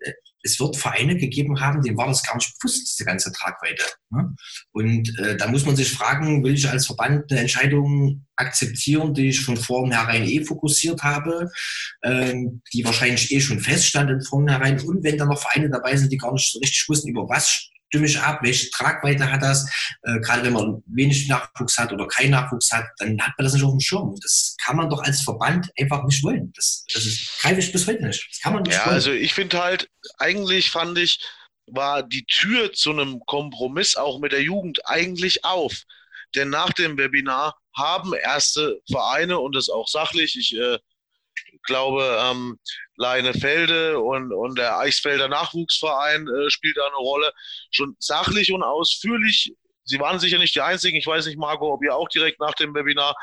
äh, 0.00 0.12
es 0.42 0.58
wird 0.58 0.76
Vereine 0.76 1.16
gegeben 1.16 1.60
haben, 1.60 1.82
denen 1.82 1.96
war 1.96 2.08
das 2.08 2.22
gar 2.22 2.34
nicht 2.34 2.58
bewusst, 2.58 2.92
diese 2.92 3.04
ganze 3.04 3.32
Tragweite. 3.32 3.84
Ne? 4.10 4.34
Und 4.72 5.18
äh, 5.18 5.36
da 5.36 5.46
muss 5.48 5.64
man 5.64 5.76
sich 5.76 5.92
fragen, 5.92 6.42
will 6.42 6.54
ich 6.54 6.68
als 6.68 6.86
Verband 6.86 7.30
eine 7.30 7.42
Entscheidung 7.42 8.26
akzeptieren, 8.36 9.14
die 9.14 9.28
ich 9.28 9.44
von 9.44 9.56
vornherein 9.56 10.24
eh 10.24 10.44
fokussiert 10.44 11.02
habe, 11.02 11.50
ähm, 12.02 12.62
die 12.72 12.84
wahrscheinlich 12.84 13.30
eh 13.30 13.40
schon 13.40 13.60
feststand 13.60 14.10
in 14.10 14.22
vornherein. 14.22 14.80
Und 14.80 15.04
wenn 15.04 15.18
da 15.18 15.26
noch 15.26 15.40
Vereine 15.40 15.70
dabei 15.70 15.96
sind, 15.96 16.10
die 16.10 16.18
gar 16.18 16.32
nicht 16.32 16.50
so 16.50 16.58
richtig 16.58 16.88
wussten, 16.88 17.10
über 17.10 17.28
was 17.28 17.68
stimme 17.92 18.06
ich 18.06 18.18
ab, 18.18 18.38
welche 18.42 18.70
Tragweite 18.70 19.30
hat 19.30 19.42
das, 19.42 19.70
äh, 20.02 20.18
gerade 20.20 20.44
wenn 20.44 20.54
man 20.54 20.82
wenig 20.86 21.28
Nachwuchs 21.28 21.76
hat 21.76 21.92
oder 21.92 22.08
keinen 22.08 22.30
Nachwuchs 22.30 22.72
hat, 22.72 22.86
dann 22.96 23.20
hat 23.20 23.34
man 23.36 23.44
das 23.44 23.52
nicht 23.52 23.62
auf 23.62 23.72
dem 23.72 23.80
Schirm. 23.80 24.16
Das 24.22 24.56
kann 24.64 24.76
man 24.76 24.88
doch 24.88 25.02
als 25.02 25.20
Verband 25.20 25.70
einfach 25.78 26.02
nicht 26.04 26.22
wollen. 26.24 26.50
Das, 26.56 26.86
das 26.92 27.04
ist, 27.04 27.38
greife 27.40 27.60
ich 27.60 27.70
bis 27.70 27.86
heute 27.86 28.06
nicht. 28.06 28.26
Das 28.30 28.40
kann 28.40 28.54
man 28.54 28.62
nicht 28.62 28.74
ja, 28.74 28.86
wollen. 28.86 28.94
also 28.94 29.12
ich 29.12 29.34
finde 29.34 29.62
halt, 29.62 29.90
eigentlich 30.16 30.70
fand 30.70 30.96
ich, 30.96 31.20
war 31.66 32.02
die 32.02 32.24
Tür 32.24 32.72
zu 32.72 32.92
einem 32.92 33.20
Kompromiss 33.26 33.94
auch 33.96 34.20
mit 34.20 34.32
der 34.32 34.42
Jugend 34.42 34.80
eigentlich 34.86 35.44
auf. 35.44 35.82
Denn 36.34 36.48
nach 36.48 36.72
dem 36.72 36.96
Webinar 36.96 37.58
haben 37.76 38.14
erste 38.14 38.80
Vereine 38.90 39.38
und 39.38 39.54
das 39.54 39.68
auch 39.68 39.86
sachlich, 39.86 40.38
ich 40.38 40.56
äh, 40.56 40.78
glaube, 41.64 42.18
ähm, 42.20 42.58
Leinefelde 42.96 44.00
und, 44.00 44.32
und 44.32 44.58
der 44.58 44.78
Eichsfelder 44.78 45.28
Nachwuchsverein 45.28 46.26
äh, 46.28 46.50
spielt 46.50 46.76
da 46.76 46.86
eine 46.86 46.96
Rolle. 46.96 47.32
Schon 47.70 47.96
sachlich 47.98 48.52
und 48.52 48.62
ausführlich. 48.62 49.54
Sie 49.84 49.98
waren 49.98 50.18
sicher 50.18 50.38
nicht 50.38 50.54
die 50.54 50.60
Einzigen. 50.60 50.96
Ich 50.96 51.06
weiß 51.06 51.26
nicht, 51.26 51.38
Marco, 51.38 51.72
ob 51.72 51.82
ihr 51.82 51.94
auch 51.94 52.08
direkt 52.08 52.40
nach 52.40 52.54
dem 52.54 52.74
Webinar, 52.74 53.16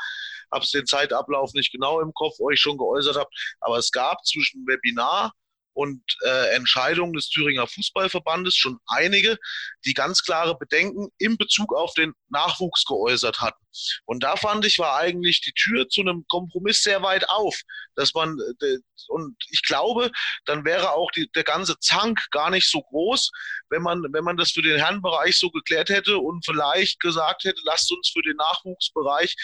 hab's 0.50 0.70
den 0.70 0.86
Zeitablauf 0.86 1.52
nicht 1.54 1.72
genau 1.72 2.00
im 2.00 2.12
Kopf, 2.12 2.38
euch 2.40 2.60
schon 2.60 2.76
geäußert 2.76 3.16
habt. 3.16 3.34
Aber 3.60 3.78
es 3.78 3.90
gab 3.90 4.24
zwischen 4.26 4.66
Webinar 4.66 5.32
und 5.72 6.02
äh, 6.24 6.54
Entscheidungen 6.54 7.12
des 7.12 7.28
Thüringer 7.28 7.66
Fußballverbandes 7.66 8.56
schon 8.56 8.78
einige, 8.86 9.38
die 9.84 9.94
ganz 9.94 10.22
klare 10.22 10.56
Bedenken 10.56 11.08
in 11.18 11.36
Bezug 11.36 11.74
auf 11.74 11.94
den 11.94 12.12
Nachwuchs 12.28 12.84
geäußert 12.84 13.40
hatten. 13.40 13.64
Und 14.04 14.22
da 14.22 14.36
fand 14.36 14.64
ich, 14.64 14.78
war 14.78 14.96
eigentlich 14.96 15.40
die 15.40 15.52
Tür 15.52 15.88
zu 15.88 16.00
einem 16.00 16.24
Kompromiss 16.28 16.82
sehr 16.82 17.02
weit 17.02 17.28
auf, 17.28 17.60
dass 17.94 18.12
man, 18.14 18.38
äh, 18.60 18.78
und 19.08 19.36
ich 19.50 19.62
glaube, 19.62 20.10
dann 20.44 20.64
wäre 20.64 20.92
auch 20.92 21.10
die, 21.12 21.30
der 21.34 21.44
ganze 21.44 21.78
Zank 21.78 22.18
gar 22.30 22.50
nicht 22.50 22.68
so 22.68 22.82
groß, 22.82 23.30
wenn 23.70 23.82
man, 23.82 24.02
wenn 24.12 24.24
man 24.24 24.36
das 24.36 24.50
für 24.50 24.62
den 24.62 24.78
Herrenbereich 24.78 25.38
so 25.38 25.50
geklärt 25.50 25.88
hätte 25.88 26.18
und 26.18 26.44
vielleicht 26.44 27.00
gesagt 27.00 27.44
hätte, 27.44 27.60
lasst 27.64 27.90
uns 27.92 28.10
für 28.12 28.22
den 28.22 28.36
Nachwuchsbereich 28.36 29.34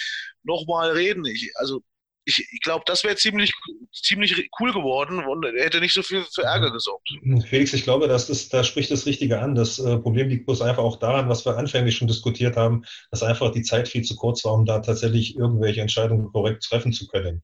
nochmal 0.43 0.91
reden. 0.91 1.25
Ich, 1.25 1.53
also 1.57 1.83
ich, 2.27 2.45
ich 2.51 2.61
glaube, 2.61 2.83
das 2.87 3.05
wäre 3.05 3.15
ziemlich, 3.15 3.53
ziemlich 3.93 4.51
cool 4.59 4.73
geworden 4.73 5.25
und 5.25 5.45
hätte 5.57 5.81
nicht 5.81 5.95
so 5.95 6.03
viel 6.03 6.25
für 6.25 6.43
Ärger 6.43 6.73
gesorgt. 6.73 7.09
Felix, 7.49 7.73
ich 7.73 7.85
glaube, 7.85 8.09
das 8.09 8.29
ist, 8.29 8.53
da 8.53 8.65
spricht 8.65 8.91
das 8.91 9.07
Richtige 9.07 9.39
an. 9.39 9.55
Das 9.55 9.79
äh, 9.79 9.97
Problem 9.99 10.29
liegt 10.29 10.47
bloß 10.47 10.61
einfach 10.61 10.83
auch 10.83 10.99
daran, 10.99 11.29
was 11.29 11.47
wir 11.47 11.57
anfänglich 11.57 11.97
schon 11.97 12.09
diskutiert 12.09 12.57
haben, 12.57 12.85
dass 13.13 13.23
einfach 13.23 13.53
die 13.53 13.63
Zeit 13.63 13.89
viel 13.89 14.03
zu 14.03 14.17
kurz 14.17 14.45
war, 14.45 14.55
um 14.55 14.65
da 14.65 14.81
tatsächlich 14.81 15.37
irgendwelche 15.37 15.81
Entscheidungen 15.81 16.33
korrekt 16.33 16.65
treffen 16.65 16.93
zu 16.93 17.07
können. 17.07 17.43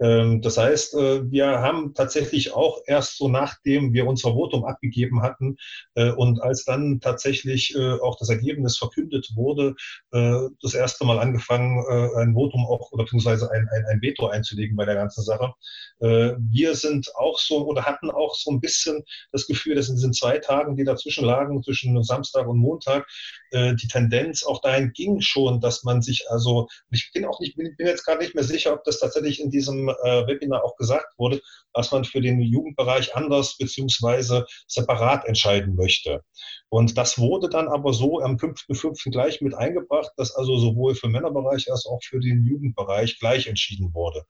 Ähm, 0.00 0.42
das 0.42 0.58
heißt, 0.58 0.94
äh, 0.94 1.30
wir 1.30 1.46
haben 1.60 1.94
tatsächlich 1.94 2.52
auch 2.54 2.80
erst 2.86 3.18
so 3.18 3.28
nachdem 3.28 3.92
wir 3.92 4.06
unser 4.06 4.32
Votum 4.32 4.64
abgegeben 4.64 5.22
hatten 5.22 5.56
äh, 5.94 6.10
und 6.10 6.42
als 6.42 6.64
dann 6.64 7.00
tatsächlich 7.00 7.74
äh, 7.74 7.92
auch 8.00 8.16
das 8.18 8.28
Ergebnis 8.28 8.78
verkündet 8.78 9.30
wurde, 9.34 9.74
das 10.10 10.74
erste 10.74 11.04
Mal 11.04 11.18
angefangen, 11.18 11.84
ein 12.16 12.34
Votum 12.34 12.66
auch 12.66 12.92
oder 12.92 13.04
beziehungsweise 13.04 13.50
ein, 13.50 13.68
ein, 13.70 13.84
ein 13.90 14.02
Veto 14.02 14.26
einzulegen 14.28 14.76
bei 14.76 14.84
der 14.84 14.94
ganzen 14.94 15.22
Sache. 15.22 15.52
Wir 16.00 16.74
sind 16.74 17.14
auch 17.16 17.38
so 17.38 17.66
oder 17.66 17.84
hatten 17.84 18.10
auch 18.10 18.34
so 18.34 18.50
ein 18.50 18.60
bisschen 18.60 19.02
das 19.30 19.46
Gefühl, 19.46 19.74
dass 19.74 19.88
in 19.88 19.96
diesen 19.96 20.12
zwei 20.12 20.38
Tagen, 20.38 20.76
die 20.76 20.84
dazwischen 20.84 21.24
lagen, 21.24 21.62
zwischen 21.62 22.02
Samstag 22.02 22.46
und 22.46 22.58
Montag, 22.58 23.06
die 23.52 23.88
Tendenz 23.88 24.44
auch 24.44 24.60
dahin 24.60 24.92
ging 24.92 25.20
schon, 25.20 25.60
dass 25.60 25.84
man 25.84 26.02
sich 26.02 26.30
also, 26.30 26.68
ich 26.90 27.10
bin 27.12 27.24
auch 27.24 27.38
nicht, 27.40 27.56
bin, 27.56 27.74
bin 27.76 27.86
jetzt 27.86 28.04
gerade 28.04 28.22
nicht 28.22 28.34
mehr 28.34 28.44
sicher, 28.44 28.72
ob 28.72 28.84
das 28.84 29.00
tatsächlich 29.00 29.40
in 29.40 29.50
diesem 29.50 29.88
äh, 29.88 30.26
Webinar 30.26 30.64
auch 30.64 30.76
gesagt 30.76 31.18
wurde, 31.18 31.40
dass 31.74 31.90
man 31.90 32.04
für 32.04 32.20
den 32.20 32.40
Jugendbereich 32.40 33.14
anders 33.14 33.56
beziehungsweise 33.58 34.46
separat 34.66 35.26
entscheiden 35.26 35.74
möchte. 35.74 36.22
Und 36.68 36.96
das 36.96 37.18
wurde 37.18 37.48
dann 37.48 37.68
aber 37.68 37.92
so 37.92 38.20
am 38.20 38.36
5.5. 38.36 39.10
gleich 39.10 39.40
mit 39.40 39.54
eingebracht, 39.54 40.12
dass 40.16 40.34
also 40.34 40.58
sowohl 40.58 40.94
für 40.94 41.08
Männerbereich 41.08 41.70
als 41.70 41.86
auch 41.86 42.00
für 42.02 42.20
den 42.20 42.44
Jugendbereich 42.44 43.18
gleich 43.18 43.46
entschieden 43.46 43.92
wurde 43.94 44.24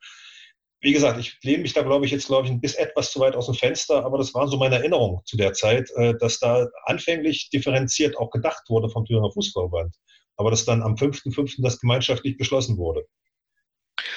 wie 0.83 0.93
gesagt, 0.93 1.19
ich 1.21 1.39
lehne 1.43 1.63
mich 1.63 1.73
da, 1.73 1.83
glaube 1.83 2.05
ich, 2.05 2.11
jetzt, 2.11 2.27
glaube 2.27 2.47
ich, 2.47 2.53
ein 2.53 2.61
bisschen 2.61 2.85
etwas 2.85 3.13
zu 3.13 3.21
weit 3.21 3.37
aus 3.37 3.47
dem 3.47 3.55
Fenster, 3.55 4.05
aber 4.05 4.19
das 4.19 4.35
war 4.35 4.49
so 4.49 4.57
meine 4.57 4.75
Erinnerung 4.77 5.23
zu 5.25 5.37
der 5.37 5.53
Zeit, 5.53 5.89
äh, 5.95 6.15
dass 6.19 6.41
da 6.41 6.67
anfänglich 6.87 7.51
differenziert 7.51 8.17
auch 8.17 8.31
gedacht 8.31 8.65
wurde 8.69 8.91
vom 8.91 9.05
Thüringer 9.05 9.31
Fußballverband, 9.31 9.95
aber 10.37 10.51
dass 10.51 10.65
dann 10.65 10.83
am 10.83 10.97
5.5. 10.97 11.63
das 11.63 11.79
gemeinschaftlich 11.79 12.37
beschlossen 12.37 12.77
wurde. 12.79 13.07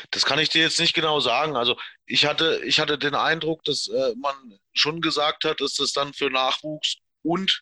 Das 0.09 0.25
kann 0.25 0.39
ich 0.39 0.49
dir 0.49 0.63
jetzt 0.63 0.79
nicht 0.79 0.95
genau 0.95 1.19
sagen. 1.19 1.55
Also 1.55 1.77
ich 2.07 2.25
hatte, 2.25 2.61
ich 2.65 2.79
hatte 2.79 2.97
den 2.97 3.13
Eindruck, 3.13 3.63
dass 3.63 3.87
äh, 3.87 4.15
man 4.19 4.35
schon 4.73 5.01
gesagt 5.01 5.43
hat, 5.43 5.61
dass 5.61 5.75
das 5.75 5.93
dann 5.93 6.13
für 6.13 6.31
Nachwuchs 6.31 6.95
und 7.21 7.61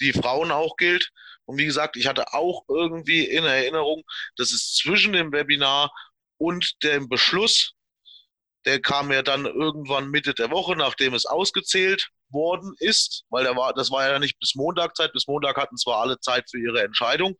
die 0.00 0.12
Frauen 0.12 0.50
auch 0.50 0.76
gilt. 0.76 1.10
Und 1.46 1.56
wie 1.58 1.64
gesagt, 1.64 1.96
ich 1.96 2.06
hatte 2.06 2.34
auch 2.34 2.64
irgendwie 2.68 3.24
in 3.24 3.44
Erinnerung, 3.44 4.02
dass 4.36 4.52
es 4.52 4.74
zwischen 4.74 5.14
dem 5.14 5.32
Webinar 5.32 5.90
und 6.36 6.82
dem 6.82 7.08
Beschluss, 7.08 7.74
der 8.64 8.80
kam 8.80 9.12
ja 9.12 9.22
dann 9.22 9.46
irgendwann 9.46 10.10
Mitte 10.10 10.34
der 10.34 10.50
Woche, 10.50 10.76
nachdem 10.76 11.14
es 11.14 11.26
ausgezählt 11.26 12.08
worden 12.30 12.74
ist, 12.78 13.24
weil 13.30 13.44
der 13.44 13.56
war, 13.56 13.74
das 13.74 13.90
war 13.90 14.08
ja 14.08 14.18
nicht 14.18 14.38
bis 14.38 14.54
Montag 14.54 14.96
Zeit. 14.96 15.12
Bis 15.12 15.26
Montag 15.26 15.56
hatten 15.56 15.76
zwar 15.76 16.00
alle 16.00 16.18
Zeit 16.20 16.48
für 16.50 16.58
ihre 16.58 16.82
Entscheidung, 16.82 17.36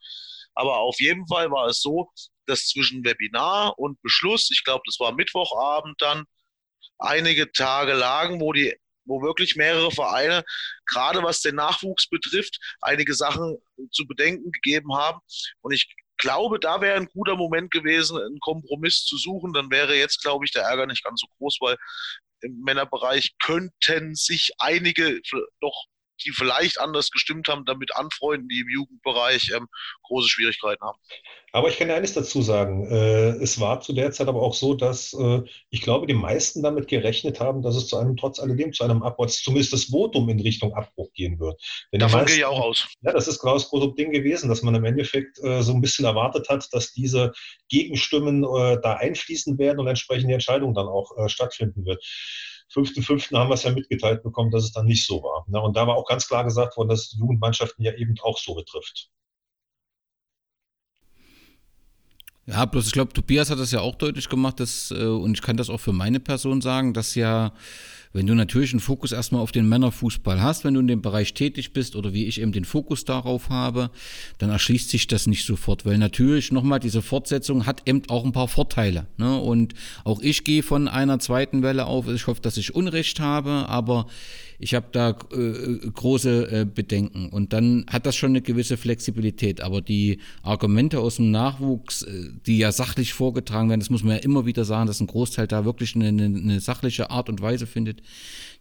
aber 0.54 0.78
auf 0.78 1.00
jeden 1.00 1.26
Fall 1.26 1.50
war 1.50 1.66
es 1.66 1.80
so, 1.80 2.10
dass 2.46 2.66
zwischen 2.66 3.04
Webinar 3.04 3.78
und 3.78 4.00
Beschluss, 4.02 4.50
ich 4.50 4.64
glaube, 4.64 4.82
das 4.86 5.00
war 5.00 5.12
Mittwochabend 5.12 6.00
dann, 6.00 6.24
einige 6.98 7.50
Tage 7.52 7.94
lagen, 7.94 8.40
wo 8.40 8.52
die 8.52 8.74
wo 9.06 9.20
wirklich 9.20 9.54
mehrere 9.56 9.90
Vereine, 9.90 10.44
gerade 10.86 11.22
was 11.22 11.40
den 11.42 11.56
Nachwuchs 11.56 12.08
betrifft, 12.08 12.58
einige 12.80 13.14
Sachen 13.14 13.58
zu 13.90 14.06
bedenken 14.06 14.50
gegeben 14.50 14.94
haben. 14.96 15.20
Und 15.60 15.72
ich 15.72 15.94
glaube, 16.24 16.58
da 16.58 16.80
wäre 16.80 16.96
ein 16.96 17.08
guter 17.12 17.36
Moment 17.36 17.70
gewesen, 17.70 18.16
einen 18.16 18.40
Kompromiss 18.40 19.04
zu 19.04 19.18
suchen. 19.18 19.52
Dann 19.52 19.70
wäre 19.70 19.94
jetzt, 19.94 20.22
glaube 20.22 20.46
ich, 20.46 20.52
der 20.52 20.62
Ärger 20.62 20.86
nicht 20.86 21.04
ganz 21.04 21.20
so 21.20 21.26
groß, 21.36 21.58
weil 21.60 21.76
im 22.40 22.62
Männerbereich 22.64 23.34
könnten 23.42 24.14
sich 24.14 24.52
einige 24.58 25.20
doch 25.60 25.84
die 26.24 26.30
vielleicht 26.30 26.80
anders 26.80 27.10
gestimmt 27.10 27.48
haben, 27.48 27.64
damit 27.64 27.94
anfreunden, 27.96 28.48
die 28.48 28.60
im 28.60 28.68
Jugendbereich 28.68 29.50
ähm, 29.54 29.68
große 30.02 30.28
Schwierigkeiten 30.28 30.82
haben. 30.82 30.98
Aber 31.52 31.68
ich 31.68 31.78
kann 31.78 31.88
ja 31.88 31.94
eines 31.94 32.14
dazu 32.14 32.42
sagen. 32.42 32.84
Äh, 32.90 33.30
es 33.42 33.60
war 33.60 33.80
zu 33.80 33.92
der 33.92 34.10
Zeit 34.10 34.26
aber 34.26 34.42
auch 34.42 34.54
so, 34.54 34.74
dass 34.74 35.12
äh, 35.12 35.42
ich 35.70 35.82
glaube, 35.82 36.06
die 36.06 36.14
meisten 36.14 36.64
damit 36.64 36.88
gerechnet 36.88 37.38
haben, 37.38 37.62
dass 37.62 37.76
es 37.76 37.86
zu 37.86 37.96
einem, 37.96 38.16
trotz 38.16 38.40
alledem, 38.40 38.72
zu 38.72 38.82
einem 38.82 39.04
Abbruch, 39.04 39.26
zumindest 39.26 39.72
das 39.72 39.84
Votum 39.84 40.28
in 40.28 40.40
Richtung 40.40 40.72
Abbruch 40.74 41.12
gehen 41.12 41.38
wird. 41.38 41.60
Denn 41.92 42.00
Davon 42.00 42.20
meisten, 42.20 42.34
gehe 42.34 42.38
ich 42.38 42.44
auch 42.44 42.60
aus. 42.60 42.88
Ja, 43.02 43.12
das 43.12 43.28
ist 43.28 43.38
genau 43.38 43.54
das 43.54 43.68
große 43.68 43.94
Ding 43.94 44.10
gewesen, 44.10 44.48
dass 44.48 44.62
man 44.62 44.74
im 44.74 44.84
Endeffekt 44.84 45.38
äh, 45.44 45.62
so 45.62 45.72
ein 45.72 45.80
bisschen 45.80 46.04
erwartet 46.04 46.48
hat, 46.48 46.66
dass 46.72 46.92
diese 46.92 47.32
Gegenstimmen 47.68 48.42
äh, 48.42 48.78
da 48.82 48.94
einfließen 48.94 49.56
werden 49.56 49.78
und 49.78 49.86
entsprechend 49.86 50.30
die 50.30 50.34
Entscheidung 50.34 50.74
dann 50.74 50.88
auch 50.88 51.16
äh, 51.16 51.28
stattfinden 51.28 51.86
wird. 51.86 52.04
5.5. 52.74 53.36
haben 53.38 53.50
wir 53.50 53.54
es 53.54 53.62
ja 53.62 53.72
mitgeteilt 53.72 54.22
bekommen, 54.22 54.50
dass 54.50 54.64
es 54.64 54.72
dann 54.72 54.86
nicht 54.86 55.06
so 55.06 55.22
war. 55.22 55.44
Ne? 55.48 55.60
Und 55.60 55.76
da 55.76 55.86
war 55.86 55.96
auch 55.96 56.06
ganz 56.06 56.26
klar 56.26 56.44
gesagt 56.44 56.76
worden, 56.76 56.88
dass 56.88 57.12
Jugendmannschaften 57.12 57.84
ja 57.84 57.92
eben 57.94 58.14
auch 58.22 58.38
so 58.38 58.54
betrifft. 58.54 59.10
Ja, 62.46 62.64
bloß 62.66 62.86
ich 62.86 62.92
glaube, 62.92 63.12
Tobias 63.12 63.50
hat 63.50 63.58
das 63.58 63.70
ja 63.70 63.80
auch 63.80 63.94
deutlich 63.94 64.28
gemacht, 64.28 64.60
dass, 64.60 64.90
äh, 64.90 65.04
und 65.04 65.34
ich 65.34 65.42
kann 65.42 65.56
das 65.56 65.70
auch 65.70 65.80
für 65.80 65.92
meine 65.92 66.20
Person 66.20 66.60
sagen, 66.60 66.92
dass 66.92 67.14
ja 67.14 67.52
wenn 68.14 68.28
du 68.28 68.34
natürlich 68.34 68.72
einen 68.72 68.80
Fokus 68.80 69.10
erstmal 69.10 69.42
auf 69.42 69.50
den 69.50 69.68
Männerfußball 69.68 70.40
hast, 70.40 70.64
wenn 70.64 70.74
du 70.74 70.80
in 70.80 70.86
dem 70.86 71.02
Bereich 71.02 71.34
tätig 71.34 71.72
bist 71.72 71.96
oder 71.96 72.14
wie 72.14 72.26
ich 72.26 72.40
eben 72.40 72.52
den 72.52 72.64
Fokus 72.64 73.04
darauf 73.04 73.50
habe, 73.50 73.90
dann 74.38 74.50
erschließt 74.50 74.88
sich 74.88 75.08
das 75.08 75.26
nicht 75.26 75.44
sofort, 75.44 75.84
weil 75.84 75.98
natürlich 75.98 76.52
nochmal 76.52 76.78
diese 76.78 77.02
Fortsetzung 77.02 77.66
hat 77.66 77.82
eben 77.86 78.02
auch 78.08 78.24
ein 78.24 78.30
paar 78.30 78.46
Vorteile. 78.46 79.08
Ne? 79.16 79.36
Und 79.36 79.74
auch 80.04 80.20
ich 80.22 80.44
gehe 80.44 80.62
von 80.62 80.86
einer 80.86 81.18
zweiten 81.18 81.62
Welle 81.64 81.86
auf. 81.86 82.06
Ich 82.06 82.28
hoffe, 82.28 82.40
dass 82.40 82.56
ich 82.56 82.72
Unrecht 82.72 83.18
habe, 83.18 83.68
aber 83.68 84.06
ich 84.58 84.74
habe 84.74 84.86
da 84.92 85.10
äh, 85.10 85.78
große 85.92 86.50
äh, 86.50 86.64
Bedenken. 86.64 87.28
Und 87.28 87.52
dann 87.52 87.84
hat 87.88 88.06
das 88.06 88.16
schon 88.16 88.30
eine 88.30 88.42
gewisse 88.42 88.76
Flexibilität. 88.76 89.60
Aber 89.60 89.80
die 89.80 90.18
Argumente 90.42 91.00
aus 91.00 91.16
dem 91.16 91.30
Nachwuchs, 91.30 92.02
äh, 92.02 92.30
die 92.46 92.58
ja 92.58 92.72
sachlich 92.72 93.12
vorgetragen 93.12 93.68
werden, 93.68 93.80
das 93.80 93.90
muss 93.90 94.02
man 94.02 94.16
ja 94.16 94.22
immer 94.22 94.46
wieder 94.46 94.64
sagen, 94.64 94.86
dass 94.86 95.00
ein 95.00 95.06
Großteil 95.06 95.46
da 95.46 95.64
wirklich 95.64 95.94
eine, 95.94 96.08
eine 96.08 96.60
sachliche 96.60 97.10
Art 97.10 97.28
und 97.28 97.40
Weise 97.40 97.66
findet, 97.66 98.02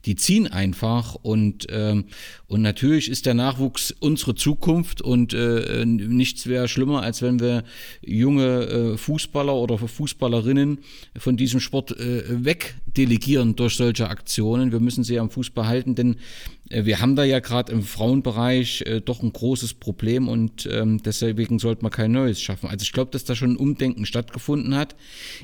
die 0.05 0.15
ziehen 0.15 0.47
einfach 0.47 1.15
und, 1.15 1.67
ähm, 1.69 2.05
und 2.47 2.61
natürlich 2.61 3.09
ist 3.09 3.25
der 3.25 3.34
Nachwuchs 3.34 3.93
unsere 3.99 4.35
Zukunft 4.35 5.01
und 5.01 5.34
äh, 5.34 5.85
nichts 5.85 6.47
wäre 6.47 6.67
schlimmer, 6.67 7.01
als 7.01 7.21
wenn 7.21 7.39
wir 7.39 7.63
junge 8.01 8.63
äh, 8.93 8.97
Fußballer 8.97 9.55
oder 9.55 9.77
Fußballerinnen 9.77 10.80
von 11.17 11.38
diesem 11.38 11.59
Sport 11.59 11.97
äh, 11.97 12.23
wegdelegieren 12.27 13.55
durch 13.55 13.75
solche 13.75 14.09
Aktionen. 14.09 14.71
Wir 14.71 14.80
müssen 14.80 15.03
sie 15.03 15.19
am 15.19 15.30
Fußball 15.30 15.67
halten, 15.67 15.95
denn 15.95 16.17
wir 16.69 17.02
haben 17.02 17.15
da 17.15 17.23
ja 17.23 17.40
gerade 17.40 17.73
im 17.73 17.84
Frauenbereich 17.84 18.81
äh, 18.81 19.02
doch 19.02 19.22
ein 19.22 19.34
großes 19.34 19.76
Problem 19.76 20.30
und 20.30 20.68
ähm, 20.72 21.03
deswegen 21.03 21.60
sollte 21.60 21.84
man 21.84 21.91
kein 21.91 22.14
neues 22.14 22.41
schaffen. 22.41 22.69
Also 22.69 22.84
ich 22.84 22.94
glaube, 22.94 23.11
dass 23.11 23.26
da 23.26 23.35
schon 23.35 23.52
ein 23.52 23.57
Umdenken 23.57 24.06
stattgefunden 24.06 24.73
hat. 24.73 24.95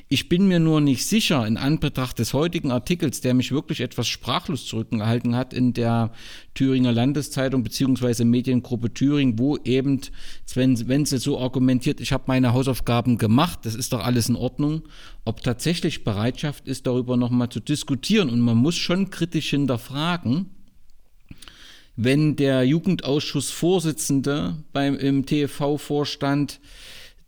Ich 0.08 0.30
bin 0.30 0.48
mir 0.48 0.58
nur 0.58 0.80
nicht 0.80 1.06
sicher 1.06 1.46
in 1.46 1.58
Anbetracht 1.58 2.18
des 2.18 2.32
heutigen 2.32 2.70
Artikels, 2.70 3.20
der 3.20 3.34
mich 3.34 3.52
wirklich 3.52 3.80
etwas 3.80 4.08
sprachlos 4.08 4.66
zurückgehalten 4.66 5.36
hat 5.36 5.52
in 5.52 5.74
der 5.74 6.12
Thüringer 6.54 6.90
Landeszeitung 6.90 7.62
beziehungsweise 7.62 8.24
Mediengruppe 8.24 8.92
Thüringen, 8.92 9.38
wo 9.38 9.58
eben, 9.58 10.00
wenn 10.54 11.04
sie 11.04 11.18
so 11.18 11.38
argumentiert, 11.38 12.00
ich 12.00 12.12
habe 12.12 12.24
meine 12.26 12.54
Hausaufgaben 12.54 13.18
gemacht, 13.18 13.60
das 13.64 13.74
ist 13.74 13.92
doch 13.92 14.04
alles 14.04 14.30
in 14.30 14.36
Ordnung, 14.36 14.82
ob 15.24 15.42
tatsächlich 15.42 16.02
Bereitschaft 16.02 16.66
ist, 16.66 16.86
darüber 16.86 17.16
nochmal 17.18 17.50
zu 17.50 17.60
diskutieren. 17.60 18.30
Und 18.30 18.40
man 18.40 18.56
muss 18.56 18.76
schon 18.76 19.10
kritisch 19.10 19.50
hinterfragen, 19.50 20.46
wenn 21.96 22.36
der 22.36 22.64
Jugendausschussvorsitzende 22.64 24.56
beim, 24.72 24.96
im 24.96 25.26
TFV-Vorstand 25.26 26.60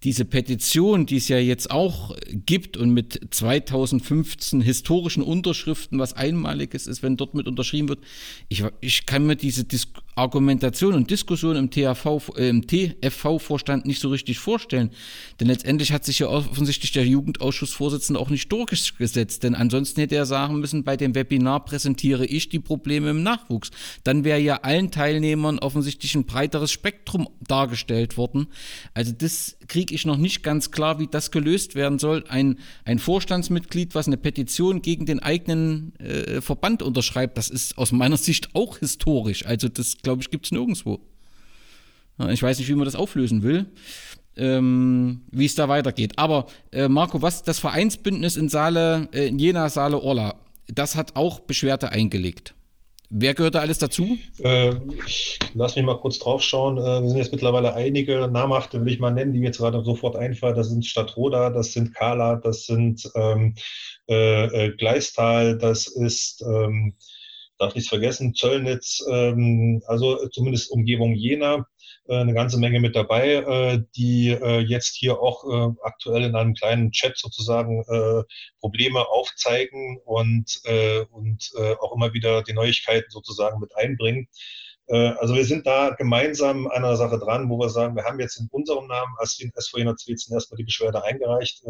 diese 0.05 0.25
Petition, 0.25 1.07
die 1.07 1.17
es 1.17 1.29
ja 1.29 1.39
jetzt 1.39 1.71
auch 1.71 2.17
gibt 2.33 2.77
und 2.77 2.91
mit 2.91 3.21
2015 3.31 4.61
historischen 4.61 5.23
Unterschriften, 5.23 5.99
was 5.99 6.15
einmaliges 6.15 6.87
ist, 6.87 7.03
wenn 7.03 7.17
dort 7.17 7.35
mit 7.35 7.47
unterschrieben 7.47 7.89
wird, 7.89 8.01
ich, 8.49 8.65
ich 8.81 9.07
kann 9.07 9.27
mir 9.27 9.37
diese 9.37 9.65
Dis 9.65 9.89
Argumentation 10.15 10.95
und 10.95 11.11
Diskussion 11.11 11.57
im, 11.57 11.71
THV, 11.71 12.37
äh, 12.37 12.49
im 12.49 12.67
TFV-Vorstand 12.67 13.87
nicht 13.87 14.01
so 14.01 14.11
richtig 14.11 14.39
vorstellen. 14.39 14.91
Denn 15.41 15.49
letztendlich 15.49 15.93
hat 15.93 16.05
sich 16.05 16.19
ja 16.19 16.29
offensichtlich 16.29 16.93
der 16.93 17.07
Jugendausschussvorsitzende 17.07 18.21
auch 18.21 18.29
nicht 18.29 18.53
durchgesetzt. 18.53 19.43
Denn 19.43 19.55
ansonsten 19.55 20.01
hätte 20.01 20.17
er 20.17 20.27
sagen 20.27 20.61
müssen, 20.61 20.85
bei 20.85 20.99
dem 20.99 21.15
Webinar 21.15 21.65
präsentiere 21.65 22.27
ich 22.27 22.51
die 22.51 22.59
Probleme 22.59 23.11
im 23.11 23.23
Nachwuchs. 23.23 23.71
Dann 24.05 24.25
wäre 24.25 24.39
ja 24.41 24.57
allen 24.57 24.91
Teilnehmern 24.91 25.59
offensichtlich 25.59 26.15
ein 26.15 26.27
breiteres 26.27 26.71
Spektrum 26.71 27.29
dargestellt 27.47 28.19
worden. 28.19 28.49
Also 28.93 29.13
das 29.13 29.57
kriege 29.67 29.95
ich 29.95 30.05
noch 30.05 30.19
nicht 30.19 30.43
ganz 30.43 30.71
klar, 30.71 30.99
wie 30.99 31.07
das 31.07 31.31
gelöst 31.31 31.75
werden 31.75 31.99
soll. 31.99 32.25
Ein, 32.29 32.59
ein 32.85 32.99
Vorstandsmitglied, 32.99 33.95
was 33.95 34.09
eine 34.09 34.19
Petition 34.19 34.83
gegen 34.83 35.07
den 35.07 35.21
eigenen 35.21 35.99
äh, 35.99 36.43
Verband 36.43 36.83
unterschreibt, 36.83 37.39
das 37.39 37.49
ist 37.49 37.79
aus 37.79 37.93
meiner 37.93 38.19
Sicht 38.19 38.55
auch 38.55 38.79
historisch. 38.79 39.47
Also 39.47 39.69
das 39.69 40.02
glaube 40.03 40.23
ich, 40.23 40.31
gibt 40.31 40.47
es 40.47 40.53
nirgendwo. 40.53 41.01
Ich 42.31 42.43
weiß 42.43 42.59
nicht, 42.59 42.69
wie 42.69 42.75
man 42.75 42.85
das 42.85 42.95
auflösen 42.95 43.43
will, 43.43 43.67
ähm, 44.37 45.23
wie 45.31 45.47
es 45.47 45.55
da 45.55 45.69
weitergeht. 45.69 46.13
Aber 46.19 46.47
äh, 46.71 46.89
Marco, 46.89 47.23
was 47.23 47.43
das 47.43 47.59
Vereinsbündnis 47.59 48.37
in 48.37 48.49
Saale, 48.49 49.09
äh, 49.13 49.29
in 49.29 49.39
Jena, 49.39 49.69
Saale, 49.69 49.99
Orla, 49.99 50.37
das 50.69 50.95
hat 50.95 51.17
auch 51.17 51.41
Beschwerde 51.41 51.91
eingelegt. 51.91 52.55
Wer 53.15 53.35
gehört 53.35 53.57
da 53.57 53.61
alles 53.61 53.77
dazu? 53.77 54.17
Äh, 54.39 54.75
ich 55.07 55.39
lass 55.53 55.77
mich 55.77 55.85
mal 55.85 55.99
kurz 55.99 56.19
drauf 56.19 56.43
schauen. 56.43 56.79
Äh, 56.79 57.03
wir 57.03 57.09
sind 57.11 57.19
jetzt 57.19 57.33
mittlerweile 57.33 57.75
einige 57.75 58.27
namhafte, 58.27 58.83
will 58.83 58.93
ich 58.93 59.01
mal 59.01 59.11
nennen, 59.11 59.35
die 59.35 59.39
mir 59.39 59.47
jetzt 59.47 59.59
gerade 59.59 59.85
sofort 59.85 60.17
einfallen. 60.17 60.57
Das 60.57 60.71
sind 60.71 60.87
Stadtroda, 60.87 61.51
das 61.51 61.75
sind 61.75 61.95
Kala, 61.95 62.37
das 62.37 62.65
sind 62.65 63.11
ähm, 63.15 63.55
äh, 64.09 64.45
äh 64.47 64.77
Gleistal, 64.77 65.59
das 65.59 65.89
ist 65.89 66.43
ähm, 66.43 66.95
darf 67.59 67.75
nichts 67.75 67.89
vergessen, 67.89 68.35
Zöllnitz, 68.35 69.05
ähm, 69.09 69.83
also 69.87 70.29
zumindest 70.29 70.71
Umgebung 70.71 71.15
Jena, 71.15 71.67
äh, 72.09 72.17
eine 72.17 72.35
ganze 72.35 72.59
Menge 72.59 72.81
mit 72.81 72.97
dabei, 72.97 73.35
äh, 73.35 73.83
die 73.97 74.31
äh, 74.31 74.59
jetzt 74.61 74.97
hier 74.97 75.21
auch 75.21 75.45
äh, 75.45 75.75
aktuell 75.83 76.25
in 76.25 76.35
einem 76.35 76.55
kleinen 76.55 76.91
Chat 76.91 77.17
sozusagen 77.17 77.85
äh, 77.89 78.25
Probleme 78.61 79.07
aufzeigen 79.09 80.01
und, 80.05 80.61
äh, 80.65 81.05
und 81.11 81.53
auch 81.81 81.95
immer 81.95 82.13
wieder 82.13 82.43
die 82.43 82.53
Neuigkeiten 82.53 83.11
sozusagen 83.11 83.61
mit 83.61 83.77
einbringen. 83.77 84.29
Also 84.89 85.35
wir 85.35 85.45
sind 85.45 85.67
da 85.67 85.91
gemeinsam 85.91 86.67
an 86.67 86.85
einer 86.85 86.97
Sache 86.97 87.19
dran, 87.19 87.49
wo 87.49 87.59
wir 87.59 87.69
sagen, 87.69 87.95
wir 87.95 88.05
haben 88.05 88.19
jetzt 88.21 88.39
in 88.39 88.49
unserem 88.51 88.89
Namen 88.89 89.15
als 89.19 89.39
SV 89.55 89.79
Jena 89.79 89.95
erstmal 90.35 90.57
die 90.59 90.65
Beschwerde 90.65 91.03
eingereicht 91.05 91.63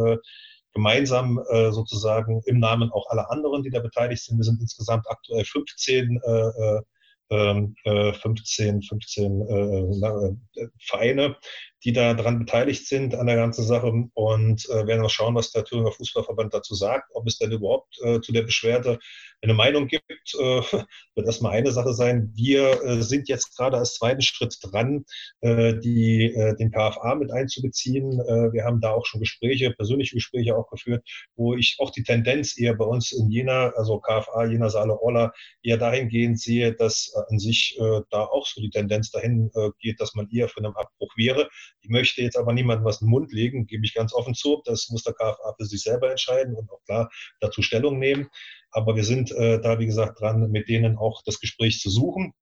gemeinsam 0.73 1.41
äh, 1.51 1.71
sozusagen 1.73 2.43
im 2.47 2.59
Namen 2.59 2.91
auch 2.93 3.09
aller 3.11 3.31
anderen, 3.31 3.63
die 3.63 3.71
da 3.71 3.81
beteiligt 3.81 4.23
sind. 4.23 4.39
Wir 4.39 4.45
sind 4.45 4.61
insgesamt 4.61 5.07
aktuell 5.09 5.45
15 5.45 6.21
äh, 6.25 8.13
15, 8.13 8.83
15 8.83 9.41
äh, 9.41 10.61
äh, 10.61 10.69
Vereine, 10.81 11.37
die 11.85 11.93
da 11.93 12.15
dran 12.15 12.39
beteiligt 12.39 12.87
sind 12.87 13.15
an 13.15 13.27
der 13.27 13.37
ganzen 13.37 13.65
Sache 13.65 13.93
und 14.15 14.69
äh, 14.69 14.87
werden 14.87 15.03
mal 15.03 15.09
schauen, 15.09 15.35
was 15.35 15.51
der 15.51 15.65
Thüringer 15.65 15.93
Fußballverband 15.93 16.55
dazu 16.55 16.75
sagt, 16.75 17.11
ob 17.15 17.27
es 17.27 17.39
denn 17.39 17.53
überhaupt 17.53 17.99
äh, 18.03 18.21
zu 18.21 18.33
der 18.33 18.43
Beschwerde 18.43 18.99
eine 19.43 19.55
Meinung 19.55 19.89
gibt, 19.89 20.35
äh, 20.39 20.63
wird 21.15 21.27
erstmal 21.27 21.53
eine 21.53 21.73
Sache 21.73 21.93
sein. 21.93 22.31
Wir 22.35 22.83
äh, 22.85 23.03
sind 23.03 23.29
jetzt 23.29 23.57
gerade 23.57 23.77
als 23.77 23.95
zweiten 23.95 24.23
Schritt 24.23 24.57
dran, 24.63 25.05
äh, 25.41 25.75
die, 25.75 26.33
äh, 26.33 26.57
den 26.57 26.71
KFA 26.71 27.17
mit 27.17 27.33
einzubeziehen. 27.33 28.13
Wir 28.13 28.65
haben 28.65 28.81
da 28.81 28.93
auch 28.93 29.07
schon 29.07 29.21
Gespräche, 29.21 29.71
persönliche 29.73 30.17
Gespräche 30.17 30.57
auch 30.57 30.69
geführt, 30.71 31.07
wo 31.37 31.55
ich 31.55 31.77
auch 31.79 31.91
die 31.91 32.03
Tendenz 32.03 32.59
eher 32.59 32.75
bei 32.75 32.85
uns 32.85 33.13
in 33.13 33.31
Jena, 33.31 33.71
also 33.77 33.99
KFA, 33.99 34.47
Jena, 34.47 34.69
Saale, 34.69 34.99
Orla, 35.01 35.33
eher 35.63 35.79
dahingehend 35.79 36.39
sehe, 36.41 36.73
dass 36.75 37.13
an 37.29 37.39
sich 37.39 37.79
da 38.11 38.25
auch 38.25 38.47
so 38.47 38.61
die 38.61 38.71
Tendenz 38.71 39.11
dahin 39.11 39.51
geht, 39.79 40.01
dass 40.01 40.15
man 40.15 40.29
eher 40.31 40.49
für 40.49 40.59
einen 40.59 40.75
Abbruch 40.75 41.17
wäre. 41.17 41.49
Ich 41.81 41.89
möchte 41.89 42.23
jetzt 42.23 42.37
aber 42.37 42.53
niemandem 42.53 42.85
was 42.85 43.01
in 43.01 43.07
den 43.07 43.11
Mund 43.11 43.33
legen, 43.33 43.67
gebe 43.67 43.85
ich 43.85 43.95
ganz 43.95 44.13
offen 44.15 44.35
zu. 44.35 44.63
Das 44.65 44.89
muss 44.91 45.03
der 45.03 45.15
KFA 45.15 45.55
für 45.59 45.65
sich 45.65 45.83
selber 45.83 46.11
entscheiden 46.11 46.55
und 46.55 46.71
auch 46.71 46.83
klar 46.85 47.11
dazu 47.41 47.63
Stellung 47.63 47.99
nehmen. 47.99 48.29
Aber 48.71 48.97
wir 48.97 49.05
sind 49.05 49.33
äh, 49.33 49.61
da, 49.61 49.79
wie 49.79 49.87
gesagt, 49.87 50.21
dran, 50.21 50.51
mit 50.51 50.69
denen 50.69 50.97
auch 50.97 51.23
das 51.25 51.41
Gespräch 51.41 51.81
zu 51.81 51.91
suchen. 51.91 52.35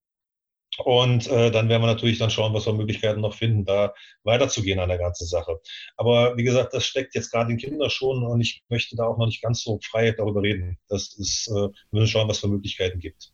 Und 0.79 1.27
äh, 1.27 1.51
dann 1.51 1.69
werden 1.69 1.83
wir 1.83 1.87
natürlich 1.89 2.19
dann 2.19 2.31
schauen, 2.31 2.55
was 2.55 2.67
wir 2.67 2.73
Möglichkeiten 2.73 3.21
noch 3.21 3.35
finden, 3.35 3.65
da 3.65 3.93
weiterzugehen 4.23 4.79
an 4.79 4.89
der 4.89 4.99
ganzen 4.99 5.27
Sache. 5.27 5.61
Aber 5.97 6.37
wie 6.37 6.45
gesagt, 6.45 6.73
das 6.73 6.85
steckt 6.87 7.15
jetzt 7.15 7.31
gerade 7.31 7.51
in 7.51 7.59
Kinderschuhen 7.59 8.25
und 8.25 8.41
ich 8.41 8.63
möchte 8.69 8.97
da 8.97 9.05
auch 9.05 9.19
noch 9.19 9.27
nicht 9.27 9.43
ganz 9.43 9.63
so 9.63 9.79
frei 9.83 10.13
darüber 10.13 10.43
reden. 10.43 10.79
Das 10.89 11.15
ist, 11.19 11.49
äh, 11.49 11.55
wir 11.55 11.73
müssen 11.91 12.07
schauen, 12.07 12.29
was 12.29 12.39
für 12.39 12.49
Möglichkeiten 12.49 13.01
gibt. 13.01 13.33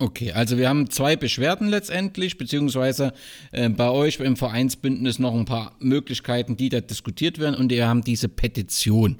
Okay, 0.00 0.30
also 0.30 0.56
wir 0.56 0.68
haben 0.68 0.90
zwei 0.90 1.16
Beschwerden 1.16 1.68
letztendlich, 1.68 2.38
beziehungsweise 2.38 3.12
äh, 3.50 3.68
bei 3.68 3.90
euch 3.90 4.20
im 4.20 4.36
Vereinsbündnis 4.36 5.18
noch 5.18 5.34
ein 5.34 5.44
paar 5.44 5.74
Möglichkeiten, 5.80 6.56
die 6.56 6.68
da 6.68 6.80
diskutiert 6.80 7.40
werden 7.40 7.56
und 7.56 7.70
wir 7.70 7.88
haben 7.88 8.02
diese 8.02 8.28
Petition. 8.28 9.18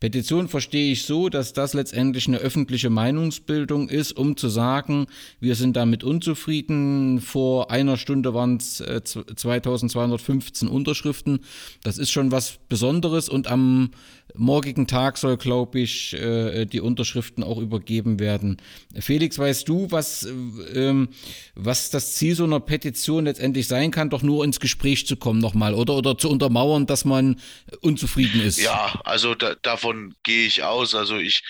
Petition 0.00 0.48
verstehe 0.48 0.92
ich 0.92 1.04
so, 1.04 1.28
dass 1.28 1.52
das 1.52 1.72
letztendlich 1.72 2.26
eine 2.26 2.38
öffentliche 2.38 2.90
Meinungsbildung 2.90 3.88
ist, 3.88 4.12
um 4.12 4.36
zu 4.36 4.48
sagen, 4.48 5.06
wir 5.40 5.54
sind 5.54 5.76
damit 5.76 6.04
unzufrieden. 6.04 7.20
Vor 7.20 7.70
einer 7.70 7.96
Stunde 7.96 8.34
waren 8.34 8.56
es 8.56 8.80
äh, 8.80 9.02
2215 9.02 10.68
Unterschriften. 10.68 11.40
Das 11.82 11.98
ist 11.98 12.10
schon 12.10 12.32
was 12.32 12.58
Besonderes 12.68 13.28
und 13.28 13.46
am 13.46 13.90
morgigen 14.34 14.86
Tag 14.86 15.16
soll, 15.16 15.36
glaube 15.36 15.80
ich, 15.80 16.12
äh, 16.14 16.66
die 16.66 16.80
Unterschriften 16.80 17.44
auch 17.44 17.58
übergeben 17.58 18.18
werden. 18.18 18.60
Felix, 18.98 19.38
weißt 19.38 19.68
du, 19.68 19.90
was, 19.90 20.24
ähm, 20.24 21.08
was 21.54 21.90
das 21.90 22.14
Ziel 22.14 22.34
so 22.34 22.44
einer 22.44 22.60
Petition 22.60 23.24
letztendlich 23.24 23.68
sein 23.68 23.90
kann, 23.90 24.10
doch 24.10 24.22
nur 24.22 24.44
ins 24.44 24.60
Gespräch 24.60 25.06
zu 25.06 25.16
kommen 25.16 25.38
nochmal 25.40 25.74
oder, 25.74 25.94
oder 25.94 26.18
zu 26.18 26.28
untermauern, 26.28 26.86
dass 26.86 27.04
man 27.04 27.40
unzufrieden 27.80 28.40
ist? 28.40 28.58
Ja, 28.58 29.00
also 29.04 29.34
da, 29.34 29.54
davon 29.54 30.14
gehe 30.24 30.46
ich 30.46 30.62
aus. 30.62 30.94
Also 30.94 31.16
ich 31.16 31.42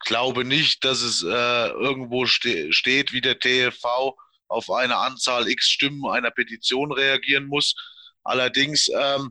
glaube 0.00 0.44
nicht, 0.44 0.84
dass 0.84 1.02
es 1.02 1.22
äh, 1.22 1.26
irgendwo 1.68 2.26
ste 2.26 2.72
steht, 2.72 3.12
wie 3.12 3.20
der 3.20 3.38
TFV 3.38 4.16
auf 4.48 4.70
eine 4.70 4.96
Anzahl 4.96 5.48
X 5.48 5.68
Stimmen 5.68 6.04
einer 6.06 6.30
Petition 6.30 6.92
reagieren 6.92 7.46
muss. 7.46 7.74
Allerdings 8.24 8.88
ähm, 8.88 9.30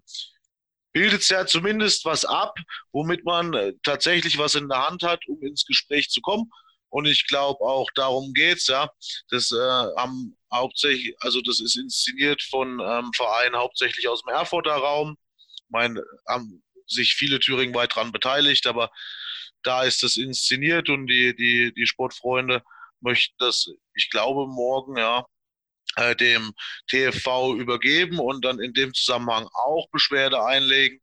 bildet 0.94 1.22
es 1.22 1.30
ja 1.30 1.46
zumindest 1.46 2.06
was 2.06 2.26
ab, 2.26 2.58
womit 2.92 3.26
man 3.26 3.54
äh, 3.54 3.74
tatsächlich 3.84 4.38
was 4.38 4.56
in 4.56 4.68
der 4.68 4.88
Hand 4.88 5.04
hat, 5.04 5.26
um 5.28 5.42
ins 5.42 5.66
Gespräch 5.66 6.10
zu 6.10 6.22
kommen. 6.22 6.50
Und 6.90 7.06
ich 7.06 7.28
glaube 7.28 7.62
auch 7.62 7.90
darum 7.96 8.34
geht's 8.34 8.68
ja. 8.68 8.90
Das 9.30 9.52
äh, 9.52 9.56
haben 9.98 10.38
hauptsächlich, 10.54 11.16
also 11.22 11.42
das 11.42 11.62
ist 11.62 11.78
inszeniert 11.78 12.42
von 12.44 12.82
ähm, 12.82 13.12
Vereinen 13.16 13.56
hauptsächlich 13.56 14.08
aus 14.10 14.22
dem 14.24 14.34
Erfurter 14.34 14.74
Raum. 14.74 15.18
Mein, 15.70 16.00
am 16.26 16.62
sich 16.88 17.16
viele 17.16 17.40
Thüringen 17.40 17.74
weit 17.74 17.96
dran 17.96 18.12
beteiligt, 18.12 18.68
aber 18.68 18.92
da 19.64 19.84
ist 19.84 20.04
das 20.04 20.18
inszeniert 20.18 20.90
und 20.90 21.08
die, 21.08 21.36
die, 21.36 21.74
die 21.74 21.88
Sportfreunde 21.88 22.64
möchten 23.00 23.36
das, 23.40 23.70
ich 23.94 24.10
glaube, 24.10 24.48
morgen, 24.48 24.98
ja, 24.98 25.26
äh, 25.98 26.16
dem 26.16 26.54
TFV 26.88 27.56
übergeben 27.56 28.20
und 28.20 28.46
dann 28.46 28.60
in 28.60 28.74
dem 28.74 28.94
Zusammenhang 28.94 29.48
auch 29.54 29.90
Beschwerde 29.92 30.44
einlegen. 30.44 31.02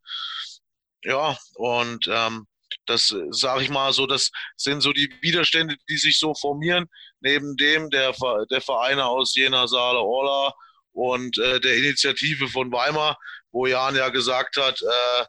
Ja, 1.04 1.36
und 1.54 2.08
ähm, 2.10 2.46
das 2.86 3.14
sage 3.30 3.62
ich 3.62 3.70
mal 3.70 3.92
so, 3.92 4.06
das 4.06 4.30
sind 4.56 4.80
so 4.80 4.92
die 4.92 5.10
Widerstände, 5.20 5.76
die 5.88 5.96
sich 5.96 6.18
so 6.18 6.34
formieren, 6.34 6.86
neben 7.20 7.56
dem 7.56 7.90
der, 7.90 8.14
der 8.50 8.60
Vereine 8.60 9.06
aus 9.06 9.34
Jena, 9.34 9.66
Saale, 9.66 10.00
Orla 10.00 10.54
und 10.92 11.38
äh, 11.38 11.60
der 11.60 11.76
Initiative 11.76 12.48
von 12.48 12.72
Weimar, 12.72 13.18
wo 13.52 13.66
Jan 13.66 13.96
ja 13.96 14.08
gesagt 14.08 14.56
hat, 14.56 14.80
äh, 14.82 15.24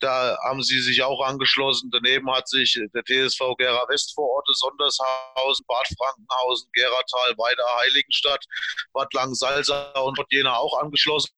da 0.00 0.36
haben 0.42 0.62
sie 0.62 0.80
sich 0.80 1.02
auch 1.02 1.22
angeschlossen. 1.22 1.90
Daneben 1.90 2.30
hat 2.32 2.48
sich 2.48 2.78
der 2.94 3.04
TSV 3.04 3.56
Gera 3.58 3.86
Westvororte, 3.88 4.52
Sondershausen, 4.54 5.64
Bad 5.66 5.86
Frankenhausen, 5.96 6.70
Geratal, 6.72 7.34
Weida, 7.36 7.62
Heiligenstadt, 7.80 8.44
Bad 8.92 9.12
Langensalza 9.14 9.92
und 10.00 10.18
Jena 10.30 10.56
auch 10.56 10.80
angeschlossen. 10.80 11.30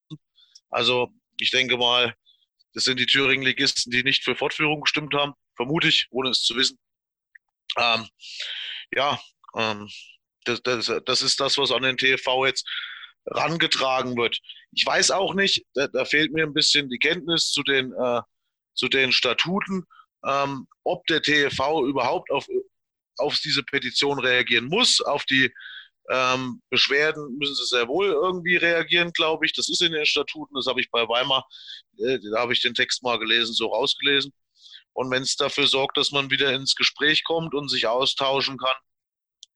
Also 0.71 1.09
ich 1.41 1.51
denke 1.51 1.77
mal, 1.77 2.15
das 2.75 2.85
sind 2.85 2.99
die 2.99 3.07
Thüringen-Ligisten, 3.07 3.91
die 3.91 4.03
nicht 4.03 4.25
für 4.25 4.35
Fortführung 4.35 4.83
gestimmt 4.83 5.15
haben, 5.15 5.35
vermute 5.57 5.89
ich, 5.89 6.07
ohne 6.11 6.31
es 6.31 6.43
zu 6.43 6.57
wissen. 6.57 6.79
Ähm, 7.77 8.09
ja, 8.95 9.21
ähm, 9.57 9.89
das, 10.45 10.63
das, 10.63 10.93
das 11.05 11.23
ist 11.23 11.41
das, 11.41 11.59
was 11.59 11.71
an 11.71 11.83
den 11.83 11.97
TV 11.97 12.47
jetzt 12.47 12.67
rangetragen 13.27 14.17
wird. 14.17 14.39
Ich 14.73 14.85
weiß 14.87 15.11
auch 15.11 15.35
nicht, 15.35 15.65
da, 15.75 15.87
da 15.89 16.05
fehlt 16.05 16.33
mir 16.33 16.45
ein 16.45 16.55
bisschen 16.55 16.89
die 16.89 16.99
Kenntnis 16.99 17.51
zu 17.51 17.63
den 17.63 17.93
äh, 17.93 18.21
zu 18.75 18.89
den 18.89 19.13
Statuten, 19.13 19.85
ähm, 20.27 20.67
ob 20.85 21.07
der 21.07 21.23
TFV 21.23 21.85
überhaupt 21.87 22.31
auf, 22.31 22.47
auf 23.19 23.39
diese 23.45 23.63
Petition 23.63 24.19
reagieren 24.19 24.67
muss. 24.67 25.01
Auf 25.01 25.25
die 25.25 25.53
ähm, 26.11 26.61
Beschwerden 26.71 27.37
müssen 27.39 27.55
sie 27.55 27.67
sehr 27.67 27.89
wohl 27.89 28.07
irgendwie 28.07 28.57
reagieren, 28.57 29.13
glaube 29.13 29.47
ich. 29.47 29.53
Das 29.53 29.69
ist 29.69 29.83
in 29.83 29.93
den 29.93 30.07
Statuten, 30.07 30.55
das 30.55 30.67
habe 30.67 30.81
ich 30.81 30.91
bei 30.91 31.09
Weimar, 31.09 31.47
äh, 31.99 32.19
da 32.33 32.41
habe 32.41 32.53
ich 32.53 32.61
den 32.61 32.75
Text 32.75 33.03
mal 33.03 33.19
gelesen, 33.19 33.55
so 33.55 33.69
rausgelesen. 33.69 34.33
Und 34.95 35.11
wenn 35.11 35.23
es 35.23 35.37
dafür 35.37 35.67
sorgt, 35.67 35.97
dass 35.97 36.11
man 36.11 36.31
wieder 36.31 36.53
ins 36.53 36.75
Gespräch 36.75 37.25
kommt 37.25 37.55
und 37.55 37.69
sich 37.69 37.87
austauschen 37.87 38.59
kann, 38.59 38.77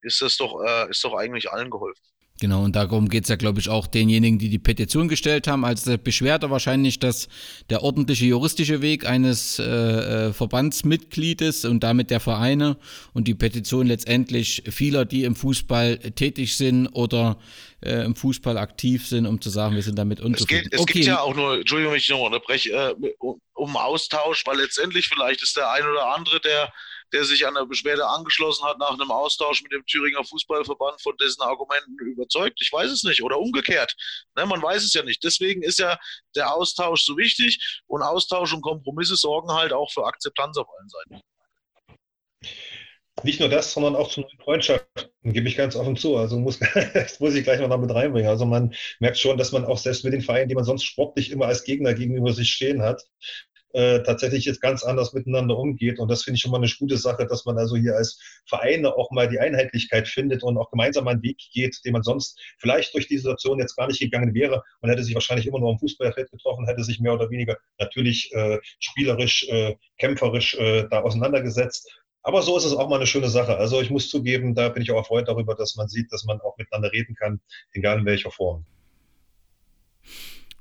ist 0.02 0.22
das 0.22 0.36
doch, 0.36 0.62
äh, 0.62 0.88
ist 0.90 1.05
doch 1.05 1.14
eigentlich 1.14 1.51
allen 1.51 1.70
geholfen. 1.70 2.02
Genau, 2.38 2.64
und 2.64 2.76
darum 2.76 3.08
geht 3.08 3.24
es 3.24 3.30
ja, 3.30 3.36
glaube 3.36 3.60
ich, 3.60 3.70
auch 3.70 3.86
denjenigen, 3.86 4.38
die 4.38 4.50
die 4.50 4.58
Petition 4.58 5.08
gestellt 5.08 5.48
haben. 5.48 5.64
Also 5.64 5.90
der 5.90 5.96
Beschwerde 5.96 6.50
wahrscheinlich, 6.50 6.98
dass 6.98 7.28
der 7.70 7.82
ordentliche 7.82 8.26
juristische 8.26 8.82
Weg 8.82 9.06
eines 9.06 9.58
äh, 9.58 9.64
äh, 9.64 10.32
Verbandsmitgliedes 10.34 11.64
und 11.64 11.82
damit 11.82 12.10
der 12.10 12.20
Vereine 12.20 12.76
und 13.14 13.26
die 13.26 13.34
Petition 13.34 13.86
letztendlich 13.86 14.64
vieler, 14.68 15.06
die 15.06 15.24
im 15.24 15.34
Fußball 15.34 15.98
tätig 16.14 16.56
sind 16.56 16.88
oder 16.88 17.38
äh, 17.82 18.04
im 18.04 18.14
Fußball 18.14 18.58
aktiv 18.58 19.06
sind, 19.06 19.26
um 19.26 19.40
zu 19.40 19.48
sagen, 19.48 19.74
wir 19.74 19.82
sind 19.82 19.98
damit 19.98 20.20
unzufrieden. 20.20 20.64
Es, 20.64 20.70
geht, 20.70 20.74
es 20.74 20.80
okay. 20.80 20.92
gibt 20.94 21.06
ja 21.06 21.20
auch 21.20 21.34
nur, 21.34 21.58
Entschuldigung, 21.58 21.92
wenn 21.92 21.98
ich 22.00 22.08
noch 22.10 22.20
unterbreche, 22.20 22.70
äh, 22.70 23.12
um, 23.18 23.40
um 23.54 23.76
Austausch, 23.78 24.44
weil 24.46 24.58
letztendlich 24.58 25.08
vielleicht 25.08 25.42
ist 25.42 25.56
der 25.56 25.70
ein 25.70 25.84
oder 25.86 26.14
andere, 26.14 26.40
der 26.40 26.70
der 27.12 27.24
sich 27.24 27.47
an 27.47 27.55
der 27.55 27.66
Beschwerde 27.66 28.07
angeschlossen 28.07 28.65
hat 28.65 28.78
nach 28.78 28.93
einem 28.93 29.11
Austausch 29.11 29.62
mit 29.62 29.73
dem 29.73 29.85
Thüringer 29.87 30.24
Fußballverband 30.24 31.01
von 31.03 31.16
dessen 31.19 31.43
Argumenten 31.43 31.99
überzeugt. 31.99 32.61
Ich 32.61 32.73
weiß 32.73 32.91
es 32.91 33.03
nicht. 33.05 33.23
Oder 33.23 33.39
umgekehrt. 33.39 33.95
Ne, 34.37 34.47
man 34.47 34.62
weiß 34.62 34.85
es 34.85 34.95
ja 34.95 35.03
nicht. 35.03 35.23
Deswegen 35.24 35.62
ist 35.62 35.78
ja 35.78 35.99
der 36.35 36.53
Austausch 36.55 37.05
so 37.05 37.16
wichtig 37.16 37.83
und 37.87 38.03
Austausch 38.03 38.53
und 38.53 38.62
Kompromisse 38.62 39.16
sorgen 39.16 39.53
halt 39.53 39.73
auch 39.73 39.91
für 39.93 40.05
Akzeptanz 40.05 40.57
auf 40.57 40.66
allen 40.78 40.89
Seiten. 40.89 41.23
Nicht 43.23 43.41
nur 43.41 43.49
das, 43.49 43.73
sondern 43.73 43.97
auch 43.97 44.11
zu 44.11 44.20
neuen 44.20 44.39
Freundschaften, 44.39 45.09
gebe 45.24 45.49
ich 45.49 45.57
ganz 45.57 45.74
offen 45.74 45.97
zu. 45.97 46.16
Also 46.16 46.39
muss, 46.39 46.59
das 46.95 47.19
muss 47.19 47.35
ich 47.35 47.45
gleich 47.45 47.61
noch 47.61 47.77
mit 47.78 47.95
reinbringen. 47.95 48.28
Also 48.28 48.45
man 48.45 48.74
merkt 49.01 49.19
schon, 49.19 49.39
dass 49.39 49.53
man 49.53 49.65
auch 49.65 49.78
selbst 49.78 50.05
mit 50.05 50.12
den 50.12 50.20
Vereinen, 50.20 50.49
die 50.49 50.55
man 50.55 50.65
sonst 50.65 50.85
sportlich 50.85 51.31
immer 51.31 51.47
als 51.47 51.65
Gegner 51.65 51.95
gegenüber 51.95 52.33
sich 52.33 52.51
stehen 52.51 52.83
hat, 52.83 53.03
äh, 53.77 54.03
tatsächlich 54.03 54.47
jetzt 54.47 54.62
ganz 54.62 54.82
anders 54.82 55.12
miteinander 55.12 55.59
umgeht. 55.59 55.98
Und 55.98 56.11
das 56.11 56.23
finde 56.23 56.36
ich 56.36 56.40
schon 56.40 56.51
mal 56.51 56.57
eine 56.57 56.70
gute 56.78 56.97
Sache, 56.97 57.27
dass 57.27 57.44
man 57.44 57.59
also 57.59 57.77
hier 57.77 57.94
als 57.94 58.19
Vereine 58.47 58.97
auch 58.97 59.11
mal 59.11 59.28
die 59.28 59.39
Einheitlichkeit 59.39 60.09
findet 60.09 60.43
und 60.43 60.57
auch 60.57 60.70
gemeinsam 60.70 61.07
einen 61.09 61.23
Weg 61.23 61.36
geht, 61.53 61.78
den 61.85 61.93
man 61.93 62.03
sonst 62.03 62.40
vielleicht 62.59 62.94
durch 62.94 63.07
die 63.07 63.19
Situation 63.19 63.59
jetzt 63.59 63.77
gar 63.77 63.86
nicht 63.86 64.01
gegangen 64.01 64.32
wäre. 64.32 64.62
Man 64.81 64.90
hätte 64.90 65.05
sich 65.05 65.15
wahrscheinlich 65.15 65.47
immer 65.47 65.59
nur 65.59 65.73
am 65.73 65.78
Fußballfeld 65.78 66.31
getroffen, 66.31 66.66
hätte 66.66 66.85
sich 66.85 67.01
mehr 67.01 67.12
oder 67.12 67.28
weniger 67.28 67.59
natürlich 67.78 68.32
äh, 68.32 68.59
spielerisch, 68.78 69.47
äh, 69.51 69.77
kämpferisch 69.98 70.55
äh, 70.55 70.89
da 70.89 71.03
auseinandergesetzt. 71.03 71.86
Aber 72.23 72.40
so 72.40 72.57
ist 72.57 72.65
es 72.65 72.73
auch 72.73 72.89
mal 72.89 72.97
eine 72.97 73.07
schöne 73.07 73.28
Sache. 73.28 73.59
Also 73.59 73.82
ich 73.82 73.90
muss 73.90 74.09
zugeben, 74.09 74.55
da 74.55 74.70
bin 74.70 74.82
ich 74.82 74.90
auch 74.90 74.97
erfreut 74.97 75.28
darüber, 75.28 75.55
dass 75.55 75.77
man 75.77 75.89
sieht, 75.89 76.11
dass 76.12 76.24
man 76.24 76.40
auch 76.40 76.57
miteinander 76.57 76.90
reden 76.93 77.15
kann, 77.15 77.40
egal 77.73 77.98
in 77.98 78.07
welcher 78.07 78.31
Form. 78.31 78.65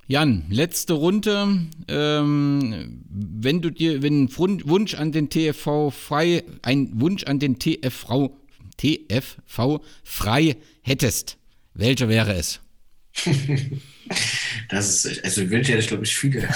Jan, 0.07 0.45
letzte 0.49 0.94
Runde. 0.94 1.68
Ähm, 1.88 3.03
wenn 3.10 3.61
du 3.61 3.72
dir, 3.72 4.03
wenn 4.03 4.26
ein 4.26 4.38
Wunsch 4.38 4.94
an 4.94 5.11
den 5.11 5.30
TFV 5.30 5.90
frei, 5.90 6.44
ein 6.61 6.91
Wunsch 7.02 7.23
an 7.23 7.40
den 7.40 7.57
TFV, 7.57 8.30
TFV 8.77 9.82
frei 10.03 10.57
hättest, 10.84 11.38
welcher 11.73 12.07
wäre 12.10 12.34
es? 12.34 12.60
Das 14.69 15.06
ist, 15.06 15.23
also 15.23 15.49
wünsche 15.49 15.76
ich, 15.76 15.88
glaube 15.88 16.03
ich, 16.03 16.15
viele. 16.15 16.41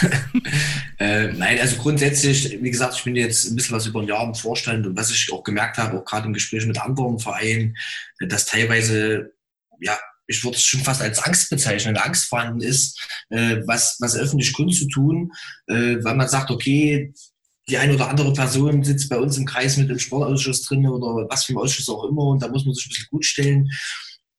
äh, 1.00 1.34
nein, 1.34 1.60
also 1.60 1.78
grundsätzlich, 1.78 2.60
wie 2.62 2.70
gesagt, 2.70 2.96
ich 2.96 3.04
bin 3.04 3.16
jetzt 3.16 3.50
ein 3.50 3.56
bisschen 3.56 3.76
was 3.76 3.88
über 3.88 4.02
ein 4.02 4.08
Jahr 4.08 4.24
im 4.24 4.36
Vorstand 4.36 4.86
und 4.86 4.96
was 4.96 5.10
ich 5.10 5.34
auch 5.34 5.44
gemerkt 5.44 5.80
habe, 5.80 5.98
auch 5.98 6.06
gerade 6.06 6.28
im 6.28 6.34
Gespräch 6.34 6.66
mit 6.68 6.80
anderen 6.80 7.18
Vereinen, 7.18 7.76
dass 8.20 8.46
teilweise, 8.46 9.34
ja, 9.80 9.98
ich 10.30 10.44
würde 10.44 10.58
es 10.58 10.64
schon 10.64 10.82
fast 10.82 11.02
als 11.02 11.20
Angst 11.20 11.50
bezeichnen, 11.50 11.98
Angst 11.98 12.26
vorhanden 12.26 12.62
ist, 12.62 13.02
äh, 13.30 13.58
was, 13.66 13.98
was 14.00 14.16
öffentlich 14.16 14.54
kundzutun, 14.54 15.32
äh, 15.68 15.98
weil 16.04 16.16
man 16.16 16.30
sagt, 16.30 16.52
okay, 16.52 17.12
die 17.68 17.78
eine 17.78 17.96
oder 17.96 18.10
andere 18.10 18.32
Person 18.34 18.84
sitzt 18.84 19.10
bei 19.10 19.18
uns 19.18 19.38
im 19.38 19.46
Kreis 19.46 19.78
mit 19.78 19.90
dem 19.90 20.00
Sportausschuss 20.00 20.64
drin 20.64 20.88
oder 20.88 21.28
was 21.30 21.46
für 21.46 21.54
ein 21.54 21.58
Ausschuss 21.58 21.90
auch 21.90 22.06
immer 22.06 22.24
und 22.28 22.42
da 22.42 22.48
muss 22.48 22.66
man 22.66 22.74
sich 22.74 22.86
ein 22.86 22.90
bisschen 22.90 23.08
gut 23.10 23.26
stellen. 23.26 23.70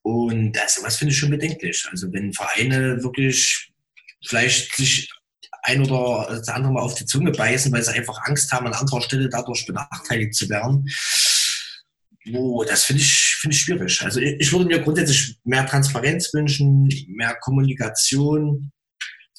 Und 0.03 0.53
das, 0.53 0.81
was 0.83 0.97
finde 0.97 1.13
ich 1.13 1.19
schon 1.19 1.31
bedenklich. 1.31 1.87
Also 1.91 2.11
wenn 2.13 2.33
Vereine 2.33 3.03
wirklich 3.03 3.73
vielleicht 4.25 4.75
sich 4.75 5.11
ein 5.63 5.83
oder 5.83 6.27
das 6.29 6.49
andere 6.49 6.73
Mal 6.73 6.81
auf 6.81 6.95
die 6.95 7.05
Zunge 7.05 7.33
beißen, 7.33 7.71
weil 7.73 7.83
sie 7.83 7.93
einfach 7.93 8.19
Angst 8.23 8.51
haben, 8.53 8.67
an 8.67 8.73
anderer 8.73 9.03
Stelle 9.03 9.29
dadurch 9.29 9.67
benachteiligt 9.67 10.35
zu 10.35 10.49
werden. 10.49 10.89
Oh, 12.35 12.65
das 12.65 12.85
finde 12.85 13.03
ich, 13.03 13.37
finde 13.41 13.55
ich 13.55 13.63
schwierig. 13.63 14.03
Also 14.03 14.21
ich, 14.21 14.53
würde 14.53 14.67
mir 14.67 14.81
grundsätzlich 14.81 15.37
mehr 15.45 15.67
Transparenz 15.67 16.33
wünschen, 16.33 16.89
mehr 17.09 17.37
Kommunikation. 17.41 18.73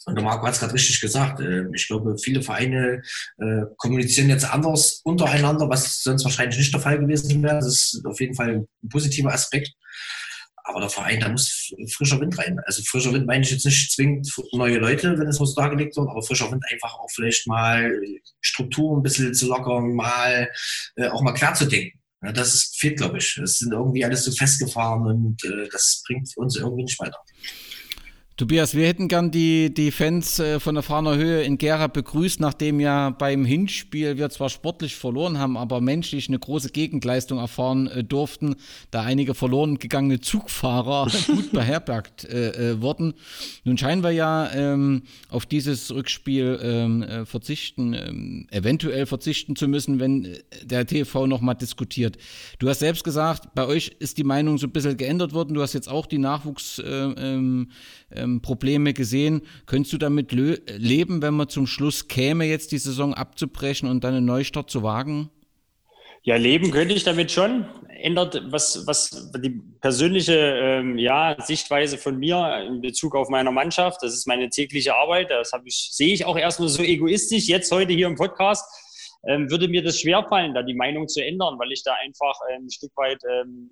Und 0.06 0.16
der 0.16 0.24
Marco 0.24 0.46
hat 0.48 0.54
es 0.54 0.60
gerade 0.60 0.74
richtig 0.74 1.00
gesagt. 1.00 1.40
Äh, 1.42 1.66
ich 1.74 1.88
glaube, 1.88 2.18
viele 2.18 2.42
Vereine 2.42 3.02
äh, 3.38 3.62
kommunizieren 3.78 4.30
jetzt 4.30 4.52
anders 4.52 5.02
untereinander, 5.04 5.70
was 5.70 6.02
sonst 6.02 6.24
wahrscheinlich 6.24 6.58
nicht 6.58 6.74
der 6.74 6.82
Fall 6.82 7.00
gewesen 7.00 7.44
wäre. 7.44 7.56
Das 7.56 7.68
ist 7.68 8.06
auf 8.06 8.20
jeden 8.20 8.36
Fall 8.36 8.66
ein 8.84 8.90
positiver 8.90 9.34
Aspekt. 9.34 9.74
Aber 10.64 10.80
der 10.80 10.90
Verein, 10.90 11.20
da 11.20 11.30
muss 11.30 11.74
frischer 11.96 12.20
Wind 12.20 12.38
rein. 12.38 12.60
Also 12.66 12.84
frischer 12.84 13.14
Wind 13.14 13.26
meine 13.26 13.44
ich 13.44 13.52
jetzt 13.52 13.66
nicht 13.66 13.92
zwingend 13.92 14.32
neue 14.54 14.78
Leute, 14.78 15.18
wenn 15.18 15.28
es 15.28 15.40
was 15.40 15.56
dargelegt 15.56 15.98
wird, 15.98 16.08
aber 16.10 16.22
frischer 16.22 16.52
Wind 16.52 16.64
einfach 16.72 16.94
auch 16.94 17.10
vielleicht 17.14 17.48
mal 17.48 17.92
Strukturen 18.42 19.00
ein 19.00 19.04
bisschen 19.04 19.34
zu 19.34 19.48
lockern, 19.48 19.94
mal 19.94 20.50
äh, 20.96 21.08
auch 21.08 21.22
mal 21.22 21.34
klar 21.34 21.54
zu 21.56 21.66
denken. 21.66 22.01
Ja, 22.24 22.32
das 22.32 22.54
ist, 22.54 22.80
fehlt, 22.80 22.98
glaube 22.98 23.18
ich. 23.18 23.38
Das 23.40 23.58
sind 23.58 23.74
irgendwie 23.74 24.06
alles 24.06 24.24
so 24.24 24.32
festgefahren 24.32 25.06
und 25.08 25.44
äh, 25.44 25.68
das 25.72 26.04
bringt 26.06 26.30
uns 26.38 26.56
irgendwie 26.56 26.84
nicht 26.84 27.00
weiter. 27.00 27.18
Tobias, 28.42 28.74
wir 28.74 28.88
hätten 28.88 29.08
gern 29.08 29.30
die, 29.30 29.72
die 29.72 29.92
Fans 29.92 30.40
äh, 30.40 30.60
von 30.60 30.74
der 30.74 30.82
Fahner 30.82 31.16
Höhe 31.16 31.44
in 31.44 31.60
Gera 31.60 31.86
begrüßt, 31.86 32.40
nachdem 32.40 32.80
ja 32.80 33.12
beim 33.12 33.46
Hinspiel 33.46 34.18
wir 34.18 34.32
zwar 34.32 34.50
sportlich 34.50 34.96
verloren 34.96 35.38
haben, 35.38 35.58
aber 35.58 35.80
menschlich 35.80 36.28
eine 36.28 36.40
große 36.40 36.72
Gegenleistung 36.72 37.38
erfahren 37.38 37.86
äh, 37.86 38.04
durften, 38.04 38.56
da 38.90 39.04
einige 39.04 39.36
verloren 39.36 39.78
gegangene 39.78 40.22
Zugfahrer 40.22 41.08
gut 41.28 41.52
beherbergt 41.52 42.26
äh, 42.26 42.72
äh, 42.72 42.82
wurden. 42.82 43.14
Nun 43.64 43.78
scheinen 43.78 44.02
wir 44.02 44.10
ja 44.10 44.52
ähm, 44.52 45.04
auf 45.30 45.46
dieses 45.46 45.94
Rückspiel 45.94 46.60
ähm, 46.64 47.04
äh, 47.04 47.26
verzichten, 47.28 47.94
ähm, 47.94 48.48
eventuell 48.50 49.06
verzichten 49.06 49.56
zu 49.56 49.68
müssen, 49.68 50.00
wenn 50.00 50.36
der 50.64 50.88
TV 50.88 51.28
nochmal 51.28 51.54
diskutiert. 51.54 52.18
Du 52.58 52.68
hast 52.68 52.80
selbst 52.80 53.04
gesagt, 53.04 53.54
bei 53.54 53.68
euch 53.68 53.92
ist 54.00 54.18
die 54.18 54.24
Meinung 54.24 54.58
so 54.58 54.66
ein 54.66 54.72
bisschen 54.72 54.98
geändert 54.98 55.32
worden. 55.32 55.54
Du 55.54 55.62
hast 55.62 55.74
jetzt 55.74 55.90
auch 55.90 56.08
die 56.08 56.18
Nachwuchs- 56.18 56.82
ähm, 56.84 57.68
ähm, 58.16 58.42
Probleme 58.42 58.94
gesehen. 58.94 59.42
Könntest 59.66 59.94
du 59.94 59.98
damit 59.98 60.32
leben, 60.32 61.22
wenn 61.22 61.34
man 61.34 61.50
zum 61.50 61.68
Schluss 61.68 62.08
käme, 62.08 62.46
jetzt 62.46 62.72
die 62.72 62.78
Saison 62.78 63.14
abzubrechen 63.14 63.90
und 63.90 64.04
dann 64.04 64.14
einen 64.14 64.26
Neustart 64.26 64.70
zu 64.70 64.84
wagen? 64.84 65.30
Ja, 66.24 66.36
leben 66.36 66.70
könnte 66.72 66.94
ich 66.94 67.04
damit 67.04 67.32
schon. 67.32 67.66
Ändert 67.90 68.42
was, 68.52 68.86
was 68.86 69.32
die 69.38 69.62
persönliche 69.80 70.36
ähm, 70.36 70.98
ja, 70.98 71.36
Sichtweise 71.40 71.98
von 71.98 72.18
mir 72.18 72.64
in 72.68 72.82
Bezug 72.82 73.16
auf 73.16 73.30
meiner 73.30 73.52
Mannschaft. 73.52 74.04
Das 74.04 74.14
ist 74.14 74.28
meine 74.28 74.50
tägliche 74.50 74.96
Arbeit. 74.96 75.32
Das 75.32 75.52
ich, 75.66 75.90
sehe 75.92 76.14
ich 76.14 76.26
auch 76.26 76.38
erstmal 76.38 76.70
so 76.70 76.84
egoistisch. 76.84 77.48
Jetzt 77.48 77.72
heute 77.72 77.94
hier 77.94 78.08
im 78.08 78.16
Podcast 78.16 78.66
ähm, 79.28 79.50
würde 79.50 79.68
mir 79.68 79.84
das 79.84 80.00
schwerfallen, 80.00 80.54
da 80.54 80.64
die 80.64 80.74
Meinung 80.74 81.08
zu 81.08 81.24
ändern, 81.24 81.58
weil 81.60 81.72
ich 81.72 81.84
da 81.84 81.94
einfach 82.04 82.36
ähm, 82.52 82.66
ein 82.66 82.72
Stück 82.72 82.92
weit 82.96 83.20
ähm, 83.30 83.72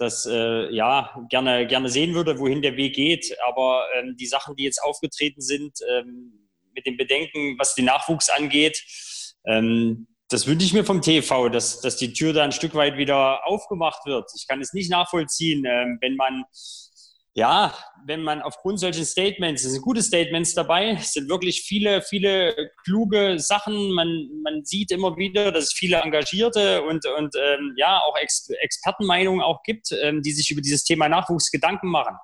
das 0.00 0.26
äh, 0.26 0.72
ja 0.74 1.14
gerne 1.28 1.66
gerne 1.66 1.88
sehen 1.88 2.14
würde, 2.14 2.38
wohin 2.38 2.62
der 2.62 2.76
Weg 2.76 2.94
geht. 2.94 3.36
Aber 3.46 3.84
ähm, 3.96 4.16
die 4.18 4.26
Sachen, 4.26 4.56
die 4.56 4.64
jetzt 4.64 4.82
aufgetreten 4.82 5.40
sind, 5.40 5.78
ähm, 5.90 6.48
mit 6.74 6.86
dem 6.86 6.96
Bedenken, 6.96 7.56
was 7.58 7.74
den 7.74 7.84
Nachwuchs 7.84 8.30
angeht, 8.30 8.82
ähm, 9.46 10.06
das 10.28 10.46
wünsche 10.46 10.64
ich 10.64 10.72
mir 10.72 10.84
vom 10.84 11.02
TV, 11.02 11.48
dass, 11.48 11.80
dass 11.80 11.96
die 11.96 12.12
Tür 12.12 12.32
da 12.32 12.44
ein 12.44 12.52
Stück 12.52 12.74
weit 12.74 12.96
wieder 12.96 13.46
aufgemacht 13.46 14.06
wird. 14.06 14.30
Ich 14.36 14.46
kann 14.46 14.60
es 14.60 14.72
nicht 14.72 14.90
nachvollziehen, 14.90 15.64
ähm, 15.66 15.98
wenn 16.00 16.14
man 16.14 16.44
ja, 17.40 17.74
wenn 18.04 18.22
man 18.22 18.42
aufgrund 18.42 18.80
solchen 18.80 19.06
Statements, 19.06 19.64
es 19.64 19.72
sind 19.72 19.80
gute 19.80 20.02
Statements 20.02 20.52
dabei, 20.52 20.90
es 21.00 21.14
sind 21.14 21.30
wirklich 21.30 21.62
viele, 21.62 22.02
viele 22.02 22.70
kluge 22.84 23.38
Sachen. 23.38 23.92
Man, 23.92 24.28
man 24.42 24.62
sieht 24.66 24.90
immer 24.90 25.16
wieder, 25.16 25.50
dass 25.50 25.64
es 25.64 25.72
viele 25.72 25.96
Engagierte 26.02 26.82
und, 26.82 27.06
und 27.06 27.34
ähm, 27.34 27.72
ja, 27.78 27.98
auch 28.00 28.14
Ex 28.18 28.50
Expertenmeinungen 28.60 29.40
auch 29.40 29.62
gibt, 29.62 29.90
ähm, 30.02 30.20
die 30.20 30.32
sich 30.32 30.50
über 30.50 30.60
dieses 30.60 30.84
Thema 30.84 31.08
Nachwuchs 31.08 31.50
Gedanken 31.50 31.88
machen. 31.88 32.14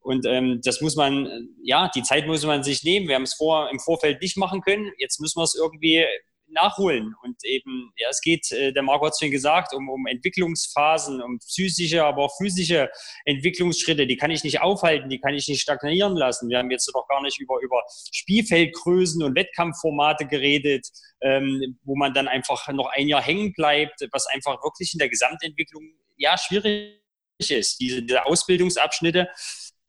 Und 0.00 0.24
ähm, 0.24 0.60
das 0.64 0.80
muss 0.80 0.96
man, 0.96 1.28
ja, 1.62 1.90
die 1.94 2.02
Zeit 2.02 2.26
muss 2.26 2.44
man 2.46 2.62
sich 2.62 2.82
nehmen. 2.82 3.08
Wir 3.08 3.16
haben 3.16 3.24
es 3.24 3.34
vor, 3.34 3.68
im 3.70 3.78
Vorfeld 3.78 4.22
nicht 4.22 4.38
machen 4.38 4.62
können. 4.62 4.90
Jetzt 4.96 5.20
müssen 5.20 5.38
wir 5.38 5.44
es 5.44 5.54
irgendwie 5.54 6.06
nachholen. 6.52 7.14
Und 7.22 7.36
eben, 7.44 7.92
ja, 7.96 8.08
es 8.10 8.20
geht, 8.20 8.50
äh, 8.52 8.72
der 8.72 8.82
Marco 8.82 9.06
hat 9.06 9.12
es 9.12 9.18
schon 9.18 9.30
gesagt, 9.30 9.74
um, 9.74 9.88
um 9.88 10.06
Entwicklungsphasen, 10.06 11.22
um 11.22 11.38
psychische, 11.38 12.04
aber 12.04 12.24
auch 12.24 12.36
physische 12.36 12.90
Entwicklungsschritte. 13.24 14.06
Die 14.06 14.16
kann 14.16 14.30
ich 14.30 14.44
nicht 14.44 14.60
aufhalten, 14.60 15.08
die 15.08 15.20
kann 15.20 15.34
ich 15.34 15.48
nicht 15.48 15.60
stagnieren 15.60 16.16
lassen. 16.16 16.48
Wir 16.48 16.58
haben 16.58 16.70
jetzt 16.70 16.92
noch 16.94 17.06
gar 17.08 17.22
nicht 17.22 17.40
über, 17.40 17.58
über 17.62 17.82
Spielfeldgrößen 18.12 19.22
und 19.22 19.34
Wettkampfformate 19.34 20.26
geredet, 20.26 20.88
ähm, 21.20 21.78
wo 21.84 21.96
man 21.96 22.14
dann 22.14 22.28
einfach 22.28 22.68
noch 22.68 22.90
ein 22.92 23.08
Jahr 23.08 23.22
hängen 23.22 23.52
bleibt, 23.52 24.06
was 24.12 24.26
einfach 24.26 24.62
wirklich 24.62 24.92
in 24.92 24.98
der 24.98 25.08
Gesamtentwicklung 25.08 25.82
ja 26.16 26.36
schwierig 26.38 27.00
ist. 27.38 27.80
Diese, 27.80 28.02
diese 28.02 28.24
Ausbildungsabschnitte, 28.26 29.28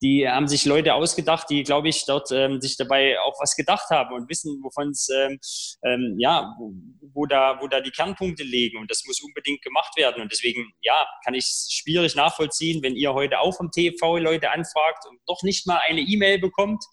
die 0.04 0.28
haben 0.28 0.48
sich 0.50 0.66
Leute 0.66 0.94
ausgedacht, 0.94 1.50
die, 1.50 1.64
glaube 1.64 1.88
ich, 1.88 2.06
dort 2.06 2.30
ähm, 2.32 2.60
sich 2.60 2.76
dabei 2.76 3.20
auch 3.22 3.40
was 3.40 3.56
gedacht 3.56 3.90
haben 3.90 4.14
und 4.14 4.30
wissen, 4.30 4.62
wovon 4.62 4.90
es, 4.90 5.08
ähm, 5.10 5.40
ähm, 5.86 6.16
ja, 6.20 6.54
wo, 6.60 6.74
wo, 7.14 7.26
da, 7.26 7.58
wo 7.62 7.68
da 7.68 7.80
die 7.80 7.92
Kernpunkte 7.92 8.44
liegen. 8.44 8.80
Und 8.80 8.92
das 8.92 9.04
muss 9.06 9.22
unbedingt 9.22 9.62
gemacht 9.62 9.96
werden. 9.96 10.22
Und 10.22 10.32
deswegen, 10.32 10.74
ja, 10.82 11.08
kann 11.24 11.34
ich 11.34 11.46
es 11.46 11.70
schwierig 11.72 12.16
nachvollziehen, 12.16 12.84
wenn 12.84 12.98
ihr 12.98 13.14
heute 13.14 13.40
auch 13.40 13.56
vom 13.56 13.72
TV 13.72 14.18
Leute 14.18 14.52
anfragt 14.52 15.06
und 15.10 15.20
noch 15.28 15.42
nicht 15.42 15.66
mal 15.68 15.80
eine 15.88 16.02
E-Mail 16.02 16.40
bekommt 16.40 16.84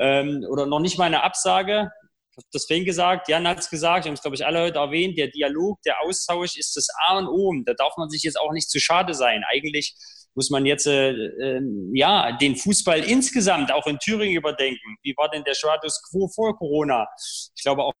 ähm, 0.00 0.42
oder 0.50 0.64
noch 0.64 0.80
nicht 0.80 0.96
mal 0.96 1.04
eine 1.04 1.22
Absage. 1.22 1.90
Ich 2.30 2.38
habe 2.38 2.48
das 2.52 2.66
vorhin 2.66 2.84
gesagt, 2.86 3.28
Jan 3.28 3.46
hat 3.46 3.58
es 3.58 3.68
gesagt, 3.68 4.04
wir 4.04 4.10
haben 4.10 4.14
es, 4.14 4.22
glaube 4.22 4.36
ich, 4.36 4.46
alle 4.46 4.62
heute 4.62 4.78
erwähnt, 4.78 5.18
der 5.18 5.28
Dialog, 5.28 5.80
der 5.82 6.00
Austausch 6.02 6.56
ist 6.56 6.76
das 6.76 6.88
A 7.06 7.18
und 7.18 7.28
O. 7.28 7.52
Da 7.66 7.74
darf 7.74 7.96
man 7.98 8.08
sich 8.08 8.22
jetzt 8.22 8.38
auch 8.40 8.52
nicht 8.52 8.70
zu 8.70 8.80
schade 8.80 9.12
sein. 9.14 9.42
Eigentlich 9.50 9.94
muss 10.36 10.50
man 10.50 10.66
jetzt 10.66 10.86
äh, 10.86 11.10
äh, 11.10 11.60
ja 11.94 12.36
den 12.36 12.54
Fußball 12.54 13.00
insgesamt 13.00 13.72
auch 13.72 13.86
in 13.86 13.98
Thüringen 13.98 14.36
überdenken. 14.36 14.96
Wie 15.02 15.14
war 15.16 15.30
denn 15.30 15.42
der 15.44 15.54
Status 15.54 16.00
quo 16.10 16.28
vor 16.28 16.56
Corona? 16.56 17.08
Ich 17.56 17.62
glaube 17.62 17.82
auch 17.82 17.92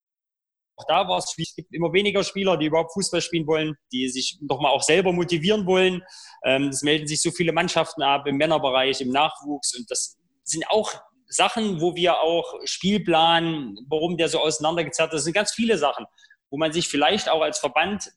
auch 0.78 0.84
da 0.86 1.08
war 1.08 1.18
es. 1.18 1.34
Es 1.38 1.54
gibt 1.56 1.72
immer 1.72 1.92
weniger 1.92 2.22
Spieler, 2.22 2.56
die 2.56 2.66
überhaupt 2.66 2.92
Fußball 2.92 3.22
spielen 3.22 3.46
wollen, 3.46 3.76
die 3.92 4.08
sich 4.08 4.38
nochmal 4.42 4.72
auch 4.72 4.82
selber 4.82 5.12
motivieren 5.12 5.66
wollen. 5.66 6.02
Ähm, 6.44 6.68
es 6.68 6.82
melden 6.82 7.06
sich 7.06 7.22
so 7.22 7.30
viele 7.30 7.52
Mannschaften 7.52 8.02
ab 8.02 8.26
im 8.26 8.36
Männerbereich, 8.36 9.00
im 9.00 9.08
Nachwuchs. 9.08 9.74
Und 9.74 9.90
das 9.90 10.18
sind 10.44 10.68
auch 10.68 10.92
Sachen, 11.28 11.80
wo 11.80 11.96
wir 11.96 12.20
auch 12.20 12.54
Spielplan, 12.64 13.76
warum 13.88 14.16
der 14.16 14.28
so 14.28 14.38
auseinandergezerrt 14.40 15.12
ist, 15.12 15.20
das 15.20 15.24
sind 15.24 15.32
ganz 15.32 15.52
viele 15.52 15.78
Sachen, 15.78 16.04
wo 16.50 16.58
man 16.58 16.72
sich 16.72 16.88
vielleicht 16.88 17.28
auch 17.28 17.40
als 17.40 17.58
Verband 17.58 18.10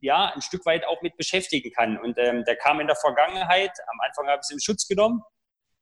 ja, 0.00 0.32
ein 0.34 0.42
Stück 0.42 0.64
weit 0.66 0.86
auch 0.86 1.02
mit 1.02 1.16
beschäftigen 1.16 1.70
kann. 1.72 1.98
Und 1.98 2.18
ähm, 2.18 2.44
der 2.44 2.56
kam 2.56 2.80
in 2.80 2.86
der 2.86 2.96
Vergangenheit, 2.96 3.70
am 3.86 4.00
Anfang 4.00 4.26
habe 4.26 4.40
ich 4.40 4.46
es 4.46 4.50
in 4.50 4.60
Schutz 4.60 4.86
genommen. 4.86 5.22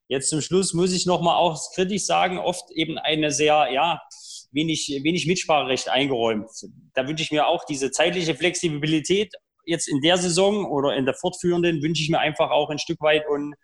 Jetzt 0.08 0.28
zum 0.28 0.40
Schluss 0.40 0.74
muss 0.74 0.92
ich 0.92 1.06
nochmal 1.06 1.36
auch 1.36 1.58
kritisch 1.74 2.04
sagen, 2.04 2.38
oft 2.38 2.70
eben 2.72 2.98
eine 2.98 3.30
sehr, 3.30 3.68
ja, 3.72 4.00
wenig, 4.52 4.88
wenig 5.02 5.26
Mitspracherecht 5.26 5.88
eingeräumt. 5.88 6.48
Da 6.94 7.08
wünsche 7.08 7.24
ich 7.24 7.30
mir 7.30 7.46
auch 7.46 7.64
diese 7.64 7.90
zeitliche 7.90 8.34
Flexibilität 8.34 9.34
jetzt 9.66 9.88
in 9.88 10.00
der 10.00 10.16
Saison 10.16 10.64
oder 10.66 10.94
in 10.96 11.04
der 11.04 11.14
fortführenden 11.14 11.82
wünsche 11.82 12.02
ich 12.02 12.10
mir 12.10 12.18
einfach 12.18 12.50
auch 12.50 12.70
ein 12.70 12.78
Stück 12.78 13.00
weit 13.00 13.26
und 13.28 13.54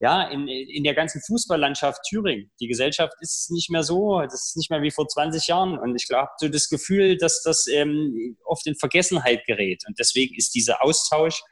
ja, 0.00 0.22
in, 0.28 0.48
in 0.48 0.84
der 0.84 0.94
ganzen 0.94 1.20
Fußballlandschaft 1.26 2.00
Thüringen. 2.08 2.50
Die 2.60 2.68
Gesellschaft 2.68 3.14
ist 3.20 3.50
nicht 3.50 3.70
mehr 3.70 3.82
so, 3.82 4.20
das 4.20 4.48
ist 4.48 4.56
nicht 4.56 4.70
mehr 4.70 4.82
wie 4.82 4.90
vor 4.90 5.06
20 5.06 5.46
Jahren. 5.46 5.78
Und 5.78 5.94
ich 5.96 6.08
glaube, 6.08 6.30
so 6.38 6.48
das 6.48 6.68
Gefühl, 6.68 7.16
dass 7.16 7.42
das 7.42 7.66
ähm, 7.66 8.36
oft 8.44 8.66
in 8.66 8.74
Vergessenheit 8.74 9.44
gerät. 9.46 9.82
Und 9.86 9.98
deswegen 9.98 10.34
ist 10.36 10.54
dieser 10.54 10.82
Austausch 10.82 11.42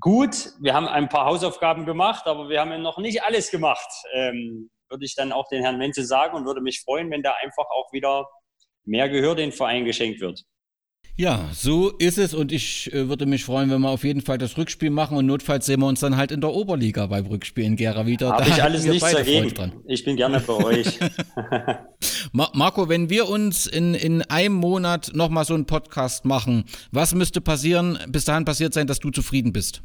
gut. 0.00 0.52
Wir 0.60 0.74
haben 0.74 0.88
ein 0.88 1.08
paar 1.08 1.26
Hausaufgaben 1.26 1.86
gemacht, 1.86 2.26
aber 2.26 2.48
wir 2.48 2.60
haben 2.60 2.82
noch 2.82 2.98
nicht 2.98 3.22
alles 3.22 3.50
gemacht. 3.50 3.88
Ähm, 4.12 4.70
würde 4.88 5.04
ich 5.04 5.14
dann 5.14 5.32
auch 5.32 5.48
den 5.48 5.62
Herrn 5.62 5.78
Menze 5.78 6.04
sagen 6.04 6.36
und 6.36 6.44
würde 6.44 6.60
mich 6.60 6.82
freuen, 6.82 7.10
wenn 7.10 7.22
da 7.22 7.34
einfach 7.42 7.66
auch 7.70 7.92
wieder 7.92 8.28
mehr 8.84 9.08
Gehör 9.08 9.34
den 9.34 9.52
Verein 9.52 9.84
geschenkt 9.84 10.20
wird. 10.20 10.44
Ja, 11.16 11.48
so 11.52 11.90
ist 11.90 12.18
es 12.18 12.34
und 12.34 12.50
ich 12.50 12.92
äh, 12.92 13.08
würde 13.08 13.24
mich 13.24 13.44
freuen, 13.44 13.70
wenn 13.70 13.80
wir 13.80 13.90
auf 13.90 14.02
jeden 14.02 14.20
Fall 14.20 14.36
das 14.36 14.58
Rückspiel 14.58 14.90
machen 14.90 15.16
und 15.16 15.26
notfalls 15.26 15.64
sehen 15.64 15.78
wir 15.78 15.86
uns 15.86 16.00
dann 16.00 16.16
halt 16.16 16.32
in 16.32 16.40
der 16.40 16.50
Oberliga 16.50 17.06
beim 17.06 17.26
Rückspiel 17.26 17.62
in 17.62 17.76
Gera 17.76 18.04
wieder. 18.04 18.32
Habe 18.32 18.48
ich 18.48 18.60
alles 18.60 18.84
nichts 18.84 19.12
dagegen. 19.12 19.72
Ich 19.86 20.04
bin 20.04 20.16
gerne 20.16 20.40
bei 20.40 20.52
euch. 20.52 20.98
Marco, 22.32 22.88
wenn 22.88 23.10
wir 23.10 23.28
uns 23.28 23.66
in, 23.66 23.94
in 23.94 24.22
einem 24.22 24.56
Monat 24.56 25.12
nochmal 25.14 25.44
so 25.44 25.54
einen 25.54 25.66
Podcast 25.66 26.24
machen, 26.24 26.64
was 26.90 27.14
müsste 27.14 27.40
passieren, 27.40 27.96
bis 28.08 28.24
dahin 28.24 28.44
passiert 28.44 28.74
sein, 28.74 28.88
dass 28.88 28.98
du 28.98 29.10
zufrieden 29.10 29.52
bist? 29.52 29.82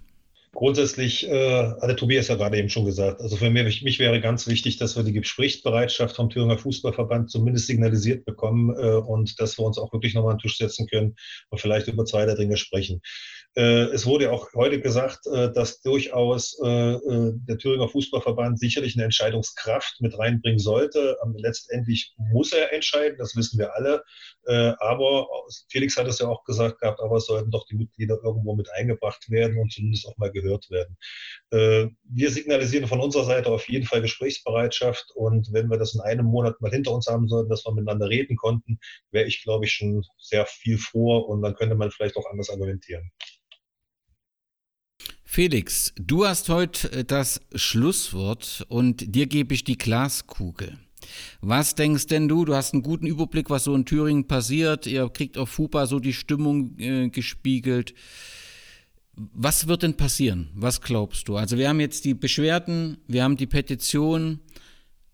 Grundsätzlich 0.52 1.28
äh, 1.28 1.72
hatte 1.80 1.96
Tobias 1.96 2.28
ja 2.28 2.36
gerade 2.36 2.58
eben 2.58 2.70
schon 2.70 2.86
gesagt, 2.86 3.22
also 3.22 3.36
für 3.36 3.52
mich, 3.52 3.84
mich, 3.84 4.00
wäre 4.00 4.20
ganz 4.20 4.48
wichtig, 4.48 4.78
dass 4.78 4.96
wir 4.98 5.04
die 5.04 5.14
Gesprächsbereitschaft 5.14 6.16
vom 6.16 6.30
Thüringer 6.30 6.58
Fußballverband 6.58 7.30
zumindest 7.30 7.68
signalisiert 7.68 8.26
bekommen 8.26 8.76
äh, 8.76 8.96
und 8.96 9.40
dass 9.40 9.60
wir 9.60 9.66
uns 9.66 9.78
auch 9.78 9.94
wirklich 9.94 10.16
nochmal 10.16 10.32
an 10.32 10.38
den 10.38 10.42
Tisch 10.42 10.58
setzen 10.58 10.88
können 10.88 11.16
und 11.50 11.62
vielleicht 11.62 11.88
über 11.88 12.04
zwei 12.06 12.26
der 12.26 12.36
Dinge 12.36 12.58
sprechen. 12.58 13.02
Äh, 13.56 13.90
es 13.92 14.06
wurde 14.06 14.32
auch 14.32 14.48
heute 14.54 14.80
gesagt, 14.80 15.26
äh, 15.28 15.52
dass 15.52 15.82
durchaus 15.82 16.58
äh, 16.64 16.98
der 17.04 17.58
Thüringer 17.58 17.90
Fußballverband 17.90 18.60
sicherlich 18.60 18.96
eine 18.96 19.06
Entscheidungskraft 19.06 20.00
mit 20.02 20.18
reinbringen 20.18 20.60
sollte. 20.60 21.18
Letztendlich 21.36 22.14
muss 22.18 22.54
er 22.54 22.72
entscheiden, 22.74 23.18
das 23.18 23.36
wissen 23.36 23.60
wir 23.60 23.76
alle. 23.76 24.04
Aber 24.80 25.28
Felix 25.70 25.96
hat 25.98 26.08
es 26.08 26.20
ja 26.20 26.28
auch 26.28 26.44
gesagt 26.44 26.80
gehabt, 26.80 27.00
aber 27.02 27.18
es 27.18 27.26
sollten 27.26 27.52
doch 27.52 27.68
die 27.68 27.76
Mitglieder 27.76 28.18
irgendwo 28.24 28.56
mit 28.56 28.72
eingebracht 28.72 29.30
werden 29.30 29.60
und 29.60 29.72
zumindest 29.72 30.08
auch 30.08 30.18
mal 30.18 30.32
gehört 30.32 30.70
werden. 30.72 30.98
Wir 31.52 32.32
signalisieren 32.32 32.88
von 32.88 33.00
unserer 33.00 33.26
Seite 33.26 33.52
auf 33.52 33.70
jeden 33.70 33.86
Fall 33.86 34.02
Gesprächsbereitschaft 34.02 35.12
und 35.14 35.54
wenn 35.54 35.70
wir 35.70 35.78
das 35.78 35.94
in 35.94 36.02
einem 36.02 36.26
Monat 36.26 36.60
mal 36.62 36.72
hinter 36.72 36.94
uns 36.94 37.06
haben 37.08 37.28
sollten, 37.28 37.50
dass 37.50 37.66
wir 37.66 37.74
miteinander 37.74 38.10
reden 38.10 38.38
konnten, 38.38 38.80
wäre 39.12 39.28
ich, 39.28 39.44
glaube 39.44 39.66
ich, 39.66 39.72
schon 39.72 40.04
sehr 40.18 40.46
viel 40.48 40.80
froher 40.80 41.28
und 41.28 41.44
dann 41.44 41.54
könnte 41.56 41.76
man 41.76 41.92
vielleicht 41.92 42.18
auch 42.18 42.26
anders 42.32 42.50
argumentieren. 42.50 43.12
Felix, 45.40 45.94
du 45.96 46.26
hast 46.26 46.50
heute 46.50 46.92
äh, 46.92 47.06
das 47.06 47.40
Schlusswort 47.56 48.66
und 48.68 49.16
dir 49.16 49.26
gebe 49.26 49.54
ich 49.54 49.64
die 49.64 49.78
Glaskugel. 49.78 50.78
Was 51.40 51.76
denkst 51.76 52.08
denn 52.08 52.28
du? 52.28 52.44
Du 52.44 52.56
hast 52.56 52.74
einen 52.74 52.84
guten 52.84 53.08
Überblick, 53.08 53.50
was 53.50 53.64
so 53.64 53.74
in 53.74 53.86
Thüringen 53.86 54.28
passiert. 54.28 54.86
Ihr 54.86 55.08
kriegt 55.08 55.38
auf 55.38 55.50
FUPA 55.52 55.86
so 55.86 56.02
die 56.02 56.12
Stimmung 56.12 56.78
äh, 56.78 57.08
gespiegelt. 57.08 57.94
Was 59.14 59.70
wird 59.70 59.84
denn 59.84 59.96
passieren? 59.96 60.52
Was 60.56 60.82
glaubst 60.82 61.30
du? 61.30 61.38
Also 61.38 61.58
wir 61.58 61.70
haben 61.70 61.80
jetzt 61.80 62.04
die 62.04 62.16
Beschwerden, 62.16 62.98
wir 63.08 63.24
haben 63.24 63.38
die 63.38 63.48
Petition. 63.48 64.42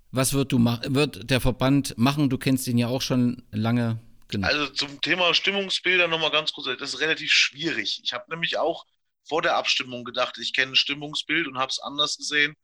Was 0.10 0.34
wird, 0.34 0.52
du 0.52 0.58
wird 0.88 1.30
der 1.30 1.40
Verband 1.40 2.00
machen? 2.00 2.32
Du 2.32 2.40
kennst 2.40 2.68
ihn 2.68 2.80
ja 2.80 2.88
auch 2.88 3.04
schon 3.04 3.44
lange. 3.52 4.00
Genau. 4.30 4.48
Also 4.48 4.66
zum 4.74 5.02
Thema 5.02 5.36
Stimmungsbilder 5.36 6.08
nochmal 6.08 6.32
ganz 6.32 6.52
kurz. 6.52 6.66
Das 6.80 6.96
ist 6.96 7.00
relativ 7.00 7.32
schwierig. 7.32 8.02
Ich 8.04 8.12
habe 8.12 8.26
nämlich 8.32 8.58
auch 8.58 8.88
vor 9.28 9.42
der 9.42 9.56
Abstimmung 9.56 10.04
gedacht, 10.04 10.38
ich 10.38 10.54
kenne 10.54 10.74
ein 10.74 10.76
Stimmungsbild 10.76 11.48
und 11.48 11.58
habe 11.58 11.70
es 11.70 11.80
anders 11.80 12.18
gesehen. 12.18 12.56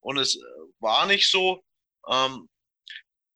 Und 0.00 0.18
es 0.18 0.36
äh, 0.36 0.40
war 0.80 1.06
nicht 1.06 1.30
so. 1.30 1.62
Ähm, 2.08 2.48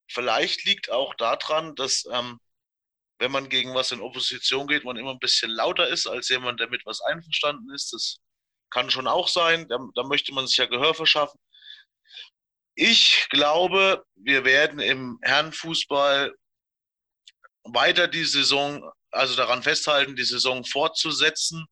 vielleicht 0.09 0.65
liegt 0.65 0.91
auch 0.91 1.15
daran, 1.15 1.75
dass 1.75 2.05
ähm, 2.13 2.41
wenn 3.19 3.31
man 3.31 3.49
gegen 3.49 3.75
was 3.75 3.93
in 3.93 4.01
Opposition 4.01 4.67
geht, 4.67 4.85
man 4.85 4.97
immer 4.97 5.11
ein 5.11 5.19
bisschen 5.19 5.51
lauter 5.51 5.89
ist 5.89 6.07
als 6.07 6.29
jemand, 6.31 6.61
der 6.61 6.71
mit 6.71 6.87
was 6.87 7.01
einverstanden 7.03 7.73
ist. 7.75 7.93
Das 7.93 8.19
kann 8.71 8.91
schon 8.91 9.07
auch 9.07 9.29
sein. 9.29 9.69
Da, 9.69 9.79
da 9.95 10.03
möchte 10.05 10.33
man 10.33 10.47
sich 10.47 10.57
ja 10.57 10.67
Gehör 10.67 10.95
verschaffen. 10.95 11.39
Ich 12.75 13.27
glaube, 13.29 14.05
wir 14.15 14.45
werden 14.45 14.81
im 14.81 15.19
Herrenfußball 15.23 16.35
weiter 17.65 18.09
die 18.09 18.25
Saison, 18.25 18.91
also 19.11 19.37
daran 19.37 19.63
festhalten, 19.63 20.17
die 20.17 20.25
Saison 20.25 20.65
fortzusetzen 20.65 21.67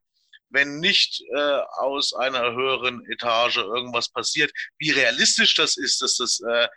wenn 0.50 0.80
nicht 0.80 1.22
äh, 1.34 1.60
aus 1.78 2.14
einer 2.14 2.52
höheren 2.52 3.04
Etage 3.10 3.58
irgendwas 3.58 4.08
passiert. 4.08 4.52
Wie 4.78 4.90
realistisch 4.90 5.54
das 5.54 5.76
ist, 5.76 6.00
dass 6.02 6.16
das 6.16 6.40
äh, 6.40 6.68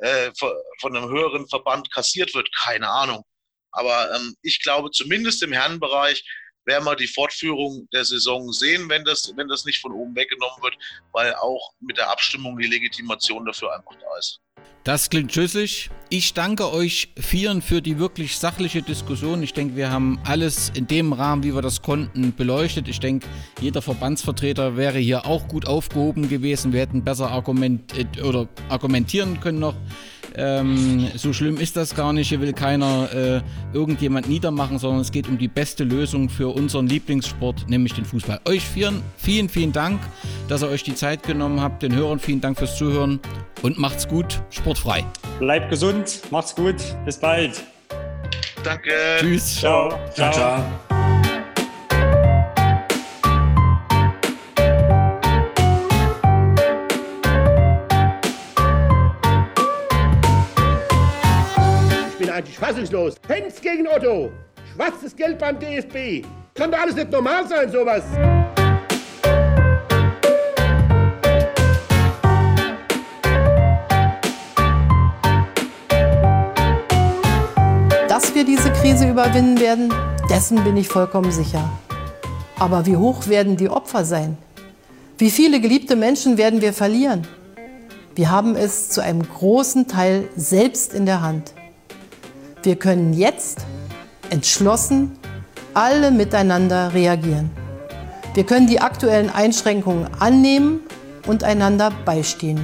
äh, 0.00 0.32
von 0.80 0.96
einem 0.96 1.08
höheren 1.08 1.48
Verband 1.48 1.92
kassiert 1.92 2.34
wird, 2.34 2.48
keine 2.54 2.88
Ahnung. 2.88 3.24
Aber 3.72 4.14
ähm, 4.14 4.34
ich 4.42 4.62
glaube, 4.62 4.90
zumindest 4.90 5.42
im 5.42 5.52
Herrenbereich 5.52 6.24
werden 6.64 6.84
wir 6.84 6.96
die 6.96 7.06
Fortführung 7.06 7.88
der 7.92 8.04
Saison 8.04 8.52
sehen, 8.52 8.88
wenn 8.88 9.04
das, 9.04 9.32
wenn 9.36 9.48
das 9.48 9.64
nicht 9.64 9.80
von 9.80 9.92
oben 9.92 10.14
weggenommen 10.16 10.62
wird, 10.62 10.76
weil 11.12 11.34
auch 11.34 11.72
mit 11.80 11.96
der 11.96 12.10
Abstimmung 12.10 12.58
die 12.58 12.66
Legitimation 12.66 13.46
dafür 13.46 13.74
einfach 13.74 13.94
da 14.00 14.18
ist. 14.18 14.40
Das 14.86 15.10
klingt 15.10 15.32
schlüssig. 15.32 15.90
Ich 16.10 16.32
danke 16.32 16.72
euch 16.72 17.08
vieren 17.18 17.60
für 17.60 17.82
die 17.82 17.98
wirklich 17.98 18.38
sachliche 18.38 18.82
Diskussion. 18.82 19.42
Ich 19.42 19.52
denke, 19.52 19.74
wir 19.74 19.90
haben 19.90 20.20
alles 20.22 20.70
in 20.76 20.86
dem 20.86 21.12
Rahmen, 21.12 21.42
wie 21.42 21.52
wir 21.52 21.60
das 21.60 21.82
konnten, 21.82 22.32
beleuchtet. 22.36 22.86
Ich 22.86 23.00
denke, 23.00 23.26
jeder 23.60 23.82
Verbandsvertreter 23.82 24.76
wäre 24.76 25.00
hier 25.00 25.26
auch 25.26 25.48
gut 25.48 25.66
aufgehoben 25.66 26.28
gewesen. 26.28 26.72
Wir 26.72 26.82
hätten 26.82 27.02
besser 27.02 27.32
argument 27.32 27.94
oder 28.22 28.46
argumentieren 28.68 29.40
können 29.40 29.58
noch. 29.58 29.74
Ähm, 30.36 31.08
so 31.14 31.32
schlimm 31.32 31.58
ist 31.58 31.76
das 31.76 31.94
gar 31.94 32.12
nicht. 32.12 32.28
Hier 32.28 32.40
will 32.40 32.52
keiner 32.52 33.08
äh, 33.12 33.40
irgendjemand 33.72 34.28
niedermachen, 34.28 34.78
sondern 34.78 35.00
es 35.00 35.12
geht 35.12 35.28
um 35.28 35.38
die 35.38 35.48
beste 35.48 35.84
Lösung 35.84 36.28
für 36.28 36.54
unseren 36.54 36.86
Lieblingssport, 36.86 37.68
nämlich 37.68 37.94
den 37.94 38.04
Fußball. 38.04 38.40
Euch 38.44 38.64
vielen, 38.64 39.02
vielen, 39.16 39.48
vielen 39.48 39.72
Dank, 39.72 40.00
dass 40.48 40.62
ihr 40.62 40.68
euch 40.68 40.82
die 40.82 40.94
Zeit 40.94 41.22
genommen 41.22 41.60
habt. 41.60 41.82
Den 41.82 41.94
Hörern 41.94 42.18
vielen 42.18 42.40
Dank 42.40 42.58
fürs 42.58 42.76
Zuhören 42.76 43.20
und 43.62 43.78
macht's 43.78 44.08
gut, 44.08 44.40
sportfrei. 44.50 45.04
Bleibt 45.38 45.70
gesund, 45.70 46.22
macht's 46.30 46.54
gut, 46.54 46.76
bis 47.04 47.18
bald. 47.18 47.62
Danke. 48.64 48.90
Tschüss. 49.20 49.60
Ciao. 49.60 49.90
Ciao. 50.14 50.32
Ciao. 50.32 50.85
Eigentlich 62.46 62.58
fassungslos. 62.58 63.14
Fans 63.26 63.60
gegen 63.60 63.86
Otto. 63.88 64.30
Schwarzes 64.74 65.16
Geld 65.16 65.38
beim 65.38 65.58
DFB. 65.58 66.24
Kann 66.54 66.70
doch 66.70 66.78
alles 66.78 66.94
nicht 66.94 67.10
normal 67.10 67.46
sein, 67.48 67.70
sowas. 67.70 68.04
Dass 78.08 78.34
wir 78.34 78.44
diese 78.44 78.72
Krise 78.72 79.10
überwinden 79.10 79.60
werden, 79.60 79.92
dessen 80.30 80.62
bin 80.62 80.76
ich 80.76 80.88
vollkommen 80.88 81.32
sicher. 81.32 81.68
Aber 82.58 82.86
wie 82.86 82.96
hoch 82.96 83.26
werden 83.26 83.56
die 83.56 83.68
Opfer 83.68 84.04
sein? 84.04 84.38
Wie 85.18 85.30
viele 85.30 85.60
geliebte 85.60 85.96
Menschen 85.96 86.38
werden 86.38 86.60
wir 86.60 86.72
verlieren? 86.72 87.26
Wir 88.14 88.30
haben 88.30 88.56
es 88.56 88.88
zu 88.88 89.02
einem 89.02 89.22
großen 89.22 89.88
Teil 89.88 90.28
selbst 90.36 90.94
in 90.94 91.04
der 91.04 91.20
Hand. 91.20 91.55
Wir 92.66 92.74
können 92.74 93.12
jetzt 93.12 93.60
entschlossen 94.28 95.16
alle 95.72 96.10
miteinander 96.10 96.92
reagieren. 96.94 97.48
Wir 98.34 98.42
können 98.42 98.66
die 98.66 98.80
aktuellen 98.80 99.30
Einschränkungen 99.30 100.08
annehmen 100.18 100.80
und 101.28 101.44
einander 101.44 101.92
beistehen. 102.04 102.58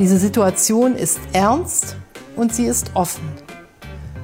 Diese 0.00 0.18
Situation 0.18 0.96
ist 0.96 1.20
ernst 1.32 1.94
und 2.34 2.52
sie 2.52 2.64
ist 2.64 2.90
offen. 2.94 3.28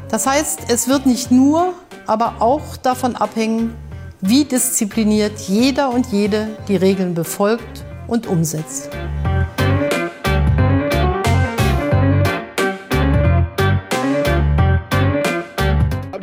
Das 0.08 0.26
heißt, 0.26 0.62
es 0.66 0.88
wird 0.88 1.06
nicht 1.06 1.30
nur, 1.30 1.72
aber 2.04 2.34
auch 2.40 2.76
davon 2.76 3.14
abhängen, 3.14 3.76
wie 4.20 4.44
diszipliniert 4.44 5.38
jeder 5.42 5.90
und 5.90 6.06
jede 6.06 6.48
die 6.66 6.74
Regeln 6.74 7.14
befolgt 7.14 7.84
und 8.08 8.26
umsetzt. 8.26 8.90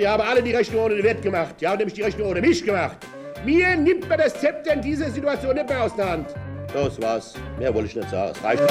Die 0.02 0.08
haben 0.08 0.24
alle 0.24 0.42
die 0.42 0.52
Rechnung 0.52 0.86
ohne 0.86 0.96
den 0.96 1.04
Wert 1.04 1.22
gemacht. 1.22 1.54
Die 1.62 1.68
haben 1.68 1.78
nämlich 1.78 1.94
die 1.94 2.02
Rechnung 2.02 2.30
ohne 2.30 2.42
mich 2.42 2.66
gemacht. 2.66 2.98
Mir 3.46 3.76
nimmt 3.76 4.10
man 4.10 4.18
das 4.18 4.34
Zepter 4.34 4.74
in 4.74 4.82
dieser 4.82 5.12
Situation 5.12 5.54
nicht 5.54 5.70
mehr 5.70 5.84
aus 5.84 5.96
der 5.96 6.10
Hand. 6.10 6.28
Das 6.74 7.00
war's. 7.00 7.36
Mehr 7.60 7.72
wollte 7.72 7.90
ich 7.90 7.96
nicht 7.96 8.10
sagen. 8.10 8.34
Es 8.36 8.44
reicht. 8.44 8.64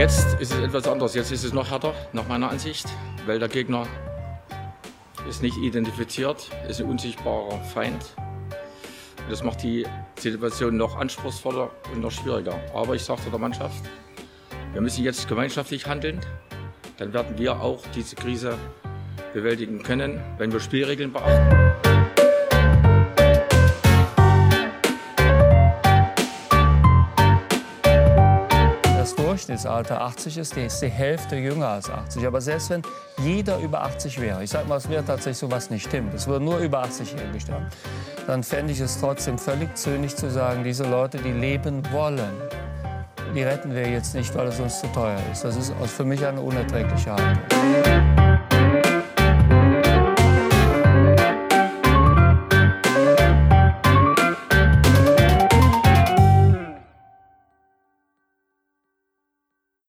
Jetzt 0.00 0.40
ist 0.40 0.52
es 0.52 0.58
etwas 0.58 0.88
anders. 0.88 1.14
Jetzt 1.14 1.30
ist 1.30 1.44
es 1.44 1.52
noch 1.52 1.70
härter, 1.70 1.94
nach 2.12 2.26
meiner 2.26 2.50
Ansicht, 2.50 2.86
weil 3.24 3.38
der 3.38 3.48
Gegner 3.48 3.86
ist 5.28 5.42
nicht 5.42 5.58
identifiziert, 5.58 6.50
ist 6.68 6.80
ein 6.80 6.86
unsichtbarer 6.86 7.60
Feind. 7.72 8.16
Das 9.30 9.44
macht 9.44 9.62
die 9.62 9.86
Situation 10.18 10.76
noch 10.76 10.98
anspruchsvoller 10.98 11.70
und 11.94 12.00
noch 12.00 12.10
schwieriger. 12.10 12.58
Aber 12.74 12.96
ich 12.96 13.02
sagte 13.04 13.30
der 13.30 13.38
Mannschaft, 13.38 13.84
wir 14.72 14.80
müssen 14.80 15.04
jetzt 15.04 15.28
gemeinschaftlich 15.28 15.86
handeln. 15.86 16.20
Dann 16.98 17.12
werden 17.12 17.38
wir 17.38 17.60
auch 17.60 17.84
diese 17.94 18.16
Krise 18.16 18.58
bewältigen 19.32 19.84
können, 19.84 20.20
wenn 20.36 20.52
wir 20.52 20.58
Spielregeln 20.58 21.12
beachten. 21.12 21.89
Durchschnittsalter 29.40 30.02
80 30.02 30.36
ist, 30.36 30.54
die 30.54 30.66
ist 30.66 30.82
die 30.82 30.88
Hälfte 30.88 31.36
jünger 31.36 31.68
als 31.68 31.88
80. 31.88 32.26
Aber 32.26 32.42
selbst 32.42 32.68
wenn 32.68 32.82
jeder 33.24 33.58
über 33.58 33.80
80 33.84 34.20
wäre, 34.20 34.44
ich 34.44 34.50
sage 34.50 34.68
mal, 34.68 34.76
es 34.76 34.86
wäre 34.86 35.02
tatsächlich 35.02 35.38
so 35.38 35.50
was 35.50 35.70
nicht 35.70 35.86
stimmt, 35.86 36.12
es 36.12 36.26
würden 36.26 36.44
nur 36.44 36.58
über 36.58 36.84
80-Jährige 36.84 37.40
sterben, 37.40 37.66
dann 38.26 38.42
fände 38.42 38.74
ich 38.74 38.80
es 38.80 39.00
trotzdem 39.00 39.38
völlig 39.38 39.74
zynisch 39.74 40.14
zu 40.14 40.30
sagen, 40.30 40.62
diese 40.62 40.84
Leute, 40.84 41.16
die 41.16 41.32
leben 41.32 41.82
wollen, 41.90 42.34
die 43.34 43.42
retten 43.42 43.74
wir 43.74 43.88
jetzt 43.88 44.14
nicht, 44.14 44.34
weil 44.34 44.48
es 44.48 44.60
uns 44.60 44.78
zu 44.78 44.88
teuer 44.88 45.18
ist. 45.32 45.42
Das 45.42 45.56
ist 45.56 45.72
für 45.86 46.04
mich 46.04 46.22
eine 46.26 46.42
unerträgliche 46.42 47.12
Haltung. 47.12 48.19